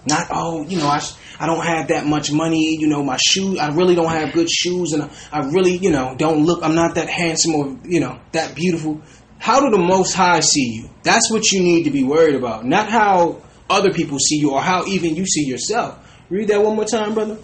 Not, 0.05 0.29
oh, 0.31 0.67
you 0.67 0.79
know, 0.79 0.89
I, 0.89 1.01
I 1.39 1.47
don't 1.47 1.65
have 1.65 1.89
that 1.89 2.07
much 2.07 2.33
money, 2.33 2.77
you 2.77 2.89
know, 2.89 3.05
my 3.05 3.19
shoes, 3.25 3.59
I 3.59 3.69
really 3.69 3.95
don't 3.95 4.11
have 4.11 4.33
good 4.33 4.51
shoes, 4.51 4.93
and 4.93 5.05
I, 5.05 5.11
I 5.31 5.49
really, 5.51 5.77
you 5.77 5.93
know, 5.93 6.17
don't 6.19 6.45
look, 6.45 6.65
I'm 6.65 6.75
not 6.75 6.97
that 6.97 7.09
handsome 7.09 7.55
or, 7.55 7.79
you 7.85 8.01
know, 8.01 8.19
that 8.33 8.57
beautiful. 8.57 9.01
How 9.39 9.61
do 9.61 9.71
the 9.71 9.83
Most 9.83 10.15
High 10.15 10.41
see 10.41 10.75
you? 10.75 10.91
That's 11.05 11.31
what 11.31 11.53
you 11.53 11.63
need 11.63 11.85
to 11.85 11.91
be 11.91 12.03
worried 12.03 12.35
about. 12.35 12.65
Not 12.65 12.89
how 12.89 13.43
other 13.73 13.93
people 13.93 14.19
see 14.19 14.37
you 14.37 14.53
or 14.53 14.61
how 14.61 14.85
even 14.87 15.17
you 15.17 15.27
see 15.27 15.45
yourself. 15.45 15.99
Read 16.31 16.49
that 16.49 16.63
one 16.63 16.77
more 16.77 16.85
time, 16.85 17.15
brother. 17.15 17.39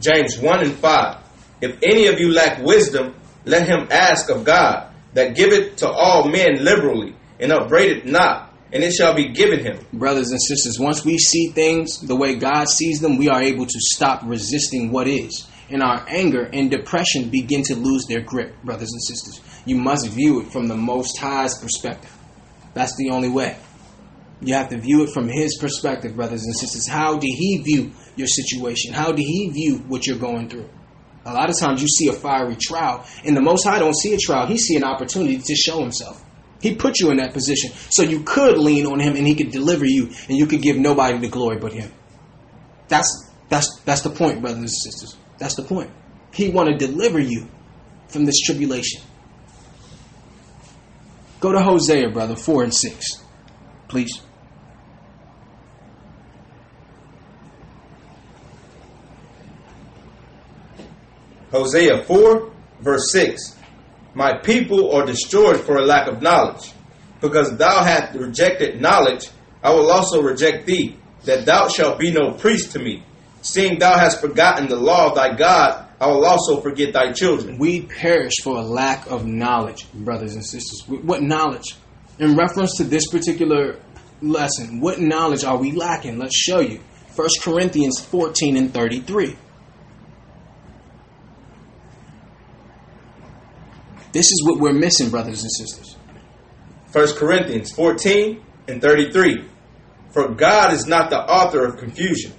James 0.00 0.38
1 0.38 0.60
and 0.64 0.74
5. 0.74 1.16
If 1.60 1.78
any 1.82 2.06
of 2.06 2.18
you 2.18 2.32
lack 2.32 2.62
wisdom, 2.62 3.14
let 3.44 3.68
him 3.68 3.88
ask 3.90 4.30
of 4.30 4.44
God, 4.44 4.92
that 5.14 5.34
giveth 5.34 5.76
to 5.76 5.88
all 5.88 6.28
men 6.28 6.64
liberally, 6.64 7.14
and 7.38 7.52
upbraideth 7.52 8.04
not, 8.04 8.52
and 8.72 8.82
it 8.82 8.92
shall 8.92 9.14
be 9.14 9.32
given 9.32 9.60
him. 9.60 9.84
Brothers 9.92 10.30
and 10.30 10.40
sisters, 10.40 10.78
once 10.78 11.04
we 11.04 11.18
see 11.18 11.48
things 11.48 12.00
the 12.00 12.16
way 12.16 12.36
God 12.36 12.68
sees 12.68 13.00
them, 13.00 13.16
we 13.16 13.28
are 13.28 13.42
able 13.42 13.66
to 13.66 13.78
stop 13.92 14.22
resisting 14.24 14.92
what 14.92 15.08
is. 15.08 15.48
And 15.68 15.82
our 15.82 16.04
anger 16.08 16.48
and 16.52 16.70
depression 16.70 17.30
begin 17.30 17.62
to 17.64 17.74
lose 17.74 18.06
their 18.06 18.20
grip, 18.20 18.54
brothers 18.62 18.90
and 18.92 19.02
sisters. 19.02 19.40
You 19.64 19.76
must 19.76 20.08
view 20.08 20.40
it 20.40 20.52
from 20.52 20.68
the 20.68 20.76
Most 20.76 21.18
High's 21.18 21.58
perspective. 21.58 22.16
That's 22.74 22.96
the 22.96 23.10
only 23.10 23.28
way. 23.28 23.56
You 24.42 24.54
have 24.54 24.70
to 24.70 24.78
view 24.78 25.02
it 25.02 25.10
from 25.12 25.28
His 25.28 25.58
perspective, 25.58 26.16
brothers 26.16 26.44
and 26.44 26.54
sisters. 26.56 26.88
How 26.88 27.18
did 27.18 27.28
He 27.28 27.58
view 27.58 27.92
your 28.16 28.26
situation? 28.26 28.94
How 28.94 29.12
did 29.12 29.22
He 29.22 29.50
view 29.50 29.78
what 29.88 30.06
you're 30.06 30.18
going 30.18 30.48
through? 30.48 30.68
A 31.26 31.34
lot 31.34 31.50
of 31.50 31.58
times 31.58 31.82
you 31.82 31.88
see 31.88 32.08
a 32.08 32.12
fiery 32.12 32.56
trial, 32.56 33.04
and 33.24 33.36
the 33.36 33.42
Most 33.42 33.64
High 33.64 33.78
don't 33.78 33.96
see 33.96 34.14
a 34.14 34.18
trial. 34.18 34.46
He 34.46 34.56
see 34.56 34.76
an 34.76 34.84
opportunity 34.84 35.38
to 35.38 35.54
show 35.54 35.80
Himself. 35.80 36.24
He 36.62 36.74
put 36.74 36.98
you 36.98 37.10
in 37.10 37.18
that 37.18 37.32
position 37.32 37.70
so 37.90 38.02
you 38.02 38.22
could 38.22 38.58
lean 38.58 38.86
on 38.86 39.00
Him, 39.00 39.16
and 39.16 39.26
He 39.26 39.34
could 39.34 39.50
deliver 39.50 39.84
you, 39.84 40.06
and 40.28 40.38
you 40.38 40.46
could 40.46 40.62
give 40.62 40.76
nobody 40.78 41.18
the 41.18 41.28
glory 41.28 41.58
but 41.58 41.72
Him. 41.72 41.92
That's 42.88 43.30
that's 43.50 43.80
that's 43.84 44.02
the 44.02 44.10
point, 44.10 44.40
brothers 44.40 44.58
and 44.60 44.70
sisters. 44.70 45.16
That's 45.38 45.54
the 45.54 45.64
point. 45.64 45.90
He 46.32 46.48
want 46.48 46.70
to 46.70 46.76
deliver 46.76 47.18
you 47.18 47.48
from 48.08 48.24
this 48.24 48.40
tribulation. 48.40 49.02
Go 51.40 51.52
to 51.52 51.60
Hosea, 51.60 52.10
brother, 52.10 52.36
four 52.36 52.62
and 52.62 52.74
six, 52.74 53.06
please. 53.88 54.20
Hosea 61.50 62.04
4, 62.04 62.52
verse 62.80 63.12
6. 63.12 63.56
My 64.14 64.38
people 64.38 64.92
are 64.92 65.06
destroyed 65.06 65.60
for 65.60 65.76
a 65.76 65.84
lack 65.84 66.08
of 66.08 66.22
knowledge. 66.22 66.72
Because 67.20 67.56
thou 67.56 67.84
hast 67.84 68.14
rejected 68.14 68.80
knowledge, 68.80 69.28
I 69.62 69.74
will 69.74 69.90
also 69.90 70.22
reject 70.22 70.66
thee, 70.66 70.96
that 71.24 71.44
thou 71.44 71.68
shalt 71.68 71.98
be 71.98 72.10
no 72.10 72.32
priest 72.32 72.72
to 72.72 72.78
me. 72.78 73.04
Seeing 73.42 73.78
thou 73.78 73.98
hast 73.98 74.20
forgotten 74.20 74.68
the 74.68 74.76
law 74.76 75.10
of 75.10 75.16
thy 75.16 75.34
God, 75.34 75.86
I 76.00 76.06
will 76.06 76.24
also 76.24 76.60
forget 76.62 76.94
thy 76.94 77.12
children. 77.12 77.58
We 77.58 77.82
perish 77.82 78.34
for 78.42 78.56
a 78.56 78.62
lack 78.62 79.10
of 79.10 79.26
knowledge, 79.26 79.86
brothers 79.92 80.34
and 80.34 80.44
sisters. 80.44 80.82
What 80.88 81.22
knowledge? 81.22 81.76
In 82.18 82.36
reference 82.36 82.76
to 82.78 82.84
this 82.84 83.06
particular 83.08 83.78
lesson, 84.22 84.80
what 84.80 84.98
knowledge 84.98 85.44
are 85.44 85.58
we 85.58 85.72
lacking? 85.72 86.18
Let's 86.18 86.36
show 86.36 86.60
you. 86.60 86.80
1 87.16 87.28
Corinthians 87.42 88.00
14 88.00 88.56
and 88.56 88.72
33. 88.72 89.36
This 94.12 94.26
is 94.26 94.44
what 94.44 94.58
we're 94.58 94.72
missing, 94.72 95.10
brothers 95.10 95.42
and 95.42 95.52
sisters. 95.52 95.96
1 96.92 97.16
Corinthians 97.16 97.72
14 97.72 98.42
and 98.66 98.82
33. 98.82 99.44
For 100.10 100.28
God 100.34 100.72
is 100.72 100.86
not 100.86 101.10
the 101.10 101.18
author 101.18 101.64
of 101.64 101.76
confusion, 101.76 102.32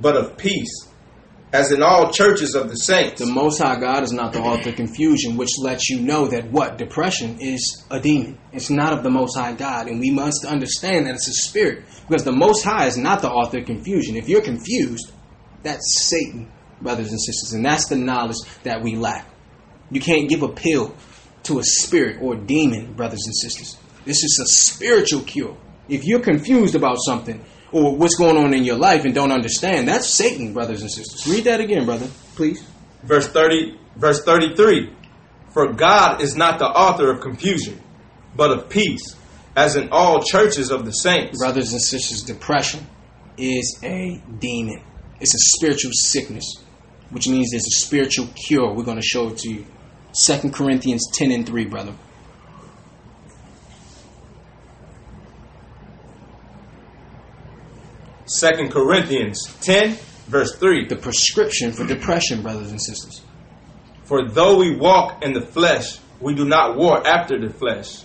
but 0.00 0.16
of 0.16 0.36
peace, 0.36 0.88
as 1.52 1.70
in 1.70 1.80
all 1.80 2.10
churches 2.10 2.56
of 2.56 2.68
the 2.68 2.74
saints. 2.74 3.20
The 3.20 3.32
Most 3.32 3.62
High 3.62 3.78
God 3.78 4.02
is 4.02 4.12
not 4.12 4.32
the 4.32 4.40
author 4.40 4.70
of 4.70 4.74
confusion, 4.74 5.36
which 5.36 5.50
lets 5.60 5.88
you 5.88 6.00
know 6.00 6.26
that 6.26 6.50
what? 6.50 6.78
Depression 6.78 7.38
is 7.40 7.84
a 7.90 8.00
demon. 8.00 8.38
It's 8.52 8.70
not 8.70 8.92
of 8.92 9.04
the 9.04 9.10
Most 9.10 9.36
High 9.36 9.52
God. 9.52 9.86
And 9.86 10.00
we 10.00 10.10
must 10.10 10.44
understand 10.44 11.06
that 11.06 11.14
it's 11.14 11.28
a 11.28 11.48
spirit. 11.48 11.84
Because 12.08 12.24
the 12.24 12.32
Most 12.32 12.64
High 12.64 12.86
is 12.86 12.96
not 12.96 13.22
the 13.22 13.30
author 13.30 13.58
of 13.58 13.66
confusion. 13.66 14.16
If 14.16 14.28
you're 14.28 14.42
confused, 14.42 15.12
that's 15.62 16.08
Satan, 16.08 16.50
brothers 16.80 17.10
and 17.10 17.20
sisters. 17.20 17.52
And 17.52 17.64
that's 17.64 17.86
the 17.86 17.96
knowledge 17.96 18.38
that 18.64 18.82
we 18.82 18.96
lack. 18.96 19.28
You 19.92 20.00
can't 20.00 20.28
give 20.28 20.42
a 20.42 20.48
pill 20.48 20.96
to 21.44 21.58
a 21.58 21.64
spirit 21.64 22.18
or 22.20 22.34
a 22.34 22.36
demon, 22.36 22.92
brothers 22.94 23.22
and 23.26 23.34
sisters. 23.36 23.76
This 24.04 24.22
is 24.22 24.40
a 24.42 24.46
spiritual 24.46 25.22
cure. 25.22 25.56
If 25.88 26.04
you're 26.04 26.20
confused 26.20 26.74
about 26.74 26.98
something 27.04 27.44
or 27.70 27.96
what's 27.96 28.16
going 28.16 28.36
on 28.36 28.54
in 28.54 28.64
your 28.64 28.76
life 28.76 29.04
and 29.04 29.14
don't 29.14 29.32
understand, 29.32 29.88
that's 29.88 30.08
Satan, 30.08 30.52
brothers 30.52 30.82
and 30.82 30.90
sisters. 30.90 31.26
Read 31.26 31.44
that 31.44 31.60
again, 31.60 31.84
brother, 31.84 32.08
please. 32.34 32.64
Verse 33.02 33.28
30, 33.28 33.78
verse 33.96 34.22
33. 34.24 34.92
For 35.52 35.72
God 35.72 36.22
is 36.22 36.36
not 36.36 36.58
the 36.58 36.66
author 36.66 37.10
of 37.10 37.20
confusion, 37.20 37.80
but 38.34 38.50
of 38.50 38.68
peace, 38.68 39.16
as 39.54 39.76
in 39.76 39.90
all 39.90 40.22
churches 40.22 40.70
of 40.70 40.86
the 40.86 40.92
saints. 40.92 41.38
Brothers 41.38 41.72
and 41.72 41.82
sisters, 41.82 42.22
depression 42.22 42.86
is 43.36 43.78
a 43.82 44.22
demon. 44.38 44.82
It's 45.20 45.34
a 45.34 45.56
spiritual 45.56 45.92
sickness, 45.92 46.62
which 47.10 47.28
means 47.28 47.50
there's 47.50 47.66
a 47.66 47.86
spiritual 47.86 48.28
cure. 48.28 48.72
We're 48.72 48.84
going 48.84 49.00
to 49.00 49.06
show 49.06 49.28
it 49.28 49.38
to 49.38 49.50
you. 49.50 49.66
2 50.14 50.50
Corinthians 50.50 51.08
10 51.14 51.30
and 51.32 51.46
3, 51.46 51.64
brother. 51.66 51.94
Second 58.26 58.70
Corinthians 58.72 59.56
10, 59.60 59.96
verse 60.26 60.56
3. 60.56 60.86
The 60.86 60.96
prescription 60.96 61.72
for 61.72 61.86
depression, 61.86 62.42
brothers 62.42 62.70
and 62.70 62.80
sisters. 62.80 63.22
For 64.04 64.28
though 64.28 64.58
we 64.58 64.76
walk 64.76 65.22
in 65.22 65.32
the 65.32 65.40
flesh, 65.40 65.98
we 66.20 66.34
do 66.34 66.44
not 66.44 66.76
war 66.76 67.06
after 67.06 67.38
the 67.38 67.52
flesh. 67.52 68.02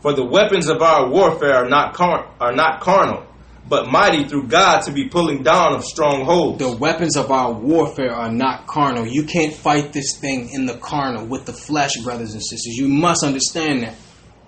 For 0.00 0.12
the 0.12 0.24
weapons 0.24 0.68
of 0.68 0.80
our 0.80 1.08
warfare 1.10 1.54
are 1.54 1.68
not, 1.68 1.94
car- 1.94 2.32
are 2.40 2.54
not 2.54 2.80
carnal, 2.80 3.26
but 3.68 3.90
mighty 3.90 4.24
through 4.24 4.48
God 4.48 4.80
to 4.82 4.92
be 4.92 5.08
pulling 5.08 5.42
down 5.42 5.74
of 5.74 5.84
strongholds. 5.84 6.58
The 6.58 6.76
weapons 6.76 7.16
of 7.16 7.30
our 7.30 7.52
warfare 7.52 8.12
are 8.12 8.32
not 8.32 8.66
carnal. 8.66 9.06
You 9.06 9.24
can't 9.24 9.52
fight 9.52 9.92
this 9.92 10.16
thing 10.16 10.50
in 10.50 10.66
the 10.66 10.76
carnal 10.76 11.26
with 11.26 11.44
the 11.44 11.52
flesh, 11.52 11.96
brothers 11.98 12.32
and 12.32 12.42
sisters. 12.42 12.76
You 12.76 12.88
must 12.88 13.22
understand 13.22 13.82
that. 13.82 13.94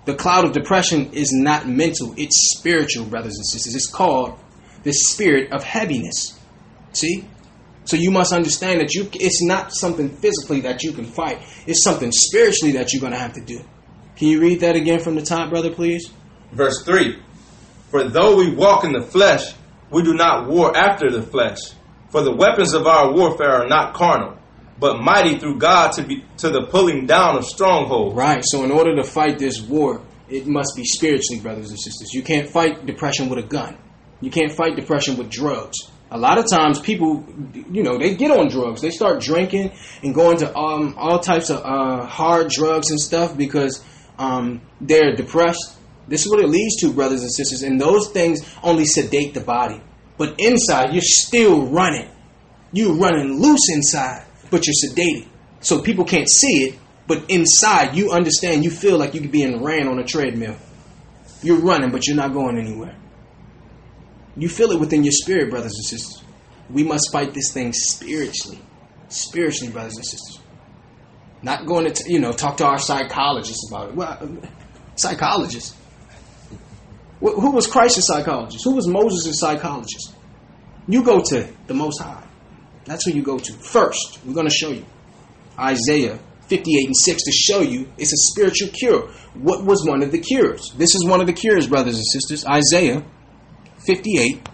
The 0.05 0.15
cloud 0.15 0.45
of 0.45 0.53
depression 0.53 1.13
is 1.13 1.31
not 1.31 1.67
mental, 1.67 2.15
it's 2.17 2.57
spiritual, 2.57 3.05
brothers 3.05 3.35
and 3.35 3.45
sisters. 3.45 3.75
It's 3.75 3.87
called 3.87 4.39
the 4.81 4.93
spirit 4.93 5.51
of 5.51 5.63
heaviness. 5.63 6.39
See? 6.93 7.27
So 7.85 7.97
you 7.97 8.09
must 8.09 8.33
understand 8.33 8.79
that 8.81 8.95
you 8.95 9.07
it's 9.13 9.43
not 9.43 9.73
something 9.73 10.09
physically 10.09 10.61
that 10.61 10.81
you 10.81 10.91
can 10.91 11.05
fight. 11.05 11.39
It's 11.67 11.83
something 11.83 12.11
spiritually 12.11 12.73
that 12.73 12.93
you're 12.93 13.01
going 13.01 13.13
to 13.13 13.19
have 13.19 13.33
to 13.33 13.41
do. 13.41 13.61
Can 14.15 14.27
you 14.27 14.41
read 14.41 14.61
that 14.61 14.75
again 14.75 14.99
from 14.99 15.15
the 15.15 15.21
top, 15.21 15.51
brother, 15.51 15.71
please? 15.71 16.11
Verse 16.51 16.83
3 16.83 17.21
For 17.91 18.05
though 18.05 18.37
we 18.37 18.55
walk 18.55 18.85
in 18.85 18.93
the 18.93 19.01
flesh, 19.01 19.53
we 19.91 20.01
do 20.01 20.13
not 20.13 20.47
war 20.47 20.75
after 20.75 21.11
the 21.11 21.21
flesh. 21.21 21.59
For 22.09 22.21
the 22.21 22.33
weapons 22.33 22.73
of 22.73 22.87
our 22.87 23.13
warfare 23.13 23.51
are 23.51 23.67
not 23.67 23.93
carnal, 23.93 24.37
but 24.79 25.01
mighty 25.01 25.37
through 25.37 25.59
God 25.59 25.91
to 25.93 26.03
be 26.03 26.23
to 26.37 26.49
the 26.49 26.67
pulling 26.67 27.05
down 27.05 27.37
of 27.37 27.45
strongholds. 27.45 28.15
Right. 28.15 28.43
So 28.45 28.63
in 28.63 28.71
order 28.71 28.95
to 28.95 29.03
fight 29.03 29.39
this 29.39 29.61
war, 29.61 30.01
it 30.29 30.47
must 30.47 30.75
be 30.75 30.85
spiritually, 30.85 31.41
brothers 31.41 31.69
and 31.69 31.79
sisters. 31.79 32.13
You 32.13 32.23
can't 32.23 32.49
fight 32.49 32.85
depression 32.85 33.29
with 33.29 33.39
a 33.39 33.47
gun. 33.47 33.77
You 34.21 34.31
can't 34.31 34.51
fight 34.51 34.77
depression 34.77 35.17
with 35.17 35.29
drugs. 35.29 35.77
A 36.09 36.17
lot 36.17 36.37
of 36.37 36.49
times, 36.49 36.79
people, 36.79 37.25
you 37.71 37.83
know, 37.83 37.97
they 37.97 38.15
get 38.15 38.31
on 38.31 38.49
drugs. 38.49 38.81
They 38.81 38.89
start 38.89 39.21
drinking 39.21 39.71
and 40.03 40.13
going 40.13 40.37
to 40.37 40.55
um, 40.55 40.95
all 40.97 41.19
types 41.19 41.49
of 41.49 41.63
uh, 41.63 42.05
hard 42.05 42.49
drugs 42.49 42.91
and 42.91 42.99
stuff 42.99 43.35
because 43.37 43.83
um, 44.17 44.61
they're 44.79 45.15
depressed. 45.15 45.77
This 46.07 46.25
is 46.25 46.31
what 46.31 46.39
it 46.39 46.49
leads 46.49 46.75
to, 46.81 46.91
brothers 46.93 47.21
and 47.21 47.31
sisters. 47.31 47.63
And 47.63 47.79
those 47.79 48.09
things 48.11 48.41
only 48.63 48.85
sedate 48.85 49.33
the 49.33 49.41
body. 49.41 49.81
But 50.17 50.35
inside, 50.39 50.93
you're 50.93 51.01
still 51.01 51.67
running. 51.67 52.09
You're 52.73 52.93
running 52.93 53.41
loose 53.41 53.69
inside, 53.69 54.25
but 54.49 54.65
you're 54.65 54.73
sedated. 54.73 55.27
So 55.59 55.81
people 55.81 56.05
can't 56.05 56.29
see 56.29 56.63
it, 56.63 56.79
but 57.07 57.29
inside, 57.29 57.95
you 57.95 58.11
understand, 58.11 58.63
you 58.63 58.71
feel 58.71 58.97
like 58.97 59.13
you're 59.13 59.27
being 59.27 59.63
ran 59.63 59.87
on 59.87 59.99
a 59.99 60.03
treadmill. 60.03 60.55
You're 61.43 61.59
running, 61.59 61.91
but 61.91 62.07
you're 62.07 62.15
not 62.15 62.33
going 62.33 62.57
anywhere. 62.57 62.95
You 64.37 64.47
feel 64.47 64.71
it 64.71 64.79
within 64.79 65.03
your 65.03 65.11
spirit, 65.11 65.49
brothers 65.49 65.73
and 65.75 65.85
sisters. 65.85 66.23
We 66.69 66.83
must 66.83 67.11
fight 67.11 67.33
this 67.33 67.51
thing 67.51 67.73
spiritually. 67.73 68.59
Spiritually, 69.09 69.71
brothers 69.73 69.97
and 69.97 70.05
sisters. 70.05 70.39
Not 71.41 71.65
going 71.65 71.91
to, 71.91 72.03
you 72.11 72.19
know, 72.19 72.31
talk 72.31 72.57
to 72.57 72.65
our 72.65 72.77
psychologists 72.77 73.69
about 73.69 73.89
it. 73.89 73.95
Well, 73.95 74.37
psychologists. 74.95 75.75
Wh- 77.21 77.39
Who 77.39 77.51
was 77.51 77.67
Christ's 77.67 78.07
psychologist? 78.07 78.63
Who 78.63 78.75
was 78.75 78.87
Moses' 78.87 79.39
psychologist? 79.39 80.15
You 80.87 81.03
go 81.03 81.21
to 81.21 81.47
the 81.67 81.73
Most 81.73 82.01
High. 82.01 82.23
That's 82.85 83.05
who 83.05 83.11
you 83.11 83.21
go 83.21 83.37
to. 83.37 83.53
First, 83.53 84.19
we're 84.25 84.33
going 84.33 84.47
to 84.47 84.53
show 84.53 84.69
you 84.69 84.85
Isaiah 85.57 86.19
58 86.47 86.87
and 86.87 86.97
6 86.97 87.23
to 87.23 87.31
show 87.31 87.61
you 87.61 87.87
it's 87.97 88.11
a 88.11 88.17
spiritual 88.33 88.69
cure. 88.69 89.07
What 89.35 89.63
was 89.63 89.85
one 89.87 90.01
of 90.03 90.11
the 90.11 90.19
cures? 90.19 90.73
This 90.75 90.95
is 90.95 91.05
one 91.05 91.21
of 91.21 91.27
the 91.27 91.33
cures, 91.33 91.67
brothers 91.67 91.95
and 91.95 92.05
sisters. 92.05 92.43
Isaiah 92.45 93.03
58 93.85 94.49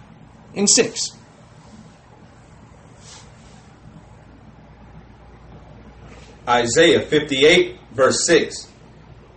and 0.54 0.68
6. 0.68 1.00
Isaiah 6.46 7.00
58, 7.00 7.78
verse 7.92 8.26
6. 8.26 8.70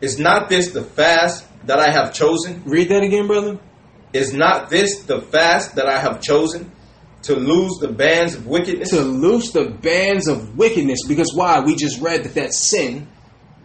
Is 0.02 0.18
not 0.18 0.50
this 0.50 0.72
the 0.72 0.84
fast 0.84 1.46
that 1.66 1.80
I 1.80 1.92
have 1.92 2.14
chosen? 2.14 2.64
Read 2.66 2.90
that 2.90 3.04
again, 3.04 3.28
brother. 3.28 3.60
Is 4.14 4.34
not 4.34 4.70
this 4.70 5.04
the 5.04 5.22
fast 5.22 5.76
that 5.76 5.88
I 5.88 6.00
have 6.00 6.22
chosen? 6.22 6.72
To 7.24 7.36
lose 7.36 7.78
the 7.80 7.88
bands 7.88 8.34
of 8.34 8.48
wickedness? 8.48 8.90
To 8.90 9.02
loose 9.02 9.52
the 9.52 9.70
bands 9.70 10.28
of 10.28 10.58
wickedness. 10.58 11.06
Because 11.08 11.34
why? 11.36 11.60
We 11.60 11.76
just 11.76 12.02
read 12.02 12.24
that 12.24 12.34
that 12.34 12.54
sin, 12.54 13.08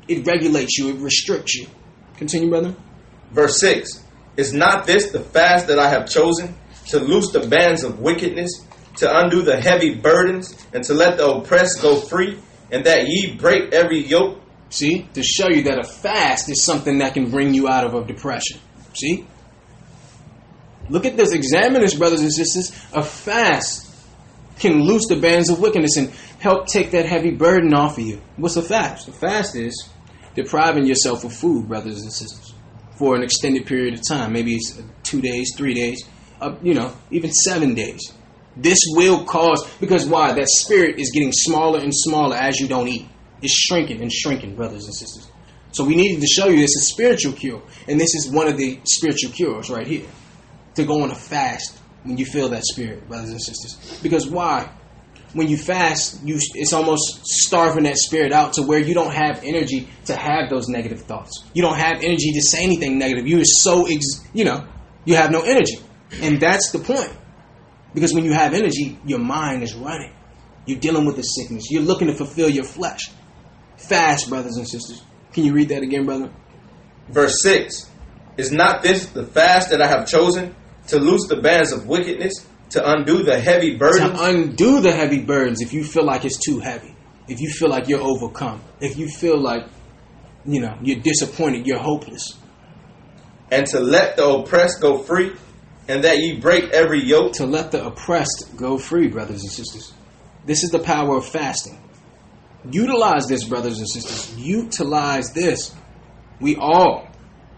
it 0.08 0.26
regulates 0.26 0.76
you, 0.76 0.90
it 0.90 0.96
restricts 0.96 1.54
you. 1.54 1.66
Continue, 2.16 2.50
brother. 2.50 2.76
Verse 3.32 3.58
6 3.60 4.04
Is 4.36 4.52
not 4.52 4.86
this 4.86 5.10
the 5.10 5.20
fast 5.20 5.68
that 5.68 5.78
I 5.78 5.88
have 5.88 6.08
chosen? 6.08 6.54
To 6.88 7.00
loose 7.00 7.32
the 7.32 7.48
bands 7.48 7.82
of 7.82 7.98
wickedness, 7.98 8.64
to 8.96 9.18
undo 9.18 9.42
the 9.42 9.60
heavy 9.60 9.96
burdens, 9.96 10.54
and 10.72 10.84
to 10.84 10.94
let 10.94 11.16
the 11.16 11.28
oppressed 11.28 11.82
go 11.82 11.96
free, 11.96 12.38
and 12.70 12.84
that 12.84 13.08
ye 13.08 13.34
break 13.36 13.72
every 13.72 14.06
yoke? 14.06 14.40
See? 14.76 15.08
To 15.14 15.22
show 15.22 15.48
you 15.48 15.62
that 15.62 15.78
a 15.78 15.84
fast 15.84 16.50
is 16.50 16.62
something 16.62 16.98
that 16.98 17.14
can 17.14 17.30
bring 17.30 17.54
you 17.54 17.66
out 17.66 17.86
of 17.86 17.94
a 17.94 18.04
depression. 18.04 18.60
See? 18.92 19.26
Look 20.90 21.06
at 21.06 21.16
this. 21.16 21.32
Examine 21.32 21.80
this, 21.80 21.94
brothers 21.94 22.20
and 22.20 22.30
sisters. 22.30 22.70
A 22.92 23.02
fast 23.02 23.90
can 24.58 24.82
loose 24.82 25.06
the 25.08 25.16
bands 25.16 25.48
of 25.48 25.60
wickedness 25.60 25.96
and 25.96 26.10
help 26.40 26.66
take 26.66 26.90
that 26.90 27.06
heavy 27.06 27.30
burden 27.30 27.72
off 27.72 27.96
of 27.96 28.04
you. 28.04 28.20
What's 28.36 28.56
a 28.56 28.62
fast? 28.62 29.08
A 29.08 29.12
fast 29.12 29.56
is 29.56 29.88
depriving 30.34 30.84
yourself 30.84 31.24
of 31.24 31.32
food, 31.32 31.68
brothers 31.68 32.02
and 32.02 32.12
sisters, 32.12 32.52
for 32.98 33.16
an 33.16 33.22
extended 33.22 33.64
period 33.64 33.94
of 33.94 34.06
time. 34.06 34.34
Maybe 34.34 34.56
it's 34.56 34.78
two 35.04 35.22
days, 35.22 35.54
three 35.56 35.72
days, 35.72 36.04
uh, 36.42 36.54
you 36.62 36.74
know, 36.74 36.94
even 37.10 37.32
seven 37.32 37.74
days. 37.74 38.12
This 38.58 38.78
will 38.88 39.24
cause, 39.24 39.66
because 39.80 40.04
why? 40.06 40.32
That 40.32 40.48
spirit 40.48 40.98
is 40.98 41.12
getting 41.12 41.32
smaller 41.32 41.80
and 41.80 41.94
smaller 41.94 42.36
as 42.36 42.60
you 42.60 42.68
don't 42.68 42.88
eat. 42.88 43.08
It's 43.42 43.52
shrinking 43.52 44.00
and 44.00 44.12
shrinking, 44.12 44.56
brothers 44.56 44.84
and 44.84 44.94
sisters. 44.94 45.30
So 45.72 45.84
we 45.84 45.94
needed 45.94 46.20
to 46.22 46.26
show 46.26 46.48
you 46.48 46.56
this 46.56 46.74
is 46.74 46.82
a 46.82 46.92
spiritual 46.94 47.32
cure. 47.32 47.62
And 47.86 48.00
this 48.00 48.14
is 48.14 48.30
one 48.30 48.48
of 48.48 48.56
the 48.56 48.80
spiritual 48.84 49.30
cures 49.32 49.68
right 49.68 49.86
here. 49.86 50.06
To 50.76 50.84
go 50.84 51.02
on 51.02 51.10
a 51.10 51.14
fast 51.14 51.78
when 52.04 52.16
you 52.16 52.24
feel 52.24 52.48
that 52.50 52.64
spirit, 52.64 53.06
brothers 53.08 53.30
and 53.30 53.42
sisters. 53.42 53.98
Because 54.02 54.26
why? 54.26 54.70
When 55.32 55.48
you 55.48 55.58
fast, 55.58 56.24
you 56.24 56.38
it's 56.54 56.72
almost 56.72 57.26
starving 57.26 57.84
that 57.84 57.98
spirit 57.98 58.32
out 58.32 58.54
to 58.54 58.62
where 58.62 58.78
you 58.78 58.94
don't 58.94 59.12
have 59.12 59.42
energy 59.44 59.88
to 60.06 60.16
have 60.16 60.48
those 60.48 60.68
negative 60.68 61.02
thoughts. 61.02 61.44
You 61.52 61.62
don't 61.62 61.76
have 61.76 62.02
energy 62.02 62.32
to 62.32 62.40
say 62.40 62.62
anything 62.62 62.98
negative. 62.98 63.26
You 63.26 63.40
are 63.40 63.44
so 63.44 63.86
ex, 63.86 64.02
you 64.32 64.44
know, 64.44 64.66
you 65.04 65.16
have 65.16 65.30
no 65.30 65.42
energy. 65.42 65.78
And 66.22 66.40
that's 66.40 66.70
the 66.70 66.78
point. 66.78 67.12
Because 67.92 68.14
when 68.14 68.24
you 68.24 68.32
have 68.32 68.54
energy, 68.54 68.98
your 69.04 69.18
mind 69.18 69.62
is 69.62 69.74
running. 69.74 70.12
You're 70.64 70.80
dealing 70.80 71.06
with 71.06 71.16
the 71.16 71.22
sickness. 71.22 71.70
You're 71.70 71.82
looking 71.82 72.08
to 72.08 72.14
fulfill 72.14 72.48
your 72.48 72.64
flesh. 72.64 73.10
Fast, 73.76 74.28
brothers 74.28 74.56
and 74.56 74.66
sisters. 74.68 75.02
Can 75.32 75.44
you 75.44 75.52
read 75.52 75.68
that 75.68 75.82
again, 75.82 76.06
brother? 76.06 76.30
Verse 77.08 77.42
6 77.42 77.90
Is 78.36 78.50
not 78.52 78.82
this 78.82 79.06
the 79.06 79.24
fast 79.24 79.70
that 79.70 79.80
I 79.82 79.86
have 79.86 80.06
chosen? 80.08 80.54
To 80.88 80.98
loose 80.98 81.26
the 81.28 81.36
bands 81.36 81.72
of 81.72 81.86
wickedness, 81.86 82.46
to 82.70 82.90
undo 82.90 83.22
the 83.22 83.38
heavy 83.40 83.76
burdens? 83.76 84.18
To 84.18 84.24
undo 84.24 84.80
the 84.80 84.92
heavy 84.92 85.20
burdens 85.20 85.60
if 85.60 85.72
you 85.72 85.82
feel 85.84 86.04
like 86.04 86.24
it's 86.24 86.38
too 86.38 86.60
heavy. 86.60 86.94
If 87.28 87.40
you 87.40 87.50
feel 87.50 87.68
like 87.68 87.88
you're 87.88 88.00
overcome. 88.00 88.62
If 88.80 88.96
you 88.96 89.08
feel 89.08 89.36
like, 89.38 89.66
you 90.44 90.60
know, 90.60 90.78
you're 90.80 91.00
disappointed, 91.00 91.66
you're 91.66 91.78
hopeless. 91.80 92.34
and 93.50 93.66
to 93.66 93.80
let 93.80 94.16
the 94.16 94.26
oppressed 94.28 94.80
go 94.80 94.98
free, 94.98 95.32
and 95.88 96.02
that 96.04 96.18
ye 96.18 96.38
break 96.40 96.70
every 96.72 97.02
yoke? 97.04 97.32
To 97.34 97.46
let 97.46 97.70
the 97.72 97.84
oppressed 97.84 98.50
go 98.56 98.78
free, 98.78 99.08
brothers 99.08 99.42
and 99.42 99.50
sisters. 99.52 99.92
This 100.44 100.62
is 100.64 100.70
the 100.70 100.78
power 100.80 101.16
of 101.16 101.26
fasting. 101.26 101.80
Utilize 102.70 103.26
this, 103.26 103.44
brothers 103.44 103.78
and 103.78 103.88
sisters. 103.88 104.36
Utilize 104.38 105.32
this. 105.32 105.74
We 106.40 106.56
all, 106.56 107.08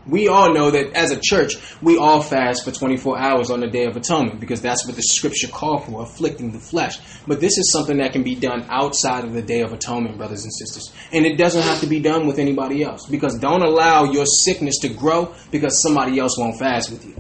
we 0.07 0.29
all 0.29 0.55
know 0.55 0.71
that 0.71 0.93
as 0.95 1.11
a 1.11 1.19
church, 1.21 1.57
we 1.83 1.99
all 1.99 2.23
fast 2.23 2.65
for 2.65 2.73
24 2.73 3.19
hours 3.19 3.51
on 3.51 3.61
the 3.61 3.67
Day 3.67 3.85
of 3.85 3.97
Atonement 3.97 4.41
because 4.41 4.61
that's 4.63 4.87
what 4.87 4.97
the 4.97 5.03
scripture 5.03 5.49
called 5.49 5.85
for, 5.85 6.03
afflicting 6.03 6.53
the 6.53 6.59
flesh. 6.59 6.99
But 7.27 7.41
this 7.41 7.59
is 7.59 7.73
something 7.73 7.99
that 7.99 8.13
can 8.13 8.23
be 8.23 8.35
done 8.35 8.65
outside 8.69 9.25
of 9.25 9.33
the 9.33 9.43
Day 9.43 9.61
of 9.61 9.73
Atonement, 9.73 10.17
brothers 10.17 10.45
and 10.45 10.53
sisters. 10.53 10.93
And 11.13 11.27
it 11.27 11.37
doesn't 11.37 11.63
have 11.63 11.81
to 11.81 11.87
be 11.87 12.01
done 12.01 12.27
with 12.27 12.39
anybody 12.39 12.83
else 12.83 13.07
because 13.07 13.39
don't 13.39 13.63
allow 13.63 14.05
your 14.05 14.27
sickness 14.27 14.79
to 14.81 14.89
grow 14.89 15.35
because 15.51 15.83
somebody 15.83 16.19
else 16.19 16.39
won't 16.39 16.59
fast 16.59 16.91
with 16.91 17.05
you 17.05 17.15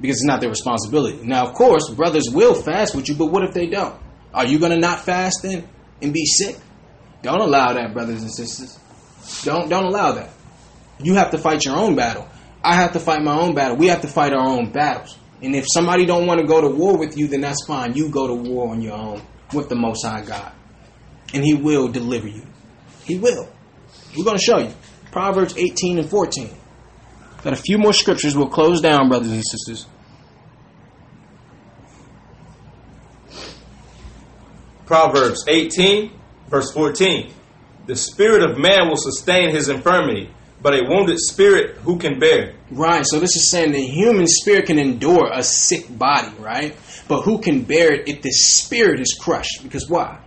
because 0.00 0.16
it's 0.16 0.26
not 0.26 0.40
their 0.40 0.50
responsibility. 0.50 1.24
Now, 1.24 1.46
of 1.46 1.54
course, 1.54 1.90
brothers 1.90 2.28
will 2.30 2.54
fast 2.54 2.94
with 2.94 3.08
you, 3.08 3.14
but 3.14 3.26
what 3.26 3.44
if 3.44 3.54
they 3.54 3.66
don't? 3.66 3.98
Are 4.32 4.46
you 4.46 4.58
going 4.58 4.72
to 4.72 4.78
not 4.78 5.00
fast 5.00 5.40
then 5.42 5.68
and 6.02 6.12
be 6.12 6.26
sick? 6.26 6.56
Don't 7.24 7.40
allow 7.40 7.72
that, 7.72 7.94
brothers 7.94 8.20
and 8.20 8.30
sisters. 8.30 8.78
Don't 9.44 9.70
don't 9.70 9.86
allow 9.86 10.12
that. 10.12 10.28
You 11.02 11.14
have 11.14 11.30
to 11.30 11.38
fight 11.38 11.64
your 11.64 11.74
own 11.74 11.96
battle. 11.96 12.28
I 12.62 12.74
have 12.74 12.92
to 12.92 13.00
fight 13.00 13.22
my 13.22 13.34
own 13.34 13.54
battle. 13.54 13.78
We 13.78 13.86
have 13.86 14.02
to 14.02 14.08
fight 14.08 14.34
our 14.34 14.46
own 14.46 14.70
battles. 14.70 15.16
And 15.42 15.56
if 15.56 15.64
somebody 15.66 16.04
don't 16.04 16.26
want 16.26 16.40
to 16.40 16.46
go 16.46 16.60
to 16.60 16.68
war 16.68 16.98
with 16.98 17.16
you, 17.16 17.26
then 17.26 17.40
that's 17.40 17.64
fine. 17.66 17.94
You 17.94 18.10
go 18.10 18.26
to 18.26 18.34
war 18.34 18.70
on 18.70 18.82
your 18.82 18.92
own 18.92 19.22
with 19.54 19.70
the 19.70 19.74
Most 19.74 20.04
High 20.04 20.20
God, 20.20 20.52
and 21.32 21.42
He 21.42 21.54
will 21.54 21.88
deliver 21.88 22.28
you. 22.28 22.46
He 23.04 23.18
will. 23.18 23.48
We're 24.16 24.24
going 24.24 24.36
to 24.36 24.42
show 24.42 24.58
you 24.58 24.74
Proverbs 25.10 25.56
18 25.56 25.98
and 25.98 26.10
14. 26.10 26.50
Got 27.42 27.54
a 27.54 27.56
few 27.56 27.78
more 27.78 27.94
scriptures. 27.94 28.36
We'll 28.36 28.48
close 28.48 28.82
down, 28.82 29.08
brothers 29.08 29.32
and 29.32 29.42
sisters. 29.44 29.86
Proverbs 34.84 35.44
18, 35.48 36.10
verse 36.54 36.70
14. 36.70 37.32
The 37.86 37.96
spirit 37.96 38.48
of 38.48 38.56
man 38.56 38.88
will 38.88 38.96
sustain 38.96 39.50
his 39.50 39.68
infirmity, 39.68 40.30
but 40.62 40.72
a 40.72 40.84
wounded 40.88 41.18
spirit 41.18 41.78
who 41.78 41.98
can 41.98 42.20
bear? 42.20 42.54
Right. 42.70 43.04
So 43.04 43.18
this 43.18 43.34
is 43.34 43.50
saying 43.50 43.72
the 43.72 43.84
human 43.84 44.28
spirit 44.28 44.66
can 44.66 44.78
endure 44.78 45.30
a 45.32 45.42
sick 45.42 45.86
body, 45.98 46.32
right? 46.38 46.76
But 47.08 47.22
who 47.22 47.40
can 47.40 47.64
bear 47.64 47.92
it 47.92 48.08
if 48.08 48.22
the 48.22 48.30
spirit 48.30 49.00
is 49.00 49.18
crushed? 49.20 49.64
Because 49.64 49.90
why? 49.90 50.18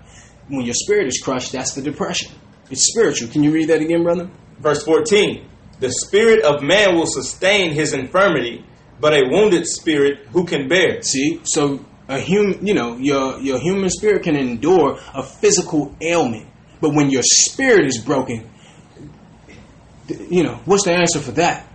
When 0.50 0.66
your 0.66 0.76
spirit 0.76 1.08
is 1.08 1.22
crushed, 1.24 1.54
that's 1.54 1.74
the 1.74 1.82
depression. 1.82 2.32
It's 2.70 2.92
spiritual. 2.92 3.30
Can 3.30 3.44
you 3.44 3.52
read 3.52 3.70
that 3.70 3.82
again, 3.82 4.04
brother? 4.04 4.30
Verse 4.60 4.84
14. 4.84 5.48
The 5.80 5.92
spirit 5.92 6.44
of 6.44 6.62
man 6.62 6.96
will 6.96 7.08
sustain 7.08 7.72
his 7.72 7.94
infirmity, 7.94 8.66
but 9.00 9.14
a 9.14 9.30
wounded 9.30 9.66
spirit 9.66 10.28
who 10.34 10.44
can 10.44 10.68
bear? 10.68 11.02
See, 11.04 11.40
so 11.46 11.86
a 12.08 12.20
human, 12.20 12.66
you 12.66 12.74
know, 12.74 12.98
your 12.98 13.40
your 13.40 13.60
human 13.60 13.90
spirit 13.90 14.24
can 14.24 14.36
endure 14.36 15.00
a 15.14 15.24
physical 15.24 15.96
ailment, 16.02 16.48
but 16.80 16.94
when 16.94 17.10
your 17.10 17.24
spirit 17.24 17.86
is 17.86 18.04
broken, 18.04 18.50
you 20.30 20.44
know, 20.44 20.62
what's 20.66 20.86
the 20.86 20.94
answer 20.94 21.20
for 21.20 21.32
that? 21.32 21.68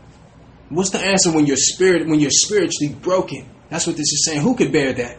What's 0.70 0.90
the 0.90 1.00
answer 1.00 1.30
when 1.30 1.46
your 1.46 1.58
spirit 1.58 2.06
when 2.06 2.18
you're 2.18 2.30
spiritually 2.30 2.94
broken? 2.94 3.48
That's 3.68 3.86
what 3.86 3.96
this 3.96 4.12
is 4.12 4.24
saying. 4.24 4.40
Who 4.40 4.54
could 4.56 4.72
bear 4.72 4.92
that? 4.94 5.18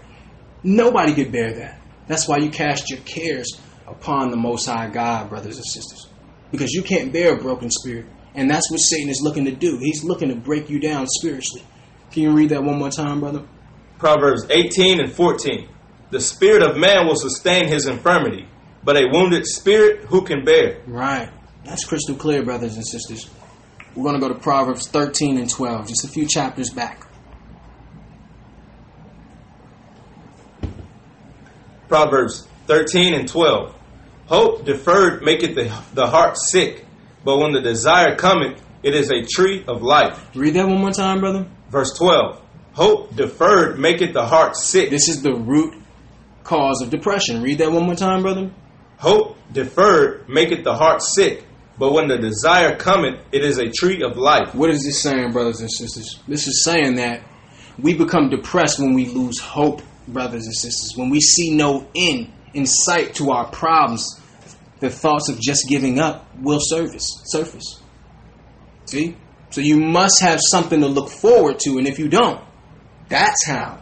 Nobody 0.63 1.13
could 1.13 1.31
bear 1.31 1.53
that. 1.53 1.79
That's 2.07 2.27
why 2.27 2.37
you 2.37 2.49
cast 2.49 2.89
your 2.89 2.99
cares 3.01 3.59
upon 3.87 4.31
the 4.31 4.37
Most 4.37 4.65
High 4.65 4.89
God, 4.89 5.29
brothers 5.29 5.57
and 5.57 5.65
sisters, 5.65 6.07
because 6.51 6.71
you 6.71 6.81
can't 6.81 7.13
bear 7.13 7.35
a 7.35 7.41
broken 7.41 7.69
spirit, 7.69 8.05
and 8.33 8.49
that's 8.49 8.69
what 8.71 8.77
Satan 8.77 9.09
is 9.09 9.21
looking 9.21 9.45
to 9.45 9.51
do. 9.51 9.77
He's 9.77 10.03
looking 10.03 10.29
to 10.29 10.35
break 10.35 10.69
you 10.69 10.79
down 10.79 11.07
spiritually. 11.07 11.65
Can 12.11 12.23
you 12.23 12.31
read 12.31 12.49
that 12.49 12.63
one 12.63 12.79
more 12.79 12.91
time, 12.91 13.19
brother? 13.19 13.43
Proverbs 14.03 14.45
18 14.49 14.99
and 14.99 15.09
14. 15.09 15.69
The 16.09 16.19
spirit 16.19 16.61
of 16.61 16.75
man 16.75 17.07
will 17.07 17.15
sustain 17.15 17.69
his 17.69 17.87
infirmity, 17.87 18.49
but 18.83 18.97
a 18.97 19.07
wounded 19.09 19.45
spirit 19.45 20.03
who 20.07 20.23
can 20.23 20.43
bear? 20.43 20.81
Right. 20.85 21.29
That's 21.63 21.85
crystal 21.85 22.13
clear, 22.13 22.43
brothers 22.43 22.75
and 22.75 22.85
sisters. 22.85 23.29
We're 23.95 24.03
going 24.03 24.19
to 24.19 24.19
go 24.19 24.27
to 24.27 24.37
Proverbs 24.37 24.89
13 24.89 25.37
and 25.37 25.49
12, 25.49 25.87
just 25.87 26.03
a 26.03 26.09
few 26.09 26.27
chapters 26.27 26.69
back. 26.69 27.07
Proverbs 31.87 32.45
13 32.67 33.13
and 33.13 33.25
12. 33.25 33.73
Hope 34.25 34.65
deferred 34.65 35.23
maketh 35.23 35.55
the, 35.55 35.73
the 35.93 36.07
heart 36.07 36.35
sick, 36.37 36.85
but 37.23 37.37
when 37.37 37.53
the 37.53 37.61
desire 37.61 38.17
cometh, 38.17 38.61
it 38.83 38.95
is 38.95 39.11
a 39.11 39.23
tree 39.23 39.63
of 39.65 39.81
life. 39.81 40.35
Read 40.35 40.55
that 40.55 40.67
one 40.67 40.81
more 40.81 40.91
time, 40.91 41.21
brother. 41.21 41.47
Verse 41.69 41.97
12. 41.97 42.42
Hope 42.73 43.15
deferred 43.15 43.79
maketh 43.79 44.13
the 44.13 44.25
heart 44.25 44.55
sick. 44.55 44.89
This 44.89 45.07
is 45.07 45.21
the 45.21 45.33
root 45.33 45.75
cause 46.43 46.81
of 46.81 46.89
depression. 46.89 47.41
Read 47.41 47.59
that 47.59 47.71
one 47.71 47.85
more 47.85 47.95
time, 47.95 48.23
brother. 48.23 48.51
Hope 48.97 49.37
deferred 49.51 50.27
maketh 50.27 50.63
the 50.63 50.73
heart 50.73 51.01
sick, 51.01 51.43
but 51.77 51.93
when 51.93 52.07
the 52.07 52.17
desire 52.17 52.75
cometh, 52.75 53.19
it 53.31 53.43
is 53.43 53.59
a 53.59 53.69
tree 53.69 54.01
of 54.01 54.17
life. 54.17 54.55
What 54.55 54.69
is 54.69 54.83
this 54.83 55.01
saying, 55.01 55.31
brothers 55.31 55.61
and 55.61 55.71
sisters? 55.71 56.19
This 56.27 56.47
is 56.47 56.63
saying 56.63 56.95
that 56.95 57.21
we 57.77 57.93
become 57.93 58.29
depressed 58.29 58.79
when 58.79 58.93
we 58.93 59.05
lose 59.05 59.39
hope, 59.39 59.81
brothers 60.07 60.45
and 60.45 60.55
sisters. 60.55 60.93
When 60.95 61.09
we 61.09 61.19
see 61.19 61.55
no 61.55 61.87
end 61.95 62.31
in 62.53 62.65
sight 62.65 63.15
to 63.15 63.31
our 63.31 63.45
problems, 63.47 64.19
the 64.79 64.89
thoughts 64.89 65.29
of 65.29 65.39
just 65.39 65.67
giving 65.69 65.99
up 65.99 66.27
will 66.39 66.59
surface. 66.61 67.21
Surface. 67.25 67.81
See? 68.85 69.15
So 69.51 69.61
you 69.61 69.77
must 69.79 70.21
have 70.21 70.39
something 70.41 70.81
to 70.81 70.87
look 70.87 71.09
forward 71.09 71.59
to, 71.59 71.77
and 71.77 71.87
if 71.87 71.99
you 71.99 72.09
don't, 72.09 72.43
that's 73.09 73.45
how 73.45 73.79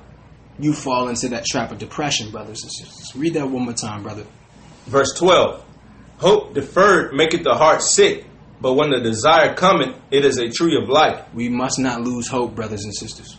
you 0.59 0.73
fall 0.73 1.07
into 1.09 1.29
that 1.29 1.45
trap 1.45 1.71
of 1.71 1.77
depression, 1.77 2.31
brothers 2.31 2.63
and 2.63 2.71
sisters. 2.71 3.15
Read 3.15 3.33
that 3.33 3.49
one 3.49 3.63
more 3.63 3.73
time, 3.73 4.03
brother. 4.03 4.25
Verse 4.85 5.13
12. 5.17 5.65
Hope 6.17 6.53
deferred 6.53 7.13
maketh 7.13 7.43
the 7.43 7.55
heart 7.55 7.81
sick, 7.81 8.25
but 8.61 8.73
when 8.73 8.91
the 8.91 8.99
desire 8.99 9.55
cometh, 9.55 9.95
it 10.11 10.23
is 10.23 10.37
a 10.37 10.49
tree 10.49 10.77
of 10.81 10.87
life. 10.87 11.25
We 11.33 11.49
must 11.49 11.79
not 11.79 12.01
lose 12.01 12.27
hope, 12.27 12.55
brothers 12.55 12.83
and 12.83 12.95
sisters. 12.95 13.37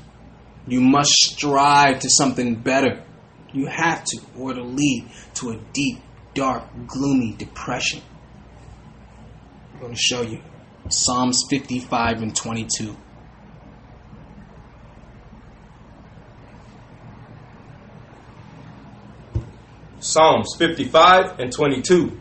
You 0.66 0.80
must 0.80 1.10
strive 1.10 2.00
to 2.00 2.10
something 2.10 2.56
better. 2.56 3.04
You 3.52 3.66
have 3.66 4.04
to, 4.04 4.20
or 4.36 4.52
it'll 4.52 4.66
lead 4.66 5.08
to 5.34 5.50
a 5.50 5.56
deep, 5.72 5.98
dark, 6.34 6.64
gloomy 6.86 7.34
depression. 7.34 8.00
I'm 9.74 9.80
going 9.80 9.94
to 9.94 10.00
show 10.00 10.22
you. 10.22 10.40
Psalms 10.88 11.44
55 11.48 12.22
and 12.22 12.34
22. 12.34 12.96
Psalms 20.12 20.54
55 20.58 21.40
and 21.40 21.50
22. 21.50 22.20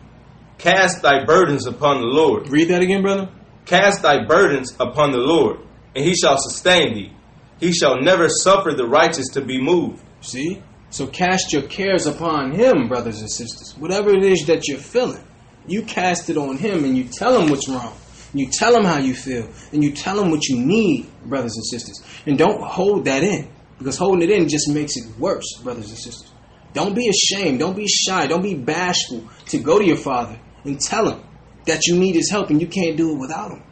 Cast 0.58 1.02
thy 1.02 1.26
burdens 1.26 1.68
upon 1.68 2.00
the 2.00 2.08
Lord. 2.08 2.48
Read 2.48 2.70
that 2.70 2.82
again, 2.82 3.02
brother. 3.02 3.30
Cast 3.66 4.02
thy 4.02 4.26
burdens 4.26 4.74
upon 4.80 5.12
the 5.12 5.18
Lord, 5.18 5.60
and 5.94 6.06
he 6.06 6.16
shall 6.16 6.38
sustain 6.38 6.94
thee. 6.94 7.12
He 7.60 7.74
shall 7.74 8.02
never 8.02 8.30
suffer 8.30 8.72
the 8.74 8.88
righteous 8.88 9.28
to 9.34 9.42
be 9.42 9.62
moved. 9.62 10.02
See? 10.22 10.64
So 10.90 11.06
cast 11.08 11.52
your 11.52 11.64
cares 11.64 12.08
upon 12.08 12.52
him, 12.52 12.88
brothers 12.88 13.20
and 13.20 13.30
sisters. 13.30 13.76
Whatever 13.78 14.12
it 14.12 14.24
is 14.24 14.46
that 14.48 14.68
you're 14.68 14.78
feeling, 14.78 15.24
you 15.68 15.84
cast 15.84 16.30
it 16.30 16.38
on 16.38 16.58
him 16.58 16.86
and 16.86 16.98
you 16.98 17.04
tell 17.06 17.40
him 17.40 17.50
what's 17.50 17.68
wrong. 17.68 17.94
You 18.34 18.50
tell 18.50 18.74
him 18.74 18.86
how 18.86 19.00
you 19.00 19.14
feel, 19.14 19.50
and 19.74 19.84
you 19.84 19.92
tell 19.92 20.18
him 20.18 20.32
what 20.32 20.48
you 20.48 20.58
need, 20.58 21.08
brothers 21.26 21.56
and 21.56 21.66
sisters. 21.66 22.02
And 22.26 22.38
don't 22.38 22.62
hold 22.62 23.04
that 23.06 23.24
in, 23.24 23.50
because 23.78 23.98
holding 23.98 24.22
it 24.22 24.32
in 24.32 24.48
just 24.48 24.70
makes 24.70 24.96
it 24.96 25.04
worse, 25.20 25.60
brothers 25.62 25.90
and 25.90 25.98
sisters. 25.98 26.31
Don't 26.74 26.96
be 26.96 27.10
ashamed. 27.10 27.60
Don't 27.60 27.76
be 27.76 27.88
shy. 27.88 28.28
Don't 28.28 28.42
be 28.42 28.56
bashful 28.56 29.28
to 29.48 29.60
go 29.60 29.80
to 29.80 29.86
your 29.86 29.98
father 29.98 30.40
and 30.64 30.80
tell 30.80 31.10
him 31.10 31.22
that 31.66 31.86
you 31.88 31.98
need 31.98 32.16
his 32.16 32.30
help 32.30 32.50
and 32.50 32.62
you 32.62 32.68
can't 32.68 32.98
do 32.98 33.14
it 33.14 33.20
without 33.20 33.52
him. 33.52 33.64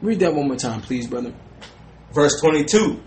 Read 0.00 0.20
that 0.20 0.34
one 0.34 0.46
more 0.48 0.56
time, 0.56 0.80
please, 0.80 1.06
brother. 1.06 1.34
Verse 2.12 2.40
22. 2.40 3.00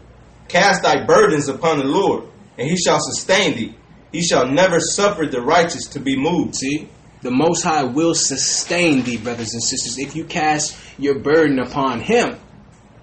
Cast 0.47 0.83
thy 0.83 1.05
burdens 1.05 1.47
upon 1.47 1.77
the 1.79 1.85
Lord, 1.85 2.25
and 2.57 2.67
he 2.69 2.75
shall 2.77 2.99
sustain 2.99 3.55
thee. 3.55 3.75
He 4.11 4.21
shall 4.21 4.47
never 4.47 4.79
suffer 4.79 5.25
the 5.25 5.41
righteous 5.41 5.87
to 5.89 5.99
be 5.99 6.17
moved. 6.17 6.55
See? 6.55 6.89
The 7.21 7.31
Most 7.31 7.63
High 7.63 7.83
will 7.83 8.13
sustain 8.15 9.03
thee, 9.03 9.17
brothers 9.17 9.53
and 9.53 9.63
sisters, 9.63 9.97
if 9.97 10.15
you 10.15 10.25
cast 10.25 10.77
your 10.97 11.19
burden 11.19 11.59
upon 11.59 12.01
Him. 12.01 12.37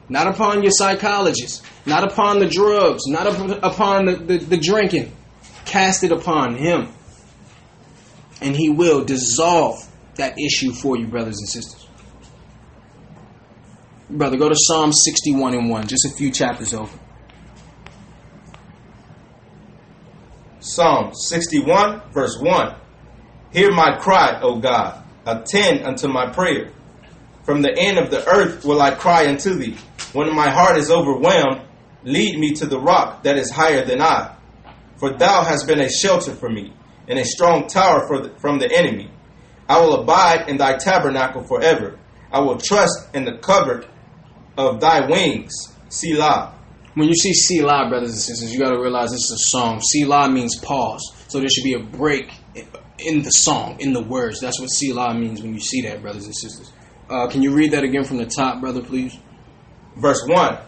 Not 0.09 0.27
upon 0.27 0.63
your 0.63 0.73
psychologist, 0.73 1.65
not 1.87 2.05
upon 2.05 2.41
the 2.41 2.49
drugs, 2.49 3.03
not 3.07 3.27
up- 3.27 3.63
upon 3.63 4.07
the, 4.07 4.17
the, 4.17 4.39
the 4.39 4.57
drinking. 4.57 5.13
Cast 5.69 6.03
it 6.03 6.13
upon 6.13 6.57
Him. 6.57 6.89
And 8.41 8.57
He 8.57 8.71
will 8.71 9.05
dissolve 9.05 9.77
that 10.17 10.37
issue 10.39 10.73
for 10.73 10.97
you, 10.97 11.07
brothers 11.07 11.39
and 11.39 11.49
sisters. 11.49 11.87
Brother, 14.11 14.39
go 14.39 14.49
to 14.49 14.57
Psalm 14.57 14.93
61 14.93 15.55
and 15.55 15.69
1, 15.69 15.87
just 15.87 16.07
a 16.07 16.11
few 16.11 16.31
chapters 16.31 16.73
over. 16.73 16.99
Psalm 20.61 21.13
61, 21.15 22.01
verse 22.13 22.39
1. 22.41 22.75
Hear 23.53 23.71
my 23.71 23.99
cry, 23.99 24.41
O 24.41 24.59
God. 24.59 25.05
Attend 25.27 25.85
unto 25.85 26.09
my 26.09 26.31
prayer. 26.33 26.73
From 27.45 27.61
the 27.61 27.75
end 27.77 27.99
of 27.99 28.11
the 28.11 28.27
earth 28.27 28.65
will 28.65 28.81
I 28.81 28.93
cry 28.93 29.29
unto 29.29 29.55
thee. 29.55 29.77
When 30.15 30.35
my 30.35 30.49
heart 30.49 30.79
is 30.79 30.91
overwhelmed, 30.91 31.61
lead 32.05 32.39
me 32.39 32.55
to 32.55 32.67
the 32.67 32.81
rock 32.81 33.25
that 33.25 33.37
is 33.37 33.51
higher 33.51 33.85
than 33.85 34.01
I. 34.01 34.38
For 34.99 35.17
thou 35.17 35.45
hast 35.45 35.67
been 35.67 35.81
a 35.81 35.89
shelter 35.89 36.35
for 36.35 36.49
me, 36.49 36.73
and 37.07 37.19
a 37.19 37.25
strong 37.25 37.67
tower 37.69 38.07
for 38.07 38.21
the, 38.21 38.39
from 38.39 38.59
the 38.59 38.71
enemy. 38.71 39.11
I 39.69 39.81
will 39.81 40.03
abide 40.03 40.49
in 40.49 40.57
thy 40.57 40.77
tabernacle 40.77 41.45
forever. 41.45 41.99
I 42.33 42.41
will 42.41 42.59
trust 42.59 43.15
in 43.15 43.25
the 43.25 43.39
covert 43.39 43.87
of 44.57 44.81
thy 44.81 45.07
wings. 45.07 45.53
Selah. 45.89 46.55
When 46.95 47.09
you 47.09 47.15
see 47.15 47.33
Selah, 47.33 47.89
brothers 47.89 48.11
and 48.11 48.19
sisters, 48.19 48.53
you 48.53 48.59
got 48.59 48.71
to 48.71 48.81
realize 48.81 49.11
this 49.11 49.31
is 49.31 49.33
a 49.33 49.51
song. 49.51 49.81
Selah 49.81 50.29
means 50.31 50.59
pause. 50.59 51.03
So 51.29 51.39
there 51.39 51.49
should 51.49 51.65
be 51.65 51.75
a 51.75 51.79
break 51.79 52.33
in 52.99 53.23
the 53.23 53.31
song, 53.31 53.77
in 53.79 53.93
the 53.93 54.03
words. 54.03 54.41
That's 54.41 54.59
what 54.61 54.69
Selah 54.69 55.15
means 55.15 55.43
when 55.43 55.55
you 55.55 55.61
see 55.61 55.83
that, 55.83 56.03
brothers 56.03 56.25
and 56.25 56.35
sisters. 56.35 56.73
Uh, 57.09 57.29
can 57.29 57.43
you 57.43 57.55
read 57.55 57.71
that 57.71 57.85
again 57.85 58.05
from 58.05 58.19
the 58.19 58.27
top, 58.27 58.61
brother, 58.61 58.83
please? 58.83 59.17
Verse 59.97 60.23
1 60.27 60.59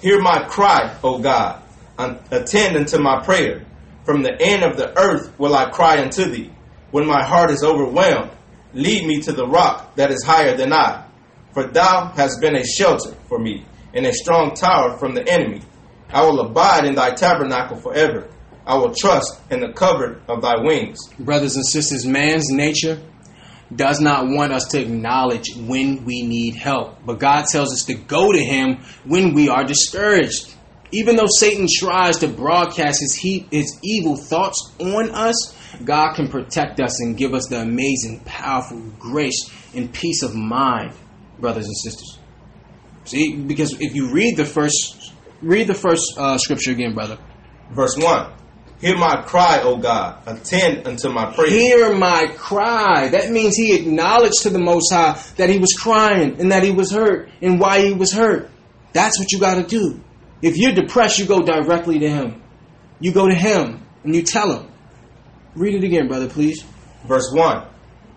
Hear 0.00 0.20
my 0.20 0.44
cry, 0.44 0.96
O 1.02 1.18
God, 1.18 1.62
attend 1.98 2.76
unto 2.76 2.98
my 2.98 3.22
prayer. 3.22 3.64
From 4.04 4.22
the 4.22 4.36
end 4.40 4.62
of 4.62 4.76
the 4.76 4.96
earth 4.98 5.38
will 5.38 5.54
I 5.54 5.70
cry 5.70 6.02
unto 6.02 6.24
thee. 6.24 6.50
When 6.90 7.06
my 7.06 7.24
heart 7.24 7.50
is 7.50 7.64
overwhelmed, 7.64 8.30
lead 8.72 9.06
me 9.06 9.20
to 9.22 9.32
the 9.32 9.46
rock 9.46 9.96
that 9.96 10.10
is 10.10 10.22
higher 10.22 10.56
than 10.56 10.72
I. 10.72 11.06
For 11.52 11.64
thou 11.64 12.12
hast 12.16 12.40
been 12.40 12.56
a 12.56 12.64
shelter 12.64 13.14
for 13.28 13.38
me, 13.38 13.64
and 13.94 14.06
a 14.06 14.12
strong 14.12 14.54
tower 14.54 14.98
from 14.98 15.14
the 15.14 15.26
enemy. 15.28 15.62
I 16.10 16.24
will 16.24 16.40
abide 16.40 16.84
in 16.84 16.94
thy 16.94 17.10
tabernacle 17.14 17.76
forever. 17.76 18.28
I 18.66 18.76
will 18.76 18.94
trust 18.94 19.40
in 19.50 19.60
the 19.60 19.72
covert 19.72 20.22
of 20.28 20.42
thy 20.42 20.60
wings. 20.60 20.98
Brothers 21.18 21.56
and 21.56 21.66
sisters, 21.66 22.06
man's 22.06 22.50
nature 22.50 23.00
does 23.74 24.00
not 24.00 24.26
want 24.28 24.52
us 24.52 24.66
to 24.68 24.80
acknowledge 24.80 25.46
when 25.56 26.04
we 26.04 26.22
need 26.22 26.54
help. 26.56 27.04
But 27.04 27.18
God 27.18 27.46
tells 27.46 27.72
us 27.72 27.84
to 27.86 27.94
go 27.94 28.32
to 28.32 28.38
Him 28.38 28.84
when 29.04 29.34
we 29.34 29.48
are 29.48 29.64
discouraged. 29.64 30.54
Even 30.92 31.16
though 31.16 31.28
Satan 31.38 31.66
tries 31.68 32.18
to 32.18 32.28
broadcast 32.28 33.00
his, 33.00 33.14
he, 33.14 33.46
his 33.50 33.78
evil 33.82 34.16
thoughts 34.16 34.72
on 34.78 35.10
us, 35.10 35.56
God 35.84 36.14
can 36.14 36.28
protect 36.28 36.80
us 36.80 37.00
and 37.00 37.16
give 37.16 37.34
us 37.34 37.46
the 37.48 37.60
amazing, 37.60 38.20
powerful 38.24 38.80
grace 38.98 39.50
and 39.74 39.92
peace 39.92 40.22
of 40.22 40.34
mind, 40.34 40.94
brothers 41.40 41.66
and 41.66 41.76
sisters. 41.76 42.18
See, 43.06 43.36
because 43.36 43.76
if 43.80 43.94
you 43.94 44.12
read 44.12 44.36
the 44.36 44.44
first, 44.44 45.12
read 45.42 45.66
the 45.66 45.74
first 45.74 46.02
uh, 46.16 46.38
scripture 46.38 46.70
again, 46.70 46.94
brother. 46.94 47.18
Verse 47.72 47.96
1 47.98 48.32
Hear 48.80 48.98
my 48.98 49.22
cry, 49.22 49.60
O 49.62 49.78
God. 49.78 50.22
Attend 50.26 50.86
unto 50.86 51.08
my 51.08 51.32
prayer. 51.32 51.48
Hear 51.48 51.96
my 51.96 52.26
cry. 52.36 53.08
That 53.08 53.30
means 53.30 53.56
he 53.56 53.74
acknowledged 53.74 54.42
to 54.42 54.50
the 54.50 54.58
Most 54.58 54.92
High 54.92 55.18
that 55.36 55.48
he 55.48 55.58
was 55.58 55.72
crying 55.72 56.38
and 56.38 56.52
that 56.52 56.64
he 56.64 56.70
was 56.70 56.90
hurt 56.90 57.30
and 57.40 57.58
why 57.58 57.80
he 57.80 57.94
was 57.94 58.12
hurt. 58.12 58.50
That's 58.92 59.18
what 59.18 59.32
you 59.32 59.40
got 59.40 59.54
to 59.54 59.62
do. 59.62 60.02
If 60.42 60.56
you're 60.56 60.72
depressed, 60.72 61.18
you 61.18 61.26
go 61.26 61.42
directly 61.42 61.98
to 62.00 62.08
him. 62.08 62.42
You 63.00 63.12
go 63.12 63.28
to 63.28 63.34
him 63.34 63.86
and 64.02 64.14
you 64.14 64.22
tell 64.22 64.58
him. 64.58 64.70
Read 65.54 65.74
it 65.74 65.84
again, 65.84 66.08
brother, 66.08 66.28
please. 66.28 66.64
Verse 67.06 67.30
1 67.32 67.66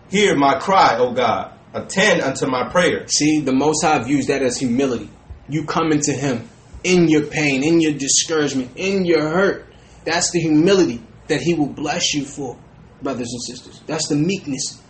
Hear 0.09 0.35
my 0.35 0.59
cry, 0.59 0.97
O 0.97 1.13
God. 1.13 1.53
Attend 1.73 2.21
unto 2.21 2.47
my 2.47 2.69
prayer. 2.69 3.07
See, 3.07 3.41
the 3.41 3.53
Most 3.53 3.83
High 3.83 4.03
views 4.03 4.27
that 4.27 4.41
as 4.41 4.57
humility. 4.57 5.09
You 5.49 5.65
come 5.65 5.91
into 5.91 6.13
him 6.13 6.49
in 6.83 7.07
your 7.07 7.25
pain, 7.25 7.63
in 7.63 7.81
your 7.81 7.93
discouragement, 7.93 8.71
in 8.75 9.05
your 9.05 9.29
hurt. 9.29 9.65
That's 10.05 10.31
the 10.31 10.39
humility 10.39 11.03
that 11.27 11.41
he 11.41 11.53
will 11.53 11.67
bless 11.67 12.13
you 12.13 12.25
for, 12.25 12.57
brothers 13.01 13.29
and 13.31 13.41
sisters. 13.43 13.81
That's 13.85 14.07
the 14.07 14.15
meekness. 14.15 14.81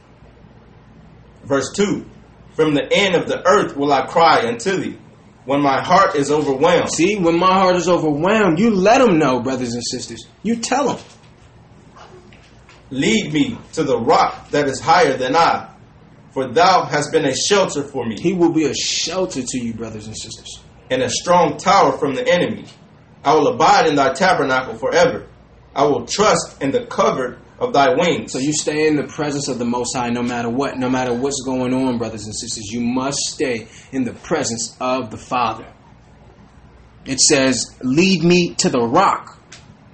Verse 1.44 1.72
2 1.74 2.06
From 2.56 2.76
the 2.76 2.88
end 2.92 3.16
of 3.16 3.28
the 3.28 3.46
earth 3.48 3.76
will 3.76 3.92
I 3.92 4.06
cry 4.06 4.48
unto 4.48 4.78
thee, 4.78 4.98
when 5.48 5.62
my 5.62 5.82
heart 5.82 6.14
is 6.16 6.30
overwhelmed. 6.30 6.90
See, 6.92 7.16
when 7.16 7.40
my 7.40 7.54
heart 7.54 7.78
is 7.78 7.88
overwhelmed, 7.88 8.60
you 8.60 8.70
let 8.70 8.98
them 8.98 9.18
know, 9.18 9.40
brothers 9.40 9.74
and 9.74 9.84
sisters. 9.84 10.28
You 10.44 10.58
tell 10.58 10.90
them. 10.90 11.06
Lead 12.92 13.32
me 13.32 13.58
to 13.72 13.84
the 13.84 13.98
rock 13.98 14.50
that 14.50 14.68
is 14.68 14.82
higher 14.82 15.16
than 15.16 15.38
I, 15.38 15.70
for 16.34 16.50
thou 16.52 16.84
hast 16.84 17.14
been 17.14 17.26
a 17.26 17.34
shelter 17.34 17.82
for 17.84 18.06
me, 18.06 18.20
He 18.20 18.34
will 18.34 18.52
be 18.52 18.66
a 18.66 18.74
shelter 18.74 19.42
to 19.42 19.58
you, 19.58 19.74
brothers 19.74 20.08
and 20.08 20.18
sisters. 20.18 20.60
and 20.90 21.02
a 21.02 21.10
strong 21.10 21.56
tower 21.58 21.98
from 21.98 22.14
the 22.14 22.28
enemy. 22.28 22.66
I 23.24 23.34
will 23.34 23.48
abide 23.48 23.88
in 23.88 23.96
thy 23.96 24.14
tabernacle 24.14 24.76
forever. 24.76 25.28
I 25.74 25.86
will 25.86 26.06
trust 26.06 26.62
in 26.62 26.72
the 26.72 26.86
covert 26.86 27.40
of 27.60 27.74
thy 27.74 27.96
wings. 27.96 28.32
So 28.34 28.40
you 28.40 28.54
stay 28.54 28.88
in 28.88 28.96
the 28.96 29.04
presence 29.04 29.48
of 29.48 29.60
the 29.60 29.66
Most 29.66 29.96
High 29.96 30.10
no 30.10 30.22
matter 30.22 30.50
what, 30.50 30.78
no 30.78 30.90
matter 30.90 31.14
what's 31.14 31.42
going 31.44 31.74
on, 31.74 31.98
brothers 31.98 32.26
and 32.26 32.36
sisters. 32.36 32.72
You 32.72 32.82
must 32.82 33.18
stay 33.18 33.68
in 33.92 34.04
the 34.04 34.14
presence 34.14 34.76
of 34.80 35.12
the 35.12 35.18
Father. 35.18 35.72
It 37.06 37.20
says, 37.20 37.76
Lead 37.82 38.24
me 38.24 38.54
to 38.56 38.70
the 38.70 38.82
rock. 38.82 39.42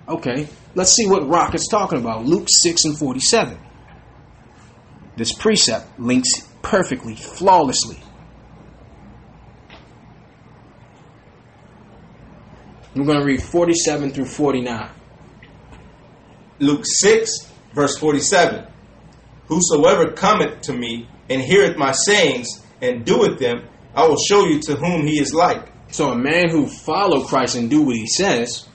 Okay, 0.08 0.48
let's 0.76 0.92
see 0.92 1.08
what 1.08 1.28
rock 1.28 1.54
it's 1.54 1.68
talking 1.68 2.00
about. 2.00 2.26
Luke 2.26 2.48
6 2.50 2.86
and 2.86 2.98
47. 2.98 3.58
This 5.16 5.32
precept 5.32 6.00
links 6.00 6.48
perfectly, 6.62 7.16
flawlessly. 7.16 8.02
We're 12.96 13.06
going 13.06 13.20
to 13.20 13.26
read 13.26 13.42
47 13.42 14.12
through 14.12 14.26
49. 14.26 14.90
Luke 16.60 16.84
6, 16.86 17.53
verse 17.74 17.98
47. 17.98 18.68
Whosoever 19.48 20.12
cometh 20.12 20.62
to 20.62 20.74
me 20.74 21.08
and 21.30 21.42
heareth 21.42 21.78
my 21.78 21.92
sayings 21.92 22.64
and 22.82 23.06
doeth 23.06 23.40
them, 23.40 23.68
I 23.96 24.08
will 24.08 24.18
show 24.18 24.46
you 24.46 24.60
to 24.62 24.76
whom 24.76 25.06
he 25.06 25.20
is 25.20 25.34
like. 25.34 25.72
So 25.90 26.10
a 26.10 26.18
man 26.18 26.50
who 26.50 26.68
follow 26.68 27.24
Christ 27.26 27.56
and 27.56 27.70
do 27.70 27.84
what 27.84 27.96
he 27.96 28.08
says, 28.08 28.68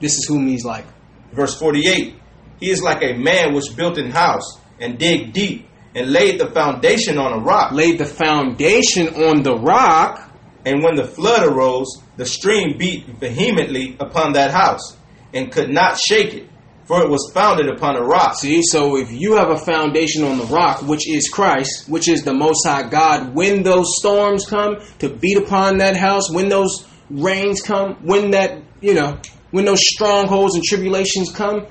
this 0.00 0.16
is 0.16 0.26
whom 0.26 0.46
he's 0.46 0.64
like. 0.64 0.86
Verse 1.32 1.58
48. 1.58 2.16
He 2.60 2.70
is 2.70 2.82
like 2.82 3.02
a 3.02 3.14
man 3.14 3.54
which 3.54 3.76
built 3.76 3.98
an 3.98 4.10
house 4.10 4.58
and 4.80 4.98
dig 4.98 5.32
deep 5.32 5.68
and 5.94 6.10
laid 6.10 6.40
the 6.40 6.50
foundation 6.50 7.18
on 7.18 7.32
a 7.32 7.44
rock. 7.44 7.72
Laid 7.72 7.98
the 7.98 8.06
foundation 8.06 9.08
on 9.08 9.42
the 9.42 9.56
rock. 9.56 10.30
And 10.64 10.82
when 10.82 10.94
the 10.94 11.04
flood 11.04 11.46
arose, 11.46 12.02
the 12.16 12.24
stream 12.24 12.78
beat 12.78 13.06
vehemently 13.06 13.96
upon 13.98 14.32
that 14.34 14.52
house 14.52 14.96
and 15.34 15.50
could 15.50 15.70
not 15.70 15.98
shake 15.98 16.34
it, 16.34 16.48
for 16.92 17.02
it 17.02 17.08
was 17.08 17.30
founded 17.32 17.70
upon 17.70 17.96
a 17.96 18.02
rock. 18.02 18.34
See, 18.36 18.60
so 18.62 18.98
if 18.98 19.10
you 19.10 19.36
have 19.36 19.48
a 19.48 19.56
foundation 19.56 20.24
on 20.24 20.36
the 20.36 20.44
rock, 20.44 20.82
which 20.82 21.08
is 21.08 21.30
Christ, 21.30 21.88
which 21.88 22.06
is 22.06 22.22
the 22.22 22.34
Most 22.34 22.66
High 22.66 22.86
God, 22.86 23.34
when 23.34 23.62
those 23.62 23.96
storms 23.96 24.44
come 24.44 24.76
to 24.98 25.08
beat 25.08 25.38
upon 25.38 25.78
that 25.78 25.96
house, 25.96 26.30
when 26.30 26.50
those 26.50 26.86
rains 27.08 27.62
come, 27.62 27.94
when 28.02 28.32
that, 28.32 28.60
you 28.82 28.92
know, 28.92 29.18
when 29.52 29.64
those 29.64 29.80
strongholds 29.80 30.54
and 30.54 30.62
tribulations 30.62 31.32
come, 31.34 31.66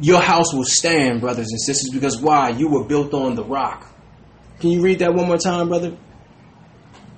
your 0.00 0.20
house 0.20 0.52
will 0.52 0.66
stand, 0.66 1.22
brothers 1.22 1.48
and 1.48 1.60
sisters, 1.62 1.88
because 1.88 2.20
why? 2.20 2.50
You 2.50 2.68
were 2.68 2.84
built 2.84 3.14
on 3.14 3.36
the 3.36 3.44
rock. 3.44 3.90
Can 4.58 4.68
you 4.68 4.82
read 4.82 4.98
that 4.98 5.14
one 5.14 5.28
more 5.28 5.38
time, 5.38 5.68
brother? 5.68 5.96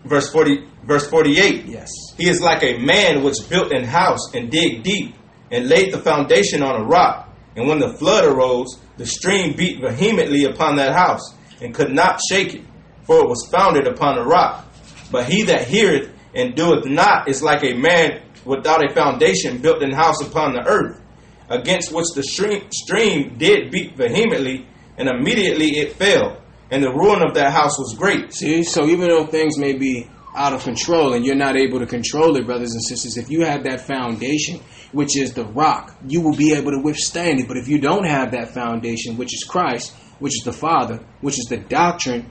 Verse 0.04 0.30
40, 0.30 0.68
verse 0.84 1.10
48. 1.10 1.64
Yes. 1.66 1.90
He 2.16 2.28
is 2.28 2.40
like 2.40 2.62
a 2.62 2.78
man 2.78 3.24
which 3.24 3.38
built 3.50 3.72
an 3.72 3.82
house 3.82 4.32
and 4.34 4.52
dig 4.52 4.84
deep 4.84 5.16
and 5.52 5.68
laid 5.68 5.92
the 5.92 5.98
foundation 5.98 6.62
on 6.62 6.80
a 6.80 6.84
rock. 6.84 7.28
And 7.54 7.68
when 7.68 7.78
the 7.78 7.92
flood 7.92 8.24
arose, 8.24 8.80
the 8.96 9.06
stream 9.06 9.54
beat 9.54 9.80
vehemently 9.80 10.44
upon 10.44 10.76
that 10.76 10.94
house 10.94 11.34
and 11.60 11.74
could 11.74 11.92
not 11.92 12.20
shake 12.28 12.54
it, 12.54 12.62
for 13.04 13.20
it 13.20 13.28
was 13.28 13.48
founded 13.52 13.86
upon 13.86 14.18
a 14.18 14.24
rock. 14.24 14.66
But 15.10 15.26
he 15.26 15.42
that 15.44 15.68
heareth 15.68 16.10
and 16.34 16.56
doeth 16.56 16.86
not 16.86 17.28
is 17.28 17.42
like 17.42 17.62
a 17.62 17.74
man 17.74 18.22
without 18.44 18.84
a 18.84 18.94
foundation 18.94 19.58
built 19.58 19.82
an 19.82 19.92
house 19.92 20.20
upon 20.22 20.54
the 20.54 20.66
earth, 20.66 21.00
against 21.48 21.92
which 21.92 22.06
the 22.14 22.22
stream, 22.22 22.70
stream 22.72 23.36
did 23.36 23.70
beat 23.70 23.94
vehemently, 23.96 24.66
and 24.96 25.08
immediately 25.08 25.78
it 25.78 25.92
fell, 25.92 26.40
and 26.70 26.82
the 26.82 26.90
ruin 26.90 27.22
of 27.22 27.34
that 27.34 27.52
house 27.52 27.78
was 27.78 27.94
great. 27.96 28.32
See, 28.32 28.64
so 28.64 28.86
even 28.86 29.08
though 29.08 29.26
things 29.26 29.58
may 29.58 29.74
be 29.74 30.08
out 30.34 30.54
of 30.54 30.64
control 30.64 31.12
and 31.12 31.24
you're 31.24 31.34
not 31.34 31.56
able 31.56 31.78
to 31.80 31.86
control 31.86 32.36
it, 32.36 32.46
brothers 32.46 32.72
and 32.72 32.82
sisters, 32.82 33.16
if 33.18 33.30
you 33.30 33.42
have 33.42 33.64
that 33.64 33.82
foundation, 33.82 34.60
which 34.92 35.16
is 35.16 35.32
the 35.32 35.44
rock, 35.44 35.96
you 36.06 36.20
will 36.20 36.36
be 36.36 36.52
able 36.52 36.70
to 36.72 36.78
withstand 36.78 37.40
it. 37.40 37.48
But 37.48 37.56
if 37.56 37.68
you 37.68 37.80
don't 37.80 38.04
have 38.04 38.32
that 38.32 38.52
foundation, 38.54 39.16
which 39.16 39.34
is 39.34 39.44
Christ, 39.44 39.92
which 40.18 40.34
is 40.34 40.44
the 40.44 40.52
Father, 40.52 41.04
which 41.20 41.38
is 41.38 41.46
the 41.48 41.56
doctrine, 41.56 42.30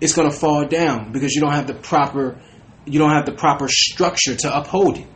it's 0.00 0.14
going 0.14 0.30
to 0.30 0.36
fall 0.36 0.66
down 0.66 1.12
because 1.12 1.34
you 1.34 1.40
don't 1.40 1.52
have 1.52 1.66
the 1.66 1.74
proper 1.74 2.40
you 2.86 2.98
don't 2.98 3.10
have 3.10 3.26
the 3.26 3.32
proper 3.32 3.68
structure 3.68 4.34
to 4.34 4.56
uphold 4.56 4.96
it. 4.96 5.06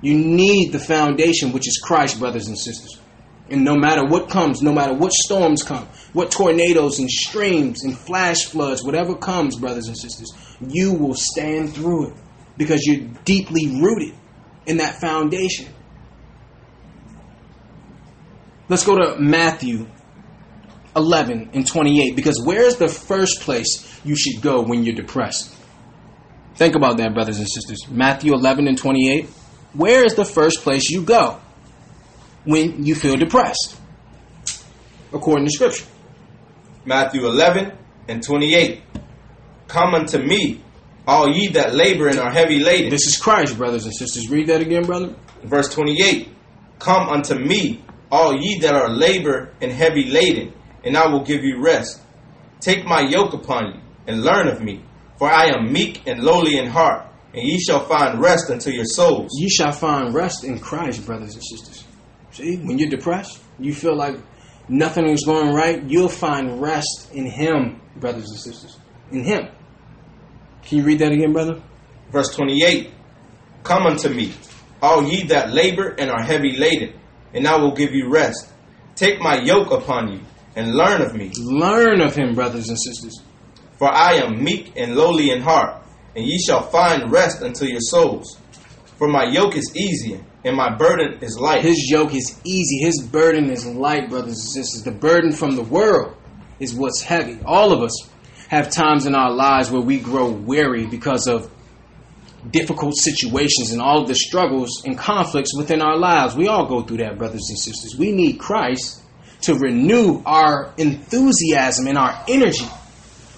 You 0.00 0.14
need 0.16 0.70
the 0.70 0.78
foundation, 0.78 1.50
which 1.52 1.66
is 1.66 1.80
Christ, 1.82 2.20
brothers 2.20 2.46
and 2.46 2.56
sisters. 2.56 3.00
And 3.50 3.64
no 3.64 3.74
matter 3.74 4.04
what 4.04 4.30
comes, 4.30 4.62
no 4.62 4.72
matter 4.72 4.94
what 4.94 5.12
storms 5.12 5.62
come, 5.62 5.88
what 6.12 6.30
tornadoes 6.30 7.00
and 7.00 7.10
streams 7.10 7.82
and 7.82 7.98
flash 7.98 8.44
floods, 8.44 8.84
whatever 8.84 9.16
comes, 9.16 9.56
brothers 9.56 9.88
and 9.88 9.98
sisters, 9.98 10.32
you 10.60 10.94
will 10.94 11.14
stand 11.14 11.74
through 11.74 12.10
it 12.10 12.16
because 12.56 12.86
you're 12.86 13.08
deeply 13.24 13.80
rooted 13.80 14.14
in 14.66 14.78
that 14.78 15.00
foundation. 15.00 15.68
Let's 18.68 18.84
go 18.84 18.96
to 18.96 19.20
Matthew 19.20 19.86
11 20.96 21.50
and 21.52 21.66
28 21.66 22.16
because 22.16 22.40
where's 22.44 22.76
the 22.76 22.88
first 22.88 23.42
place 23.42 24.00
you 24.04 24.16
should 24.16 24.40
go 24.40 24.62
when 24.62 24.84
you're 24.84 24.94
depressed? 24.94 25.54
Think 26.56 26.76
about 26.76 26.98
that, 26.98 27.14
brothers 27.14 27.38
and 27.38 27.48
sisters. 27.48 27.88
Matthew 27.88 28.32
11 28.32 28.68
and 28.68 28.78
28. 28.78 29.26
Where 29.74 30.04
is 30.04 30.14
the 30.14 30.24
first 30.24 30.62
place 30.62 30.88
you 30.88 31.02
go 31.02 31.40
when 32.44 32.86
you 32.86 32.94
feel 32.94 33.16
depressed? 33.16 33.76
According 35.12 35.46
to 35.46 35.50
Scripture. 35.50 35.86
Matthew 36.84 37.26
11 37.26 37.76
and 38.08 38.22
28. 38.22 38.82
Come 39.66 39.94
unto 39.94 40.18
me, 40.18 40.62
all 41.06 41.28
ye 41.30 41.48
that 41.48 41.74
labor 41.74 42.08
and 42.08 42.18
are 42.18 42.30
heavy 42.30 42.60
laden. 42.60 42.90
This 42.90 43.06
is 43.06 43.16
Christ, 43.16 43.56
brothers 43.56 43.84
and 43.84 43.94
sisters. 43.94 44.28
Read 44.30 44.48
that 44.48 44.60
again, 44.60 44.84
brother. 44.84 45.14
Verse 45.42 45.68
28. 45.68 46.28
Come 46.78 47.08
unto 47.08 47.34
me, 47.34 47.84
all 48.10 48.34
ye 48.34 48.58
that 48.60 48.74
are 48.74 48.88
labor 48.88 49.52
and 49.60 49.70
heavy 49.70 50.06
laden, 50.06 50.52
and 50.84 50.96
I 50.96 51.08
will 51.08 51.24
give 51.24 51.42
you 51.42 51.62
rest. 51.62 52.00
Take 52.60 52.84
my 52.84 53.00
yoke 53.00 53.34
upon 53.34 53.66
you, 53.66 53.80
and 54.06 54.22
learn 54.22 54.48
of 54.48 54.62
me, 54.62 54.82
for 55.18 55.30
I 55.30 55.46
am 55.46 55.72
meek 55.72 56.06
and 56.06 56.22
lowly 56.22 56.58
in 56.58 56.66
heart, 56.66 57.06
and 57.34 57.42
ye 57.42 57.58
shall 57.58 57.84
find 57.86 58.20
rest 58.20 58.50
unto 58.50 58.70
your 58.70 58.84
souls. 58.84 59.30
You 59.38 59.50
shall 59.50 59.72
find 59.72 60.14
rest 60.14 60.44
in 60.44 60.58
Christ, 60.58 61.04
brothers 61.04 61.34
and 61.34 61.44
sisters. 61.44 61.84
See, 62.30 62.56
when 62.56 62.78
you're 62.78 62.90
depressed, 62.90 63.40
you 63.58 63.74
feel 63.74 63.96
like 63.96 64.16
nothing 64.68 65.06
is 65.08 65.24
going 65.24 65.54
right, 65.54 65.82
you'll 65.84 66.08
find 66.08 66.60
rest 66.60 67.10
in 67.12 67.26
Him, 67.26 67.80
brothers 67.96 68.28
and 68.30 68.40
sisters. 68.40 68.78
In 69.12 69.24
Him. 69.24 69.48
Can 70.66 70.78
you 70.78 70.84
read 70.84 70.98
that 71.00 71.12
again, 71.12 71.32
brother? 71.32 71.60
Verse 72.10 72.34
28 72.34 72.90
Come 73.62 73.86
unto 73.86 74.08
me, 74.08 74.32
all 74.82 75.04
ye 75.04 75.24
that 75.24 75.52
labor 75.52 75.94
and 75.98 76.10
are 76.10 76.22
heavy 76.22 76.56
laden, 76.56 76.92
and 77.32 77.46
I 77.46 77.56
will 77.56 77.72
give 77.74 77.92
you 77.92 78.08
rest. 78.10 78.50
Take 78.94 79.20
my 79.20 79.40
yoke 79.42 79.70
upon 79.72 80.12
you, 80.12 80.20
and 80.54 80.74
learn 80.74 81.00
of 81.02 81.14
me, 81.14 81.32
Learn 81.38 82.00
of 82.00 82.14
Him, 82.14 82.34
brothers 82.34 82.68
and 82.68 82.78
sisters. 82.78 83.20
for 83.78 83.88
I 83.92 84.14
am 84.14 84.42
meek 84.44 84.72
and 84.76 84.94
lowly 84.94 85.30
in 85.30 85.40
heart, 85.42 85.82
and 86.14 86.24
ye 86.24 86.38
shall 86.38 86.62
find 86.62 87.10
rest 87.10 87.42
unto 87.42 87.66
your 87.66 87.80
souls. 87.80 88.38
For 88.98 89.08
my 89.08 89.24
yoke 89.24 89.56
is 89.56 89.72
easy, 89.76 90.20
and 90.44 90.56
my 90.56 90.74
burden 90.76 91.18
is 91.22 91.36
light. 91.38 91.62
His 91.64 91.90
yoke 91.90 92.14
is 92.14 92.40
easy. 92.44 92.78
His 92.84 93.02
burden 93.02 93.50
is 93.50 93.66
light, 93.66 94.08
brothers 94.10 94.38
and 94.38 94.64
sisters. 94.64 94.82
The 94.84 94.92
burden 94.92 95.32
from 95.32 95.56
the 95.56 95.62
world 95.62 96.14
is 96.60 96.74
what's 96.74 97.02
heavy. 97.02 97.38
All 97.44 97.72
of 97.72 97.82
us 97.82 98.08
have 98.48 98.70
times 98.70 99.06
in 99.06 99.14
our 99.14 99.30
lives 99.30 99.70
where 99.70 99.82
we 99.82 99.98
grow 99.98 100.30
weary 100.30 100.86
because 100.86 101.26
of 101.26 101.50
difficult 102.50 102.94
situations 102.96 103.72
and 103.72 103.80
all 103.80 104.02
of 104.02 104.08
the 104.08 104.14
struggles 104.14 104.82
and 104.84 104.98
conflicts 104.98 105.56
within 105.56 105.80
our 105.80 105.96
lives. 105.96 106.36
We 106.36 106.48
all 106.48 106.66
go 106.66 106.82
through 106.82 106.98
that, 106.98 107.18
brothers 107.18 107.48
and 107.48 107.58
sisters. 107.58 107.96
We 107.98 108.12
need 108.12 108.38
Christ 108.38 109.02
to 109.42 109.54
renew 109.54 110.22
our 110.24 110.72
enthusiasm 110.76 111.86
and 111.86 111.98
our 111.98 112.24
energy. 112.28 112.66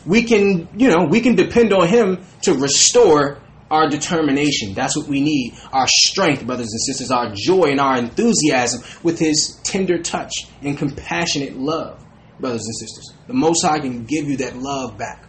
We 0.05 0.23
can, 0.23 0.69
you 0.77 0.89
know, 0.89 1.07
we 1.09 1.20
can 1.20 1.35
depend 1.35 1.73
on 1.73 1.89
Him 1.89 2.24
to 2.43 2.55
restore 2.55 3.41
our 3.70 3.89
determination. 3.89 4.74
That's 4.74 4.97
what 4.97 5.09
we 5.09 5.20
need. 5.20 5.55
Our 5.73 5.89
strength, 5.89 6.47
brothers 6.47 6.70
and 6.70 6.81
sisters, 6.81 7.11
our 7.11 7.33
joy 7.35 7.70
and 7.70 7.81
our 7.81 7.99
enthusiasm 7.99 8.83
with 9.03 9.19
His 9.19 9.61
tender 9.65 9.99
touch 9.99 10.33
and 10.62 10.78
compassionate 10.78 11.57
love, 11.57 12.05
brothers 12.41 12.65
and 12.65 12.77
sisters. 12.77 13.15
The 13.27 13.35
Most 13.35 13.65
High 13.65 13.81
can 13.81 14.05
give 14.05 14.27
you 14.27 14.37
that 14.39 14.57
love 14.57 14.99
back. 14.99 15.29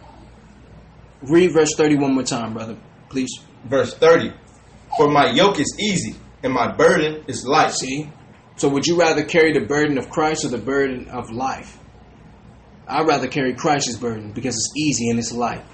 Read 1.22 1.52
verse 1.52 1.74
30 1.76 1.96
one 1.96 2.14
more 2.14 2.22
time, 2.22 2.54
brother, 2.54 2.76
please. 3.08 3.30
Verse 3.64 3.94
30 3.94 4.32
For 4.96 5.08
my 5.08 5.30
yoke 5.30 5.58
is 5.58 5.76
easy 5.80 6.14
and 6.42 6.52
my 6.52 6.70
burden 6.72 7.24
is 7.26 7.44
light. 7.46 7.72
See? 7.72 8.10
So 8.56 8.68
would 8.68 8.86
you 8.86 8.98
rather 8.98 9.24
carry 9.24 9.52
the 9.52 9.66
burden 9.66 9.98
of 9.98 10.10
Christ 10.10 10.44
or 10.44 10.48
the 10.48 10.58
burden 10.58 11.08
of 11.08 11.30
life? 11.30 11.78
I'd 12.86 13.06
rather 13.06 13.28
carry 13.28 13.54
Christ's 13.54 13.96
burden 13.96 14.32
because 14.32 14.54
it's 14.56 14.72
easy 14.76 15.10
and 15.10 15.18
it's 15.18 15.32
light. 15.32 15.64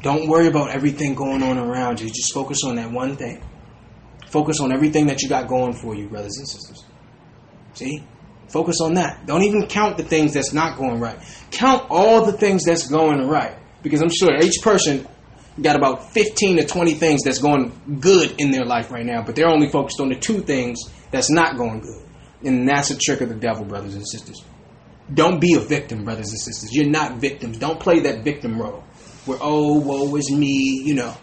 Don't 0.00 0.28
worry 0.28 0.48
about 0.48 0.70
everything 0.70 1.14
going 1.14 1.42
on 1.42 1.58
around 1.58 2.00
you. 2.00 2.08
Just 2.08 2.32
focus 2.34 2.58
on 2.64 2.76
that 2.76 2.90
one 2.90 3.16
thing. 3.16 3.42
Focus 4.30 4.60
on 4.60 4.72
everything 4.72 5.06
that 5.06 5.22
you 5.22 5.28
got 5.28 5.46
going 5.46 5.74
for 5.74 5.94
you, 5.94 6.08
brothers 6.08 6.38
and 6.38 6.48
sisters. 6.48 6.84
See? 7.74 8.02
Focus 8.52 8.76
on 8.82 8.94
that. 8.94 9.24
Don't 9.24 9.44
even 9.44 9.66
count 9.66 9.96
the 9.96 10.02
things 10.04 10.34
that's 10.34 10.52
not 10.52 10.76
going 10.76 11.00
right. 11.00 11.18
Count 11.50 11.86
all 11.88 12.26
the 12.26 12.32
things 12.32 12.64
that's 12.64 12.86
going 12.86 13.26
right. 13.26 13.56
Because 13.82 14.02
I'm 14.02 14.10
sure 14.10 14.30
each 14.42 14.60
person 14.62 15.08
got 15.60 15.74
about 15.74 16.12
15 16.12 16.58
to 16.58 16.64
20 16.66 16.94
things 16.94 17.22
that's 17.24 17.38
going 17.38 17.72
good 18.00 18.34
in 18.38 18.50
their 18.50 18.64
life 18.64 18.90
right 18.90 19.06
now, 19.06 19.22
but 19.22 19.36
they're 19.36 19.48
only 19.48 19.68
focused 19.68 20.00
on 20.00 20.10
the 20.10 20.14
two 20.14 20.40
things 20.40 20.80
that's 21.10 21.30
not 21.30 21.56
going 21.56 21.80
good. 21.80 22.02
And 22.44 22.68
that's 22.68 22.90
a 22.90 22.98
trick 22.98 23.22
of 23.22 23.30
the 23.30 23.34
devil, 23.34 23.64
brothers 23.64 23.94
and 23.94 24.06
sisters. 24.06 24.42
Don't 25.12 25.40
be 25.40 25.54
a 25.54 25.60
victim, 25.60 26.04
brothers 26.04 26.30
and 26.30 26.38
sisters. 26.38 26.74
You're 26.74 26.90
not 26.90 27.16
victims. 27.16 27.58
Don't 27.58 27.80
play 27.80 28.00
that 28.00 28.22
victim 28.22 28.60
role. 28.60 28.84
Where 29.24 29.38
oh, 29.40 29.78
woe 29.78 30.14
is 30.16 30.30
me, 30.30 30.82
you 30.84 30.94
know. 30.94 31.16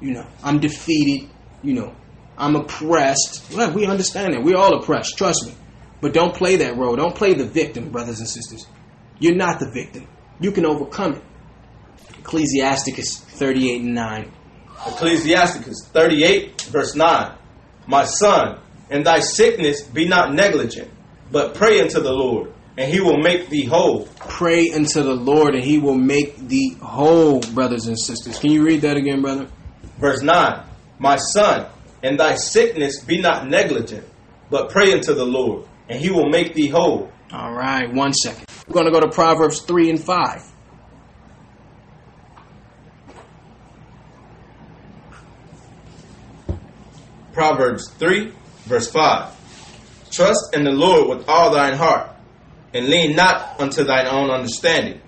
You 0.00 0.12
know, 0.12 0.26
I'm 0.42 0.58
defeated, 0.58 1.28
you 1.62 1.74
know. 1.74 1.94
I'm 2.36 2.56
oppressed. 2.56 3.52
Well, 3.54 3.72
we 3.72 3.86
understand 3.86 4.34
that. 4.34 4.42
We're 4.42 4.56
all 4.56 4.80
oppressed, 4.80 5.16
trust 5.18 5.46
me. 5.46 5.54
But 6.00 6.12
don't 6.12 6.34
play 6.34 6.56
that 6.56 6.76
role. 6.76 6.96
Don't 6.96 7.14
play 7.14 7.34
the 7.34 7.44
victim, 7.44 7.90
brothers 7.90 8.20
and 8.20 8.28
sisters. 8.28 8.66
You're 9.18 9.34
not 9.34 9.58
the 9.58 9.70
victim. 9.70 10.06
You 10.40 10.52
can 10.52 10.64
overcome 10.64 11.14
it. 11.14 11.22
Ecclesiasticus 12.20 13.18
38 13.18 13.82
and 13.82 13.94
9. 13.94 14.32
Ecclesiasticus 14.86 15.88
38, 15.92 16.62
verse 16.62 16.94
9. 16.94 17.34
My 17.86 18.04
son, 18.04 18.60
in 18.90 19.02
thy 19.02 19.20
sickness 19.20 19.82
be 19.82 20.06
not 20.06 20.32
negligent, 20.32 20.90
but 21.32 21.54
pray 21.54 21.80
unto 21.80 22.00
the 22.00 22.12
Lord, 22.12 22.52
and 22.76 22.92
he 22.92 23.00
will 23.00 23.18
make 23.18 23.48
thee 23.48 23.64
whole. 23.64 24.06
Pray 24.18 24.70
unto 24.70 25.02
the 25.02 25.14
Lord, 25.14 25.54
and 25.54 25.64
he 25.64 25.78
will 25.78 25.96
make 25.96 26.36
thee 26.36 26.76
whole, 26.80 27.40
brothers 27.40 27.86
and 27.86 27.98
sisters. 27.98 28.38
Can 28.38 28.52
you 28.52 28.62
read 28.64 28.82
that 28.82 28.96
again, 28.96 29.20
brother? 29.20 29.48
Verse 29.98 30.22
9. 30.22 30.64
My 30.98 31.16
son, 31.16 31.66
in 32.02 32.16
thy 32.16 32.36
sickness 32.36 33.00
be 33.00 33.20
not 33.20 33.48
negligent, 33.48 34.06
but 34.50 34.70
pray 34.70 34.92
unto 34.92 35.14
the 35.14 35.24
Lord, 35.24 35.66
and 35.88 36.00
he 36.00 36.10
will 36.10 36.28
make 36.28 36.54
thee 36.54 36.68
whole. 36.68 37.10
All 37.32 37.52
right, 37.52 37.92
one 37.92 38.12
second. 38.12 38.44
We're 38.66 38.74
going 38.74 38.86
to 38.86 38.92
go 38.92 39.00
to 39.00 39.08
Proverbs 39.08 39.60
3 39.60 39.90
and 39.90 40.02
5. 40.02 40.52
Proverbs 47.32 47.90
3, 47.98 48.32
verse 48.64 48.90
5. 48.90 50.10
Trust 50.10 50.54
in 50.54 50.64
the 50.64 50.72
Lord 50.72 51.08
with 51.08 51.28
all 51.28 51.52
thine 51.52 51.74
heart, 51.74 52.10
and 52.74 52.88
lean 52.88 53.14
not 53.14 53.60
unto 53.60 53.84
thine 53.84 54.06
own 54.06 54.30
understanding. 54.30 55.00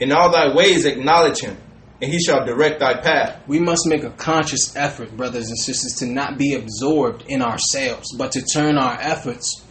In 0.00 0.10
all 0.12 0.32
thy 0.32 0.54
ways 0.54 0.84
acknowledge 0.84 1.40
him, 1.40 1.56
and 2.02 2.10
he 2.10 2.18
shall 2.18 2.44
direct 2.44 2.80
thy 2.80 2.94
path. 2.94 3.40
We 3.46 3.60
must 3.60 3.86
make 3.86 4.02
a 4.02 4.10
conscious 4.10 4.74
effort, 4.74 5.16
brothers 5.16 5.48
and 5.48 5.58
sisters, 5.58 5.94
to 6.00 6.06
not 6.06 6.36
be 6.36 6.54
absorbed 6.54 7.24
in 7.28 7.40
ourselves, 7.40 8.14
but 8.18 8.32
to 8.32 8.42
turn 8.42 8.76
our 8.76 8.98
efforts 9.00 9.63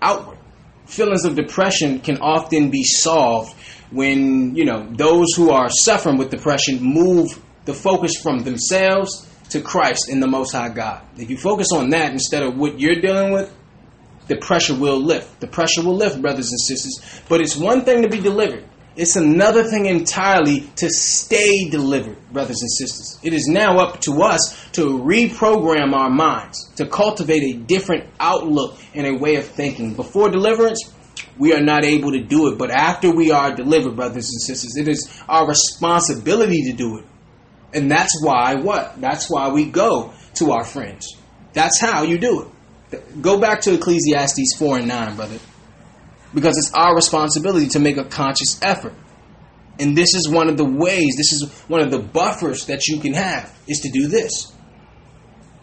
outward. 0.00 0.38
Feelings 0.86 1.24
of 1.24 1.34
depression 1.36 2.00
can 2.00 2.18
often 2.18 2.70
be 2.70 2.82
solved 2.82 3.54
when, 3.90 4.54
you 4.54 4.64
know, 4.64 4.86
those 4.92 5.34
who 5.34 5.50
are 5.50 5.68
suffering 5.70 6.16
with 6.16 6.30
depression 6.30 6.78
move 6.80 7.40
the 7.64 7.74
focus 7.74 8.16
from 8.22 8.40
themselves 8.40 9.26
to 9.50 9.60
Christ 9.60 10.08
in 10.08 10.20
the 10.20 10.26
Most 10.26 10.52
High 10.52 10.68
God. 10.70 11.02
If 11.16 11.30
you 11.30 11.36
focus 11.36 11.68
on 11.72 11.90
that 11.90 12.12
instead 12.12 12.42
of 12.42 12.56
what 12.56 12.80
you're 12.80 13.00
dealing 13.00 13.32
with, 13.32 13.54
the 14.26 14.36
pressure 14.36 14.74
will 14.74 15.00
lift. 15.00 15.40
The 15.40 15.46
pressure 15.46 15.82
will 15.82 15.96
lift, 15.96 16.20
brothers 16.20 16.50
and 16.50 16.60
sisters. 16.60 17.22
But 17.28 17.40
it's 17.40 17.56
one 17.56 17.84
thing 17.84 18.02
to 18.02 18.08
be 18.08 18.20
delivered. 18.20 18.64
It's 18.98 19.14
another 19.14 19.62
thing 19.62 19.86
entirely 19.86 20.62
to 20.74 20.90
stay 20.90 21.70
delivered, 21.70 22.16
brothers 22.32 22.60
and 22.62 22.70
sisters. 22.70 23.16
It 23.22 23.32
is 23.32 23.46
now 23.46 23.78
up 23.78 24.00
to 24.00 24.22
us 24.22 24.68
to 24.72 24.98
reprogram 24.98 25.94
our 25.94 26.10
minds, 26.10 26.68
to 26.76 26.84
cultivate 26.84 27.44
a 27.44 27.58
different 27.58 28.10
outlook 28.18 28.76
and 28.94 29.06
a 29.06 29.16
way 29.16 29.36
of 29.36 29.46
thinking. 29.46 29.94
Before 29.94 30.30
deliverance, 30.30 30.92
we 31.38 31.54
are 31.54 31.60
not 31.60 31.84
able 31.84 32.10
to 32.10 32.20
do 32.20 32.52
it. 32.52 32.58
But 32.58 32.72
after 32.72 33.14
we 33.14 33.30
are 33.30 33.54
delivered, 33.54 33.94
brothers 33.94 34.30
and 34.30 34.42
sisters, 34.42 34.76
it 34.76 34.88
is 34.88 35.08
our 35.28 35.46
responsibility 35.46 36.64
to 36.64 36.72
do 36.72 36.98
it. 36.98 37.04
And 37.72 37.88
that's 37.88 38.20
why 38.20 38.56
what? 38.56 39.00
That's 39.00 39.30
why 39.30 39.50
we 39.50 39.66
go 39.66 40.12
to 40.34 40.50
our 40.50 40.64
friends. 40.64 41.16
That's 41.52 41.80
how 41.80 42.02
you 42.02 42.18
do 42.18 42.50
it. 42.90 43.22
Go 43.22 43.38
back 43.38 43.60
to 43.60 43.74
Ecclesiastes 43.74 44.56
4 44.58 44.78
and 44.78 44.88
9, 44.88 45.14
brother. 45.14 45.38
Because 46.34 46.58
it's 46.58 46.72
our 46.74 46.94
responsibility 46.94 47.68
to 47.68 47.78
make 47.78 47.96
a 47.96 48.04
conscious 48.04 48.60
effort. 48.62 48.94
And 49.80 49.96
this 49.96 50.14
is 50.14 50.28
one 50.28 50.48
of 50.48 50.56
the 50.56 50.64
ways, 50.64 51.14
this 51.16 51.32
is 51.32 51.50
one 51.68 51.80
of 51.80 51.90
the 51.90 52.00
buffers 52.00 52.66
that 52.66 52.86
you 52.86 53.00
can 53.00 53.14
have, 53.14 53.56
is 53.66 53.80
to 53.80 53.90
do 53.90 54.08
this. 54.08 54.52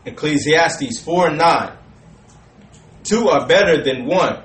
Ecclesiastes 0.06 1.00
4 1.02 1.30
and 1.30 1.38
9. 1.38 1.78
Two 3.04 3.28
are 3.28 3.48
better 3.48 3.84
than 3.84 4.06
one, 4.06 4.42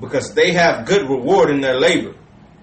because 0.00 0.34
they 0.34 0.52
have 0.52 0.86
good 0.86 1.08
reward 1.08 1.50
in 1.50 1.60
their 1.60 1.78
labor. 1.78 2.14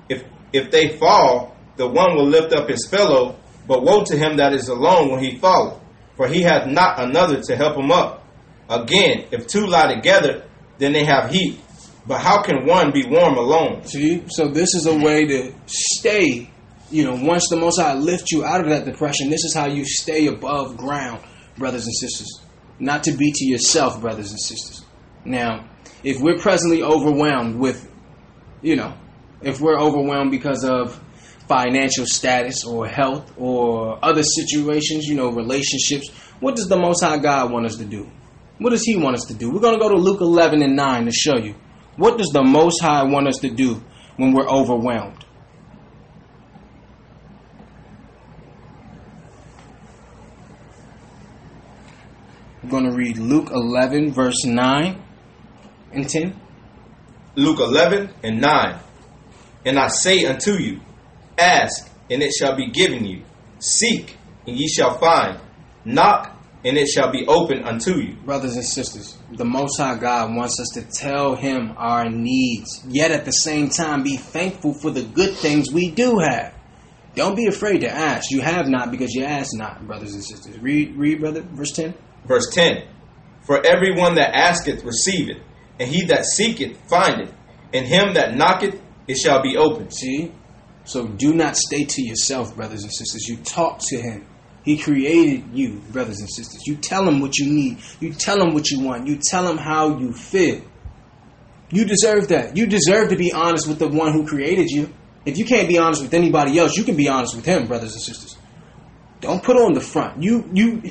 If 0.09 0.23
if 0.53 0.71
they 0.71 0.97
fall, 0.97 1.55
the 1.75 1.87
one 1.87 2.15
will 2.15 2.27
lift 2.27 2.53
up 2.53 2.69
his 2.69 2.87
fellow, 2.87 3.37
but 3.67 3.83
woe 3.83 4.03
to 4.05 4.17
him 4.17 4.37
that 4.37 4.53
is 4.53 4.69
alone 4.69 5.11
when 5.11 5.23
he 5.23 5.37
falleth, 5.37 5.79
for 6.15 6.27
he 6.27 6.41
hath 6.41 6.67
not 6.67 6.99
another 6.99 7.41
to 7.41 7.55
help 7.55 7.77
him 7.77 7.91
up. 7.91 8.25
Again, 8.69 9.27
if 9.31 9.47
two 9.47 9.67
lie 9.67 9.93
together, 9.93 10.45
then 10.77 10.93
they 10.93 11.03
have 11.05 11.29
heat. 11.29 11.59
But 12.07 12.19
how 12.19 12.41
can 12.41 12.65
one 12.65 12.91
be 12.91 13.05
warm 13.05 13.35
alone? 13.37 13.83
See, 13.85 14.23
so 14.27 14.47
this 14.47 14.75
is 14.75 14.85
a 14.85 14.95
way 14.95 15.25
to 15.25 15.53
stay. 15.65 16.49
You 16.91 17.03
know, 17.03 17.15
once 17.15 17.49
the 17.49 17.57
Most 17.57 17.79
High 17.79 17.95
lifts 17.95 18.31
you 18.31 18.45
out 18.45 18.61
of 18.61 18.69
that 18.69 18.85
depression, 18.85 19.29
this 19.29 19.43
is 19.43 19.55
how 19.55 19.67
you 19.67 19.85
stay 19.85 20.27
above 20.27 20.77
ground, 20.77 21.21
brothers 21.57 21.85
and 21.85 21.95
sisters. 21.95 22.41
Not 22.79 23.03
to 23.05 23.11
be 23.11 23.31
to 23.31 23.45
yourself, 23.45 24.01
brothers 24.01 24.29
and 24.29 24.39
sisters. 24.39 24.85
Now, 25.23 25.67
if 26.03 26.21
we're 26.21 26.37
presently 26.37 26.83
overwhelmed 26.83 27.55
with, 27.55 27.89
you 28.61 28.75
know, 28.75 28.95
if 29.41 29.59
we're 29.59 29.79
overwhelmed 29.79 30.29
because 30.29 30.63
of 30.63 31.01
financial 31.47 32.05
status 32.05 32.63
or 32.63 32.87
health 32.87 33.33
or 33.37 34.03
other 34.03 34.23
situations, 34.23 35.05
you 35.05 35.15
know, 35.15 35.29
relationships, 35.29 36.09
what 36.39 36.55
does 36.55 36.67
the 36.67 36.77
Most 36.77 37.03
High 37.03 37.17
God 37.17 37.51
want 37.51 37.65
us 37.65 37.77
to 37.77 37.85
do? 37.85 38.09
What 38.59 38.69
does 38.69 38.83
He 38.83 38.95
want 38.95 39.15
us 39.15 39.25
to 39.25 39.33
do? 39.33 39.51
We're 39.51 39.59
going 39.61 39.73
to 39.73 39.79
go 39.79 39.89
to 39.89 39.97
Luke 39.97 40.21
11 40.21 40.61
and 40.61 40.75
9 40.75 41.05
to 41.05 41.11
show 41.11 41.37
you. 41.37 41.55
What 41.97 42.17
does 42.17 42.29
the 42.33 42.43
Most 42.43 42.81
High 42.81 43.03
want 43.03 43.27
us 43.27 43.37
to 43.37 43.49
do 43.49 43.81
when 44.17 44.33
we're 44.33 44.47
overwhelmed? 44.47 45.25
We're 52.63 52.69
going 52.69 52.89
to 52.89 52.95
read 52.95 53.17
Luke 53.17 53.49
11, 53.51 54.11
verse 54.11 54.43
9 54.43 55.01
and 55.93 56.09
10. 56.09 56.39
Luke 57.35 57.59
11 57.59 58.09
and 58.23 58.41
9. 58.41 58.79
And 59.65 59.79
I 59.79 59.87
say 59.87 60.25
unto 60.25 60.53
you, 60.53 60.81
Ask, 61.37 61.89
and 62.09 62.23
it 62.23 62.33
shall 62.33 62.55
be 62.55 62.71
given 62.71 63.05
you. 63.05 63.23
Seek, 63.59 64.17
and 64.47 64.57
ye 64.57 64.67
shall 64.67 64.97
find. 64.97 65.39
Knock, 65.85 66.34
and 66.65 66.77
it 66.77 66.87
shall 66.87 67.11
be 67.11 67.25
open 67.27 67.63
unto 67.63 67.99
you. 67.99 68.15
Brothers 68.25 68.55
and 68.55 68.65
sisters, 68.65 69.17
the 69.31 69.45
Most 69.45 69.77
High 69.77 69.97
God 69.97 70.35
wants 70.35 70.59
us 70.59 70.69
to 70.73 70.81
tell 70.81 71.35
Him 71.35 71.73
our 71.77 72.09
needs, 72.09 72.83
yet 72.87 73.11
at 73.11 73.23
the 73.23 73.31
same 73.31 73.69
time 73.69 74.01
be 74.03 74.17
thankful 74.17 74.73
for 74.81 74.89
the 74.89 75.03
good 75.03 75.35
things 75.35 75.71
we 75.71 75.91
do 75.91 76.17
have. 76.17 76.53
Don't 77.13 77.35
be 77.35 77.45
afraid 77.45 77.79
to 77.81 77.89
ask. 77.89 78.31
You 78.31 78.41
have 78.41 78.67
not 78.67 78.91
because 78.91 79.13
you 79.13 79.23
ask 79.23 79.51
not, 79.53 79.85
brothers 79.87 80.13
and 80.15 80.23
sisters. 80.23 80.59
Read, 80.59 80.97
read, 80.97 81.19
brother, 81.21 81.43
verse 81.43 81.71
10. 81.71 81.93
Verse 82.25 82.49
10 82.51 82.87
For 83.45 83.65
everyone 83.65 84.15
that 84.15 84.35
asketh 84.35 84.83
receiveth, 84.83 85.37
and 85.79 85.87
he 85.87 86.05
that 86.07 86.25
seeketh 86.25 86.77
findeth, 86.89 87.33
and 87.73 87.85
him 87.85 88.15
that 88.15 88.35
knocketh 88.35 88.81
it 89.07 89.17
shall 89.17 89.41
be 89.41 89.55
opened. 89.55 89.93
See? 89.93 90.31
So 90.83 91.07
do 91.07 91.33
not 91.33 91.57
stay 91.57 91.83
to 91.83 92.01
yourself, 92.01 92.55
brothers 92.55 92.83
and 92.83 92.93
sisters. 92.93 93.27
You 93.27 93.37
talk 93.37 93.79
to 93.89 93.97
Him. 93.97 94.25
He 94.65 94.77
created 94.77 95.45
you, 95.53 95.79
brothers 95.91 96.19
and 96.19 96.29
sisters. 96.29 96.61
You 96.65 96.75
tell 96.75 97.07
him 97.07 97.21
what 97.21 97.37
you 97.37 97.53
need. 97.53 97.77
You 97.99 98.11
tell 98.13 98.41
him 98.41 98.55
what 98.55 98.71
you 98.71 98.81
want. 98.81 99.07
You 99.07 99.19
tell 99.21 99.47
him 99.47 99.57
how 99.57 99.99
you 99.99 100.11
feel. 100.11 100.61
You 101.69 101.85
deserve 101.85 102.29
that. 102.29 102.57
You 102.57 102.65
deserve 102.65 103.09
to 103.09 103.15
be 103.15 103.31
honest 103.31 103.67
with 103.67 103.77
the 103.77 103.87
one 103.87 104.11
who 104.11 104.25
created 104.25 104.69
you. 104.69 104.91
If 105.23 105.37
you 105.37 105.45
can't 105.45 105.67
be 105.67 105.77
honest 105.77 106.01
with 106.01 106.15
anybody 106.15 106.57
else, 106.57 106.75
you 106.75 106.83
can 106.83 106.95
be 106.95 107.07
honest 107.07 107.35
with 107.35 107.45
him, 107.45 107.67
brothers 107.67 107.93
and 107.93 108.01
sisters. 108.01 108.37
Don't 109.21 109.43
put 109.43 109.55
on 109.55 109.73
the 109.73 109.81
front. 109.81 110.21
You 110.21 110.49
you 110.51 110.81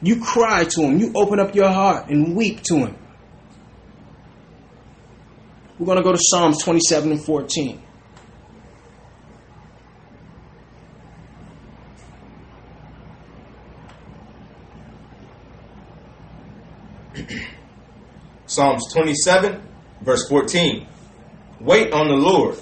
you 0.00 0.20
cry 0.20 0.64
to 0.64 0.82
him. 0.82 0.98
You 0.98 1.12
open 1.14 1.40
up 1.40 1.54
your 1.54 1.70
heart 1.70 2.10
and 2.10 2.36
weep 2.36 2.62
to 2.64 2.76
him. 2.76 2.96
We're 5.78 5.86
going 5.86 5.98
to 5.98 6.04
go 6.04 6.12
to 6.12 6.20
Psalms 6.20 6.62
27 6.62 7.10
and 7.10 7.24
14. 7.24 7.82
Psalms 18.54 18.92
27, 18.92 19.60
verse 20.02 20.28
14. 20.28 20.86
Wait 21.60 21.92
on 21.92 22.06
the 22.06 22.14
Lord, 22.14 22.56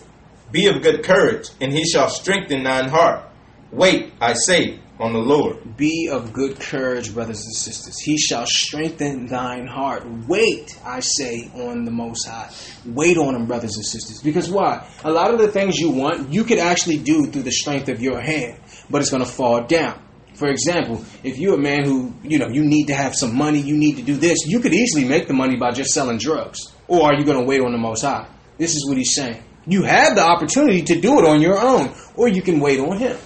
be 0.51 0.67
of 0.67 0.83
good 0.83 1.05
courage, 1.05 1.51
and 1.61 1.71
he 1.71 1.85
shall 1.85 2.09
strengthen 2.09 2.63
thine 2.63 2.89
heart. 2.89 3.29
Wait, 3.71 4.13
I 4.19 4.33
say, 4.33 4.81
on 4.99 5.13
the 5.13 5.19
Lord. 5.19 5.77
Be 5.77 6.09
of 6.11 6.33
good 6.33 6.59
courage, 6.59 7.13
brothers 7.13 7.45
and 7.45 7.55
sisters. 7.55 7.99
He 7.99 8.17
shall 8.17 8.47
strengthen 8.47 9.27
thine 9.27 9.67
heart. 9.67 10.05
Wait, 10.27 10.79
I 10.85 11.01
say, 11.01 11.51
on 11.55 11.85
the 11.85 11.91
Most 11.91 12.27
High. 12.27 12.51
Wait 12.87 13.19
on 13.19 13.35
him, 13.35 13.47
brothers 13.47 13.77
and 13.77 13.85
sisters. 13.85 14.23
Because 14.23 14.51
why? 14.51 14.87
A 15.05 15.11
lot 15.11 15.35
of 15.35 15.41
the 15.41 15.49
things 15.49 15.79
you 15.79 15.91
want, 15.91 16.33
you 16.33 16.45
could 16.45 16.59
actually 16.59 16.99
do 16.99 17.27
through 17.27 17.43
the 17.43 17.53
strength 17.53 17.89
of 17.89 18.01
your 18.01 18.21
hand, 18.21 18.59
but 18.89 19.03
it's 19.03 19.11
going 19.11 19.25
to 19.25 19.31
fall 19.31 19.65
down. 19.65 20.02
For 20.43 20.49
example, 20.49 21.05
if 21.23 21.39
you're 21.39 21.55
a 21.55 21.63
man 21.63 21.85
who, 21.85 22.13
you 22.25 22.37
know, 22.37 22.49
you 22.49 22.65
need 22.65 22.87
to 22.87 22.95
have 22.97 23.15
some 23.15 23.37
money, 23.37 23.61
you 23.61 23.77
need 23.77 23.95
to 23.99 24.03
do 24.03 24.17
this, 24.17 24.45
you 24.45 24.59
could 24.59 24.75
easily 24.75 25.05
make 25.05 25.29
the 25.29 25.35
money 25.35 25.55
by 25.55 25.71
just 25.71 25.91
selling 25.91 26.19
drugs. 26.19 26.59
Or 26.89 27.05
are 27.05 27.15
you 27.15 27.25
going 27.25 27.39
to 27.39 27.45
wait 27.45 27.61
on 27.61 27.71
the 27.71 27.79
Most 27.79 28.03
High? 28.03 28.27
This 28.59 28.75
is 28.75 28.85
what 28.89 28.97
he's 28.97 29.15
saying. 29.15 29.41
You 29.69 29.85
have 29.85 30.17
the 30.17 30.25
opportunity 30.25 30.83
to 30.83 31.01
do 31.01 31.21
it 31.21 31.25
on 31.25 31.41
your 31.41 31.61
own, 31.61 31.95
or 32.17 32.27
you 32.27 32.43
can 32.43 32.59
wait 32.59 32.81
on 32.81 32.97
him. 32.97 33.17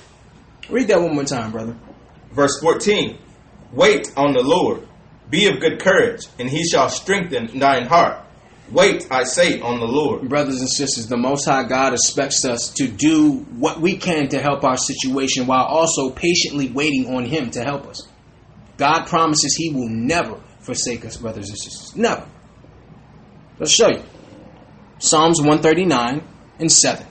Read 0.68 0.88
that 0.88 1.01
one 1.01 1.14
more 1.14 1.24
time, 1.24 1.52
brother. 1.52 1.74
Verse 2.32 2.60
14. 2.60 3.18
Wait 3.72 4.12
on 4.14 4.34
the 4.34 4.43
Lord, 4.43 4.86
be 5.30 5.48
of 5.48 5.59
good 5.59 5.80
courage, 5.80 6.26
and 6.38 6.51
he 6.51 6.68
shall 6.68 6.90
strengthen 6.90 7.59
thine 7.59 7.86
heart. 7.86 8.26
Wait, 8.70 9.06
I 9.10 9.22
say, 9.22 9.60
on 9.60 9.78
the 9.78 9.86
Lord. 9.86 10.28
Brothers 10.28 10.60
and 10.60 10.68
sisters, 10.68 11.06
the 11.06 11.16
Most 11.16 11.44
High 11.44 11.64
God 11.64 11.93
expects 11.93 12.44
us 12.44 12.72
to 12.76 12.88
do 12.88 13.44
what 13.59 13.80
we 13.80 13.97
can 13.97 14.28
to 14.28 14.40
help 14.40 14.64
our 14.64 14.76
situation 14.76 15.47
while 15.47 15.64
also 15.64 16.10
patiently 16.10 16.70
waiting 16.70 17.14
on 17.14 17.24
Him 17.24 17.51
to 17.51 17.62
help 17.62 17.86
us. 17.86 18.09
God 18.76 19.06
promises 19.06 19.55
He 19.55 19.72
will 19.72 19.88
never 19.88 20.40
forsake 20.60 21.05
us, 21.05 21.16
brothers 21.16 21.48
and 21.48 21.59
sisters. 21.59 21.94
Never. 21.94 22.26
Let's 23.59 23.72
show 23.72 23.88
you. 23.88 24.02
Psalms 24.98 25.40
139 25.40 26.22
and 26.59 26.72
7. 26.72 27.06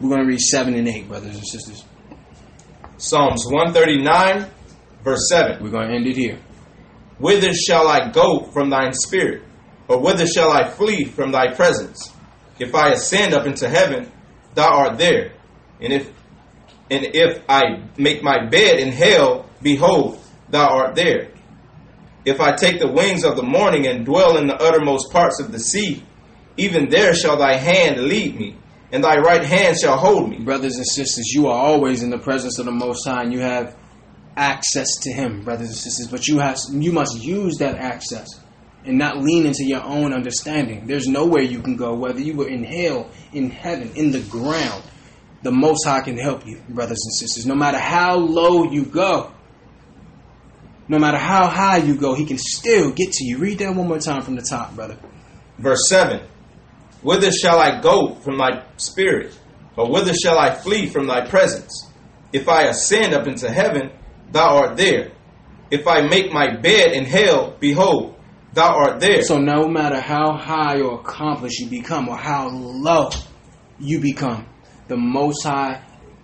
We're 0.00 0.08
going 0.08 0.22
to 0.22 0.26
read 0.26 0.40
7 0.40 0.74
and 0.74 0.88
8, 0.88 1.08
brothers 1.08 1.36
and 1.36 1.46
sisters. 1.46 1.84
Psalms 3.00 3.46
139, 3.46 4.46
verse 5.02 5.26
7. 5.30 5.62
We're 5.62 5.70
going 5.70 5.88
to 5.88 5.94
end 5.94 6.06
it 6.06 6.16
here. 6.16 6.38
Whither 7.18 7.54
shall 7.54 7.88
I 7.88 8.10
go 8.10 8.40
from 8.52 8.68
thine 8.68 8.92
spirit? 8.92 9.42
Or 9.88 9.98
whither 10.02 10.26
shall 10.26 10.52
I 10.52 10.68
flee 10.68 11.04
from 11.04 11.32
thy 11.32 11.54
presence? 11.54 12.12
If 12.58 12.74
I 12.74 12.90
ascend 12.90 13.32
up 13.32 13.46
into 13.46 13.70
heaven, 13.70 14.12
thou 14.54 14.68
art 14.68 14.98
there. 14.98 15.32
And 15.80 15.94
if 15.94 16.12
and 16.90 17.06
if 17.14 17.42
I 17.48 17.84
make 17.96 18.22
my 18.22 18.44
bed 18.46 18.78
in 18.78 18.92
hell, 18.92 19.48
behold, 19.62 20.20
thou 20.50 20.68
art 20.68 20.94
there. 20.94 21.30
If 22.26 22.38
I 22.38 22.52
take 22.52 22.80
the 22.80 22.92
wings 22.92 23.24
of 23.24 23.36
the 23.36 23.42
morning 23.42 23.86
and 23.86 24.04
dwell 24.04 24.36
in 24.36 24.46
the 24.46 24.60
uttermost 24.60 25.10
parts 25.10 25.40
of 25.40 25.52
the 25.52 25.58
sea, 25.58 26.02
even 26.58 26.90
there 26.90 27.14
shall 27.14 27.38
thy 27.38 27.56
hand 27.56 28.02
lead 28.02 28.38
me, 28.38 28.58
and 28.92 29.04
thy 29.04 29.18
right 29.18 29.44
hand 29.44 29.78
shall 29.78 29.96
hold 29.96 30.30
me. 30.30 30.38
Brothers 30.38 30.76
and 30.76 30.86
sisters, 30.86 31.32
you 31.32 31.46
are 31.46 31.56
always 31.56 32.02
in 32.02 32.10
the 32.10 32.18
presence 32.18 32.58
of 32.58 32.66
the 32.66 32.72
Most 32.72 33.06
High, 33.06 33.22
and 33.22 33.32
you 33.32 33.40
have 33.40 33.76
access 34.36 34.88
to 35.02 35.12
Him, 35.12 35.42
brothers 35.44 35.68
and 35.68 35.76
sisters. 35.76 36.08
But 36.08 36.26
you 36.26 36.38
have 36.38 36.58
you 36.72 36.92
must 36.92 37.22
use 37.22 37.58
that 37.58 37.76
access 37.76 38.28
and 38.84 38.98
not 38.98 39.18
lean 39.18 39.46
into 39.46 39.64
your 39.64 39.82
own 39.82 40.12
understanding. 40.12 40.86
There's 40.86 41.06
nowhere 41.06 41.42
you 41.42 41.60
can 41.60 41.76
go, 41.76 41.94
whether 41.94 42.20
you 42.20 42.34
were 42.34 42.48
in 42.48 42.64
hell, 42.64 43.10
in 43.32 43.50
heaven, 43.50 43.92
in 43.94 44.10
the 44.10 44.20
ground. 44.20 44.82
The 45.42 45.52
Most 45.52 45.86
High 45.86 46.00
can 46.00 46.18
help 46.18 46.46
you, 46.46 46.60
brothers 46.68 47.00
and 47.04 47.14
sisters. 47.14 47.46
No 47.46 47.54
matter 47.54 47.78
how 47.78 48.16
low 48.16 48.64
you 48.64 48.84
go, 48.84 49.32
no 50.88 50.98
matter 50.98 51.18
how 51.18 51.46
high 51.46 51.76
you 51.76 51.96
go, 51.96 52.14
He 52.14 52.26
can 52.26 52.38
still 52.38 52.90
get 52.90 53.12
to 53.12 53.24
you. 53.24 53.38
Read 53.38 53.60
that 53.60 53.74
one 53.74 53.86
more 53.86 54.00
time 54.00 54.22
from 54.22 54.34
the 54.34 54.42
top, 54.42 54.74
brother. 54.74 54.98
Verse 55.58 55.88
7 55.88 56.26
Whither 57.02 57.32
shall 57.32 57.58
I 57.58 57.80
go 57.80 58.14
from 58.16 58.38
thy 58.38 58.64
spirit? 58.76 59.38
Or 59.76 59.90
whither 59.90 60.12
shall 60.12 60.38
I 60.38 60.54
flee 60.54 60.88
from 60.88 61.06
thy 61.06 61.26
presence? 61.26 61.90
If 62.32 62.48
I 62.48 62.64
ascend 62.64 63.14
up 63.14 63.26
into 63.26 63.50
heaven, 63.50 63.90
thou 64.30 64.58
art 64.58 64.76
there. 64.76 65.12
If 65.70 65.86
I 65.86 66.02
make 66.02 66.32
my 66.32 66.56
bed 66.56 66.92
in 66.92 67.04
hell, 67.04 67.56
behold, 67.58 68.16
thou 68.52 68.74
art 68.76 69.00
there. 69.00 69.22
So 69.22 69.38
no 69.38 69.68
matter 69.68 70.00
how 70.00 70.36
high 70.36 70.80
or 70.80 71.00
accomplished 71.00 71.60
you 71.60 71.68
become 71.68 72.08
or 72.08 72.16
how 72.16 72.48
low 72.48 73.10
you 73.78 74.00
become, 74.00 74.46
the 74.88 74.96
Most 74.96 75.44
High 75.44 75.82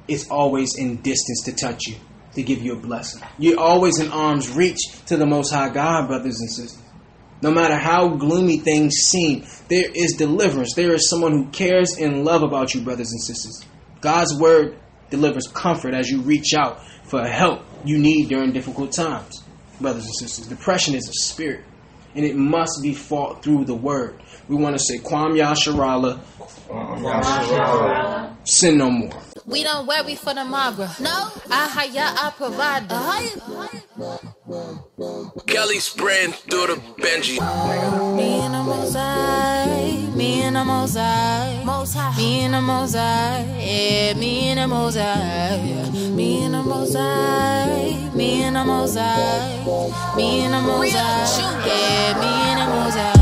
is 0.08 0.28
always 0.28 0.76
in 0.76 0.96
distance 0.96 1.42
to 1.44 1.52
touch 1.52 1.86
you, 1.86 1.96
to 2.34 2.42
give 2.42 2.60
you 2.60 2.74
a 2.74 2.80
blessing. 2.80 3.22
You're 3.38 3.58
always 3.58 3.98
in 3.98 4.10
arm's 4.10 4.50
reach 4.50 4.78
to 5.06 5.16
the 5.16 5.26
Most 5.26 5.52
High 5.52 5.70
God, 5.70 6.08
brothers 6.08 6.40
and 6.40 6.50
sisters. 6.50 6.82
No 7.42 7.50
matter 7.50 7.76
how 7.76 8.08
gloomy 8.08 8.58
things 8.58 8.94
seem, 8.94 9.44
there 9.68 9.90
is 9.94 10.14
deliverance. 10.14 10.74
There 10.74 10.94
is 10.94 11.08
someone 11.08 11.32
who 11.32 11.46
cares 11.50 11.96
and 11.98 12.24
love 12.24 12.42
about 12.42 12.74
you, 12.74 12.80
brothers 12.80 13.12
and 13.12 13.20
sisters. 13.20 13.64
God's 14.00 14.38
word 14.38 14.78
delivers 15.10 15.46
comfort 15.46 15.94
as 15.94 16.10
you 16.10 16.22
reach 16.22 16.54
out 16.54 16.80
for 17.04 17.26
help 17.26 17.62
you 17.84 17.98
need 17.98 18.28
during 18.28 18.52
difficult 18.52 18.92
times, 18.92 19.42
brothers 19.80 20.04
and 20.04 20.14
sisters. 20.14 20.46
Depression 20.46 20.94
is 20.94 21.08
a 21.08 21.12
spirit, 21.12 21.64
and 22.14 22.24
it 22.24 22.36
must 22.36 22.80
be 22.82 22.94
fought 22.94 23.42
through 23.42 23.64
the 23.64 23.74
word. 23.74 24.20
We 24.48 24.56
want 24.56 24.76
to 24.76 24.82
say, 24.82 24.98
Kwam 24.98 25.36
Yasharala, 25.36 26.20
sin 28.44 28.78
no 28.78 28.90
more. 28.90 29.22
We 29.46 29.62
don't 29.62 29.86
worry 29.86 30.16
for 30.16 30.34
the 30.34 30.42
tomorrow. 30.42 30.88
No, 31.00 31.30
I 31.50 31.68
hire, 31.70 32.12
I 32.18 32.32
provide. 32.36 32.88
Kelly 35.46 35.78
spraying 35.78 36.32
through 36.32 36.66
the 36.66 36.80
Benji. 36.98 37.38
Me 38.16 38.40
and 38.40 38.54
the 38.54 38.62
mosaic, 38.64 40.16
me 40.16 40.42
and 40.42 40.56
the 40.56 40.64
mosaic, 40.64 41.64
me 42.16 42.40
and 42.42 42.54
the 42.54 42.60
mosaic, 42.60 43.46
yeah, 43.60 44.14
me 44.14 44.48
and 44.48 44.58
the 44.58 44.66
mosaic, 44.66 45.92
me 46.10 46.44
and 46.44 46.54
the 46.54 46.62
mosaic, 46.62 48.14
me 48.14 48.42
and 48.42 48.56
the 48.56 48.64
mosaic, 48.64 50.16
me 50.16 50.40
and 50.40 50.54
the 50.54 50.60
mosaic, 50.60 51.66
yeah, 51.66 52.18
me 52.18 52.26
and 52.26 52.60
the 52.60 52.66
mosaic. 52.74 53.15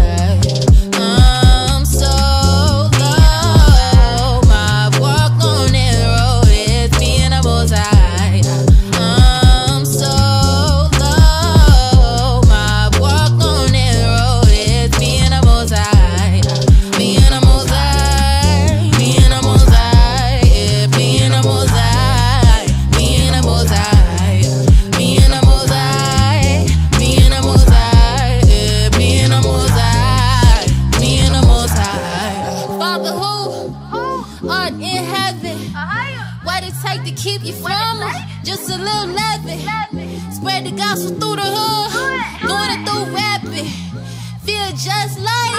Just 38.55 38.71
a 38.71 38.79
little 38.79 39.11
leaven. 39.11 39.59
Spread 40.31 40.63
the 40.63 40.71
gospel 40.79 41.11
through 41.19 41.43
the 41.43 41.43
hood. 41.43 41.91
Doing 42.47 42.71
it 42.71 42.87
through 42.87 43.11
rapping. 43.11 43.67
Feel 44.47 44.71
just 44.79 45.19
like 45.19 45.59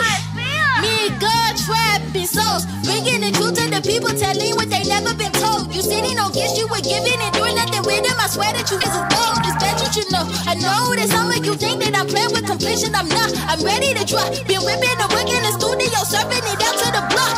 me 0.79 1.11
and 1.11 1.19
God 1.19 1.59
trapping 1.59 2.23
souls. 2.23 2.63
Bringing 2.87 3.19
the 3.19 3.35
truth 3.35 3.59
to 3.59 3.67
the 3.67 3.83
people, 3.83 4.15
telling 4.15 4.55
what 4.55 4.71
they 4.71 4.87
never 4.87 5.11
been 5.11 5.35
told. 5.43 5.75
You 5.75 5.83
sitting 5.83 6.15
on 6.23 6.31
gifts 6.31 6.55
you 6.55 6.71
were 6.71 6.79
giving 6.79 7.19
and 7.19 7.35
doing 7.35 7.59
nothing 7.59 7.83
with 7.83 7.99
them. 7.99 8.15
I 8.15 8.31
swear 8.31 8.55
that 8.55 8.71
you 8.71 8.79
is 8.79 8.95
a 8.95 9.03
gold. 9.11 9.43
It's 9.43 9.59
bad 9.59 9.75
that 9.75 9.91
you 9.99 10.07
know. 10.15 10.23
I 10.47 10.55
know 10.55 10.95
that 10.95 11.11
some 11.11 11.27
of 11.27 11.43
you 11.43 11.59
think 11.59 11.83
that 11.83 11.99
I'm 11.99 12.07
playing 12.07 12.31
with 12.31 12.47
completion. 12.47 12.95
I'm 12.95 13.11
not. 13.11 13.27
I'm 13.51 13.59
ready 13.59 13.91
to 13.91 14.07
drop. 14.07 14.31
Been 14.47 14.63
ripping 14.63 14.95
the 15.03 15.07
work 15.11 15.27
in 15.27 15.43
the 15.43 15.51
studio, 15.51 15.99
serving 16.07 16.47
it 16.47 16.63
out 16.63 16.79
to 16.79 16.87
the 16.95 17.03
block. 17.11 17.35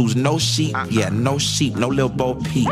Lose 0.00 0.16
no 0.16 0.38
sheep. 0.38 0.74
Yeah, 0.88 1.10
no 1.10 1.36
sheep, 1.36 1.76
no 1.76 1.88
little 1.88 2.08
Bo 2.08 2.34
Peep. 2.36 2.68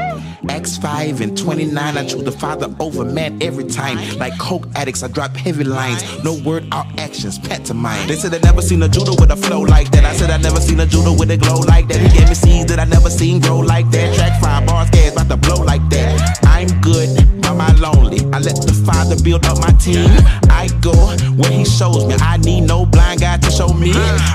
X5 0.49 1.21
and 1.21 1.37
29, 1.37 1.99
I 1.99 2.07
choose 2.07 2.25
the 2.25 2.33
father 2.33 2.75
over 2.81 3.05
man 3.05 3.43
every 3.43 3.65
time. 3.65 3.99
Like 4.19 4.39
coke 4.39 4.67
addicts, 4.75 5.03
I 5.03 5.09
drop 5.09 5.37
heavy 5.37 5.65
lines. 5.65 6.03
No 6.25 6.33
word, 6.43 6.67
all 6.73 6.87
actions, 6.97 7.39
pet 7.39 7.67
to 7.67 7.75
mine. 7.75 8.09
They 8.09 8.17
said 8.17 8.33
I 8.33 8.39
never 8.39 8.63
seen 8.63 8.83
a 8.83 8.89
Judah 8.89 9.15
with 9.21 9.31
a 9.31 9.37
flow 9.37 9.61
like 9.61 9.91
that. 9.91 10.07
I 10.07 10.15
said 10.15 10.31
I 10.31 10.39
never 10.39 10.59
seen 10.59 10.81
a 10.81 10.87
Judah 10.87 11.13
with 11.13 11.31
a 11.31 11.37
glow 11.37 11.61
like 11.61 11.87
that. 11.89 12.01
He 12.01 12.09
gave 12.19 12.31
me 12.31 12.35
seeds 12.35 12.71
that 12.71 12.81
I 12.81 12.85
never 12.85 13.11
seen 13.11 13.41
grow 13.41 13.59
like 13.59 13.91
that. 13.91 14.15
Track 14.15 14.41
five 14.41 14.67
bars, 14.67 14.89
gas 14.89 15.13
about 15.13 15.29
to 15.29 15.37
blow 15.37 15.63
like 15.63 15.87
that. 15.91 16.39
I'm 16.45 16.81
good, 16.81 17.38
but 17.59 17.81
my 17.81 17.91
lonely. 17.91 18.21
I 18.33 18.39
let 18.39 18.57
the 18.57 18.73
father 18.87 19.17
build 19.23 19.45
up 19.47 19.59
my 19.59 19.73
team. 19.79 20.09
I 20.51 20.69
go 20.81 20.95
where 21.37 21.51
he 21.51 21.65
shows 21.65 22.07
me. 22.07 22.15
I 22.21 22.37
need 22.39 22.63
no 22.63 22.87
blind 22.87 23.21
guy 23.21 23.37
to 23.39 23.51
show 23.51 23.69
me. 23.69 23.93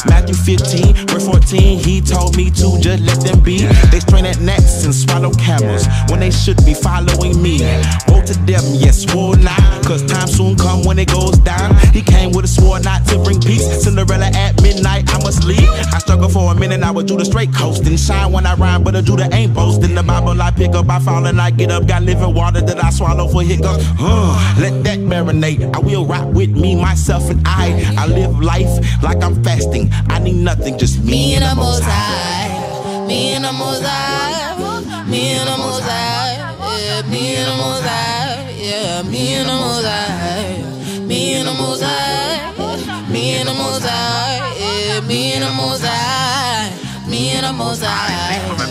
Matthew 0.07 0.35
15, 0.35 1.07
verse 1.07 1.25
14, 1.25 1.79
he 1.79 2.01
told 2.01 2.35
me 2.37 2.49
to 2.51 2.79
just 2.79 3.03
let 3.03 3.19
them 3.21 3.39
be. 3.41 3.65
They 3.91 3.99
strain 3.99 4.25
at 4.25 4.39
gnats 4.39 4.83
and 4.85 4.93
swallow 4.93 5.31
camels 5.33 5.87
when 6.09 6.19
they 6.19 6.31
should 6.31 6.57
be 6.65 6.73
following 6.73 7.41
me. 7.41 7.59
Woe 8.07 8.21
to 8.25 8.33
them, 8.45 8.63
yes, 8.75 9.05
woe 9.13 9.33
not. 9.33 9.59
Cause 9.85 10.03
time 10.05 10.27
soon 10.27 10.55
come 10.55 10.83
when 10.83 10.99
it 10.99 11.09
goes 11.09 11.37
down. 11.39 11.75
He 11.91 12.01
came 12.01 12.31
with 12.31 12.45
a 12.45 12.47
sword 12.47 12.83
not 12.83 13.05
to 13.07 13.19
bring 13.19 13.41
peace. 13.41 13.83
Cinderella 13.83 14.31
at 14.33 14.61
midnight, 14.61 15.09
I 15.13 15.17
must 15.23 15.43
leave. 15.43 15.69
I 15.93 15.99
struggle 15.99 16.29
for 16.29 16.51
a 16.51 16.55
minute, 16.55 16.83
I 16.83 16.91
was 16.91 17.05
the 17.05 17.25
straight 17.25 17.53
coast. 17.53 17.85
And 17.85 17.99
Shine 17.99 18.31
when 18.31 18.45
I 18.45 18.55
rhyme, 18.55 18.83
but 18.83 18.95
a 18.95 19.01
Judah 19.01 19.29
ain't 19.33 19.53
boasting. 19.53 19.95
The 19.95 20.03
Bible 20.03 20.41
I 20.41 20.51
pick 20.51 20.71
up, 20.71 20.89
I 20.89 20.99
fall 20.99 21.25
and 21.25 21.39
I 21.39 21.51
get 21.51 21.71
up. 21.71 21.87
Got 21.87 22.03
living 22.03 22.33
water 22.33 22.61
that 22.61 22.83
I 22.83 22.89
swallow 22.89 23.12
for 23.33 23.43
hiccups. 23.43 23.85
Uh, 23.99 24.55
let 24.59 24.83
that 24.83 24.99
marinate. 24.99 25.75
I 25.75 25.79
will 25.79 26.05
rock 26.05 26.27
with 26.33 26.51
me, 26.51 26.75
myself, 26.75 27.29
and 27.29 27.41
I. 27.45 27.95
I 27.97 28.07
live 28.07 28.39
life 28.39 29.03
like 29.03 29.23
I'm 29.23 29.43
fasting. 29.43 29.89
I 30.09 30.19
need 30.19 30.35
nothing, 30.35 30.77
just 30.77 31.03
me, 31.03 31.11
Me 31.11 31.35
and 31.35 31.43
the 31.45 31.55
most 31.55 31.83
high. 31.83 33.07
Me 33.07 33.33
and 33.33 33.43
the 33.45 33.51
most 33.51 33.83
high. 33.83 35.05
Me 35.09 35.33
and 35.33 35.47
the 35.49 35.57
most 35.57 35.83
high. 35.83 36.37
Yeah, 36.79 37.01
me 37.09 37.35
and 37.35 37.49
the 37.49 37.55
most 37.57 37.83
high. 37.83 38.49
Yeah, 38.57 39.01
me 39.03 39.33
and 39.35 39.49
the 39.49 39.53
most 39.53 39.85
high. 39.85 41.05
Me 41.07 41.33
and 41.35 41.47
the 41.47 41.53
most 41.53 41.83
high. 41.83 43.11
Me 43.11 43.35
and 43.35 43.49
the 43.49 43.53
most 43.53 43.85
high. 43.85 44.55
Yeah, 44.57 45.01
me 45.01 45.33
and 45.33 45.43
the 45.43 45.51
most 45.53 45.83
high. 45.83 47.09
Me 47.09 47.31
and 47.31 47.45
the 47.45 47.53
most 47.53 47.83
high. 47.83 48.62